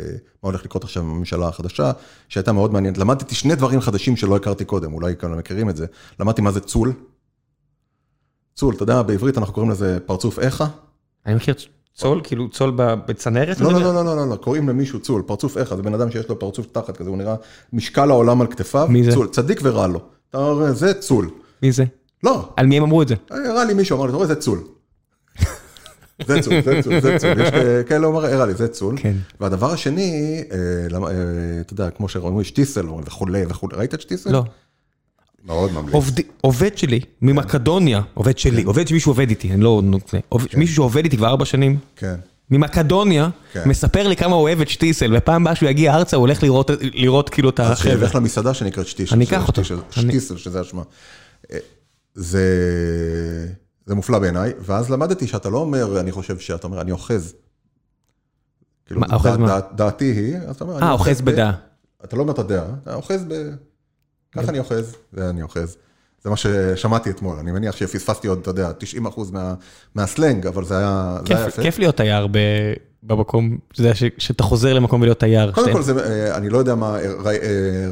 מה 0.42 0.50
הולך 0.50 0.64
לקרות 0.64 0.84
עכשיו 0.84 1.02
בממשלה 1.02 1.48
החדשה, 1.48 1.92
שהייתה 2.28 2.52
מאוד 2.52 2.72
מעניינת. 2.72 2.98
למדתי 2.98 3.34
שני 3.34 3.54
דברים 3.54 3.80
חדשים 3.80 4.16
שלא 4.16 4.36
הכרתי 4.36 4.64
קודם, 4.64 4.92
אולי 4.92 5.14
כמה 5.18 5.36
מכירים 5.36 5.70
את 5.70 5.76
זה. 5.76 5.86
למדתי 6.20 6.42
מה 6.42 6.50
זה 6.52 6.60
צול. 6.60 6.92
צול, 8.54 8.74
אתה 8.74 8.82
יודע, 8.82 9.02
בעברית 9.02 9.38
אנחנו 9.38 9.54
קוראים 9.54 9.70
לזה 9.70 9.98
פרצוף 10.06 10.38
איכה. 10.38 10.66
אני 11.26 11.34
מכיר 11.34 11.54
צול, 11.94 12.20
כאילו 12.24 12.48
צול 12.50 12.72
בצנרת? 12.76 13.60
לא, 13.60 13.72
לא, 13.72 13.80
לא, 13.80 14.04
לא, 14.04 14.16
לא, 14.16 14.28
לא, 14.28 14.36
קוראים 14.36 14.68
למישהו 14.68 15.00
צול, 15.00 15.22
פרצוף 15.26 15.58
איכה, 15.58 15.76
זה 15.76 15.82
בן 15.82 15.94
אדם 15.94 16.10
שיש 16.10 16.28
לו 16.28 16.38
פרצוף 16.38 16.66
תחת 16.72 16.96
כזה, 16.96 17.10
הוא 17.10 17.18
נראה 17.18 17.34
משקל 17.72 18.10
העולם 18.10 18.40
על 18.40 18.46
כתפיו. 18.46 18.86
מי 18.90 19.04
זה? 19.04 19.12
צול, 19.12 19.28
צדיק 19.28 19.60
ורע 19.62 19.86
לו. 19.86 20.00
אתה 20.30 20.38
אומר, 20.38 20.72
זה 20.72 20.94
צול. 20.94 21.30
מי 21.62 21.72
זה? 21.72 21.84
לא, 22.22 22.48
על 22.56 22.66
מי 22.66 22.76
הם 22.76 22.82
אמרו 22.82 23.02
את 23.02 23.08
זה? 23.08 23.14
הראה 23.30 23.64
לי 23.64 23.74
מישהו, 23.74 23.96
אמר 23.96 24.04
לי, 24.04 24.10
אתה 24.10 24.16
רואה, 24.16 24.28
זה 24.28 24.34
צול. 24.34 24.58
זה 26.26 26.40
צול, 26.42 26.54
זה 26.64 26.80
צול, 26.82 27.00
זה 27.00 27.18
צול. 27.18 27.40
יש 27.40 27.48
כ- 27.50 27.88
כאלה 27.88 28.06
אומר, 28.06 28.24
הראה 28.26 28.46
לי, 28.46 28.54
זה 28.54 28.68
צול. 28.68 28.94
כן. 28.98 29.16
והדבר 29.40 29.70
השני, 29.72 30.42
אה, 30.52 30.56
אה, 31.06 31.60
אתה 31.60 31.72
יודע, 31.72 31.90
כמו 31.90 32.08
שאומרים, 32.08 32.44
שטיסל 32.44 32.86
וכולי 33.06 33.44
וכולי, 33.48 33.76
ראית 33.76 33.94
את 33.94 34.00
שטיסל? 34.00 34.32
לא. 34.32 34.44
מאוד 35.44 35.72
ממליץ. 35.72 35.94
עובד, 35.94 36.12
עובד 36.40 36.78
שלי 36.78 37.00
ממקדוניה, 37.22 38.00
עובד 38.14 38.38
שלי, 38.38 38.62
עובד 38.62 38.88
שמישהו 38.88 39.10
עובד 39.10 39.30
איתי, 39.30 39.52
אני 39.52 39.60
לא 39.60 39.80
נותן, 39.84 40.18
עובד- 40.28 40.46
מישהו 40.56 40.74
שעובד 40.76 41.04
איתי 41.04 41.16
כבר 41.16 41.26
ארבע 41.26 41.44
שנים, 41.44 41.78
כן. 41.96 42.14
ממקדוניה, 42.50 43.28
כן. 43.52 43.68
מספר 43.68 44.08
לי 44.08 44.16
כמה 44.16 44.34
הוא 44.34 44.42
אוהב 44.42 44.60
את 44.60 44.68
שטיסל, 44.68 45.14
ופעם 45.16 45.42
הבאה 45.42 45.54
שהוא 45.54 45.68
יגיע 45.68 45.94
ארצה 45.94 46.16
הוא 46.16 46.20
הולך 46.20 46.42
לראות, 46.42 46.70
לראות 46.80 47.28
כאילו 47.30 47.50
את 47.50 47.60
אז 47.60 47.70
החבר'ה. 47.70 47.94
שילך 47.96 48.14
למסעדה 48.14 48.54
שנקראת 48.54 48.86
שטיסל. 48.86 49.14
אני 49.14 49.24
אקח 49.24 49.48
אותו. 49.48 49.64
שטיסל, 49.64 49.80
אני- 50.00 50.12
שטיסל, 50.12 50.36
שזה 50.36 50.60
השמה. 50.60 50.82
אה, 51.52 51.58
זה... 52.14 52.46
זה 53.86 53.94
מופלא 53.94 54.18
בעיניי, 54.18 54.52
ואז 54.60 54.90
למדתי 54.90 55.26
שאתה 55.26 55.50
לא 55.50 55.58
אומר, 55.58 56.00
אני 56.00 56.12
חושב 56.12 56.38
שאתה 56.38 56.66
אומר, 56.66 56.80
אני 56.80 56.92
אוחז. 56.92 57.34
כאילו, 58.86 59.00
מה, 59.00 59.06
אוחז 59.12 59.36
מה? 59.36 59.46
דע- 59.46 59.66
דעתי 59.74 60.04
היא, 60.04 60.36
אז 60.36 60.56
אתה 60.56 60.64
אומר, 60.64 60.82
אה, 60.82 60.92
אוחז 60.92 61.20
בדעה. 61.20 61.52
אתה 62.04 62.16
לא 62.16 62.22
אומר 62.22 62.32
את 62.32 62.38
הדעה, 62.38 62.64
אתה 62.82 62.94
אוחז 62.94 63.24
ב... 63.28 63.32
ככה 64.32 64.48
אני 64.48 64.58
אוחז, 64.58 64.96
זה 65.12 65.30
אני 65.30 65.42
אוחז. 65.42 65.76
זה 66.24 66.30
מה 66.30 66.36
ששמעתי 66.36 67.10
אתמול, 67.10 67.38
אני 67.38 67.52
מניח 67.52 67.76
שפספסתי 67.76 68.28
עוד, 68.28 68.38
אתה 68.38 68.50
יודע, 68.50 68.72
90 68.72 69.06
אחוז 69.06 69.30
מה, 69.30 69.54
מהסלנג, 69.94 70.46
אבל 70.46 70.64
זה 70.64 70.78
היה, 70.78 71.18
זה 71.26 71.34
היה 71.36 71.44
כיף, 71.44 71.52
יפה. 71.54 71.62
כיף 71.62 71.78
להיות 71.78 71.96
תייר 71.96 72.26
ב- 72.26 72.72
במקום, 73.02 73.58
אתה 73.72 73.80
יודע, 73.80 73.94
ש- 73.94 74.04
שאתה 74.18 74.42
חוזר 74.42 74.74
למקום 74.74 75.00
ולהיות 75.00 75.18
תייר. 75.20 75.52
קודם 75.52 75.72
כל, 75.72 75.82
זה, 75.82 75.92
אה, 76.04 76.36
אני 76.36 76.48
לא 76.48 76.58
יודע 76.58 76.74
מה, 76.74 76.96
אה, 76.98 77.06
אה, 77.26 77.38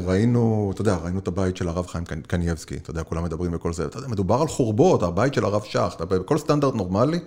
ראינו, 0.05 0.71
אתה 0.73 0.81
יודע, 0.81 0.95
ראינו 1.03 1.19
את 1.19 1.27
הבית 1.27 1.57
של 1.57 1.67
הרב 1.67 1.87
חיים 1.87 2.03
קנ- 2.03 2.27
קנייבסקי, 2.27 2.75
אתה 2.75 2.91
יודע, 2.91 3.03
כולם 3.03 3.23
מדברים 3.23 3.51
וכל 3.55 3.73
זה, 3.73 3.85
אתה 3.85 3.97
יודע, 3.97 4.07
מדובר 4.07 4.41
על 4.41 4.47
חורבות, 4.47 5.03
הבית 5.03 5.33
של 5.33 5.45
הרב 5.45 5.61
שך, 5.63 5.93
אתה- 5.95 6.05
בכל 6.05 6.37
סטנדרט 6.37 6.75
נורמלי, 6.75 7.19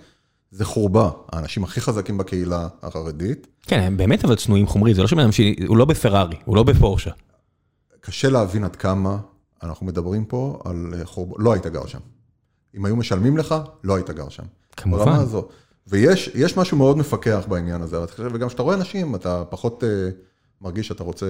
זה 0.51 0.65
חורבה, 0.65 1.09
האנשים 1.31 1.63
הכי 1.63 1.81
חזקים 1.81 2.17
בקהילה 2.17 2.67
החרדית. 2.83 3.47
כן, 3.67 3.79
הם 3.79 3.97
באמת 3.97 4.25
אבל 4.25 4.35
צנועים 4.35 4.67
חומרית, 4.67 4.95
זה 4.95 5.01
לא 5.01 5.07
שבן 5.07 5.19
אדם 5.19 5.31
שהוא 5.31 5.77
לא 5.77 5.85
בפרארי, 5.85 6.35
הוא 6.45 6.55
לא 6.55 6.63
בפורשה. 6.63 7.11
קשה 8.05 8.29
להבין 8.29 8.63
עד 8.63 8.75
כמה 8.75 9.17
אנחנו 9.63 9.85
מדברים 9.85 10.25
פה 10.25 10.59
על 10.65 10.93
אה, 10.97 11.05
חורבות, 11.05 11.37
לא 11.39 11.53
היית 11.53 11.65
גר 11.65 11.85
שם. 11.85 11.99
אם 12.75 12.85
היו 12.85 12.95
משלמים 12.95 13.37
לך, 13.37 13.55
לא 13.83 13.95
היית 13.95 14.09
גר 14.09 14.29
שם. 14.29 14.43
כמובן. 14.77 15.05
ברמה 15.05 15.17
הזו. 15.17 15.47
ויש 15.87 16.31
יש 16.35 16.57
משהו 16.57 16.77
מאוד 16.77 16.97
מפקח 16.97 17.45
בעניין 17.49 17.81
הזה, 17.81 17.97
וגם 18.19 18.47
כשאתה 18.47 18.63
רואה 18.63 18.75
אנשים, 18.75 19.15
אתה 19.15 19.43
פחות 19.49 19.83
uh, 19.83 19.85
מרגיש 20.61 20.87
שאתה 20.87 21.03
רוצה, 21.03 21.25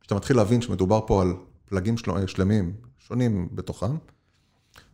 כשאתה 0.00 0.14
מתחיל 0.14 0.36
להבין 0.36 0.62
שמדובר 0.62 1.00
פה 1.06 1.22
על 1.22 1.34
פלגים 1.68 1.96
של, 1.96 2.26
שלמים, 2.26 2.72
שונים 2.98 3.48
בתוכם, 3.52 3.96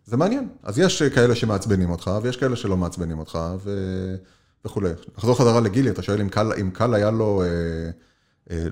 זה 0.05 0.17
מעניין. 0.17 0.49
אז 0.63 0.79
יש 0.79 1.03
כאלה 1.03 1.35
שמעצבנים 1.35 1.91
אותך, 1.91 2.11
ויש 2.23 2.37
כאלה 2.37 2.57
שלא 2.57 2.77
מעצבנים 2.77 3.19
אותך, 3.19 3.39
ו... 3.59 3.71
וכולי. 4.65 4.91
נחזור 5.19 5.39
חזרה 5.39 5.61
לגילי, 5.61 5.91
אתה 5.91 6.03
שואל 6.03 6.21
אם 6.21 6.29
קל, 6.29 6.53
אם 6.61 6.71
קל 6.71 6.95
היה 6.95 7.11
לו... 7.11 7.43
אה, 7.43 7.47
אה, 7.47 7.91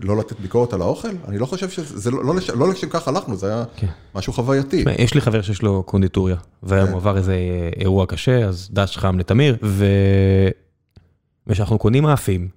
לא 0.03 0.16
לתת 0.16 0.41
ביקורת 0.41 0.72
על 0.72 0.83
האוכל? 0.83 1.09
אני 1.28 1.39
לא 1.39 1.47
חושב 1.47 1.70
שזה, 1.70 2.11
לא, 2.11 2.24
לא, 2.24 2.35
לא 2.55 2.68
לשם 2.68 2.89
כך 2.89 3.09
הלכנו, 3.09 3.37
זה 3.37 3.47
היה 3.47 3.64
כן. 3.76 3.87
משהו 4.14 4.33
חווייתי. 4.33 4.85
יש 4.99 5.14
לי 5.14 5.20
חבר 5.20 5.43
שיש 5.43 5.62
לו 5.62 5.83
קונדיטוריה, 5.83 6.37
והיום 6.62 6.89
כן. 6.89 6.95
עבר 6.95 7.16
איזה 7.16 7.37
אירוע 7.76 8.07
קשה, 8.07 8.45
אז 8.45 8.68
דש 8.72 8.97
חם 8.97 9.18
לתמיר. 9.18 9.57
וכשאנחנו 11.47 11.78
קונים 11.78 12.03
מאפים, 12.03 12.49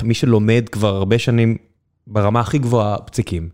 כמי 0.00 0.14
שלומד 0.14 0.68
כבר 0.72 0.94
הרבה 0.94 1.18
שנים 1.18 1.56
ברמה 2.06 2.40
הכי 2.40 2.58
גבוהה 2.58 2.98
פציקים, 2.98 3.48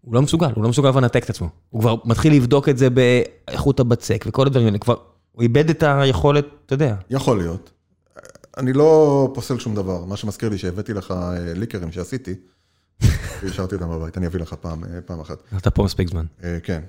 הוא 0.00 0.14
לא 0.14 0.22
מסוגל, 0.22 0.50
הוא 0.54 0.64
לא 0.64 0.70
מסוגל 0.70 0.90
לנתק 0.90 1.24
את 1.24 1.30
עצמו. 1.30 1.48
הוא 1.70 1.80
כבר 1.80 1.94
מתחיל 2.04 2.34
לבדוק 2.34 2.68
את 2.68 2.78
זה 2.78 2.88
באיכות 2.90 3.80
הבצק 3.80 4.24
וכל 4.28 4.46
הדברים 4.46 4.66
האלה, 4.66 4.78
כבר, 4.78 4.96
הוא 5.32 5.42
איבד 5.42 5.70
את 5.70 5.82
היכולת, 5.82 6.46
אתה 6.66 6.74
יודע. 6.74 6.94
יכול 7.10 7.38
להיות. 7.38 7.70
אני 8.56 8.72
לא 8.72 9.30
פוסל 9.34 9.58
שום 9.58 9.74
דבר, 9.74 10.04
מה 10.04 10.16
שמזכיר 10.16 10.48
לי 10.48 10.58
שהבאתי 10.58 10.92
לך 10.94 11.10
אה, 11.10 11.54
ליקרים 11.54 11.92
שעשיתי, 11.92 12.34
והשארתי 13.42 13.74
אותם 13.74 13.88
בבית, 13.90 14.18
אני 14.18 14.26
אביא 14.26 14.40
לך 14.40 14.54
פעם, 14.60 14.84
אה, 14.84 15.00
פעם 15.06 15.20
אחת. 15.20 15.38
אתה 15.56 15.70
פה 15.70 15.82
מספיק 15.84 16.08
זמן. 16.10 16.24
אה, 16.44 16.58
כן. 16.62 16.80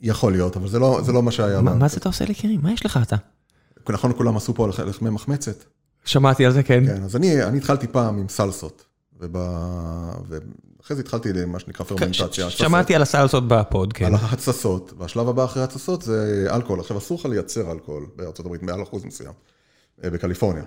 יכול 0.00 0.32
להיות, 0.32 0.56
אבל 0.56 0.68
זה 0.68 0.78
לא, 0.78 1.00
זה 1.04 1.12
לא 1.12 1.22
מה 1.22 1.32
שהיה. 1.32 1.60
מה 1.60 1.74
מה 1.74 1.88
זה 1.88 1.96
אתה 1.96 2.08
עושה 2.08 2.24
ליקרים? 2.24 2.60
מה 2.62 2.72
יש 2.72 2.86
לך 2.86 2.98
אתה? 3.02 3.16
נכון, 3.90 4.12
כולם 4.16 4.36
עשו 4.36 4.54
פה 4.54 4.68
לח- 4.68 4.80
לחמי 4.80 5.10
מחמצת. 5.10 5.64
שמעתי 6.04 6.46
על 6.46 6.52
זה, 6.52 6.62
כן. 6.62 6.86
כן, 6.86 7.02
אז 7.02 7.16
אני, 7.16 7.44
אני 7.44 7.58
התחלתי 7.58 7.86
פעם 7.86 8.18
עם 8.18 8.28
סלסות, 8.28 8.84
וב... 9.20 9.36
ואחרי 10.28 10.96
זה 10.96 11.02
התחלתי 11.02 11.32
למה 11.32 11.58
שנקרא 11.58 11.86
פרמנטציה. 11.86 12.24
התססות. 12.26 12.50
שמעתי 12.50 12.94
על 12.94 13.02
הסלסות 13.02 13.48
ב 13.48 13.57
pod, 13.57 13.92
כן. 13.92 14.04
על 14.04 14.14
ההתססות, 14.14 14.92
והשלב 14.98 15.28
הבא 15.28 15.44
אחרי 15.44 15.62
ההתססות 15.62 16.02
זה 16.02 16.46
אלכוהול. 16.50 16.80
עכשיו, 16.80 16.98
אסור 16.98 17.18
לך 17.20 17.26
לייצר 17.26 17.72
אלכוהול 17.72 18.06
בארצות 18.16 18.46
הברית 18.46 18.62
מעל 18.62 18.82
אחוז 18.82 19.04
מסוים, 19.04 19.32
בקליפורניה. 20.02 20.62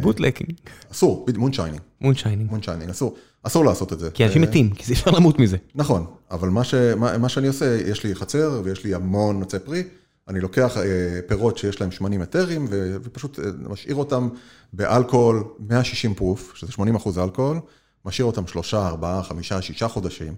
bootlegging, 0.00 0.52
אסור, 0.92 1.26
moonshining, 1.36 1.80
moonshining. 2.00 2.50
moonshining, 2.50 2.90
אסור, 2.90 3.16
אסור 3.42 3.64
לעשות 3.64 3.92
את 3.92 3.98
זה. 3.98 4.10
כי 4.10 4.24
אנשים 4.24 4.42
אה, 4.42 4.48
מתים, 4.48 4.70
כי 4.70 4.86
זה 4.86 4.92
אפשר 4.92 5.10
למות 5.10 5.38
מזה. 5.38 5.56
נכון, 5.74 6.06
אבל 6.30 6.48
מה, 6.48 6.64
ש, 6.64 6.74
מה, 6.74 7.18
מה 7.18 7.28
שאני 7.28 7.48
עושה, 7.48 7.78
יש 7.86 8.04
לי 8.04 8.14
חצר 8.14 8.60
ויש 8.64 8.84
לי 8.84 8.94
המון 8.94 9.42
עצי 9.42 9.58
פרי, 9.58 9.82
אני 10.28 10.40
לוקח 10.40 10.76
אה, 10.76 11.20
פירות 11.26 11.58
שיש 11.58 11.80
להם 11.80 11.90
שמנים 11.90 12.22
אתרים 12.22 12.66
ו, 12.70 12.96
ופשוט 13.02 13.38
אה, 13.38 13.44
משאיר 13.68 13.94
אותם 13.94 14.28
באלכוהול 14.72 15.44
160 15.58 16.14
פרוף, 16.14 16.52
שזה 16.54 16.72
80 16.72 16.96
אחוז 16.96 17.18
אלכוהול, 17.18 17.60
משאיר 18.04 18.26
אותם 18.26 18.46
שלושה, 18.46 18.86
ארבעה, 18.86 19.22
חמישה, 19.22 19.62
שישה 19.62 19.88
חודשים. 19.88 20.34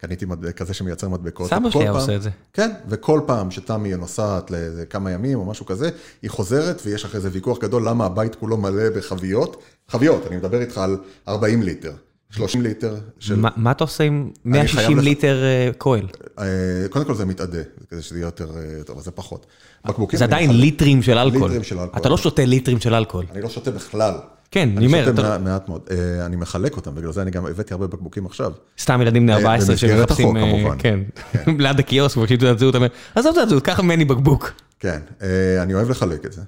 קניתי 0.00 0.24
מדבק, 0.26 0.56
כזה 0.56 0.74
שמייצר 0.74 1.08
מדבקות. 1.08 1.50
סבא 1.50 1.70
שלי 1.70 1.80
היה 1.82 1.92
פעם- 1.92 2.00
עושה 2.00 2.16
את 2.16 2.22
זה. 2.22 2.30
כן, 2.52 2.70
וכל 2.88 3.20
פעם 3.26 3.50
שתמי 3.50 3.94
נוסעת 3.96 4.50
לכמה 4.50 5.10
ימים 5.10 5.38
או 5.38 5.44
משהו 5.44 5.66
כזה, 5.66 5.90
היא 6.22 6.30
חוזרת 6.30 6.82
ויש 6.86 7.04
אחרי 7.04 7.20
זה 7.20 7.28
ויכוח 7.32 7.58
גדול 7.58 7.88
למה 7.88 8.04
הבית 8.06 8.34
כולו 8.34 8.56
מלא 8.56 8.90
בחביות. 8.96 9.56
חביות, 9.88 10.26
אני 10.26 10.36
מדבר 10.36 10.60
איתך 10.60 10.78
על 10.78 10.96
40 11.28 11.62
ליטר, 11.62 11.92
30 12.30 12.62
ליטר 12.62 12.96
של... 13.18 13.36
מה- 13.36 13.48
מה 13.56 13.70
אתה 13.70 13.84
עושה 13.84 14.04
עם 14.04 14.30
חייב 14.42 14.52
160 14.56 14.98
לך- 14.98 15.04
ליטר 15.04 15.42
אה, 15.44 15.70
כהל? 15.78 16.06
אה, 16.38 16.44
קודם 16.90 17.04
כל 17.04 17.14
זה 17.14 17.24
מתאדה, 17.24 17.58
כדי 17.90 18.02
שזה 18.02 18.16
יהיה 18.18 18.26
יותר 18.26 18.50
אה, 18.56 18.84
טוב, 18.84 18.96
אבל 18.96 19.04
זה 19.04 19.10
פחות. 19.10 19.46
בקבוקים... 19.86 20.18
זה 20.18 20.24
עדיין 20.24 20.50
ליטרים 20.60 21.02
של 21.02 21.18
אלכוהול. 21.18 21.44
ליטרים 21.48 21.64
של 21.64 21.78
אלכוהול. 21.78 22.00
אתה 22.00 22.08
לא 22.08 22.16
שותה 22.16 22.44
ליטרים 22.44 22.80
של 22.80 22.94
אלכוהול. 22.94 23.26
אני 23.32 23.42
לא 23.42 23.48
שותה 23.48 23.70
בכלל. 23.70 24.14
כן, 24.50 24.68
אני 24.68 24.76
אני 24.76 24.86
אומר, 24.86 25.04
שותה 25.06 25.20
אתה- 25.34 25.38
מעט- 25.44 25.68
מאוד. 25.68 25.80
אה, 25.90 26.26
אני 26.26 26.36
מחלק 26.36 26.76
אותם, 26.76 26.94
בגלל 26.94 27.12
זה 27.12 27.22
אני 27.22 27.30
גם 27.30 27.46
הבאתי 27.46 27.74
הרבה 27.74 27.86
בקבוקים 27.86 28.26
עכשיו. 28.26 28.52
סתם 28.78 29.00
ילדים 29.02 29.22
בני 29.22 29.32
אה, 29.32 29.38
14 29.38 29.68
במסגרת 29.70 30.08
שמחפשים, 30.08 30.36
החוק, 30.36 30.46
אה, 30.48 30.60
כמובן. 30.60 30.76
כן, 30.78 31.00
ליד 31.62 31.78
הקיוסק 31.78 32.16
מבקשים 32.16 32.36
תעודת 32.36 32.58
זהות, 32.58 32.74
אומר, 32.74 32.86
עזוב 33.14 33.34
תעודת 33.34 33.48
זהות, 33.48 33.62
קח 33.62 33.80
ממני 33.80 34.04
בקבוק. 34.04 34.52
כן, 34.80 35.00
אה, 35.22 35.62
אני 35.62 35.74
אוהב 35.74 35.90
לחלק 35.90 36.26
את 36.26 36.32
זה, 36.32 36.42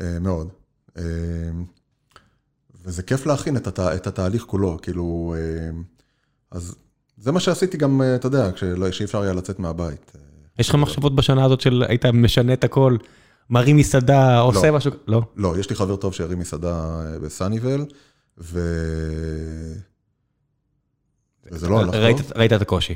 אה, 0.00 0.18
מאוד. 0.20 0.48
אה, 0.98 1.02
וזה 2.84 3.02
כיף 3.02 3.26
להכין 3.26 3.56
את, 3.56 3.66
הת... 3.66 3.80
את 3.80 4.06
התהליך 4.06 4.42
כולו, 4.42 4.78
כאילו, 4.82 5.34
אה, 5.38 5.70
אז 6.50 6.74
זה 7.18 7.32
מה 7.32 7.40
שעשיתי 7.40 7.76
גם, 7.76 8.02
אה, 8.02 8.14
אתה 8.14 8.26
יודע, 8.26 8.50
כשלא- 8.52 8.90
שאי 8.90 9.04
אפשר 9.04 9.22
היה 9.22 9.32
לצאת 9.32 9.58
מהבית. 9.58 10.12
אה, 10.16 10.20
יש 10.58 10.68
לך 10.68 10.74
מחשבות 10.74 11.14
בשנה 11.16 11.44
הזאת 11.44 11.60
של 11.60 11.84
היית 11.88 12.06
משנה 12.06 12.52
את 12.52 12.64
הכל, 12.64 12.96
מרים 13.50 13.76
מסעדה, 13.76 14.38
עושה 14.38 14.70
משהו, 14.70 14.90
לא. 15.06 15.22
לא, 15.36 15.58
יש 15.58 15.70
לי 15.70 15.76
חבר 15.76 15.96
טוב 15.96 16.14
שהרים 16.14 16.38
מסעדה 16.38 17.00
אה, 17.06 17.18
בסאניבל, 17.18 17.84
ו... 18.38 18.60
וזה 21.52 21.68
לא 21.68 21.80
הלך 21.80 21.94
ראית- 21.94 22.16
טוב. 22.18 22.32
ראית 22.36 22.52
את 22.52 22.62
הקושי. 22.62 22.94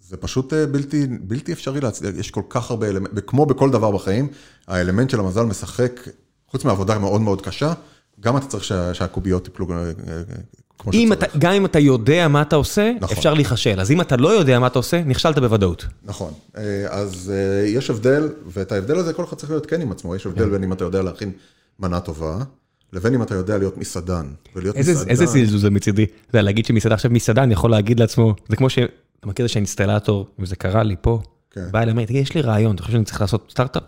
זה 0.00 0.16
פשוט 0.16 0.52
אה, 0.52 0.66
בלתי, 0.66 1.06
בלתי 1.20 1.52
אפשרי 1.52 1.80
להצליח, 1.80 2.14
יש 2.16 2.30
כל 2.30 2.42
כך 2.48 2.70
הרבה 2.70 2.88
אלמנטים, 2.88 3.20
כמו 3.26 3.46
בכל 3.46 3.70
דבר 3.70 3.90
בחיים, 3.90 4.28
האלמנט 4.66 5.10
של 5.10 5.20
המזל 5.20 5.44
משחק, 5.44 6.00
חוץ 6.46 6.64
מעבודה 6.64 6.98
מאוד 6.98 7.20
מאוד 7.20 7.42
קשה, 7.42 7.72
גם 8.20 8.36
אתה 8.36 8.46
צריך 8.46 8.64
שה, 8.64 8.94
שהקוביות 8.94 9.48
יפלו 9.48 9.66
אה, 9.70 9.76
אה, 9.86 9.92
כמו 10.84 10.92
אם 10.92 11.08
שצריך. 11.12 11.30
אתה, 11.30 11.38
גם 11.38 11.52
אם 11.52 11.64
אתה 11.64 11.78
יודע 11.78 12.28
מה 12.28 12.42
אתה 12.42 12.56
עושה, 12.56 12.92
נכון. 13.00 13.16
אפשר 13.16 13.34
להיכשל. 13.34 13.80
אז 13.80 13.90
אם 13.90 14.00
אתה 14.00 14.16
לא 14.16 14.28
יודע 14.28 14.58
מה 14.58 14.66
אתה 14.66 14.78
עושה, 14.78 15.02
נכשלת 15.04 15.38
בוודאות. 15.38 15.86
נכון, 16.04 16.32
אה, 16.56 16.86
אז 16.90 17.32
אה, 17.34 17.66
יש 17.66 17.90
הבדל, 17.90 18.28
ואת 18.46 18.72
ההבדל 18.72 18.96
הזה 18.96 19.12
כל 19.12 19.24
אחד 19.24 19.36
צריך 19.36 19.50
להיות 19.50 19.66
כן 19.66 19.80
עם 19.80 19.92
עצמו, 19.92 20.16
יש 20.16 20.26
הבדל 20.26 20.48
בין 20.48 20.62
אם 20.62 20.72
אתה 20.72 20.84
יודע 20.84 21.02
להכין 21.02 21.32
מנה 21.80 22.00
טובה, 22.00 22.38
לבין 22.92 23.14
אם 23.14 23.22
אתה 23.22 23.34
יודע 23.34 23.58
להיות 23.58 23.78
מסעדן. 23.78 24.26
ולהיות 24.56 24.76
איזה 24.76 24.92
מסעדן, 24.92 25.10
איזה 25.10 25.26
זלזול 25.26 25.58
זה 25.58 25.70
מצידי. 25.70 26.06
יודע, 26.28 26.42
להגיד 26.42 26.66
שמסעדה 26.66 26.94
עכשיו 26.94 27.10
מסעדן 27.10 27.50
יכול 27.50 27.70
להגיד 27.70 28.00
לעצמו, 28.00 28.34
זה 28.48 28.56
כמו 28.56 28.70
ש... 28.70 28.78
אתה 29.18 29.28
מכיר 29.28 29.44
את 29.44 29.48
זה 29.48 29.52
שהאינסטלטור, 29.52 30.26
וזה 30.38 30.56
קרה 30.56 30.82
לי 30.82 30.96
פה, 31.00 31.20
כן. 31.50 31.66
בא 31.70 31.82
אליי, 31.82 32.06
תגיד, 32.06 32.22
יש 32.22 32.34
לי 32.34 32.40
רעיון, 32.40 32.74
אתה 32.74 32.82
חושב 32.82 32.92
שאני 32.92 33.04
צריך 33.04 33.20
לעשות 33.20 33.46
סטארט-אפ? 33.50 33.82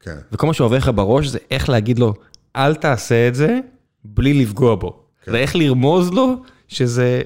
כן, 0.00 0.16
וכל 0.32 0.46
מה 0.46 0.54
שעובר 0.54 0.76
לך 0.76 0.90
בראש 0.94 1.26
זה 1.26 1.38
איך 1.50 1.68
להגיד 1.68 1.98
לו, 1.98 2.14
אל 2.56 2.74
תעשה 2.74 3.28
את 3.28 3.34
זה 3.34 3.58
בלי 4.04 4.34
לפגוע 4.34 4.74
בו. 4.74 5.07
כן. 5.28 5.32
זה 5.32 5.38
איך 5.38 5.56
לרמוז 5.56 6.10
לו 6.10 6.42
שזה 6.68 7.22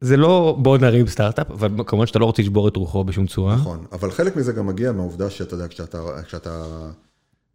זה 0.00 0.16
לא 0.16 0.56
בוא 0.58 0.78
נרים 0.78 1.06
סטארט-אפ, 1.06 1.50
אבל 1.50 1.70
כמובן 1.86 2.06
שאתה 2.06 2.18
לא 2.18 2.24
רוצה 2.24 2.42
לשבור 2.42 2.68
את 2.68 2.76
רוחו 2.76 3.04
בשום 3.04 3.26
צורה. 3.26 3.54
נכון, 3.54 3.84
אבל 3.92 4.10
חלק 4.10 4.36
מזה 4.36 4.52
גם 4.52 4.66
מגיע 4.66 4.92
מהעובדה 4.92 5.30
שאתה 5.30 5.54
יודע, 5.54 5.68
כשאתה, 5.68 6.22
כשאתה 6.26 6.66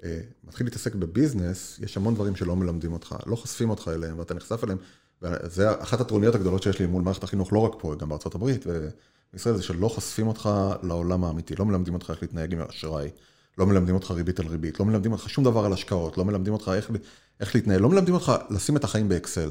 אה, 0.03 0.19
מתחיל 0.47 0.67
להתעסק 0.67 0.95
בביזנס, 0.95 1.79
יש 1.83 1.97
המון 1.97 2.15
דברים 2.15 2.35
שלא 2.35 2.55
מלמדים 2.55 2.93
אותך, 2.93 3.15
לא 3.25 3.35
חושפים 3.35 3.69
אותך 3.69 3.91
אליהם, 3.95 4.19
ואתה 4.19 4.33
נחשף 4.33 4.63
אליהם, 4.63 4.77
וזה 5.21 5.81
אחת 5.81 6.01
הטרוניות 6.01 6.35
הגדולות 6.35 6.63
שיש 6.63 6.79
לי 6.79 6.85
מול 6.85 7.03
מערכת 7.03 7.23
החינוך, 7.23 7.53
לא 7.53 7.59
רק 7.59 7.71
פה, 7.77 7.95
גם 7.99 8.09
בארצות 8.09 8.35
הברית 8.35 8.65
ובישראל, 8.67 9.55
זה 9.55 9.63
שלא 9.63 9.87
חושפים 9.87 10.27
אותך 10.27 10.49
לעולם 10.83 11.23
האמיתי, 11.23 11.55
לא 11.55 11.65
מלמדים 11.65 11.93
אותך 11.93 12.09
איך 12.09 12.21
להתנהג 12.21 12.53
עם 12.53 12.61
אשראי, 12.61 13.09
לא 13.57 13.65
מלמדים 13.65 13.95
אותך 13.95 14.11
ריבית 14.11 14.39
על 14.39 14.47
ריבית, 14.47 14.79
לא 14.79 14.85
מלמדים 14.85 15.11
אותך 15.11 15.29
שום 15.29 15.43
דבר 15.43 15.65
על 15.65 15.73
השקעות, 15.73 16.17
לא 16.17 16.25
מלמדים 16.25 16.53
אותך 16.53 16.71
איך, 16.75 16.91
איך 17.39 17.55
להתנהל, 17.55 17.81
לא 17.81 17.89
מלמדים 17.89 18.13
אותך 18.13 18.31
לשים 18.49 18.77
את 18.77 18.83
החיים 18.83 19.09
באקסל. 19.09 19.49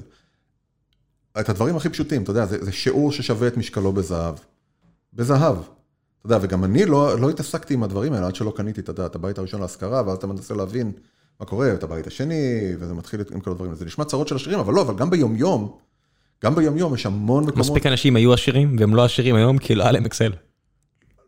את 1.41 1.49
הדברים 1.49 1.77
הכי 1.77 1.89
פשוטים, 1.89 2.23
אתה 2.23 2.31
יודע, 2.31 2.47
זה, 2.47 2.65
זה 2.65 2.73
שיעור 2.73 3.13
ששווה 3.13 3.49
את 3.49 3.57
משקלו 3.57 3.93
בזהב. 3.93 4.35
בזהב. 5.13 5.57
אתה 6.19 6.27
יודע, 6.27 6.39
וגם 6.43 6.65
אני 6.65 6.85
לא, 6.85 7.21
לא 7.21 7.31
התעסקתי 7.31 7.75
עם 7.75 7.83
הדברים 7.83 8.13
האלה 8.13 8.27
עד 8.27 8.35
שלא 8.35 8.53
קניתי, 8.57 8.81
אתה 8.81 8.91
יודע, 8.91 9.07
את 9.07 9.15
הבית 9.15 9.39
הראשון 9.39 9.61
להשכרה, 9.61 10.03
ואז 10.07 10.17
אתה 10.17 10.27
מנסה 10.27 10.55
להבין 10.55 10.93
מה 11.41 11.47
קורה, 11.47 11.75
את 11.75 11.83
הבית 11.83 12.07
השני, 12.07 12.75
וזה 12.79 12.95
מתחיל 12.95 13.21
עם 13.35 13.41
כל 13.41 13.51
הדברים. 13.51 13.75
זה 13.75 13.85
נשמע 13.85 14.05
צרות 14.05 14.29
של 14.29 14.37
עשירים, 14.37 14.59
אבל 14.59 14.75
לא, 14.75 14.83
אבל 14.83 14.95
גם 14.95 15.11
ביומיום, 15.11 15.77
גם 16.45 16.55
ביומיום 16.55 16.95
יש 16.95 17.07
המון 17.07 17.45
מקומות. 17.45 17.67
מספיק 17.67 17.87
אנשים 17.87 18.17
היו 18.17 18.33
עשירים 18.33 18.77
והם 18.79 18.95
לא 18.95 19.05
עשירים 19.05 19.35
היום 19.35 19.59
כי 19.59 19.75
לא 19.75 19.83
היה 19.83 19.93
להם 19.93 20.05
אקסל. 20.05 20.33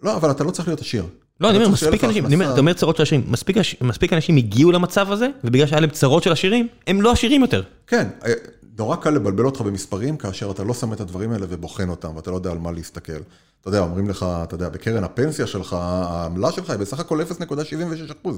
לא, 0.03 0.17
אבל 0.17 0.31
אתה 0.31 0.45
לא 0.45 0.51
צריך 0.51 0.69
להיות 0.69 0.81
עשיר. 0.81 1.05
לא, 1.41 1.51
אני 1.51 1.59
אומר, 1.59 1.69
מספיק 1.69 2.05
אנשים, 2.05 2.27
אני 2.27 2.35
אומר. 2.35 2.53
אתה 2.53 2.61
אומר 2.61 2.73
צרות 2.73 2.97
של 2.97 3.03
עשירים, 3.03 3.25
מספיק 3.29 3.57
מספיק 3.81 4.13
אנשים 4.13 4.37
הגיעו 4.37 4.73
למצב 4.73 5.13
הזה, 5.13 5.29
ובגלל 5.45 5.67
שהיה 5.67 5.81
להם 5.81 5.91
צרות 5.91 6.23
של 6.23 6.33
עשירים, 6.33 6.69
הם 6.87 7.03
לא 7.03 7.13
עשירים 7.13 7.41
יותר. 7.41 7.63
כן, 7.87 8.09
אה, 8.25 8.33
נורא 8.79 8.97
קל 8.97 9.11
לבלבל 9.11 9.45
אותך 9.45 9.61
במספרים, 9.61 10.17
כאשר 10.17 10.51
אתה 10.51 10.65
לא 10.65 10.75
שם 10.75 10.93
את 10.93 11.01
הדברים 11.01 11.33
האלה 11.33 11.47
ובוחן 11.49 11.89
אותם, 11.89 12.17
ואתה 12.17 12.31
לא 12.31 12.37
יודע 12.37 12.51
על 12.51 12.59
מה 12.59 12.73
להסתכל. 12.73 13.21
אתה 13.61 13.69
יודע, 13.69 13.81
אומרים 13.81 14.09
לך, 14.09 14.27
אתה 14.43 14.55
יודע, 14.55 14.69
בקרן 14.69 15.05
הפנסיה 15.05 15.47
שלך, 15.47 15.73
העמלה 15.73 16.53
שלך 16.53 16.71
היא 16.71 16.79
בסך 16.79 17.01
הכל 17.01 17.21
0.76%, 17.21 18.29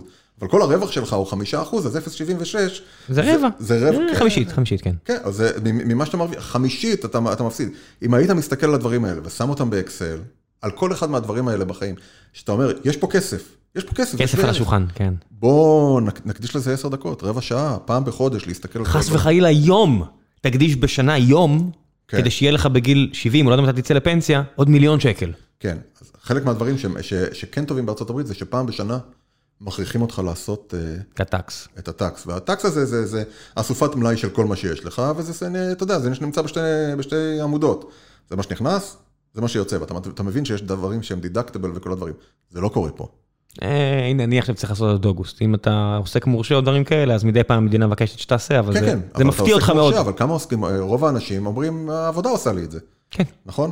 אבל 0.40 0.48
כל 0.48 0.62
הרווח 0.62 0.92
שלך 0.92 1.12
הוא 1.12 1.26
5%, 1.26 1.34
אז 1.76 1.96
0.76. 1.96 2.56
זה 3.08 3.34
רבע. 3.34 3.48
זה 3.58 3.88
רבע, 3.88 3.98
כן. 3.98 4.14
חמישית, 4.18 4.52
חמישית, 4.52 4.80
כן. 4.80 4.94
כן, 5.04 5.18
אז 5.24 5.34
זה, 5.34 5.50
ממה 5.62 6.06
שאתה 6.06 6.16
מרוויח, 6.16 6.44
חמישית 6.44 7.04
אתה, 7.04 7.18
אתה 7.32 7.42
מפסיד. 7.42 7.68
אם 8.02 8.14
היית 8.14 8.30
מסתכל 8.30 8.66
על 8.66 8.74
הדברים 8.74 9.04
האלה 9.04 9.20
ושם 9.24 9.50
אותם 9.50 9.70
באקסל, 9.70 10.18
על 10.62 10.70
כל 10.70 10.92
אחד 10.92 11.10
מהדברים 11.10 11.48
האלה 11.48 11.64
בחיים, 11.64 11.94
שאתה 12.32 12.52
אומר, 12.52 12.72
יש 12.84 12.96
פה 12.96 13.06
כסף, 13.06 13.56
יש 13.76 13.84
פה 13.84 13.94
כסף. 13.94 14.18
כסף 14.18 14.38
על 14.38 14.50
השולחן, 14.50 14.86
כן. 14.94 15.14
בוא 15.30 16.00
נקדיש 16.24 16.56
לזה 16.56 16.72
עשר 16.74 16.88
דקות, 16.88 17.22
רבע 17.22 17.40
שעה, 17.40 17.78
פעם 17.78 18.04
בחודש, 18.04 18.46
להסתכל 18.46 18.78
על... 18.78 18.84
חס 18.84 19.10
וחלילה 19.10 19.50
יום, 19.50 20.04
תקדיש 20.42 20.76
בשנה 20.76 21.18
יום, 21.18 21.70
כן. 22.08 22.16
כדי 22.16 22.30
שיהיה 22.30 22.52
לך 22.52 22.66
בגיל 22.66 23.10
70, 23.12 23.46
או 23.46 23.50
לא 23.50 23.56
יודע 23.56 23.72
מתי 23.72 23.82
תצא 23.82 23.94
לפנסיה, 23.94 24.42
עוד 24.56 24.70
מיליון 24.70 25.00
שקל. 25.00 25.32
כן, 25.60 25.78
אז 26.00 26.12
חלק 26.22 26.44
מהדברים 26.44 26.78
ש, 26.78 26.86
ש, 27.00 27.14
שכן 27.14 27.64
טובים 27.64 27.86
בארצות 27.86 28.10
הברית 28.10 28.26
זה 28.26 28.34
שפעם 28.34 28.66
בשנה 28.66 28.98
מכריחים 29.60 30.02
אותך 30.02 30.22
לעשות... 30.24 30.74
את 31.14 31.20
הטקס. 31.20 31.68
את 31.78 31.88
הטקס, 31.88 32.26
והטקס 32.26 32.64
הזה 32.64 32.84
זה, 32.86 33.06
זה 33.06 33.22
אסופת 33.54 33.94
מלאי 33.94 34.16
של 34.16 34.30
כל 34.30 34.44
מה 34.44 34.56
שיש 34.56 34.84
לך, 34.84 35.02
וזה, 35.16 35.48
אתה 35.72 35.82
יודע, 35.82 35.98
זה 35.98 36.10
נמצא 36.20 36.42
בשתי, 36.42 36.60
בשתי 36.98 37.40
עמודות. 37.40 37.92
זה 38.30 38.36
מה 38.36 38.42
שנכנס, 38.42 38.96
זה 39.34 39.40
מה 39.40 39.48
שיוצא, 39.48 39.76
ואתה 39.80 40.22
מבין 40.22 40.44
שיש 40.44 40.62
דברים 40.62 41.02
שהם 41.02 41.20
דידקטיבל 41.20 41.70
וכל 41.74 41.92
הדברים. 41.92 42.14
זה 42.50 42.60
לא 42.60 42.68
קורה 42.68 42.90
פה. 42.90 43.08
אה, 43.62 44.06
הנה, 44.10 44.24
אני 44.24 44.38
עכשיו 44.38 44.54
צריך 44.54 44.70
לעשות 44.70 45.00
את 45.00 45.04
אוגוסט. 45.04 45.42
אם 45.42 45.54
אתה 45.54 45.96
עוסק 46.00 46.26
מורשה 46.26 46.54
או 46.54 46.60
דברים 46.60 46.84
כאלה, 46.84 47.14
אז 47.14 47.24
מדי 47.24 47.44
פעם 47.44 47.58
המדינה 47.58 47.86
מבקשת 47.86 48.18
שתעשה, 48.18 48.58
אבל 48.58 48.74
כן, 48.74 48.80
זה, 48.80 48.86
כן, 48.86 48.98
זה 49.18 49.24
מפתיע 49.24 49.54
אותך 49.54 49.70
מאוד. 49.70 49.94
אבל 49.94 50.12
כמה 50.16 50.32
עוסקים, 50.32 50.64
רוב 50.64 51.04
האנשים 51.04 51.46
אומרים, 51.46 51.90
העבודה 51.90 52.30
עושה 52.30 52.52
לי 52.52 52.64
את 52.64 52.70
זה. 52.70 52.78
כן. 53.10 53.24
נכון? 53.46 53.70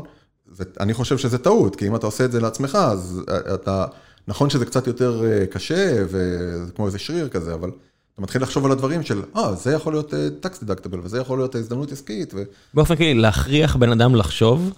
זה, 0.52 0.64
אני 0.80 0.94
חושב 0.94 1.18
שזה 1.18 1.38
טעות, 1.38 1.76
כי 1.76 1.86
אם 1.86 1.96
אתה 1.96 2.06
עושה 2.06 2.24
את 2.24 2.32
זה 2.32 2.40
לעצמך, 2.40 2.74
אז 2.74 3.22
אתה, 3.54 3.86
נכון 4.28 4.50
שזה 4.50 4.66
קצת 4.66 4.86
יותר 4.86 5.22
קשה, 5.50 5.96
וזה 6.04 6.72
כמו 6.74 6.86
איזה 6.86 6.98
שריר 6.98 7.28
כזה, 7.28 7.54
אבל 7.54 7.70
אתה 8.14 8.22
מתחיל 8.22 8.42
לחשוב 8.42 8.66
על 8.66 8.72
הדברים 8.72 9.02
של, 9.02 9.22
אה, 9.36 9.54
זה 9.54 9.72
יכול 9.72 9.92
להיות 9.92 10.14
טקס 10.40 10.60
דידקטיבל, 10.60 11.00
וזה 11.02 11.18
יכול 11.18 11.38
להיות 11.38 11.54
הזדמנות 11.54 11.92
עסקית. 11.92 12.34
ו... 12.34 12.42
באופן 12.74 12.96
כללי, 12.96 13.14
להכריח 13.14 13.76
בן 13.76 13.92
אדם 13.92 14.14
לחשוב, 14.14 14.70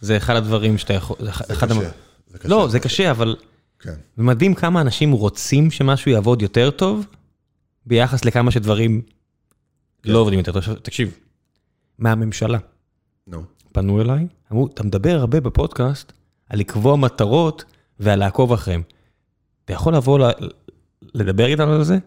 זה 0.00 0.16
אחד 0.16 0.36
הדברים 0.36 0.78
שאתה 0.78 0.94
יכול... 0.94 1.16
זה 1.20 1.30
קשה. 1.30 1.66
המ... 1.66 1.80
זה 2.32 2.38
קשה. 2.38 2.48
לא, 2.48 2.68
זה 2.70 2.80
קשה, 2.80 3.10
אבל... 3.10 3.36
כן. 3.84 3.94
ומדהים 4.18 4.54
כמה 4.54 4.80
אנשים 4.80 5.12
רוצים 5.12 5.70
שמשהו 5.70 6.10
יעבוד 6.10 6.42
יותר 6.42 6.70
טוב, 6.70 7.06
ביחס 7.86 8.24
לכמה 8.24 8.50
שדברים 8.50 9.02
כן. 10.02 10.10
לא 10.12 10.18
עובדים 10.18 10.38
יותר 10.38 10.52
טוב. 10.52 10.74
תקשיב, 10.74 11.18
מהממשלה. 11.98 12.58
נו. 13.26 13.42
פנו 13.72 14.00
אליי, 14.00 14.26
אמרו, 14.52 14.66
אתה 14.66 14.82
מדבר 14.82 15.16
הרבה 15.20 15.40
בפודקאסט 15.40 16.12
על 16.48 16.58
לקבוע 16.58 16.96
מטרות 16.96 17.64
ועל 18.00 18.18
לעקוב 18.18 18.52
אחריהם. 18.52 18.82
אתה 19.64 19.72
יכול 19.72 19.94
לבוא 19.94 20.18
ל... 20.18 20.22
לדבר 21.14 21.46
איתנו 21.46 21.72
על 21.72 21.84
זה? 21.84 21.98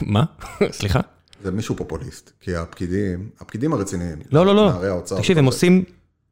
מה? 0.00 0.24
סליחה? 0.70 1.00
זה 1.42 1.50
מישהו 1.50 1.76
פופוליסט, 1.76 2.32
כי 2.40 2.56
הפקידים, 2.56 3.30
הפקידים 3.40 3.72
הרציניים, 3.72 4.18
לא, 4.32 4.46
לא, 4.46 4.54
לא, 4.54 5.02
תקשיב, 5.16 5.38
הם 5.38 5.44
עושים, 5.44 5.84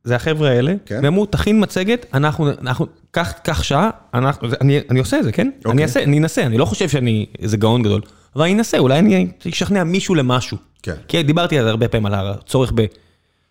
זה 0.08 0.16
החבר'ה 0.16 0.50
האלה, 0.50 0.74
כן? 0.86 0.94
והם 0.94 1.04
אמרו, 1.04 1.26
תכין 1.26 1.62
מצגת, 1.62 2.06
אנחנו, 2.14 2.50
אנחנו, 2.50 2.86
קח, 3.10 3.32
קח 3.42 3.62
שעה, 3.62 3.90
אנחנו, 4.14 4.48
אני, 4.60 4.80
אני 4.90 4.98
עושה 4.98 5.18
את 5.18 5.24
זה, 5.24 5.32
כן? 5.32 5.50
אוקיי. 5.58 5.72
אני 5.72 5.82
אעשה, 5.82 6.02
אני 6.02 6.18
אנסה, 6.18 6.42
אני 6.42 6.58
לא 6.58 6.64
חושב 6.64 6.88
שאני 6.88 7.26
איזה 7.38 7.56
גאון 7.56 7.82
גדול, 7.82 8.00
אבל 8.36 8.44
אני 8.44 8.54
אנסה, 8.54 8.78
אולי 8.78 8.98
אני 8.98 9.28
אשכנע 9.48 9.84
מישהו 9.84 10.14
למשהו. 10.14 10.56
כן. 10.82 10.94
כי 11.08 11.22
דיברתי 11.22 11.58
על 11.58 11.64
זה 11.64 11.70
הרבה 11.70 11.88
פעמים, 11.88 12.06
על 12.06 12.14
הצורך 12.14 12.72
ב... 12.74 12.84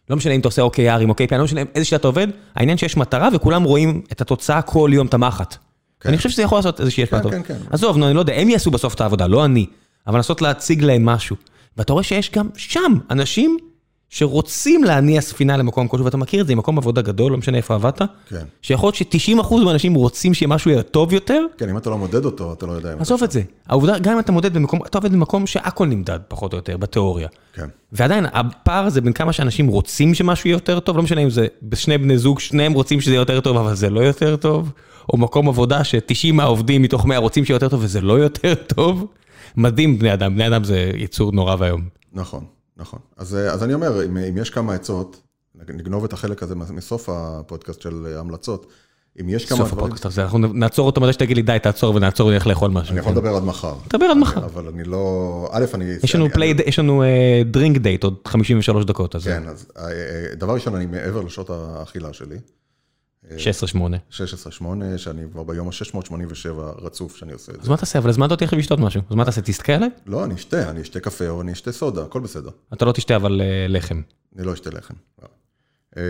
לא 0.09 0.15
משנה 0.15 0.33
אם 0.33 0.39
אתה 0.39 0.47
עושה 0.47 0.61
OKRים, 0.61 1.09
OKPI, 1.09 1.35
לא 1.35 1.43
משנה 1.43 1.61
איזה 1.75 1.85
שיטה 1.85 1.95
אתה 1.95 2.07
עובד, 2.07 2.27
העניין 2.55 2.77
שיש 2.77 2.97
מטרה 2.97 3.29
וכולם 3.33 3.63
רואים 3.63 4.01
את 4.11 4.21
התוצאה 4.21 4.61
כל 4.61 4.89
יום 4.93 5.07
תמחת. 5.07 5.57
כן. 5.99 6.09
אני 6.09 6.17
חושב 6.17 6.29
שזה 6.29 6.41
יכול 6.41 6.57
לעשות 6.57 6.79
איזושהי 6.79 7.03
השפעה 7.03 7.19
כן, 7.19 7.23
טובה. 7.23 7.43
כן, 7.43 7.43
כן. 7.43 7.59
עזוב, 7.71 7.97
נו, 7.97 8.07
אני 8.07 8.13
לא 8.13 8.19
יודע, 8.19 8.33
הם 8.33 8.49
יעשו 8.49 8.71
בסוף 8.71 8.93
את 8.93 9.01
העבודה, 9.01 9.27
לא 9.27 9.45
אני. 9.45 9.65
אבל 10.07 10.15
לנסות 10.15 10.41
להציג 10.41 10.83
להם 10.83 11.05
משהו. 11.05 11.35
ואתה 11.77 11.93
רואה 11.93 12.03
שיש 12.03 12.31
גם 12.31 12.49
שם 12.55 12.97
אנשים 13.11 13.57
שרוצים 14.09 14.83
להניע 14.83 15.21
ספינה 15.21 15.57
למקום 15.57 15.87
כלשהו, 15.87 16.05
ואתה 16.05 16.17
מכיר 16.17 16.41
את 16.41 16.47
זה, 16.47 16.53
עם 16.53 16.59
מקום 16.59 16.77
עבודה 16.77 17.01
גדול, 17.01 17.31
לא 17.31 17.37
משנה 17.37 17.57
איפה 17.57 17.75
עבדת, 17.75 18.01
כן. 18.29 18.45
שיכול 18.61 18.87
להיות 18.87 18.95
ש-90% 18.95 19.55
מהאנשים 19.65 19.93
רוצים 19.93 20.33
שמשהו 20.33 20.71
יהיה 20.71 20.83
טוב 20.83 21.13
יותר. 21.13 21.45
כן, 21.57 21.69
אם 21.69 21.77
אתה 21.77 21.89
לא 21.89 21.97
מודד 21.97 22.25
אותו, 22.25 22.53
אתה 22.53 22.65
לא 22.65 22.71
יודע 22.71 22.93
אם... 22.93 22.99
עזוב 22.99 23.23
את 23.23 23.31
זה. 23.31 23.41
העובדה, 23.67 23.99
גם 23.99 24.13
אם 24.13 24.19
אתה 24.19 24.31
מודד 24.31 24.53
במקום, 24.53 24.79
אתה 24.85 24.97
עובד 24.97 25.11
במקום 25.11 25.47
שהכל 25.47 25.87
נמדד, 25.87 26.19
פחות 26.27 26.53
או 26.53 26.57
יותר, 26.57 26.77
בתיאוריה. 26.77 27.27
כן. 27.53 27.67
ועדיין, 27.91 28.25
הפער 28.33 28.85
הזה 28.85 29.01
בין 29.01 29.13
כמה 29.13 29.33
שאנשים 29.33 29.67
רוצים 29.67 30.13
שמשהו 30.13 30.47
יהיה 30.47 30.55
יותר 30.55 30.79
טוב, 30.79 30.97
לא 30.97 31.03
משנה 31.03 31.21
אם 31.21 31.29
זה 31.29 31.47
בשני 31.63 31.97
בני 31.97 32.17
זוג, 32.17 32.39
שניהם 32.39 32.73
רוצים 32.73 33.01
שזה 33.01 33.11
יהיה 33.11 33.21
יותר 33.21 33.41
טוב, 33.41 33.57
אבל 33.57 33.75
זה 33.75 33.89
לא 33.89 33.99
יותר 33.99 34.35
טוב, 34.35 34.71
או 35.13 35.17
מקום 35.17 35.49
עבודה 35.49 35.83
ש-90 35.83 36.33
מהעובדים 36.33 36.81
מתוך 36.81 37.05
100 37.05 37.17
רוצים 37.17 37.45
שיהיה 37.45 37.55
יותר 37.55 37.69
טוב, 37.69 37.79
וזה 37.83 38.01
לא 38.01 38.13
יותר 38.13 38.53
טוב. 38.55 39.05
מדהים 39.57 39.99
בני 39.99 40.13
אדם, 40.13 40.35
בני 40.35 40.47
אדם 40.47 40.63
זה 40.63 40.91
יצור 40.95 41.31
נורא 41.31 41.55
ואיום. 41.59 41.81
נכון, 42.13 42.43
נכון. 42.77 42.99
אז, 43.17 43.35
אז 43.35 43.63
אני 43.63 43.73
אומר, 43.73 44.05
אם, 44.05 44.17
אם 44.17 44.37
יש 44.37 44.49
כמה 44.49 44.73
עצות, 44.73 45.21
נגנוב 45.55 46.03
את 46.03 46.13
החלק 46.13 46.43
הזה 46.43 46.55
מסוף 46.55 47.09
הפודקאסט 47.09 47.81
של 47.81 48.15
המלצות, 48.19 48.71
אם 49.21 49.29
יש 49.29 49.45
כמה 49.45 49.57
סוף 49.57 49.67
דברים... 49.67 49.79
הפודקאסט 49.79 50.05
הזה, 50.05 50.23
אנחנו 50.23 50.37
נעצור 50.39 50.85
אותו 50.85 51.01
מתי 51.01 51.13
שתגיד 51.13 51.37
לי, 51.37 51.43
די, 51.43 51.57
תעצור 51.63 51.95
ונעצור 51.95 52.27
ונלך 52.27 52.47
לאכול 52.47 52.71
משהו. 52.71 52.91
אני 52.91 52.99
יכול 52.99 53.11
לדבר 53.11 53.35
עד 53.35 53.43
מחר. 53.43 53.73
דבר 53.93 54.05
עד 54.05 54.17
מחר. 54.17 54.45
אבל 54.45 54.67
אני 54.67 54.83
לא... 54.83 55.49
א', 55.51 55.65
אני... 55.73 55.85
יש 56.65 56.79
לנו 56.79 57.03
דרינק 57.45 57.77
דייט 57.77 58.03
עוד 58.03 58.15
53 58.25 58.85
דקות, 58.85 59.15
אז 59.15 59.23
כן, 59.23 59.47
אז 59.47 59.65
אה, 59.77 59.83
אה, 59.91 60.35
דבר 60.35 60.53
ראשון, 60.53 60.75
אני 60.75 60.85
מעבר 60.85 61.21
לשעות 61.21 61.49
האכילה 61.49 62.13
שלי. 62.13 62.37
16-8. 63.27 63.79
16-8, 64.11 64.63
שאני 64.97 65.21
כבר 65.31 65.43
ביום 65.43 65.67
ה-687 65.67 66.49
רצוף 66.57 67.15
שאני 67.15 67.33
עושה 67.33 67.51
את 67.51 67.57
אז 67.57 67.65
זה. 67.65 67.71
מה 67.71 67.77
תעשה? 67.77 67.99
אבל 67.99 68.09
הזמנת 68.09 68.31
אותי 68.31 68.43
עכשיו 68.43 68.59
לשתות 68.59 68.79
משהו. 68.79 69.01
אז 69.09 69.15
מה 69.15 69.25
תעשה? 69.25 69.41
תסתכל 69.41 69.71
עליי? 69.71 69.89
לא, 70.05 70.25
אני 70.25 70.35
אשתה, 70.35 70.69
אני 70.69 70.81
אשתה 70.81 70.99
קפה 70.99 71.27
או 71.27 71.41
אני 71.41 71.51
אשתה 71.51 71.71
סודה, 71.71 72.03
הכל 72.03 72.19
בסדר. 72.19 72.49
אתה 72.73 72.85
לא 72.85 72.91
תשתה 72.91 73.15
אבל 73.15 73.41
אה, 73.41 73.65
לחם. 73.69 74.01
אני 74.35 74.45
לא 74.45 74.53
אשתה 74.53 74.69
לחם. 74.69 74.93
לא. 75.21 75.27
אה, 75.97 76.03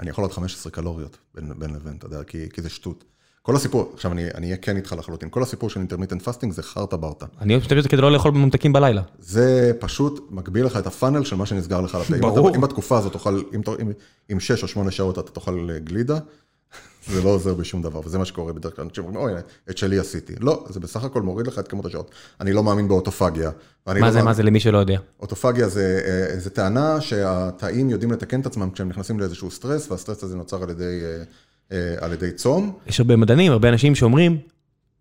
אני 0.00 0.10
יכול 0.10 0.24
עוד 0.24 0.32
15 0.32 0.72
קלוריות 0.72 1.18
בין, 1.34 1.52
בין 1.58 1.74
לבין, 1.74 1.96
אתה 1.96 2.06
יודע, 2.06 2.24
כי 2.24 2.62
זה 2.62 2.70
שטות. 2.70 3.04
כל 3.46 3.56
הסיפור, 3.56 3.90
עכשיו 3.94 4.12
אני 4.12 4.28
אהיה 4.44 4.56
כן 4.56 4.76
איתך 4.76 4.94
לחלוטין, 4.98 5.28
כל 5.30 5.42
הסיפור 5.42 5.70
של 5.70 5.80
intermittent 5.80 6.22
fasting 6.22 6.52
זה 6.52 6.62
חרטה 6.62 6.96
ברטה. 6.96 7.26
אני 7.40 7.56
משתמש 7.56 7.78
בזה 7.78 7.88
כדי 7.88 8.00
לא 8.00 8.12
לאכול 8.12 8.32
ממתקים 8.32 8.72
בלילה. 8.72 9.02
זה 9.18 9.72
פשוט 9.78 10.26
מגביל 10.30 10.64
לך 10.66 10.76
את 10.76 10.86
הפאנל 10.86 11.24
של 11.24 11.36
מה 11.36 11.46
שנסגר 11.46 11.80
לך 11.80 11.94
על 11.94 12.00
הפה. 12.00 12.16
ברור. 12.18 12.56
אם 12.56 12.60
בתקופה 12.60 12.98
הזאת 12.98 13.12
תאכל, 13.12 13.42
אם, 13.54 13.60
אתה- 13.60 13.70
אם, 13.82 13.92
אם 14.32 14.40
6 14.40 14.62
או 14.62 14.68
8 14.68 14.90
שעות 14.90 15.18
אתה 15.18 15.30
תאכל 15.32 15.68
אה, 15.72 15.78
גלידה, 15.78 16.18
זה 17.12 17.22
לא 17.22 17.28
עוזר 17.28 17.54
בשום 17.54 17.82
דבר, 17.82 18.00
וזה 18.04 18.18
מה 18.18 18.24
שקורה 18.24 18.52
בדרך 18.52 18.76
כלל. 18.76 18.84
אנשים 18.84 19.04
אומרים, 19.04 19.22
אוי, 19.24 19.32
את 19.70 19.78
שלי 19.78 19.98
עשיתי. 19.98 20.34
לא, 20.40 20.64
זה 20.68 20.80
בסך 20.80 21.04
הכל 21.04 21.22
מוריד 21.22 21.46
לך 21.46 21.58
את 21.58 21.68
כמות 21.68 21.86
השעות. 21.86 22.10
אני 22.40 22.52
לא 22.52 22.62
מאמין 22.62 22.88
באוטופגיה. 22.88 23.50
מה 23.86 23.94
לא 23.94 24.00
זה, 24.00 24.04
מאמין- 24.06 24.24
מה 24.24 24.34
זה 24.34 24.42
למי 24.42 24.60
שלא 24.60 24.78
יודע? 24.78 24.98
אוטופגיה 25.20 25.68
זה, 25.68 26.00
אה, 26.32 26.38
זה 26.40 26.50
טענה 26.50 27.00
שהתאים 27.00 27.90
יודעים 27.90 28.12
לתקן 28.12 28.40
את 28.40 28.46
עצמם 28.46 28.70
כשהם 28.70 28.88
נכנסים 28.88 29.20
לאיזשהו 29.20 29.50
סטרס, 29.50 29.90
והסטרס 29.90 30.24
הזה 30.24 30.36
נוצר 30.36 30.62
על 30.62 30.70
ידי, 30.70 30.84
אה, 31.02 31.16
אה, 31.18 31.22
על 31.70 32.12
ידי 32.12 32.32
צום. 32.32 32.72
יש 32.86 33.00
הרבה 33.00 33.16
מדענים, 33.16 33.52
הרבה 33.52 33.68
אנשים 33.68 33.94
שאומרים, 33.94 34.38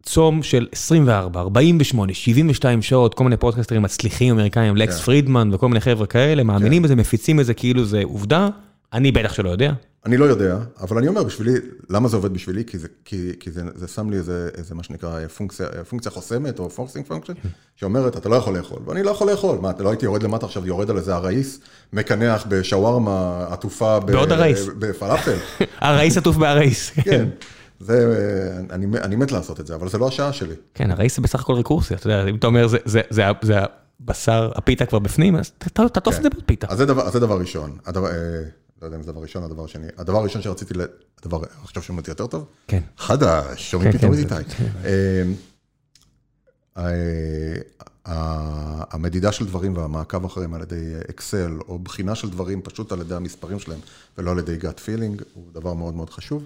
צום 0.04 0.44
של 0.44 0.68
24, 0.72 1.40
48, 1.40 2.14
72 2.14 2.82
שעות, 2.82 3.14
כל 3.14 3.24
מיני 3.24 3.38
פודקאסטרים 3.38 3.82
מצליחים 3.82 4.34
אמריקאים, 4.34 4.78
לקס 4.78 4.98
כן. 4.98 5.04
פרידמן 5.04 5.50
וכל 5.54 5.68
מיני 5.68 5.80
חבר'ה 5.80 6.08
כאלה, 6.08 6.44
מאמינים 6.44 6.82
בזה, 6.82 6.96
מפיצים 6.96 7.38
בזה 7.38 7.54
כאילו 7.54 7.86
זה 7.86 8.02
עובדה, 8.04 8.50
אני 8.94 9.12
בטח 9.12 9.34
שלא 9.34 9.50
יודע. 9.50 9.74
אני 10.06 10.18
לא 10.18 10.26
יודע, 10.26 10.58
אבל 10.82 10.98
אני 10.98 11.08
אומר 11.08 11.24
בשבילי, 11.24 11.52
למה 11.90 12.08
זה 12.08 12.16
עובד 12.16 12.34
בשבילי? 12.34 12.64
כי 12.66 12.78
זה, 12.78 12.88
כי, 13.06 13.32
כי 13.40 13.52
זה, 13.52 13.62
זה 13.76 13.88
שם 13.88 14.10
לי 14.10 14.18
איזה, 14.18 14.50
איזה 14.58 14.76
מה 14.76 14.84
שנקרא 14.84 15.20
אה, 15.20 15.30
פונקציה, 15.30 15.68
פונקציה 15.90 16.12
חוסמת 16.12 16.60
או 16.60 16.70
forcing 16.70 17.06
function, 17.08 17.34
שאומרת, 17.76 18.18
אתה 18.18 18.30
לא 18.30 18.36
יכול 18.36 18.58
לאכול, 18.58 18.80
ואני 18.88 19.04
לא 19.04 19.12
יכול 19.12 19.32
לאכול. 19.32 19.58
מה, 19.62 19.70
אתה 19.70 19.84
לא 19.84 19.90
הייתי 19.90 20.06
יורד 20.06 20.24
למטה 20.24 20.46
עכשיו, 20.46 20.68
יורד 20.68 20.90
על 20.90 20.98
איזה 20.98 21.16
הראיס, 21.16 21.60
מקנח 21.94 22.46
בשווארמה 22.50 23.46
עטופה 23.50 24.00
בעוד 24.00 24.32
הראיס. 24.32 24.68
בפלאפל. 24.80 25.36
הראיס 25.80 26.18
עטוף 26.18 26.36
בהראיס. 26.38 26.92
כן, 27.06 27.30
זה, 27.80 28.16
אה, 28.70 28.76
אני, 28.76 28.86
אני 29.02 29.16
מת 29.16 29.32
לעשות 29.32 29.60
את 29.60 29.68
זה, 29.68 29.76
אבל 29.76 29.90
זה 29.90 29.98
לא 29.98 30.08
השעה 30.08 30.34
שלי. 30.34 30.56
כן, 30.74 30.92
הראיס 30.92 31.16
זה 31.16 31.22
בסך 31.22 31.40
הכל 31.42 31.54
רקורסיה, 31.54 31.98
אתה 31.98 32.08
יודע, 32.08 32.30
אם 32.30 32.36
אתה 32.36 32.48
אומר, 32.48 32.68
זה- 32.68 32.78
זה- 32.86 33.02
זה 33.10 33.24
זה 33.42 33.54
הבשר, 34.00 34.52
הפיתה 34.56 34.86
כבר 34.86 35.00
בפנים, 35.00 35.36
אז 35.36 35.52
תעטוף 35.52 36.18
את 36.18 36.24
זה 36.24 36.30
בפיתה. 36.30 36.68
אז 36.70 36.78
זה 36.78 36.86
דבר, 36.86 37.08
אז 37.08 37.14
זה 37.14 37.20
דבר 37.20 37.38
ראשון. 37.40 37.78
הדבר, 37.86 38.08
אה, 38.08 38.14
לא 38.84 38.88
יודע 38.88 38.98
אם 38.98 39.04
זה 39.04 39.12
דבר 39.12 39.22
ראשון 39.22 39.44
או 39.44 39.48
דבר 39.48 39.68
שני. 39.68 39.88
הדבר 39.98 40.18
הראשון 40.18 40.42
שרציתי, 40.42 40.74
הדבר, 41.24 41.42
עכשיו 41.64 41.84
שומעים 41.84 42.00
אותי 42.00 42.12
יותר 42.12 42.28
טוב? 42.28 42.46
כן. 42.68 42.80
חדש, 42.98 43.72
שומעים 43.72 43.92
כן, 43.92 43.98
פתאום 43.98 44.16
כן, 44.16 44.22
את 44.24 44.30
זה- 44.30 44.38
איתי. 44.38 44.54
אה, 46.78 46.84
ה- 48.06 48.96
המדידה 48.96 49.32
של 49.32 49.46
דברים 49.46 49.78
והמעקב 49.78 50.26
אחריהם 50.26 50.54
על 50.54 50.62
ידי 50.62 50.94
אקסל, 51.10 51.58
או 51.68 51.80
בחינה 51.80 52.16
של 52.16 52.30
דברים 52.30 52.62
פשוט 52.62 52.92
על 52.92 53.02
ידי 53.02 53.16
המספרים 53.16 53.60
שלהם, 53.60 53.80
ולא 54.18 54.32
על 54.32 54.40
ידי 54.40 54.58
gut 54.62 54.78
feeling, 54.86 55.24
הוא 55.34 55.44
דבר 55.54 55.74
מאוד 55.74 55.94
מאוד 55.94 56.10
חשוב. 56.10 56.46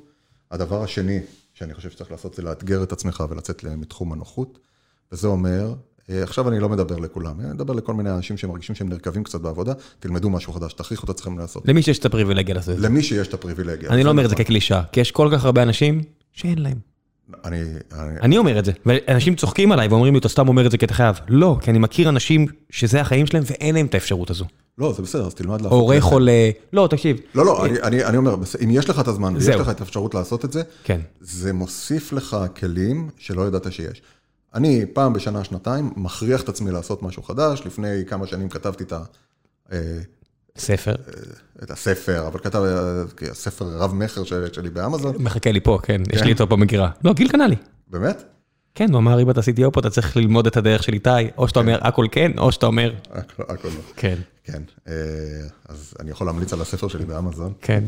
הדבר 0.51 0.83
השני 0.83 1.19
שאני 1.53 1.73
חושב 1.73 1.89
שצריך 1.89 2.11
לעשות 2.11 2.33
זה 2.33 2.41
לאתגר 2.41 2.83
את 2.83 2.91
עצמך 2.91 3.23
ולצאת 3.29 3.63
מתחום 3.63 4.13
הנוחות, 4.13 4.59
וזה 5.11 5.27
אומר 5.27 5.73
עכשיו 6.09 6.49
אני 6.49 6.59
לא 6.59 6.69
מדבר 6.69 6.95
לכולם, 6.95 7.39
אני 7.39 7.53
מדבר 7.53 7.73
לכל 7.73 7.93
מיני 7.93 8.09
אנשים 8.11 8.37
שמרגישים 8.37 8.75
שהם 8.75 8.89
נרקבים 8.89 9.23
קצת 9.23 9.41
בעבודה, 9.41 9.73
תלמדו 9.99 10.29
משהו 10.29 10.53
חדש, 10.53 10.73
תכריחו 10.73 11.05
את 11.05 11.09
עצמכם 11.09 11.39
לעשות. 11.39 11.67
למי 11.67 11.81
שיש 11.81 11.99
את 11.99 12.05
הפריבילגיה 12.05 12.55
לעשות 12.55 12.75
את 12.75 12.79
זה. 12.79 12.87
למי 12.87 13.03
שיש 13.03 13.27
את 13.27 13.33
הפריבילגיה. 13.33 13.89
אני 13.89 14.03
לא 14.03 14.09
אומר 14.09 14.25
את 14.25 14.29
זה 14.29 14.35
נכון. 14.35 14.45
כקלישה, 14.45 14.81
כי 14.91 14.99
יש 14.99 15.11
כל 15.11 15.29
כך 15.31 15.45
הרבה 15.45 15.63
אנשים 15.63 16.01
שאין 16.33 16.59
להם. 16.59 16.77
אני, 17.45 17.61
אני, 17.93 18.19
אני 18.21 18.37
אומר 18.37 18.59
את 18.59 18.65
זה, 18.65 18.71
ואנשים 18.85 19.35
צוחקים 19.35 19.71
עליי 19.71 19.87
ואומרים 19.87 20.13
לי, 20.13 20.19
אתה 20.19 20.29
סתם 20.29 20.47
אומר 20.47 20.65
את 20.65 20.71
זה 20.71 20.77
כי 20.77 20.85
אתה 20.85 20.93
חייב. 20.93 21.15
לא, 21.27 21.57
כי 21.61 21.71
אני 21.71 21.79
מכיר 21.79 22.09
אנשים 22.09 22.45
שזה 22.69 23.01
החיים 23.01 23.25
שלהם 23.25 23.43
ואין 23.45 23.75
להם 23.75 23.85
את 23.85 23.93
האפשרות 23.93 24.29
הזו. 24.29 24.45
לא, 24.77 24.93
זה 24.93 25.01
בסדר, 25.01 25.27
אז 25.27 25.33
תלמד 25.33 25.61
לעשות 25.61 25.89
את 25.89 25.95
זה. 25.95 26.01
חולה, 26.01 26.49
לא, 26.73 26.87
תקשיב. 26.91 27.17
לא, 27.35 27.45
לא, 27.45 27.65
אני, 27.65 27.81
אני, 27.81 28.05
אני 28.05 28.17
אומר, 28.17 28.35
אם 28.63 28.71
יש 28.71 28.89
לך 28.89 28.99
את 28.99 29.07
הזמן 29.07 29.35
ויש. 29.35 29.47
לך 29.47 29.69
את 29.69 29.79
האפשרות 29.79 30.13
לעשות 30.13 30.45
את 30.45 30.51
זה, 30.51 30.61
כן. 30.83 31.01
זה 31.21 31.53
מוסיף 31.53 32.13
לך 32.13 32.37
כלים 32.59 33.09
שלא 33.17 33.47
ידעת 33.47 33.73
שיש. 33.73 34.01
אני 34.57 34.85
פעם 34.93 35.13
בשנה, 35.13 35.43
שנתיים, 35.43 35.91
מכריח 35.95 36.41
את 36.41 36.49
עצמי 36.49 36.71
לעשות 36.71 37.03
משהו 37.03 37.23
חדש. 37.23 37.61
לפני 37.65 38.03
כמה 38.07 38.27
שנים 38.27 38.49
כתבתי 38.49 38.83
את, 38.83 38.91
ה, 38.93 39.01
אה, 39.71 39.99
ספר. 40.57 40.95
את 41.63 41.71
הספר, 41.71 42.27
אבל 42.27 42.39
כתב 42.39 42.61
אה, 43.23 43.33
ספר 43.33 43.65
רב-מכר 43.65 44.23
של- 44.23 44.53
שלי 44.53 44.69
באמזון. 44.69 45.15
מחכה 45.19 45.51
לי 45.51 45.59
פה, 45.59 45.79
כן, 45.83 46.01
יש 46.13 46.21
לי 46.21 46.31
אותו 46.31 46.47
במגירה. 46.47 46.89
לא, 47.03 47.13
גיל 47.13 47.29
קנה 47.29 47.47
לי. 47.47 47.55
באמת? 47.87 48.23
כן, 48.75 48.91
הוא 48.91 48.99
אמר, 48.99 49.21
אם 49.21 49.29
אתה 49.29 49.39
CTO 49.41 49.71
פה, 49.71 49.79
אתה 49.79 49.89
צריך 49.89 50.17
ללמוד 50.17 50.47
את 50.47 50.57
הדרך 50.57 50.83
של 50.83 50.93
איתי, 50.93 51.09
או 51.37 51.47
שאתה 51.47 51.59
אומר 51.59 51.77
הכל 51.81 52.05
כן, 52.11 52.31
או 52.37 52.51
שאתה 52.51 52.65
אומר, 52.65 52.93
הכל 53.39 53.67
לא. 53.67 53.73
כן, 53.95 54.15
כן, 54.43 54.61
אה, 54.87 54.93
אז 55.69 55.93
אני 55.99 56.11
יכול 56.11 56.27
להמליץ 56.27 56.53
על 56.53 56.61
הספר 56.61 56.87
שלי 56.87 57.05
באמזון. 57.05 57.53
כן. 57.61 57.83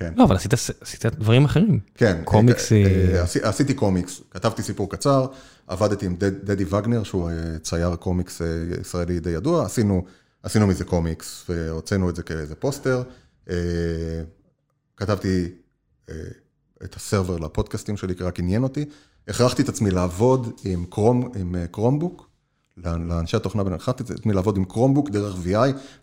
כן. 0.00 0.12
לא, 0.16 0.24
אבל 0.24 0.36
עשית 0.36 0.52
עשית 0.80 1.06
דברים 1.06 1.44
אחרים. 1.44 1.80
כן. 1.94 2.20
קומיקס, 2.24 2.72
אה, 2.72 2.84
אה, 2.84 3.16
אה, 3.16 3.22
עשי- 3.22 3.38
עשיתי 3.42 3.74
קומיקס, 3.74 4.20
כתבתי 4.30 4.62
סיפור 4.62 4.90
קצר, 4.90 5.26
עבדתי 5.66 6.06
עם 6.06 6.16
דד- 6.16 6.44
דדי 6.44 6.64
וגנר, 6.64 7.02
שהוא 7.02 7.30
צייר 7.62 7.96
קומיקס 7.96 8.40
ישראלי 8.80 9.20
די 9.20 9.30
ידוע, 9.30 9.64
עשינו, 9.66 10.04
עשינו 10.42 10.66
מזה 10.66 10.84
קומיקס 10.84 11.44
והוצאנו 11.48 12.10
את 12.10 12.16
זה 12.16 12.22
כאיזה 12.22 12.54
פוסטר. 12.54 13.02
כתבתי 14.96 15.48
את 16.84 16.94
הסרבר 16.96 17.36
לפודקאסטים 17.36 17.96
שלי, 17.96 18.14
רק 18.20 18.38
עניין 18.38 18.62
אותי. 18.62 18.84
הכרחתי 19.28 19.62
את 19.62 19.68
עצמי 19.68 19.90
לעבוד 19.90 20.52
עם 20.64 20.84
קרום, 20.90 21.32
עם 21.36 21.54
קרומבוק, 21.70 22.29
לאנשי 22.84 23.36
התוכנה, 23.36 23.62
הכרחתי 23.74 24.02
את 24.02 24.10
עצמי 24.10 24.32
לעבוד 24.32 24.56
עם 24.56 24.64
קרומבוק 24.64 25.10
דרך 25.10 25.34
VI 25.44 25.56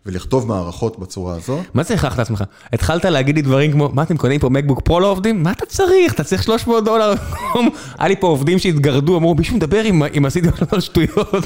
ולכתוב 0.06 0.46
מערכות 0.48 0.98
בצורה 0.98 1.36
הזו. 1.36 1.62
מה 1.74 1.82
זה 1.82 1.94
הכרחת 1.94 2.18
לעצמך? 2.18 2.44
התחלת 2.72 3.04
להגיד 3.04 3.36
לי 3.36 3.42
דברים 3.42 3.72
כמו, 3.72 3.88
מה 3.92 4.02
אתם 4.02 4.16
קונים 4.16 4.40
פה 4.40 4.48
מקבוק 4.48 4.80
פרו 4.84 5.00
לא 5.00 5.06
עובדים? 5.10 5.42
מה 5.42 5.52
אתה 5.52 5.66
צריך? 5.66 6.14
אתה 6.14 6.24
צריך 6.24 6.42
300 6.42 6.84
דולר. 6.84 7.12
היה 7.98 8.08
לי 8.08 8.16
פה 8.20 8.26
עובדים 8.26 8.58
שהתגרדו, 8.58 9.16
אמרו, 9.16 9.34
מישהו 9.34 9.56
מדבר 9.56 9.80
עם- 9.84 10.02
עם 10.12 10.24
עשיתי 10.24 10.48
על 10.70 10.80
שטויות. 10.86 11.44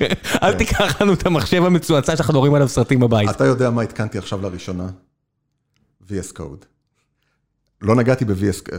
אל 0.42 0.54
תיקח 0.54 1.00
לנו 1.02 1.12
את 1.12 1.26
המחשב 1.26 1.64
המצועצע 1.64 2.16
שאנחנו 2.16 2.38
רואים 2.38 2.54
עליו 2.54 2.68
סרטים 2.68 3.00
בבית. 3.00 3.30
אתה 3.30 3.44
יודע 3.44 3.70
מה 3.70 3.82
התקנתי 3.82 4.18
עכשיו 4.18 4.42
לראשונה? 4.42 4.86
VS 6.08 6.32
Code. 6.38 6.64
לא 7.82 7.94
נגעתי 7.94 8.24
ב-VS 8.24 8.70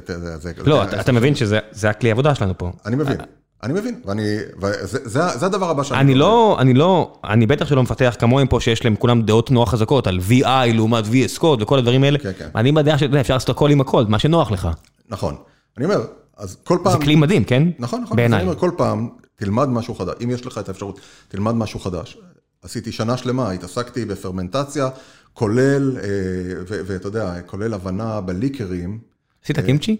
לא, 0.65 0.83
אתה- 0.83 1.11
מבין 1.11 1.35
שזה 1.35 1.59
זה 1.71 1.89
הכלי 1.89 2.11
עבודה 2.11 2.35
שלנו 2.35 2.57
פה. 2.57 2.71
אני 2.85 2.95
מבין, 2.95 3.17
אני 3.65 3.73
מבין, 3.73 3.99
ואני, 4.05 4.21
וזה 4.61 4.99
זה- 5.09 5.37
זה 5.37 5.45
הדבר 5.45 5.69
הבא 5.69 5.83
שאני... 5.83 5.99
אני 6.01 6.15
לא, 6.15 6.57
אני 6.59 6.73
לא, 6.73 7.13
אני 7.23 7.45
בטח 7.47 7.65
שלא 7.67 7.83
מפתח 7.83 8.15
כמוהם 8.19 8.47
פה 8.47 8.59
שיש 8.59 8.85
להם 8.85 8.95
כולם 8.95 9.21
דעות 9.21 9.51
נורא 9.51 9.65
חזקות 9.65 10.07
על 10.07 10.19
VI 10.29 10.45
לעומת 10.73 11.05
VS 11.05 11.39
Code 11.39 11.61
וכל 11.61 11.77
הדברים 11.79 12.03
האלה. 12.03 12.19
כן, 12.19 12.31
כן. 12.37 12.49
אני 12.55 12.71
בדעה 12.71 12.97
שאפשר 12.97 13.33
לעשות 13.33 13.49
הכל 13.49 13.71
עם 13.71 13.81
הכל, 13.81 14.05
מה 14.07 14.19
שנוח 14.19 14.51
לך. 14.51 14.67
נכון. 15.09 15.35
אני 15.77 15.85
אומר, 15.85 16.05
אז 16.37 16.57
כל 16.63 16.77
זה 16.77 16.83
פעם... 16.83 17.01
כלי 17.01 17.15
מדהים, 17.15 17.43
כן? 17.43 17.63
נכון, 17.79 18.01
נכון. 18.01 18.17
בעיניי. 18.17 18.39
אני 18.39 18.47
אומר, 18.47 18.59
כל 18.59 18.71
פעם 18.77 19.09
תלמד 19.35 19.69
משהו 19.69 19.95
חדש. 19.95 20.13
אם 20.23 20.29
יש 20.31 20.45
לך 20.45 20.57
את 20.57 20.67
האפשרות, 20.69 20.99
תלמד 21.27 21.55
משהו 21.55 21.79
חדש. 21.79 22.17
עשיתי 22.63 22.91
שנה 22.91 23.17
שלמה, 23.17 23.51
התעסקתי 23.51 24.05
בפרמנטציה, 24.05 24.89
כולל, 25.33 25.97
אה, 25.97 26.03
ואתה 26.67 27.07
יודע, 27.07 27.41
כולל 27.45 27.73
הבנה 27.73 28.21
בליקרים. 28.21 28.99
עשית 29.43 29.59
קימצ'י? 29.59 29.97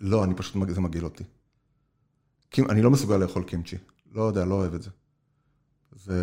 לא, 0.00 0.24
אני 0.24 0.34
פשוט, 0.34 0.56
זה 0.68 0.80
מגעיל 0.80 1.04
אותי. 1.04 1.24
אני 2.68 2.82
לא 2.82 2.90
מסוגל 2.90 3.16
לאכול 3.16 3.42
קימצ'י. 3.44 3.76
לא 4.14 4.22
יודע, 4.22 4.44
לא 4.44 4.54
אוהב 4.54 4.74
את 4.74 4.82
זה. 4.82 4.90
זה... 6.04 6.14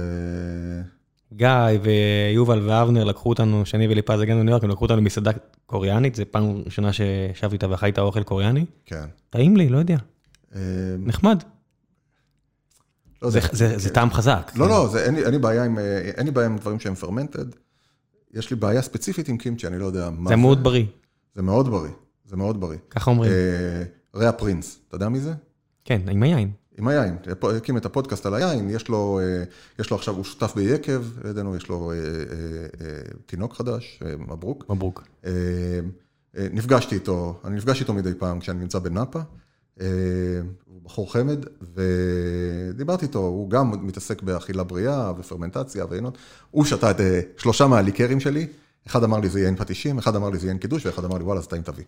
גיא 1.34 1.50
ויובל 1.84 2.70
ואבנר 2.70 3.04
לקחו 3.04 3.30
אותנו, 3.30 3.66
שאני 3.66 3.88
וליפז 3.88 4.20
הגענו 4.20 4.40
לניו 4.40 4.52
יורק, 4.52 4.64
הם 4.64 4.70
לקחו 4.70 4.86
אותנו 4.86 4.98
למסעדה 4.98 5.32
קוריאנית, 5.66 6.16
זו 6.16 6.24
פעם 6.32 6.62
ראשונה 6.66 6.94
שישבתי 6.94 7.54
איתה 7.54 7.70
ואכלת 7.70 8.00
אוכל 8.00 8.24
קוריאני. 8.24 8.66
כן. 8.86 9.06
טעים 9.30 9.58
לי, 9.58 9.70
לא 9.70 9.78
יודע, 9.78 9.98
אה, 10.56 10.60
נחמד. 11.00 11.44
לא 13.22 13.30
זה- 13.30 13.40
יודע. 13.40 13.50
זה 13.54 13.78
זה 13.78 13.90
טעם 13.94 14.10
חזק. 14.12 14.52
לא, 14.56 14.68
לא, 14.70 14.88
זה, 14.92 15.06
אין, 15.06 15.16
לי, 15.16 15.24
אין, 15.26 15.32
לי 15.32 15.38
בעיה 15.40 15.64
עם, 15.64 15.80
אה, 15.80 15.98
אין 16.18 16.26
לי 16.26 16.32
בעיה 16.32 16.48
עם 16.48 16.58
דברים 16.58 16.80
שהם 16.80 16.96
פרמנטד. 16.96 17.46
יש 18.34 18.50
לי 18.50 18.56
בעיה 18.56 18.82
ספציפית 18.82 19.30
עם 19.30 19.38
קימצ'י, 19.38 19.68
אני 19.68 19.80
לא 19.80 19.86
יודע 19.86 20.10
מה 20.10 20.30
זה 20.30 20.36
מאוד 20.36 20.64
בריא, 20.64 20.86
זה 21.36 21.42
מאוד 21.42 21.68
בריא, 21.70 21.92
זה 22.26 22.36
מאוד 22.38 22.62
בריא. 22.62 22.78
ככה 22.90 23.12
אומרים. 23.12 23.32
אה, 23.32 23.84
ריאה 24.16 24.32
פרינס, 24.32 24.80
אתה 24.88 24.96
יודע 24.96 25.10
מי 25.10 25.20
זה? 25.20 25.34
כן, 25.86 26.02
עם 26.10 26.24
היין. 26.24 26.52
עם 26.78 26.88
היין, 26.88 27.18
הקים 27.58 27.78
את 27.78 27.86
הפודקאסט 27.86 28.26
על 28.26 28.34
היין, 28.34 28.70
יש 28.70 28.88
לו, 28.88 29.20
אה, 29.20 29.44
יש 29.80 29.90
לו 29.90 29.98
עכשיו, 29.98 30.16
הוא 30.16 30.24
שותף 30.24 30.54
ביקב, 30.56 31.04
לידינו 31.24 31.56
יש 31.56 31.70
לו 31.70 31.92
אה, 31.92 31.98
אה, 31.98 33.02
תינוק 33.26 33.54
חדש, 33.54 34.00
מברוק. 34.18 34.66
מברוק. 34.70 35.04
נפגשתי 36.36 36.96
איתו, 36.96 37.40
אני 37.46 37.56
נפגש 37.56 37.82
איתו 37.82 37.94
מדי 37.94 38.14
פעם 38.14 38.40
כשאני 38.40 38.60
נמצא 38.60 38.80
בנאפה. 38.80 39.20
הוא 40.66 40.82
בחור 40.84 41.14
חמד, 41.14 41.46
ודיברתי 41.76 43.06
איתו, 43.06 43.20
הוא 43.20 43.50
גם 43.50 43.88
מתעסק 43.88 44.22
באכילה 44.22 44.64
בריאה 44.64 45.12
ופרמנטציה 45.18 45.86
ועינות. 45.90 46.18
הוא 46.52 46.66
שתה 46.66 46.92
את 46.92 46.98
שלושה 47.38 47.68
מהליקרים 47.68 48.20
שלי, 48.20 48.48
אחד 48.88 49.04
אמר 49.04 49.20
לי 49.20 49.30
זה 49.30 49.40
יין 49.40 49.56
פטישים, 49.56 49.98
אחד 49.98 50.16
אמר 50.16 50.30
לי 50.30 50.38
זה 50.38 50.48
יין 50.48 50.58
קידוש, 50.58 50.86
ואחד 50.86 51.06
אמר 51.06 51.18
לי 51.18 51.24
וואלה, 51.24 51.40
אז 51.40 51.48
טעים 51.48 51.62
תביא. 51.62 51.84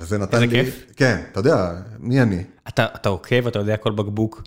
וזה 0.00 0.18
נתן 0.18 0.42
איזה 0.42 0.46
לי... 0.56 0.64
כיף. 0.64 0.84
כן, 0.96 1.20
אתה 1.32 1.40
יודע, 1.40 1.72
מי 1.98 2.22
אני? 2.22 2.44
אתה 2.68 2.86
אתה 2.94 3.08
עוקב, 3.08 3.46
אתה 3.46 3.58
יודע 3.58 3.76
כל 3.76 3.92
בקבוק. 3.92 4.42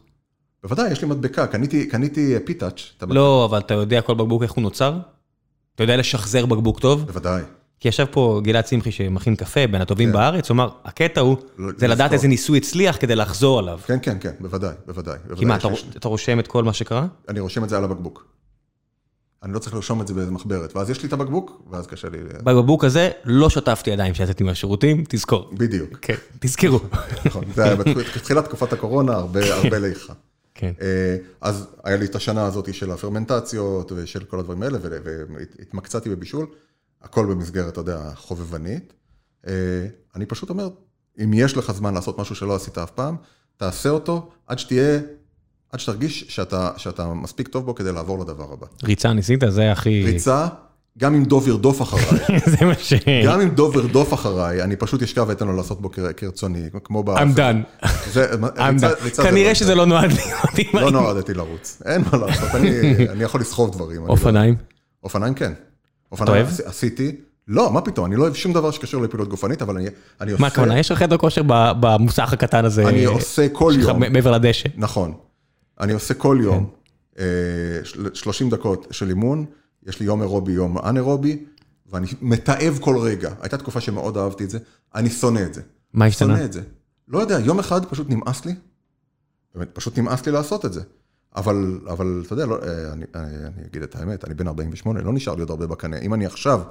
בוודאי, 0.63 0.91
יש 0.91 1.01
לי 1.01 1.07
מדבקה, 1.07 1.47
קניתי, 1.47 1.87
קניתי 1.87 2.35
פיטאץ', 2.45 2.81
אתה 2.97 3.05
לא, 3.05 3.45
אבל 3.49 3.59
אתה 3.59 3.73
יודע 3.73 4.01
כל 4.01 4.13
בקבוק 4.15 4.43
איך 4.43 4.51
הוא 4.51 4.61
נוצר? 4.61 4.97
אתה 5.75 5.83
יודע 5.83 5.97
לשחזר 5.97 6.45
בקבוק 6.45 6.79
טוב? 6.79 7.05
בוודאי. 7.05 7.41
כי 7.79 7.87
ישב 7.89 8.05
פה 8.11 8.41
גלעד 8.43 8.67
שמחי 8.67 8.91
שמכין 8.91 9.35
קפה, 9.35 9.67
בין 9.67 9.81
הטובים 9.81 10.09
כן. 10.09 10.13
בארץ, 10.13 10.49
הוא 10.49 10.55
אמר, 10.55 10.69
הקטע 10.85 11.21
הוא, 11.21 11.37
לא- 11.57 11.71
זה 11.77 11.87
לדעת 11.87 11.99
לזכור. 11.99 12.13
איזה 12.13 12.27
ניסוי 12.27 12.57
הצליח 12.57 12.97
כדי 12.99 13.15
לחזור 13.15 13.59
עליו. 13.59 13.79
כן, 13.85 13.97
כן, 14.01 14.17
כן, 14.19 14.31
בוודאי, 14.39 14.73
בוודאי. 14.85 15.17
כי 15.35 15.45
מה, 15.45 15.55
אתה 15.55 15.67
אתה 15.97 16.07
רושם 16.07 16.39
את 16.39 16.47
כל 16.47 16.63
מה 16.63 16.73
שקרה? 16.73 17.05
אני 17.29 17.39
רושם 17.39 17.63
את 17.63 17.69
זה 17.69 17.77
על 17.77 17.83
הבקבוק. 17.83 18.25
אני 19.43 19.53
לא 19.53 19.59
צריך 19.59 19.75
לרשום 19.75 20.01
את 20.01 20.07
זה 20.07 20.13
באיזה 20.13 20.31
מחברת, 20.31 20.75
ואז 20.75 20.89
יש 20.89 21.01
לי 21.01 21.07
את 21.07 21.13
הבקבוק, 21.13 21.61
ואז 21.71 21.87
קשה 21.87 22.09
לי... 22.09 22.17
בבקבוק 22.43 22.83
הזה 22.83 23.09
לא 23.25 23.49
שטפתי 23.49 23.89
ידיים 23.89 24.13
כשיצאתי 24.13 24.43
מהשירותים, 24.43 25.03
תזכור. 25.09 25.49
בדיוק, 25.53 25.97
כן, 26.01 26.15
תזכרו. 26.39 26.79
נכון. 27.25 27.43
זה 27.55 27.63
היה 27.63 27.75
בתחילת 27.75 28.45
תקופת 28.45 28.73
הקורונה, 28.73 29.13
הרבה 29.15 29.79
לאיכה. 29.79 30.13
כן. 30.55 30.73
אה, 30.81 31.17
אז 31.41 31.67
היה 31.83 31.97
לי 31.97 32.05
את 32.05 32.15
השנה 32.15 32.45
הזאת 32.45 32.73
של 32.73 32.91
הפרמנטציות 32.91 33.91
ושל 33.95 34.23
כל 34.23 34.39
הדברים 34.39 34.63
האלה, 34.63 34.77
והתמקצעתי 34.81 36.09
בבישול, 36.09 36.45
הכל 37.01 37.25
במסגרת, 37.25 37.67
אתה 37.67 37.79
יודע, 37.79 38.11
חובבנית. 38.15 38.93
אה, 39.47 39.53
אני 40.15 40.25
פשוט 40.25 40.49
אומר, 40.49 40.69
אם 41.23 41.33
יש 41.33 41.57
לך 41.57 41.71
זמן 41.71 41.93
לעשות 41.93 42.19
משהו 42.19 42.35
שלא 42.35 42.55
עשית 42.55 42.77
אף 42.77 42.91
פעם, 42.91 43.15
תעשה 43.57 43.89
אותו 43.89 44.31
עד 44.47 44.59
שתהיה, 44.59 44.99
עד 45.73 45.79
שתרגיש 45.79 46.25
שאתה, 46.29 46.69
שאתה 46.77 47.07
מספיק 47.07 47.47
טוב 47.47 47.65
בו 47.65 47.75
כדי 47.75 47.91
לעבור 47.91 48.19
לדבר 48.19 48.43
הבא. 48.53 48.67
ריצה 48.83 49.13
ניסית? 49.13 49.43
זה 49.49 49.71
הכי... 49.71 50.03
ריצה, 50.05 50.47
גם 50.97 51.15
אם 51.15 51.23
דוב 51.23 51.47
ירדוף 51.47 51.81
אחריי, 51.81 52.19
זה 52.59 52.65
מה 52.65 52.73
ש... 52.79 52.93
גם 53.25 53.41
אם 53.41 53.49
דוב 53.49 53.75
ירדוף 53.75 54.13
אחריי, 54.13 54.63
אני 54.63 54.75
פשוט 54.75 55.01
אשכב 55.03 55.25
ואתן 55.27 55.47
לו 55.47 55.55
לעשות 55.55 55.81
בו 55.81 55.91
כר- 55.91 56.11
כרצוני, 56.17 56.59
כמו 56.83 57.03
ב... 57.03 57.09
I'm 57.17 57.37
done. 57.37 57.87
זה- 58.11 58.31
I'm 58.55 58.81
done. 58.81 59.03
ריצה 59.03 59.23
כנראה 59.23 59.55
שזה 59.55 59.75
לא 59.75 59.85
נועד 59.85 60.11
להיות 60.11 60.73
לא 60.73 60.91
נועדתי 60.91 61.33
לרוץ, 61.33 61.81
אין 61.85 62.01
מה 62.11 62.17
לעשות, 62.17 62.49
אני, 62.55 62.69
אני 63.09 63.23
יכול 63.23 63.41
לסחוב 63.41 63.71
דברים. 63.71 64.01
לא- 64.05 64.09
אופניים. 64.11 64.55
אופניים 65.03 65.33
כן. 65.33 65.53
אופניים 66.11 66.35
אוהב? 66.35 66.47
עשי- 66.47 66.63
עשיתי, 66.65 67.15
לא, 67.47 67.71
מה 67.71 67.81
פתאום, 67.81 68.05
אני 68.05 68.15
לא 68.15 68.21
אוהב 68.21 68.33
שום 68.33 68.53
דבר 68.53 68.71
שקשור 68.71 69.01
לפעילות 69.01 69.29
גופנית, 69.29 69.61
אבל 69.61 69.75
אני, 69.77 69.87
אני 70.21 70.31
עושה, 70.31 70.41
מה 70.41 70.47
הכוונה? 70.47 70.79
יש 70.79 70.91
לך 70.91 70.97
חדר 70.99 71.17
כושר 71.17 71.41
במוסך 71.79 72.33
הקטן 72.33 72.65
הזה? 72.65 72.87
אני 72.87 73.03
עושה 73.05 73.47
כל 73.49 73.73
יום, 73.79 73.99
מעבר 73.99 74.31
לדשא. 74.31 74.69
נכון, 74.77 75.13
אני 75.79 75.93
עושה 75.93 76.13
כל 76.13 76.37
יום, 76.41 76.69
כן. 77.15 77.23
אה, 77.23 77.85
של- 77.85 78.13
30 78.13 78.49
דקות 78.49 78.87
של 78.91 79.09
אימון, 79.09 79.45
יש 79.85 79.99
לי 79.99 80.05
יום 80.05 80.21
אירובי, 80.21 80.51
יום 80.51 80.77
אנאירובי, 80.77 81.45
ואני 81.91 82.07
מתעב 82.21 82.77
כל 82.81 82.97
רגע. 82.97 83.33
הייתה 83.41 83.57
תקופה 83.57 83.81
שמאוד 83.81 84.17
אהבתי 84.17 84.43
את 84.43 84.49
זה, 84.49 84.59
אני 84.95 85.09
שונא 85.09 85.39
את 85.39 85.53
זה. 85.53 85.61
מה 85.93 86.05
השתנה? 86.05 86.33
שונא 86.35 86.45
את 86.45 86.53
זה. 86.53 86.61
לא 87.07 87.19
יודע, 87.19 87.39
יום 87.39 87.59
אחד 87.59 87.85
פשוט 87.85 88.09
נמאס 88.09 88.45
לי, 88.45 88.55
באמת, 89.55 89.69
פשוט 89.73 89.97
נמאס 89.97 90.25
לי 90.25 90.31
לעשות 90.31 90.65
את 90.65 90.73
זה. 90.73 90.81
אבל, 91.35 91.79
אבל 91.89 92.23
אתה 92.25 92.33
יודע, 92.33 92.45
לא, 92.45 92.59
אה, 92.63 92.93
אני, 92.93 93.05
אני, 93.15 93.25
אני 93.37 93.65
אגיד 93.71 93.81
את 93.83 93.95
האמת, 93.95 94.25
אני 94.25 94.33
בן 94.33 94.47
48, 94.47 95.01
לא 95.01 95.13
נשאר 95.13 95.35
לי 95.35 95.41
עוד 95.41 95.49
הרבה 95.49 95.67
בקנה. 95.67 95.97
אם 95.97 96.13
אני 96.13 96.25
עכשיו, 96.25 96.61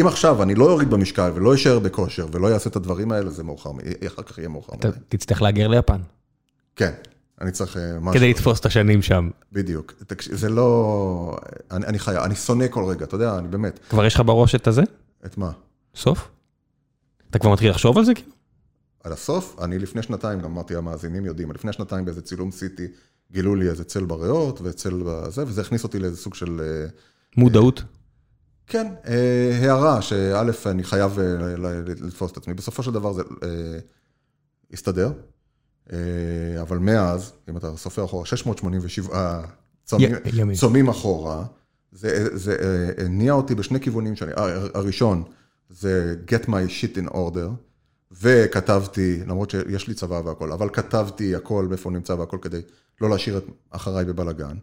אם 0.00 0.06
עכשיו 0.06 0.42
אני 0.42 0.54
לא 0.54 0.72
אוריד 0.72 0.90
במשקל 0.90 1.30
ולא 1.34 1.54
אשאר 1.54 1.78
בכושר 1.78 2.26
ולא 2.32 2.54
אעשה 2.54 2.70
את 2.70 2.76
הדברים 2.76 3.12
האלה, 3.12 3.30
זה 3.30 3.42
מאוחר, 3.44 3.70
אחר 4.06 4.22
כך 4.22 4.38
יהיה 4.38 4.48
מאוחר 4.48 4.72
אתה 4.74 4.88
מדי. 4.88 4.96
תצטרך 5.08 5.42
להגר 5.42 5.68
ליפן. 5.68 6.00
כן, 6.76 6.92
אני 7.42 7.52
צריך 7.52 7.76
אה, 7.76 8.00
משהו. 8.00 8.20
כדי 8.20 8.30
לתפוס 8.30 8.60
את 8.60 8.66
השנים 8.66 9.02
שם. 9.02 9.30
בדיוק. 9.52 9.94
זה 10.20 10.48
לא... 10.48 11.36
אני, 11.70 11.86
אני 11.86 11.98
חי... 11.98 12.16
אני 12.24 12.34
שונא 12.34 12.64
כל 12.70 12.84
רגע, 12.84 13.04
אתה 13.04 13.14
יודע, 13.14 13.38
אני 13.38 13.48
באמת... 13.48 13.80
כבר 13.90 14.06
יש 14.06 14.14
לך 14.14 14.22
בראש 14.26 14.54
את 14.54 14.66
הזה? 14.66 14.82
את 15.26 15.38
מה? 15.38 15.50
סוף? 15.94 16.28
אתה 17.30 17.38
כבר 17.38 17.52
מתחיל 17.52 17.70
לחשוב 17.70 17.98
על 17.98 18.04
זה 18.04 18.14
כאילו? 18.14 18.32
על 19.04 19.12
הסוף, 19.12 19.56
אני 19.62 19.78
לפני 19.78 20.02
שנתיים, 20.02 20.40
גם 20.40 20.44
אמרתי, 20.44 20.76
המאזינים 20.76 21.24
יודעים, 21.24 21.52
לפני 21.52 21.72
שנתיים 21.72 22.04
באיזה 22.04 22.22
צילום 22.22 22.50
סיטי, 22.50 22.86
גילו 23.32 23.54
לי 23.54 23.68
איזה 23.68 23.84
צל 23.84 24.04
בריאות 24.04 24.60
וצל 24.62 25.02
בזה, 25.06 25.46
וזה 25.46 25.60
הכניס 25.60 25.84
אותי 25.84 25.98
לאיזה 25.98 26.16
סוג 26.16 26.34
של... 26.34 26.60
אה, 26.60 26.88
מודעות? 27.36 27.82
כן, 28.66 28.94
אה, 29.06 29.58
הערה 29.62 30.02
שא', 30.02 30.50
אני 30.66 30.84
חייב 30.84 31.18
לתפוס 31.86 32.32
את 32.32 32.36
עצמי. 32.36 32.54
בסופו 32.54 32.82
של 32.82 32.90
דבר 32.90 33.12
זה 33.12 33.22
הסתדר, 34.72 35.12
אבל 36.60 36.78
מאז, 36.78 37.32
אם 37.50 37.56
אתה 37.56 37.76
סופר 37.76 38.04
אחורה, 38.04 38.26
687 38.26 39.40
צומים, 39.84 40.10
י-. 40.14 40.18
צומים 40.56 40.88
אחורה, 40.88 41.44
זה, 41.92 42.36
זה 42.38 42.56
אה, 42.60 43.04
הניע 43.04 43.32
אותי 43.32 43.54
בשני 43.54 43.80
כיוונים. 43.80 44.14
הר- 44.36 44.68
הראשון, 44.74 45.22
זה 45.70 46.14
get 46.28 46.46
my 46.48 46.52
shit 46.68 46.98
in 46.98 47.12
order, 47.12 47.48
וכתבתי, 48.22 49.20
למרות 49.26 49.50
שיש 49.50 49.88
לי 49.88 49.94
צבא 49.94 50.20
והכל, 50.24 50.52
אבל 50.52 50.68
כתבתי 50.72 51.36
הכל, 51.36 51.66
מאיפה 51.68 51.88
הוא 51.88 51.96
נמצא 51.96 52.12
והכל, 52.12 52.38
כדי 52.42 52.60
לא 53.00 53.10
להשאיר 53.10 53.38
את 53.38 53.44
אחריי 53.70 54.04
בבלאגן. 54.04 54.56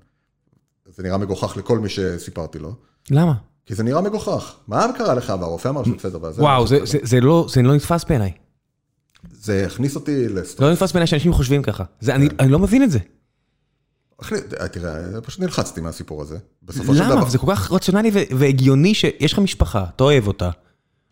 זה 0.96 1.04
נראה 1.04 1.18
מגוחך 1.18 1.58
לכל 1.58 1.80
מי 1.80 1.90
שסיפרתי 1.90 2.60
לו. 2.60 2.74
למה? 3.12 3.34
כי 3.66 3.76
זה 3.76 3.84
נראה 3.84 4.02
מגוחך. 4.02 4.56
מה 4.68 4.88
קרה 4.98 5.14
לך? 5.14 5.34
והרופא 5.40 5.68
אמר 5.70 5.84
שזה 5.84 5.96
בסדר. 5.96 6.24
וזה- 6.24 6.42
וואו, 6.42 6.68
זה- 6.68 6.86
זה- 6.86 6.98
זה 7.04 7.20
לא 7.22 7.46
זה 7.50 7.62
לא 7.62 7.76
נתפס 7.76 8.04
בעיניי. 8.04 8.32
זה 9.32 9.66
הכניס 9.66 9.96
אותי 9.96 10.28
לסטרס. 10.30 10.60
לא 10.60 10.72
נתפס 10.72 10.92
בעיניי 10.92 11.08
שאנשים 11.08 11.34
חושבים 11.34 11.64
ככה. 11.64 11.84
זה- 12.00 12.16
אני 12.16 12.28
אני 12.40 12.52
לא 12.52 12.60
מבין 12.60 12.84
את 12.84 12.92
זה. 12.92 13.00
אה, 14.60 14.68
תראה, 14.68 15.22
פשוט 15.22 15.40
נלחצתי 15.40 15.82
מהסיפור 15.82 16.22
הזה. 16.22 16.38
בסופו 16.64 16.96
של 16.96 17.04
דבר. 17.06 17.16
למה? 17.16 17.30
זה 17.30 17.38
כל 17.38 17.48
כך 17.56 17.72
רציונלי 17.72 18.10
והגיוני 18.38 18.94
שיש 18.94 19.34
לך 19.34 19.40
משפחה, 19.40 19.86
אתה 19.96 20.04
אוהב 20.04 20.28
אותה. 20.28 20.50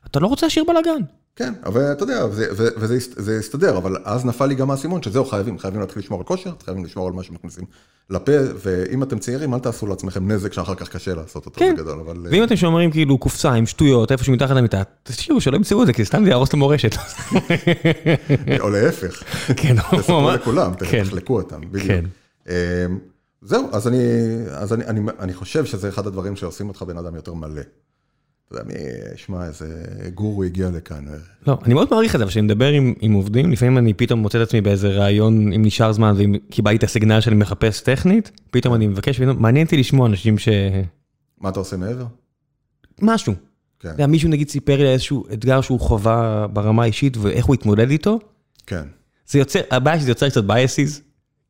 אתה 0.06 0.20
לא 0.20 0.28
רוצה 0.28 0.46
להשאיר 0.46 0.66
בלאגן. 0.68 1.02
כן, 1.38 1.54
אבל 1.66 1.92
אתה 1.92 2.04
יודע, 2.04 2.26
וזה- 2.32 2.98
זה 3.16 3.38
הסתדר, 3.40 3.78
אבל 3.78 3.96
אז 4.04 4.26
נפל 4.26 4.46
לי 4.46 4.56
גם 4.56 4.72
האסימון 4.72 5.04
שזהו, 5.04 5.26
חייבים, 5.26 5.60
חייבים 5.60 5.82
להתחיל 5.82 6.04
לשמור 6.04 6.20
על 6.20 6.26
כושר, 6.26 6.52
חייבים 6.66 6.86
לשמור 6.86 7.08
על 7.08 7.14
מה 7.14 7.24
שמכניסים 7.24 7.64
לפה, 8.10 8.32
ואם 8.64 9.04
אתם 9.04 9.20
צעירים, 9.20 9.54
אל 9.54 9.60
תעשו 9.60 9.88
לעצמכם 9.88 10.32
נזק 10.32 10.54
שאחר 10.54 10.76
כך 10.76 10.90
קשה 10.90 11.16
לעשות 11.16 11.46
אותו, 11.46 11.60
כן. 11.60 11.74
בגדול, 11.78 12.00
אבל... 12.00 12.28
ואם 12.32 12.44
אתם 12.44 12.56
שומרים 12.56 12.92
כאילו 12.92 13.18
קופסה 13.18 13.52
עם 13.54 13.66
שטויות 13.66 14.12
איפה 14.12 14.24
שמתחת 14.24 14.56
למיטה, 14.56 14.82
תשאירו 15.04 15.42
שלא 15.42 15.56
ימצאו 15.56 15.82
את 15.82 15.88
זה, 15.88 15.94
כי 15.94 16.06
סתם 16.06 16.24
זה 16.24 16.30
יהרוס 16.30 16.50
את 16.50 16.54
המורשת. 16.54 16.96
אה, 16.96 18.58
או 18.62 18.70
להפך, 18.70 19.24
כן, 19.58 19.76
תספרו 19.98 20.22
ממש. 20.22 20.36
לכולם, 20.42 20.74
כן. 20.74 21.04
תחלקו 21.04 21.36
אותם, 21.36 21.62
בדיוק. 21.72 21.88
כן. 21.88 22.06
אמ, 22.50 22.54
זהו, 23.42 23.68
אז 23.72 23.88
אני, 23.88 23.98
אז 24.50 24.74
אני, 24.74 24.86
אני, 24.86 25.02
אני 25.20 25.34
חושב 25.34 25.66
שזה 25.66 25.90
אחד 25.90 26.08
הדברים 26.08 26.36
שעושים 26.36 26.68
אותך 26.68 26.82
בן 26.82 26.98
אדם 26.98 27.16
יותר 27.16 27.34
מלא. 27.34 27.62
אתה 28.48 28.56
יודע, 28.56 28.68
מי, 28.68 28.74
שמע, 29.16 29.46
איזה 29.46 29.84
גורו 30.14 30.44
הגיע 30.44 30.70
לכאן. 30.70 31.06
לא, 31.48 31.58
אני 31.66 31.74
מאוד 31.74 31.88
מעריך 31.92 32.16
את 32.16 32.20
זה, 32.20 32.24
אבל 32.24 32.32
כשאני 32.32 32.46
מדבר 32.46 32.68
עם, 32.68 32.94
עם 33.02 33.14
עובדים, 33.14 33.52
לפעמים 33.52 33.78
אני 33.78 33.94
פתאום 33.94 34.20
מוצא 34.20 34.42
את 34.42 34.48
עצמי 34.48 34.62
באיזה 34.62 34.90
ראיון, 34.90 35.54
אם 35.54 35.62
נשאר 35.66 35.92
זמן, 35.92 36.14
ואם 36.18 36.36
קיבלתי 36.50 36.76
את 36.76 36.84
הסיגנל 36.84 37.22
שאני 37.22 37.36
מחפש 37.36 37.82
טכנית, 37.82 38.32
פתאום 38.52 38.74
אני 38.74 38.88
מבקש, 38.88 39.20
פתאום, 39.20 39.42
מעניין 39.42 39.66
אותי 39.66 39.78
לשמוע 39.78 40.08
אנשים 40.08 40.38
ש... 40.38 40.50
מה 41.42 41.50
אתה 41.50 41.60
עושה 41.60 41.78
מעבר? 41.78 42.06
משהו. 43.02 43.34
כן, 43.80 43.90
יודע, 43.90 44.08
מישהו 44.08 44.30
נגיד 44.30 44.50
סיפר 44.50 44.78
לי 44.78 44.94
איזשהו 44.94 45.26
אתגר 45.34 45.62
שהוא 45.62 45.80
חווה 45.80 46.48
ברמה 46.54 46.84
האישית, 46.84 47.18
ואיך 47.18 47.46
הוא 47.46 47.54
התמודד 47.54 47.90
איתו, 47.90 48.20
כן. 48.68 48.84
זה 49.28 49.40
יוצר, 49.40 49.60
הבעיה 49.72 50.00
שזה 50.00 50.12
יוצר 50.12 50.30
קצת 50.30 50.44
biases, 50.44 51.02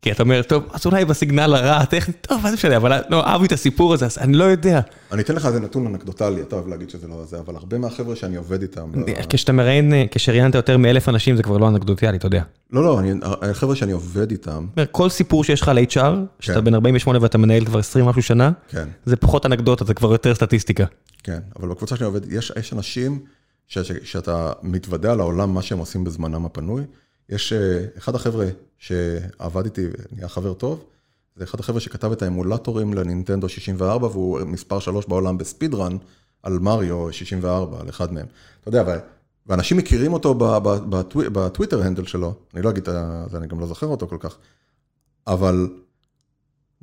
כי 0.01 0.11
אתה 0.11 0.23
אומר, 0.23 0.41
טוב, 0.41 0.63
אז 0.73 0.85
אולי 0.85 1.05
בסיגנל 1.05 1.55
הרע, 1.55 1.85
טכנית, 1.85 2.27
טוב, 2.29 2.41
מה 2.43 2.49
זה 2.49 2.55
משנה, 2.55 2.77
אבל 2.77 3.01
לא, 3.09 3.25
אהבתי 3.25 3.45
את 3.45 3.51
הסיפור 3.51 3.93
הזה, 3.93 4.05
אז 4.05 4.17
אני 4.17 4.33
לא 4.33 4.43
יודע. 4.43 4.79
אני 5.11 5.21
אתן 5.21 5.35
לך 5.35 5.45
איזה 5.45 5.59
נתון 5.59 5.87
אנקדוטלי, 5.87 6.41
אתה 6.41 6.55
אוהב 6.55 6.67
להגיד 6.67 6.89
שזה 6.89 7.07
לא 7.07 7.25
זה, 7.25 7.39
אבל 7.39 7.55
הרבה 7.55 7.77
מהחבר'ה 7.77 8.15
שאני 8.15 8.35
עובד 8.35 8.61
איתם... 8.61 8.91
כשאתה 9.29 9.51
מראיין, 9.51 9.93
כשראיינת 10.11 10.55
יותר 10.55 10.77
מאלף 10.77 11.09
אנשים, 11.09 11.35
זה 11.35 11.43
כבר 11.43 11.57
לא 11.57 11.67
אנקדוטיאלי, 11.67 12.17
אתה 12.17 12.25
יודע. 12.25 12.43
לא, 12.71 12.83
לא, 12.83 13.01
החבר'ה 13.41 13.75
שאני 13.75 13.91
עובד 13.91 14.31
איתם, 14.31 14.67
כל 14.91 15.09
סיפור 15.09 15.43
שיש 15.43 15.61
לך 15.61 15.69
על 15.69 15.77
HR, 15.77 15.95
שאתה 16.39 16.59
כן. 16.59 16.63
בן 16.63 16.73
48 16.73 17.19
ואתה 17.21 17.37
מנהל 17.37 17.65
כבר 17.65 17.79
20 17.79 18.05
משהו 18.05 18.21
שנה, 18.21 18.51
כן, 18.69 18.87
זה 19.05 19.15
פחות 19.15 19.45
אנקדוטה, 19.45 19.85
זה 19.85 19.93
כבר 19.93 20.11
יותר 20.11 20.35
סטטיסטיקה. 20.35 20.85
כן, 21.23 21.39
אבל 21.59 21.67
בקבוצה 21.67 21.95
שאני 21.95 22.05
עובד, 22.05 22.31
יש, 22.31 22.73
אנשים 22.73 23.19
שאתה 24.03 24.51
מתוודע 24.63 25.15
לעולם, 25.15 25.53
מה 25.53 25.61
שהם 25.61 25.77
עושים 25.77 26.03
בזמנם 26.03 26.45
הפנוי. 26.45 26.83
יש 27.29 27.53
אה, 27.53 27.85
אחד 27.97 28.15
החבר'ה 28.15 28.47
שעבד 28.77 29.65
איתי 29.65 29.87
ונהיה 30.11 30.27
חבר 30.27 30.53
טוב, 30.53 30.83
זה 31.35 31.43
אחד 31.43 31.59
החבר'ה 31.59 31.79
שכתב 31.79 32.11
את 32.11 32.21
האמולטורים 32.21 32.93
לנינטנדו 32.93 33.49
64, 33.49 34.07
והוא 34.07 34.39
מספר 34.39 34.79
3 34.79 35.05
בעולם 35.05 35.37
בספיד 35.37 35.73
רן 35.73 35.97
על 36.43 36.59
מריו 36.59 37.13
64, 37.13 37.79
על 37.79 37.89
אחד 37.89 38.13
מהם. 38.13 38.25
אתה 38.61 38.69
יודע, 38.69 38.99
ואנשים 39.45 39.77
מכירים 39.77 40.13
אותו 40.13 40.35
בטוויטר 41.31 41.81
הנדל 41.81 42.05
שלו, 42.05 42.33
אני 42.53 42.61
לא 42.61 42.69
אגיד 42.69 42.89
את 42.89 42.95
זה, 43.31 43.37
אני 43.37 43.47
גם 43.47 43.59
לא 43.59 43.67
זוכר 43.67 43.87
אותו 43.87 44.07
כל 44.07 44.17
כך, 44.19 44.37
אבל 45.27 45.69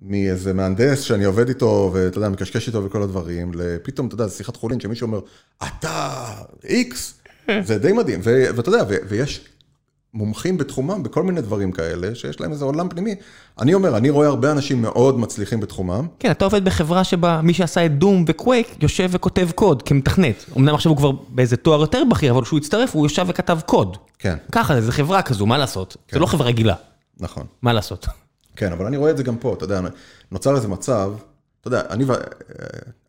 מאיזה 0.02 0.52
מהנדס 0.52 1.00
שאני 1.00 1.24
עובד 1.24 1.48
איתו, 1.48 1.90
ואתה 1.94 2.18
יודע, 2.18 2.28
מקשקש 2.28 2.66
איתו 2.66 2.84
וכל 2.84 3.02
הדברים, 3.02 3.52
לפתאום, 3.54 4.06
אתה 4.06 4.14
יודע, 4.14 4.26
זו 4.26 4.36
שיחת 4.36 4.56
חולין 4.56 4.80
שמישהו 4.80 5.06
אומר, 5.06 5.20
אתה 5.62 6.24
איקס, 6.64 7.14
זה 7.62 7.78
די 7.78 7.92
מדהים, 7.92 8.20
ואתה 8.24 8.68
יודע, 8.68 8.84
ויש 9.08 9.48
מומחים 10.14 10.58
בתחומם 10.58 11.02
בכל 11.02 11.22
מיני 11.22 11.40
דברים 11.40 11.72
כאלה, 11.72 12.14
שיש 12.14 12.40
להם 12.40 12.52
איזה 12.52 12.64
עולם 12.64 12.88
פנימי. 12.88 13.14
אני 13.60 13.74
אומר, 13.74 13.96
אני 13.96 14.10
רואה 14.10 14.26
הרבה 14.26 14.52
אנשים 14.52 14.82
מאוד 14.82 15.18
מצליחים 15.18 15.60
בתחומם, 15.60 16.06
כן, 16.18 16.30
אתה 16.30 16.44
עובד 16.44 16.64
בחברה 16.64 17.04
שבה 17.04 17.40
מי 17.42 17.54
שעשה 17.54 17.86
את 17.86 17.98
דום 17.98 18.24
וקווייק 18.28 18.82
יושב 18.82 19.08
וכותב 19.12 19.48
קוד 19.54 19.82
כמתכנת. 19.82 20.44
אמנם 20.56 20.74
עכשיו 20.74 20.90
הוא 20.90 20.96
כבר 20.96 21.12
באיזה 21.28 21.56
תואר 21.56 21.80
יותר 21.80 22.02
בכיר, 22.10 22.32
אבל 22.32 22.42
כשהוא 22.42 22.58
הצטרף 22.58 22.94
הוא 22.94 23.06
ישב 23.06 23.26
וכתב 23.28 23.58
קוד. 23.66 23.96
כן, 24.18 24.36
ככה, 24.52 24.80
זה 24.80 24.92
חברה 24.92 25.22
כזו, 25.22 25.46
מה 25.46 25.58
לעשות? 25.58 25.96
זה 26.12 26.18
לא 26.18 26.26
חברה 26.26 26.46
רגילה, 26.46 26.74
נכון. 27.20 27.46
מה 27.62 27.72
לעשות? 27.72 28.06
כן, 28.56 28.72
אבל 28.72 28.86
אני 28.86 28.96
רואה 28.96 29.10
את 29.10 29.16
זה 29.16 29.22
גם 29.22 29.36
פה, 29.36 29.54
אתה 29.54 29.64
יודע, 29.64 29.80
נוצר 30.32 30.56
איזה 30.56 30.68
מצב, 30.68 31.12
אתה 31.60 31.68
יודע, 31.68 31.82
אני 31.90 32.04
ו... 32.04 32.12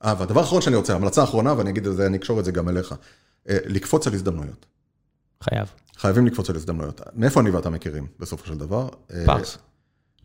אה, 0.05 0.13
והדבר 0.17 0.39
האחרון 0.39 0.61
שאני 0.61 0.75
רוצה, 0.75 0.95
המלצה 0.95 1.21
האחרונה, 1.21 1.53
ואני 1.57 1.69
אגיד 1.69 1.87
את 1.87 1.95
זה, 1.95 2.05
אני 2.05 2.17
אקשור 2.17 2.39
את 2.39 2.45
זה 2.45 2.51
גם 2.51 2.69
אליך, 2.69 2.95
אה, 3.49 3.57
לקפוץ 3.65 4.07
על 4.07 4.13
הזדמנויות. 4.13 4.65
חייב. 5.43 5.67
חייבים 5.97 6.25
לקפוץ 6.25 6.49
על 6.49 6.55
הזדמנויות. 6.55 7.01
מאיפה 7.15 7.39
אני 7.41 7.49
ואתה 7.49 7.69
מכירים, 7.69 8.07
בסופו 8.19 8.47
של 8.47 8.57
דבר? 8.57 8.87
אה, 9.13 9.23
פרס. 9.25 9.57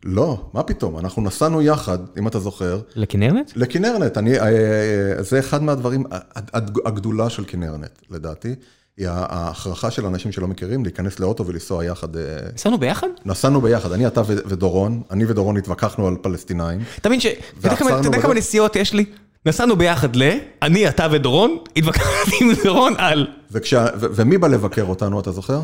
לא, 0.05 0.49
מה 0.53 0.63
פתאום, 0.63 0.97
אנחנו 0.99 1.21
נסענו 1.21 1.61
יחד, 1.61 1.97
אם 2.17 2.27
אתה 2.27 2.39
זוכר, 2.39 2.81
לכנרנט? 2.95 3.51
לכנרנט. 3.55 4.17
אני, 4.17 4.39
אה, 4.39 4.47
אה, 4.47 5.23
זה 5.23 5.39
אחד 5.39 5.63
מהדברים, 5.63 6.03
הד- 6.11 6.49
הד- 6.53 6.77
הגדולה 6.85 7.29
של 7.29 7.43
כנרנט, 7.47 7.91
לדעתי, 8.09 8.55
היא 8.97 9.07
ההכרחה 9.09 9.91
של 9.91 10.05
אנשים 10.05 10.31
שלא 10.31 10.47
מכירים, 10.47 10.83
להיכנס 10.83 11.19
לאוטו 11.19 11.47
ולנסוע 11.47 11.85
יחד. 11.85 12.07
נסענו 12.53 12.77
ביחד? 12.77 13.07
נסענו 13.25 13.61
ביחד, 13.61 13.91
אני, 13.91 14.07
אתה 14.07 14.21
ודורון, 14.27 15.01
אני 15.11 15.25
ודורון 15.25 15.57
התווכחנו 15.57 16.07
על 16.07 16.15
פלסטינאים. 16.21 16.79
אתה 17.01 17.09
מבין 17.09 17.19
ש... 17.19 17.25
אתה 17.59 17.73
יודע 18.07 18.21
כמה-. 18.21 18.33
נסיעות 18.33 18.75
יש 18.75 18.93
לי? 18.93 19.05
נסענו 19.45 19.75
ביחד 19.75 20.15
ל... 20.15 20.23
אני, 20.61 20.89
אתה 20.89 21.07
ודורון, 21.11 21.57
התווכחתי 21.75 22.35
עם 22.41 22.47
דורון 22.63 22.93
על... 22.97 23.27
וכשה, 23.51 23.85
ו, 23.99 24.05
ומי 24.15 24.37
בא 24.37 24.47
לבקר 24.47 24.83
אותנו, 24.83 25.19
אתה 25.19 25.31
זוכר? 25.31 25.61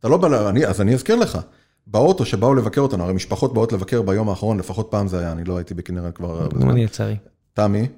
אתה 0.00 0.08
לא 0.08 0.16
בא, 0.16 0.28
ל- 0.28 0.34
אני, 0.34 0.66
אז 0.66 0.80
אני 0.80 0.94
אזכיר 0.94 1.16
לך. 1.16 1.38
באוטו 1.86 2.24
שבאו 2.26 2.54
לבקר 2.54 2.80
אותנו, 2.80 3.04
הרי 3.04 3.12
משפחות 3.12 3.54
באות 3.54 3.72
לבקר 3.72 4.02
ביום 4.02 4.28
האחרון, 4.28 4.58
לפחות 4.58 4.88
פעם 4.90 5.08
זה 5.08 5.18
היה, 5.18 5.32
אני 5.32 5.44
לא 5.44 5.56
הייתי 5.56 5.74
בכנרת 5.74 6.16
כבר... 6.16 6.48
גם. 6.60 6.70
אני 6.70 6.84
לצערי. 6.84 7.16
תמי, 7.54 7.88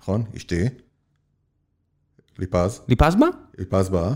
נכון? 0.00 0.24
אשתי. 0.36 0.64
ליפז, 2.38 2.80
ליפז 2.88 3.14
בה? 3.14 3.26
ליפז 3.58 3.88
באה, 3.88 4.12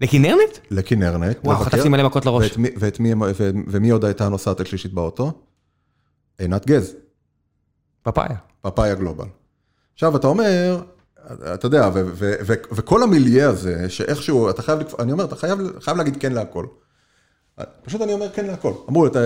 לכנרנט? 0.00 0.58
לכנרנט. 0.70 1.36
וואו, 1.44 1.60
לבקר. 1.60 1.70
חטפתי 1.70 1.88
מלא 1.88 2.06
מכות 2.06 2.26
לראש. 2.26 2.44
ואת 2.50 2.56
מי, 2.58 2.68
ואת 2.76 3.00
מי, 3.00 3.14
ו, 3.14 3.50
ומי 3.66 3.90
עוד 3.90 4.04
הייתה 4.04 4.26
הנוסעת 4.26 4.60
השלישית 4.60 4.92
באוטו? 4.94 5.32
עינת 6.38 6.66
גז, 6.66 6.94
פפאיה. 8.02 8.36
פאפאיה 8.60 8.94
גלובל. 8.94 9.26
עכשיו, 9.94 10.16
אתה 10.16 10.26
אומר, 10.26 10.80
אתה 11.54 11.66
יודע, 11.66 11.90
וכל 12.72 13.02
המיליה 13.02 13.48
הזה, 13.48 13.86
שאיכשהו, 13.88 14.50
אתה 14.50 14.62
חייב, 14.62 14.78
אני 14.98 15.12
אומר, 15.12 15.24
אתה 15.24 15.36
חייב, 15.36 15.58
חייב 15.80 15.96
להגיד 15.96 16.16
כן 16.16 16.32
להכל. 16.32 16.66
פשוט 17.84 18.00
אני 18.00 18.12
אומר 18.12 18.28
כן 18.34 18.46
להכל. 18.46 18.72
אמרו, 18.88 19.06
אתה, 19.06 19.18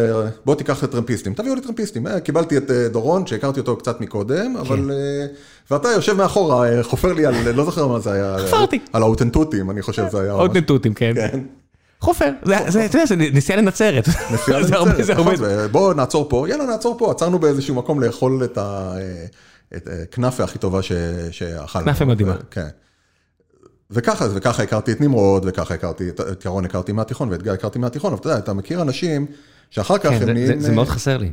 בוא 0.45 0.55
תיקח 0.55 0.85
את 0.85 0.91
טרמפיסטים, 0.91 1.35
תביאו 1.35 1.55
לי 1.55 1.61
טרמפיסטים. 1.61 2.07
אה, 2.07 2.21
קיבלתי 2.21 2.57
את 2.57 2.71
אה, 2.71 2.89
דורון, 2.89 3.27
שהכרתי 3.27 3.61
אותו 3.61 3.77
קצת 3.77 4.01
מקודם, 4.01 4.57
אבל... 4.57 4.91
אה, 4.91 5.27
ואתה 5.71 5.89
יושב 5.89 6.13
מאחורה, 6.13 6.83
חופר 6.83 7.13
לי 7.13 7.27
על, 7.27 7.51
לא 7.51 7.65
זוכר 7.65 7.87
מה 7.87 7.99
זה 7.99 8.13
היה. 8.13 8.37
חפרתי. 8.39 8.79
על 8.93 9.03
האותנטוטים, 9.03 9.71
אני 9.71 9.83
חושב 9.83 10.09
זה 10.11 10.21
היה. 10.21 10.33
עוד 10.33 10.51
ממש. 10.51 10.63
נטוטים, 10.63 10.95
כן. 10.95 11.13
כן. 11.15 11.41
חופר. 12.01 12.31
זה, 12.45 12.85
אתה 12.85 12.97
יודע, 12.97 13.07
זה 13.07 13.17
נסיעה 13.17 13.59
לנצרת. 13.59 14.09
נסיעה 14.33 14.61
לנצרת. 14.61 15.19
נכון, 15.19 15.35
ובוא 15.39 15.95
נעצור 15.95 16.29
פה, 16.29 16.49
יאללה 16.49 16.67
נעצור 16.67 16.99
פה, 16.99 17.11
עצרנו 17.11 17.39
באיזשהו 17.39 17.75
מקום 17.75 18.01
לאכול 18.01 18.45
את 18.45 18.59
הכנאפה 19.75 20.45
הכי 20.45 20.59
טובה 20.59 20.83
ש- 20.83 20.93
שאכלנו. 21.31 21.85
כנאפה 21.85 22.05
מדהימה. 22.05 22.37
כן. 22.51 22.67
וככה, 23.91 24.27
וככה 24.35 24.63
הכרתי 24.63 24.93
את 24.93 25.01
נמרוד, 25.01 25.45
וככה 25.47 25.75
הכרתי, 25.75 26.09
את- 26.09 26.21
את 26.21 26.45
ירון 26.45 26.65
הכרתי 26.65 26.93
מהתיכון, 26.93 27.29
ואת 27.33 27.43
גיא 27.43 27.53
הכרתי 27.53 27.79
מהתיכון, 27.79 28.13
אבל 28.13 28.21
אתה 28.21 28.29
יודע, 28.29 28.39
אתה 28.39 28.53
מכיר 28.53 28.83
אנשים 28.83 29.27
שאחר 29.71 29.99
כך 29.99 30.09
כן, 30.11 30.15
הם 30.15 30.25
זה- 30.27 30.33
נהיים... 30.33 30.61
זה- 30.61 30.73
מאוד 30.73 30.89
חסר 30.89 31.17
לי. 31.19 31.31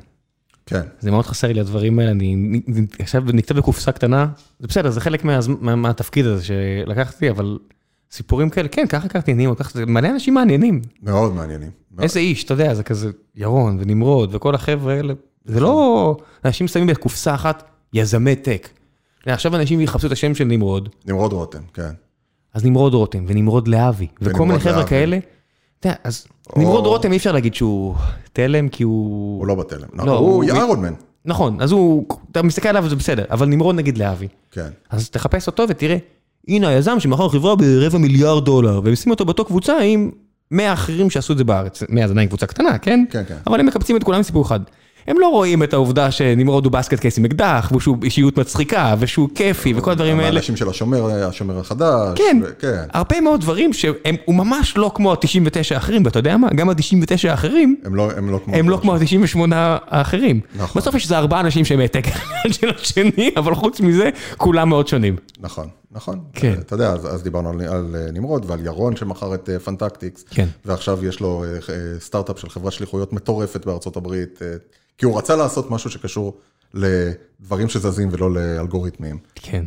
כן, 0.66 0.82
זה 1.00 1.12
מאוד 1.12 1.26
חסר 1.26 1.48
לי 1.48 1.60
הדברים 1.60 2.00
האלה, 2.00 2.12
אני 2.12 2.62
עכשיו 3.00 3.22
נקצה 3.34 3.54
בקופסה 3.54 3.92
קטנה, 3.92 4.28
זה 4.60 4.68
בסדר, 4.68 4.90
זה 4.92 5.02
חלק 5.02 5.24
מהז- 5.26 5.50
מה- 5.60 5.76
מהתפקיד 5.76 6.26
הזה 6.26 6.44
שלקחתי, 6.46 7.30
אבל 7.30 7.58
סיפורים 8.12 8.50
כאלה, 8.50 8.68
כן, 8.68 8.88
ככה 8.90 9.06
הכרתי 9.06 9.32
עניינים, 9.32 9.56
ככה 9.56 9.70
זה 9.74 9.86
מלא 9.86 10.08
אנשים 10.10 10.34
מעניינים. 10.34 10.82
מאוד 11.04 11.34
מעניינים. 11.34 11.70
איזה 12.02 12.20
איש, 12.20 12.44
אתה 12.44 12.54
יודע, 12.54 12.74
זה 12.74 12.84
כזה 12.84 13.10
ירון 13.36 13.78
ונמרוד 13.82 14.36
וכל 14.36 14.56
החבר'ה 14.56 14.94
האלה, 14.94 15.14
זה 15.46 15.60
לא, 15.60 16.18
אנשים 16.46 16.68
שמים 16.68 16.88
בקופסה 16.88 17.36
אחת 17.36 17.64
יזמי 17.94 18.36
טק. 18.36 18.70
עכשיו 19.26 19.56
אנשים 19.56 19.82
יחפשו 19.82 20.08
את 20.08 20.12
השם 20.12 20.36
של 20.36 20.44
נמרוד, 20.44 20.90
נמרוד 21.06 21.34
רותם, 21.34 21.60
כן. 21.74 21.90
אז 22.54 22.66
נמרוד 22.66 22.94
רותם 22.94 23.24
ונמרוד 23.28 23.68
להבי, 23.68 24.08
וכל 24.22 24.46
מיני 24.46 24.60
חבר'ה. 24.60 24.84
כאלה. 24.88 25.18
אתה 25.80 25.88
יודע, 25.90 25.98
אז 26.04 26.28
או- 26.50 26.62
נמרוד 26.62 26.86
רותם 26.86 27.12
אי 27.12 27.18
אפשר 27.18 27.32
להגיד 27.32 27.56
שהוא 27.56 27.96
תלם, 28.34 28.70
כי 28.70 28.84
הוא... 28.84 29.40
הוא 29.40 29.48
לא 29.48 29.56
בתלם. 29.56 29.88
לא, 29.94 30.06
לא, 30.06 30.12
הוא 30.18 30.28
הוא- 30.30 30.44
איירון 30.44 30.82
מן. 30.82 30.94
נכון, 31.26 31.62
אז 31.62 31.72
הוא, 31.72 32.06
אתה 32.32 32.42
מסתכל 32.42 32.70
עליו 32.70 32.84
וזה 32.86 32.96
בסדר, 32.96 33.24
אבל 33.32 33.46
נמרוד 33.48 33.76
נגיד 33.76 33.98
להבי. 33.98 34.28
כן. 34.52 34.68
אז 34.90 35.10
תחפש 35.10 35.48
אותו 35.48 35.64
ותראה, 35.70 35.98
הנה 36.48 36.68
היזם 36.68 37.00
שמכר 37.00 37.30
חברה 37.30 37.56
ברבע 37.56 37.98
מיליארד 37.98 38.46
דולר, 38.46 38.82
והם 38.84 38.96
שימו 38.96 39.14
אותו 39.14 39.26
באותו 39.26 39.46
קבוצה 39.46 39.80
עם 39.80 40.12
100 40.52 40.74
אחרים 40.74 41.10
שעשו 41.10 41.34
את 41.34 41.38
זה 41.38 41.44
בארץ. 41.44 41.84
100 41.90 42.08
זה 42.08 42.14
עדיין 42.14 42.28
קבוצה 42.28 42.46
קטנה, 42.46 42.78
כן? 42.78 43.06
כן, 43.10 43.24
כן. 43.28 43.38
אבל 43.48 43.60
הם 43.60 43.66
מקבצים 43.66 43.98
את 43.98 44.04
כולם 44.04 44.18
עם 44.18 44.24
סיפור 44.24 44.44
אחד. 44.46 44.60
הם 45.08 45.20
לא 45.20 45.28
רואים 45.28 45.64
את 45.64 45.74
העובדה 45.74 46.12
שנמרוד 46.12 46.66
הוא 46.66 46.72
בסקט 46.72 47.00
קייס 47.00 47.18
עם 47.18 47.26
אקדח, 47.26 47.72
ושהוא 47.76 47.98
אישיות 48.04 48.38
מצחיקה, 48.38 48.96
ושהוא 49.00 49.30
כיפי, 49.36 49.74
וכל 49.76 49.92
הדברים 49.92 50.20
האלה. 50.20 50.30
האנשים 50.30 50.56
של 50.56 50.70
השומר, 50.70 51.26
השומר 51.28 51.60
החדש. 51.60 52.18
כן, 52.18 52.42
כן. 52.60 52.84
הרבה 52.94 53.22
מאוד 53.22 53.42
דברים 53.42 53.74
שהם, 53.74 54.16
הוא 54.26 54.36
ממש 54.36 54.78
לא 54.78 54.92
כמו 54.96 55.12
ה-99 55.12 55.76
האחרים, 55.76 56.06
ואתה 56.06 56.20
יודע 56.20 56.38
מה? 56.38 56.50
גם 56.56 56.70
ה-99 56.70 57.30
האחרים, 57.30 57.76
הם 57.86 57.96
לא, 57.96 58.12
הם 58.18 58.30
לא 58.30 58.40
כמו... 58.46 58.56
הם 58.56 58.70
לא 58.70 58.78
כמו 58.78 58.96
ה-98 58.96 59.40
האחרים. 59.52 60.40
נכון. 60.56 60.82
בסוף 60.82 60.96
יש 60.96 61.04
איזה 61.04 61.18
ארבעה 61.18 61.40
אנשים 61.40 61.66
שהם 61.66 61.80
העתק 61.80 62.08
אחד 62.08 62.52
של 62.52 62.70
השני, 62.80 63.32
אבל 63.38 63.56
חוץ 63.56 63.80
מזה, 63.80 64.10
כולם 64.38 64.70
מאוד 64.70 64.88
שונים. 64.88 65.16
נכון, 65.40 65.68
נכון. 65.92 66.20
כן. 66.34 66.54
אתה 66.60 66.74
יודע, 66.74 66.92
אז, 66.92 67.16
אז 67.16 67.24
דיברנו 67.24 67.50
על, 67.50 67.62
על 67.62 67.96
אה, 67.96 68.12
נמרוד 68.12 68.46
ועל 68.48 68.66
ירון 68.66 68.96
שמכר 68.96 69.36
את 69.36 69.50
אה, 69.50 69.60
פנטקטיקס. 69.60 70.26
כן. 70.30 70.48
ועכשיו 70.66 71.06
יש 71.06 71.20
לו 71.20 71.44
אה, 71.44 71.76
סטארט-אפ 72.00 72.40
של 72.40 72.50
חברת 72.50 72.74
שליחויות 72.74 73.14
מטורפת 73.14 73.66
בארצות 73.66 73.98
הברית, 73.98 74.40
כי 74.98 75.06
הוא 75.06 75.18
רצה 75.18 75.36
לעשות 75.36 75.72
משהו 75.72 75.90
שקשור 75.90 76.38
לדברים 76.74 77.70
שזזים 77.70 78.10
ולא 78.12 78.34
לאלגוריתמים. 78.34 79.18
כן. 79.36 79.66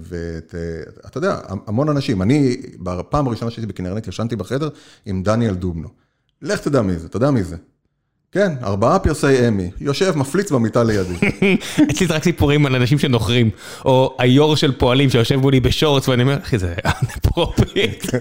ואתה 0.00 1.18
יודע, 1.18 1.40
המון 1.66 1.88
אנשים, 1.88 2.22
אני, 2.22 2.56
בפעם 2.78 3.26
הראשונה 3.26 3.50
שהייתי 3.50 3.72
בכנרנט, 3.72 4.08
ישנתי 4.08 4.36
בחדר 4.36 4.68
עם 5.06 5.22
דניאל 5.22 5.54
דובנו. 5.54 5.88
לך 6.42 6.60
תדע 6.60 6.82
מי 6.82 6.98
זה, 6.98 7.06
אתה 7.06 7.16
יודע 7.16 7.30
מי 7.30 7.42
זה. 7.42 7.56
כן, 8.34 8.52
ארבעה 8.62 8.98
פרסי 8.98 9.48
אמי, 9.48 9.70
יושב, 9.80 10.12
מפליץ 10.16 10.50
במיטה 10.50 10.84
לידי. 10.84 11.14
אצלי 11.90 12.06
זה 12.06 12.14
רק 12.14 12.24
סיפורים 12.24 12.66
על 12.66 12.74
אנשים 12.74 12.98
שנוחרים, 12.98 13.50
או 13.84 14.16
היו"ר 14.18 14.54
של 14.54 14.72
פועלים 14.72 15.10
שיושב 15.10 15.36
מולי 15.36 15.60
בשורטס, 15.60 16.08
ואני 16.08 16.22
אומר, 16.22 16.38
אחי, 16.42 16.58
זה 16.58 16.74
אנפרופית. 16.86 18.02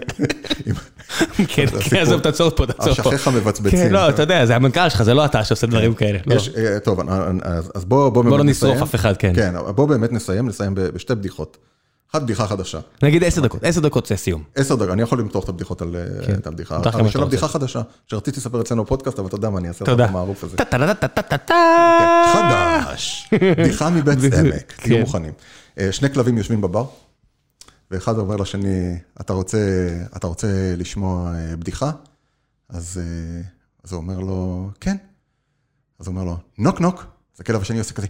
כן, 1.48 1.66
כן, 1.90 1.98
עזוב, 1.98 2.20
תעצור 2.20 2.50
פה, 2.50 2.66
תעצור 2.66 2.94
פה. 2.94 3.10
אשכיך 3.10 3.28
מבצבצים. 3.28 3.80
כן, 3.80 3.92
לא, 3.92 4.10
אתה 4.10 4.22
יודע, 4.22 4.46
זה 4.46 4.56
המנכ"ל 4.56 4.90
שלך, 4.90 5.04
זה 5.04 5.14
לא 5.14 5.26
אתה 5.26 5.44
שעושה 5.44 5.68
דברים 5.68 5.94
כאלה. 5.94 6.20
לא. 6.26 6.36
אה, 6.58 6.80
טוב, 6.80 7.00
אז 7.76 7.86
בוא 7.86 8.10
בוא 8.10 8.38
לא 8.38 8.44
נשרוף. 8.44 8.82
אף 8.82 8.96
אחד, 8.96 9.18
כן. 9.18 9.34
כן, 9.36 9.54
בוא 9.76 9.88
באמת 9.88 10.12
נסיים, 10.12 10.48
נסיים 10.48 10.74
בשתי 10.76 11.16
בדיחות. 11.16 11.58
אחת 12.16 12.22
בדיחה 12.22 12.48
חדשה. 12.48 12.80
נגיד 13.04 13.24
עשר 13.24 13.42
דקות, 13.42 13.64
עשר 13.64 13.82
דקות 13.82 14.06
זה 14.06 14.16
סיום. 14.16 14.44
עשר 14.56 14.76
דקות, 14.76 14.90
אני 14.90 15.02
יכול 15.02 15.20
למתוח 15.20 15.44
את 15.44 15.50
הבדיחות 15.50 15.82
על 15.82 15.96
אה, 15.96 16.26
כן. 16.26 16.40
הבדיחה. 16.46 16.76
הראשונה 16.76 17.04
רוצה. 17.06 17.26
בדיחה 17.26 17.48
חדשה, 17.48 17.82
שרציתי 18.08 18.40
לספר 18.40 18.62
אצלנו 18.62 18.84
בפודקאסט, 18.84 19.20
אבל 19.20 19.28
אתה 19.28 19.36
יודע 19.36 19.50
מה, 19.50 19.60
אני 19.60 19.68
אעשה 19.68 19.86
תודה. 19.86 20.06
את 20.06 20.10
המערוף 20.10 20.44
הזה. 20.44 20.58
כן, 20.58 20.64
חדש, 22.34 23.30
בדיחה 23.34 23.90
מבית 23.90 24.34
עמק, 24.34 24.72
כן. 24.78 24.84
תהיו 24.84 25.00
מוכנים. 25.00 25.34
אה, 25.80 25.92
שני 25.92 26.14
כלבים 26.14 26.38
יושבים 26.38 26.62
בבר, 26.62 26.86
ואחד 27.92 28.18
אומר 28.18 28.36
לשני, 28.36 28.98
אתה 29.22 29.34
רוצה, 29.34 29.58
לשמוע 30.78 31.34
אה, 31.36 31.56
בדיחה? 31.56 31.92
אז 32.70 33.02
הוא 33.92 33.98
אומר 33.98 34.20
לו, 34.20 34.70
כן. 34.80 34.96
אז 36.00 36.08
הוא 36.08 36.14
אומר 36.14 36.24
לו, 36.24 36.38
נוק 36.58 36.82
נוק. 36.82 37.06
אז 37.36 37.42
הכלב 37.42 37.62
השני 37.62 37.80
עושה 37.80 37.94
כזה, 37.94 38.08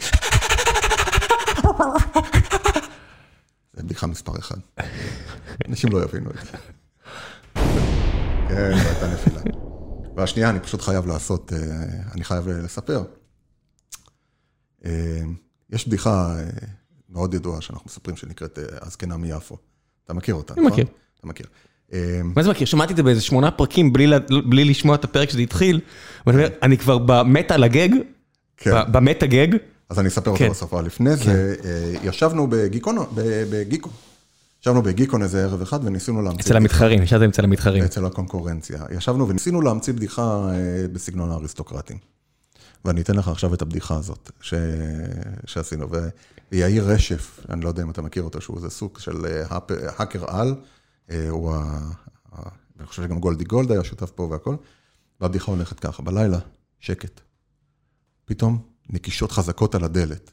בדיחה 3.84 4.08
מספר 4.08 4.40
אחד. 4.40 4.56
אנשים 5.70 5.92
לא 5.92 6.04
יבינו 6.04 6.30
את 6.30 6.36
זה. 6.36 6.58
כן, 8.48 8.72
זו 8.84 8.90
הייתה 8.90 9.14
נפילה. 9.14 9.42
והשנייה, 10.16 10.50
אני 10.50 10.60
פשוט 10.60 10.82
חייב 10.82 11.08
לעשות, 11.08 11.54
אה, 11.54 11.60
אני 12.14 12.24
חייב 12.24 12.48
לספר. 12.48 13.04
אה, 14.86 15.22
יש 15.70 15.88
בדיחה 15.88 16.36
אה, 16.40 16.50
מאוד 17.10 17.34
ידועה 17.34 17.62
שאנחנו 17.62 17.86
מספרים 17.88 18.18
שנקראת 18.18 18.60
אה, 18.60 18.64
הזקנה 18.82 19.18
מיפו. 19.18 19.58
אתה 20.06 20.14
מכיר 20.14 20.36
אותה, 20.36 20.54
אני 20.54 20.62
נכון? 20.62 20.74
מכיר. 20.74 20.86
אתה 21.20 21.28
מכיר. 21.28 21.46
אה, 21.94 22.22
מה 22.24 22.44
זה 22.44 22.50
מכיר? 22.50 22.68
שמעתי 22.68 22.92
את 22.92 22.98
זה 22.98 23.04
באיזה 23.04 23.22
שמונה 23.22 23.52
פרקים 23.52 23.94
בלי 23.94 24.08
בלי 24.50 24.66
לשמוע 24.66 24.96
את 24.96 25.04
הפרק 25.04 25.30
שזה 25.30 25.42
התחיל, 25.42 25.80
ואני 26.28 26.38
אומר, 26.38 26.50
אני 26.62 26.78
כבר 26.78 26.98
במת 26.98 27.52
על 27.52 27.64
הגג, 27.64 27.90
כן. 28.58 28.72
אז 29.94 30.00
אני 30.00 30.08
אספר 30.08 30.36
כן. 30.38 30.44
אותו 30.44 30.54
בסוף. 30.54 30.74
אבל 30.74 30.86
לפני 30.86 31.16
זה, 31.16 31.56
אה, 31.66 31.94
ישבנו 32.04 32.48
בגיקון. 32.50 32.98
ישבנו 34.62 34.82
בגיקון 34.82 35.22
איזה 35.24 35.44
ערב 35.44 35.62
אחד 35.62 35.80
וניסינו 35.86 36.22
להמציא... 36.22 36.42
אצל 36.42 36.58
המתחרים, 36.58 37.02
ישבתם 37.04 37.30
אצל 37.30 37.44
המתחרים. 37.44 37.84
אצל 37.84 38.06
הקונקורנציה. 38.06 38.84
ישבנו 38.92 39.30
וניסינו 39.30 39.62
להמציא 39.62 39.94
בדיחה 39.94 40.50
אה, 40.54 40.88
בסגנון 40.94 41.32
האריסטוקרטים. 41.32 41.98
ואני 42.86 43.02
אתן 43.02 43.16
לך 43.16 43.28
עכשיו 43.28 43.54
את 43.54 43.62
הבדיחה 43.62 43.96
הזאת 43.96 44.32
ש... 44.42 44.54
שעשינו. 45.46 45.88
ויאיר 46.52 46.90
רשף, 46.92 47.40
אני 47.50 47.62
לא 47.62 47.68
יודע 47.70 47.84
אם 47.84 47.90
אתה 47.90 48.02
מכיר 48.02 48.24
אותו, 48.24 48.42
שהוא 48.42 48.58
איזה 48.58 48.70
סוג 48.70 49.00
של 49.00 49.26
אה, 49.26 49.44
האפ- 49.48 49.72
האקר 50.00 50.26
על, 50.28 50.56
הוא. 51.30 51.54
ה- 51.56 51.90
אני 52.80 52.88
חושב 52.88 53.04
שגם 53.04 53.20
גולדי 53.20 53.44
גולד 53.44 53.72
היה 53.72 53.84
שותף 53.84 54.10
פה 54.12 54.24
והכל. 54.24 54.56
והבדיחה 55.22 55.52
הולכת 55.52 55.80
ככה, 55.80 56.04
בלילה, 56.04 56.40
שקט. 56.80 57.22
פתאום 58.26 58.73
נקישות 58.94 59.32
חזקות 59.32 59.76
על 59.76 59.84
הדלת. 59.84 60.32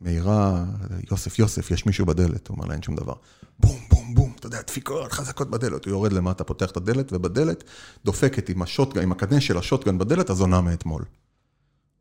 מאירה, 0.00 0.64
יוסף, 1.10 1.38
יוסף, 1.38 1.70
יש 1.70 1.86
מישהו 1.86 2.06
בדלת. 2.06 2.48
הוא 2.48 2.56
אומר 2.56 2.66
לה, 2.66 2.74
אין 2.74 2.82
שום 2.82 2.96
דבר. 2.96 3.14
בום, 3.58 3.80
בום, 3.90 4.14
בום, 4.14 4.32
אתה 4.38 4.46
יודע, 4.46 4.62
דפיקות 4.62 5.12
חזקות 5.12 5.50
בדלת. 5.50 5.84
הוא 5.84 5.90
יורד 5.92 6.12
למטה, 6.12 6.44
פותח 6.44 6.70
את 6.70 6.76
הדלת, 6.76 7.12
ובדלת 7.12 7.64
דופקת 8.04 8.48
עם 8.48 8.62
השוטגן, 8.62 9.02
עם 9.02 9.12
הקנה 9.12 9.40
של 9.40 9.58
השוטגן 9.58 9.98
בדלת, 9.98 10.30
הזונה 10.30 10.60
מאתמול. 10.60 11.04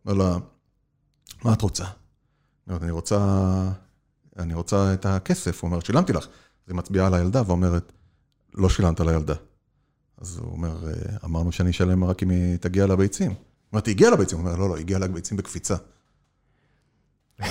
אומר 0.05 0.23
לה, 0.23 0.37
מה 1.43 1.53
את 1.53 1.61
רוצה? 1.61 1.85
אני 2.69 2.91
רוצה, 2.91 3.17
אני 4.39 4.53
רוצה 4.53 4.93
את 4.93 5.05
הכסף. 5.05 5.61
הוא 5.63 5.69
אומר, 5.69 5.79
שילמתי 5.79 6.13
לך. 6.13 6.23
אז 6.25 6.29
היא 6.67 6.75
מצביעה 6.75 7.07
על 7.07 7.13
הילדה 7.13 7.43
ואומרת, 7.47 7.91
לא 8.53 8.69
שילמת 8.69 8.99
לילדה. 8.99 9.35
אז 10.17 10.37
הוא 10.37 10.51
אומר, 10.51 10.87
"אה, 10.87 11.17
אמרנו 11.25 11.51
שאני 11.51 11.69
אשלם 11.69 12.03
רק 12.03 12.23
אם 12.23 12.29
היא 12.29 12.57
תגיע 12.57 12.87
לביצים. 12.87 13.33
אמרתי, 13.73 13.89
היא 13.89 13.95
הגיעה 13.95 14.11
לביצים? 14.11 14.37
הוא 14.37 14.47
אומר, 14.47 14.59
לא, 14.59 14.69
לא, 14.69 14.75
היא 14.75 14.83
הגיעה 14.83 14.99
לביצים 14.99 15.37
בקפיצה. 15.37 15.75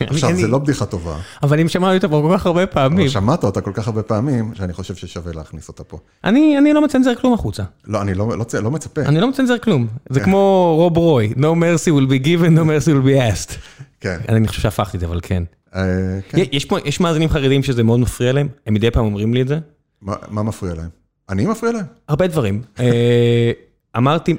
עכשיו, 0.00 0.36
זה 0.36 0.48
לא 0.48 0.58
בדיחה 0.58 0.86
טובה, 0.86 1.18
אבל 1.42 1.60
אם 1.60 1.68
שמענו 1.68 1.94
אותה 1.94 2.08
פה 2.08 2.22
כל 2.28 2.38
כך 2.38 2.46
הרבה 2.46 2.62
אבל 2.62 2.72
פעמים, 2.72 3.08
שמעת 3.08 3.44
אותה 3.44 3.60
כל 3.60 3.70
כך 3.74 3.86
הרבה 3.86 4.02
פעמים, 4.02 4.54
שאני 4.54 4.72
חושב 4.72 4.94
ששווה 4.94 5.32
להכניס 5.32 5.68
אותה 5.68 5.84
פה. 5.84 5.98
אני 6.24 6.58
אני 6.58 6.72
לא 6.72 6.84
מצנזר 6.84 7.14
כלום 7.14 7.34
החוצה. 7.34 7.62
לא, 7.86 8.02
אני 8.02 8.14
לא, 8.14 8.28
לא, 8.28 8.44
לא 8.62 8.70
מצפה. 8.70 9.02
אני 9.02 9.20
לא 9.20 9.28
מצנזר 9.30 9.58
כלום. 9.58 9.86
כן. 9.86 10.14
זה 10.14 10.20
כמו 10.20 10.74
רוב 10.76 10.96
רוי, 10.96 11.32
no 11.36 11.40
mercy 11.40 11.90
will 11.90 12.10
be 12.10 12.24
given, 12.26 12.58
no 12.58 12.62
mercy 12.64 12.88
will 12.88 13.06
be 13.06 13.34
asked. 13.34 13.54
כן. 14.00 14.18
אני 14.28 14.48
חושב 14.48 14.60
שהפכתי 14.60 14.96
את 14.96 15.00
זה, 15.00 15.06
אבל 15.06 15.20
כן. 15.22 15.42
אה, 15.74 15.82
כן. 16.28 16.44
יש 16.84 17.00
מאזינים 17.00 17.28
חרדים 17.28 17.62
שזה 17.62 17.82
מאוד 17.82 18.00
מפריע 18.00 18.32
להם, 18.32 18.48
הם 18.66 18.74
מדי 18.74 18.90
פעם 18.90 19.04
אומרים 19.04 19.34
לי 19.34 19.42
את 19.42 19.48
זה. 19.48 19.58
מה, 20.02 20.14
מה 20.28 20.42
מפריע 20.42 20.74
להם? 20.74 20.88
אני 21.28 21.46
מפריע 21.46 21.72
להם? 21.72 21.84
הרבה 22.08 22.26
דברים. 22.26 22.62
אה, 22.80 23.52
אמרתי, 23.96 24.36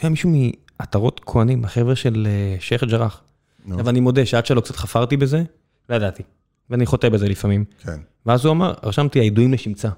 היה 0.00 0.10
מישהו 0.10 0.30
מעטרות 0.80 1.20
כהנים, 1.26 1.64
החבר'ה 1.64 1.96
של 1.96 2.26
אה, 2.30 2.56
שייח' 2.60 2.84
ג'ראח. 2.84 3.20
אבל 3.70 3.88
אני 3.88 4.00
מודה 4.00 4.26
שעד 4.26 4.46
שלא 4.46 4.60
קצת 4.60 4.76
חפרתי 4.76 5.16
בזה, 5.16 5.42
לא 5.88 5.94
ידעתי. 5.94 6.22
ואני 6.70 6.86
חוטא 6.86 7.08
בזה 7.08 7.28
לפעמים. 7.28 7.64
כן. 7.84 7.98
ואז 8.26 8.44
הוא 8.44 8.52
אמר, 8.52 8.74
רשמתי 8.82 9.20
הידועים 9.20 9.52
לשמצה. 9.52 9.88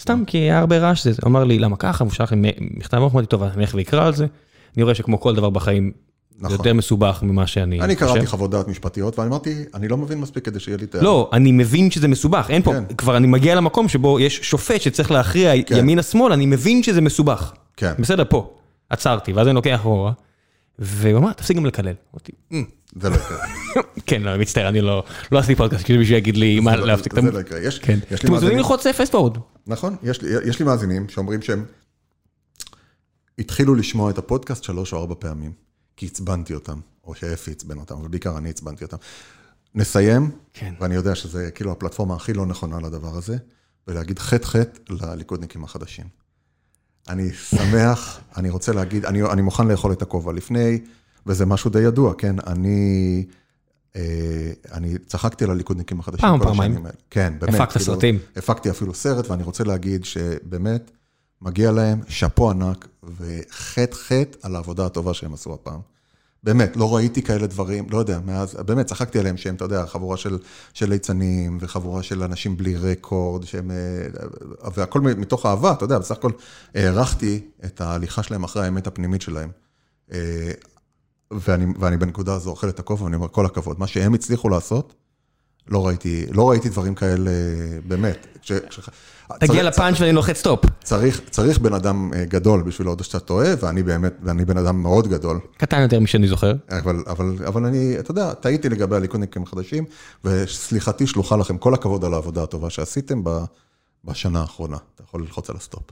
סתם 0.00 0.22
כי 0.26 0.38
היה 0.38 0.58
הרבה 0.58 0.78
רעש 0.78 1.06
הוא 1.06 1.14
אמר 1.24 1.44
לי 1.44 1.58
למה 1.58 1.76
ככה, 1.76 2.04
הוא 2.04 2.12
שלח 2.12 2.32
לי 2.32 2.52
מכתב, 2.60 2.96
אמרתי 2.96 3.26
טוב, 3.26 3.42
אני 3.42 3.62
אלך 3.62 3.74
ואקרא 3.74 4.06
על 4.06 4.14
זה. 4.14 4.26
אני 4.76 4.82
רואה 4.82 4.94
שכמו 4.94 5.20
כל 5.20 5.34
דבר 5.34 5.50
בחיים, 5.50 5.92
זה 6.30 6.44
נכון. 6.44 6.56
יותר 6.56 6.74
מסובך 6.74 7.20
ממה 7.22 7.46
שאני 7.46 7.80
אני 7.80 7.94
חושב. 7.94 8.06
קראתי 8.06 8.26
חוות 8.26 8.50
דעת 8.50 8.68
משפטיות, 8.68 9.18
ואני 9.18 9.28
אמרתי, 9.30 9.64
אני 9.74 9.88
לא 9.88 9.96
מבין 9.96 10.18
מספיק 10.20 10.44
כדי 10.44 10.60
שיהיה 10.60 10.78
לי 10.78 10.86
ה... 10.98 11.02
לא, 11.02 11.30
אני 11.32 11.52
מבין 11.52 11.90
שזה 11.90 12.08
מסובך, 12.08 12.46
אין 12.48 12.62
פה, 12.62 12.72
כן. 12.72 12.84
כבר 12.96 13.16
אני 13.16 13.26
מגיע 13.26 13.54
למקום 13.54 13.88
שבו 13.88 14.20
יש 14.20 14.40
שופט 14.42 14.80
שצריך 14.80 15.10
להכריע 15.10 15.62
כן. 15.62 15.76
ימינה-שמאל, 15.76 16.32
אני 16.32 16.46
מבין 16.46 16.82
שזה 16.82 17.00
מסובך. 17.00 17.52
כן. 17.76 17.92
בסדר, 17.98 18.24
פה. 18.28 18.59
עצרתי, 18.90 19.32
ואז 19.32 19.46
אני 19.46 19.54
לוקח 19.54 19.74
אחורה, 19.80 20.12
והוא 20.78 21.18
אמר, 21.18 21.32
תפסיק 21.32 21.56
גם 21.56 21.66
לקלל. 21.66 21.94
אמרתי, 22.14 22.32
"אמ, 22.52 22.64
זה 23.00 23.10
לא 23.10 23.14
יקרה. 23.16 23.38
כן, 24.06 24.22
לא, 24.22 24.30
אני 24.30 24.38
מצטער, 24.42 24.68
אני 24.68 24.80
לא 24.80 25.04
לא 25.32 25.38
עשיתי 25.38 25.54
פודקאסט, 25.56 25.84
כדי 25.84 25.94
שמישהו 25.96 26.14
יגיד 26.14 26.36
לי 26.36 26.60
מה 26.60 26.76
לא- 26.76 26.86
להפסיק. 26.86 27.14
זה 27.20 27.30
לא 27.32 27.40
יקרה. 27.40 27.58
יש 27.60 27.78
כן. 27.78 27.92
לי 27.92 27.98
אתם 27.98 28.10
מוזמנים 28.12 28.32
מאזינים... 28.34 28.56
ללחוץ 28.58 28.86
פסט 28.86 29.12
פורוד. 29.12 29.38
נכון, 29.66 29.96
יש 30.02 30.22
לי, 30.22 30.30
יש 30.48 30.58
לי 30.58 30.64
מאזינים 30.64 31.08
שאומרים 31.08 31.42
שהם... 31.42 31.64
התחילו 33.38 33.74
לשמוע 33.74 34.10
את 34.10 34.18
הפודקאסט 34.18 34.64
שלוש 34.64 34.92
או 34.92 34.98
ארבע 34.98 35.14
פעמים, 35.18 35.52
כי 35.96 36.06
עצבנתי 36.06 36.54
אותם, 36.54 36.80
או 37.04 37.14
שאפי 37.14 37.50
עצבן 37.50 37.78
אותם, 37.78 37.94
אבל 37.94 38.08
בעיקר 38.08 38.38
אני 38.38 38.50
עצבנתי 38.50 38.84
אותם. 38.84 38.96
נסיים, 39.74 40.30
כן. 40.54 40.74
ואני 40.80 40.94
יודע 40.94 41.14
שזה 41.14 41.50
כאילו 41.50 41.72
הפלטפורמה 41.72 42.14
הכי 42.14 42.32
לא 42.32 42.46
נכונה 42.46 42.80
לדבר 42.80 43.16
הזה, 43.16 43.36
ולהגיד 43.88 44.18
חטא 44.18 44.46
חטא 44.46 44.78
לליכודניקים 44.92 45.64
החדשים. 45.64 46.04
אני 47.10 47.32
שמח, 47.32 48.20
אני 48.36 48.50
רוצה 48.50 48.72
להגיד, 48.72 49.04
אני, 49.04 49.22
אני 49.22 49.42
מוכן 49.42 49.68
לאכול 49.68 49.92
את 49.92 50.02
הכובע 50.02 50.32
לפני, 50.32 50.78
וזה 51.26 51.46
משהו 51.46 51.70
די 51.70 51.80
ידוע, 51.80 52.14
כן? 52.18 52.36
אני, 52.46 53.24
אה, 53.96 54.02
אני 54.72 54.98
צחקתי 55.06 55.44
על 55.44 55.50
הליכודניקים 55.50 56.00
החדשים. 56.00 56.20
פעם, 56.20 56.40
פעמיים. 56.40 56.86
כן, 57.10 57.34
באמת. 57.38 57.54
הפקת 57.54 57.72
כאילו, 57.72 57.84
סרטים. 57.84 58.18
הפקתי 58.36 58.70
אפילו 58.70 58.94
סרט, 58.94 59.30
ואני 59.30 59.42
רוצה 59.42 59.64
להגיד 59.64 60.04
שבאמת, 60.04 60.90
מגיע 61.42 61.72
להם 61.72 62.00
שאפו 62.08 62.50
ענק, 62.50 62.88
וחטא 63.02 63.94
חטא 63.94 64.38
על 64.42 64.56
העבודה 64.56 64.86
הטובה 64.86 65.14
שהם 65.14 65.34
עשו 65.34 65.54
הפעם. 65.54 65.80
באמת, 66.42 66.76
לא 66.76 66.94
ראיתי 66.96 67.22
כאלה 67.22 67.46
דברים, 67.46 67.86
לא 67.90 67.98
יודע, 67.98 68.20
מאז, 68.24 68.54
באמת, 68.54 68.86
צחקתי 68.86 69.18
עליהם 69.18 69.36
שהם, 69.36 69.54
אתה 69.54 69.64
יודע, 69.64 69.86
חבורה 69.86 70.16
של, 70.16 70.38
של 70.74 70.88
ליצנים, 70.88 71.58
וחבורה 71.60 72.02
של 72.02 72.22
אנשים 72.22 72.56
בלי 72.56 72.76
רקורד, 72.76 73.44
שהם, 73.44 73.70
אה, 73.70 74.66
והכל 74.74 75.00
מתוך 75.00 75.46
אהבה, 75.46 75.72
אתה 75.72 75.84
יודע, 75.84 75.98
בסך 75.98 76.16
הכל 76.16 76.30
הערכתי 76.74 77.40
את 77.64 77.80
ההליכה 77.80 78.22
שלהם 78.22 78.44
אחרי 78.44 78.64
האמת 78.64 78.86
הפנימית 78.86 79.22
שלהם. 79.22 79.50
אה, 80.12 80.50
ואני, 81.30 81.66
ואני 81.78 81.96
בנקודה 81.96 82.34
הזו 82.34 82.50
אוכל 82.50 82.68
את 82.68 82.78
הכובע, 82.78 83.04
ואני 83.04 83.16
אומר, 83.16 83.28
כל 83.28 83.46
הכבוד, 83.46 83.80
מה 83.80 83.86
שהם 83.86 84.14
הצליחו 84.14 84.48
לעשות, 84.48 84.94
לא 85.70 85.86
ראיתי, 85.86 86.26
לא 86.30 86.50
ראיתי 86.50 86.68
דברים 86.68 86.94
כאלה, 86.94 87.30
באמת. 87.84 88.26
כש, 88.42 88.52
כש, 88.52 88.80
תגיע 89.38 89.62
לפאנץ' 89.62 90.00
ואני 90.00 90.12
לוחץ 90.12 90.36
סטופ. 90.36 90.60
צריך, 90.84 91.20
צריך 91.30 91.58
בן 91.58 91.74
אדם 91.74 92.10
אה, 92.14 92.24
גדול 92.24 92.62
בשביל 92.62 92.86
להודות 92.86 93.06
שאתה 93.06 93.20
טועה, 93.20 93.48
ואני 93.60 93.82
באמת, 93.82 94.12
ואני 94.22 94.44
בן 94.44 94.56
אדם 94.56 94.82
מאוד 94.82 95.08
גדול. 95.08 95.40
קטן 95.56 95.82
יותר 95.82 96.00
משאני 96.00 96.28
זוכר. 96.28 96.52
אבל, 96.70 97.02
אבל, 97.06 97.34
אבל 97.46 97.66
אני, 97.66 97.96
אתה 97.98 98.10
יודע, 98.10 98.34
טעיתי 98.34 98.68
לגבי 98.68 98.96
הליכודניקים 98.96 99.42
החדשים, 99.42 99.84
וסליחתי 100.24 101.06
שלוחה 101.06 101.36
לכם 101.36 101.58
כל 101.58 101.74
הכבוד 101.74 102.04
על 102.04 102.14
העבודה 102.14 102.42
הטובה 102.42 102.70
שעשיתם 102.70 103.22
בשנה 104.04 104.40
האחרונה. 104.40 104.76
אתה 104.94 105.02
יכול 105.02 105.20
ללחוץ 105.22 105.50
על 105.50 105.56
הסטופ. 105.56 105.82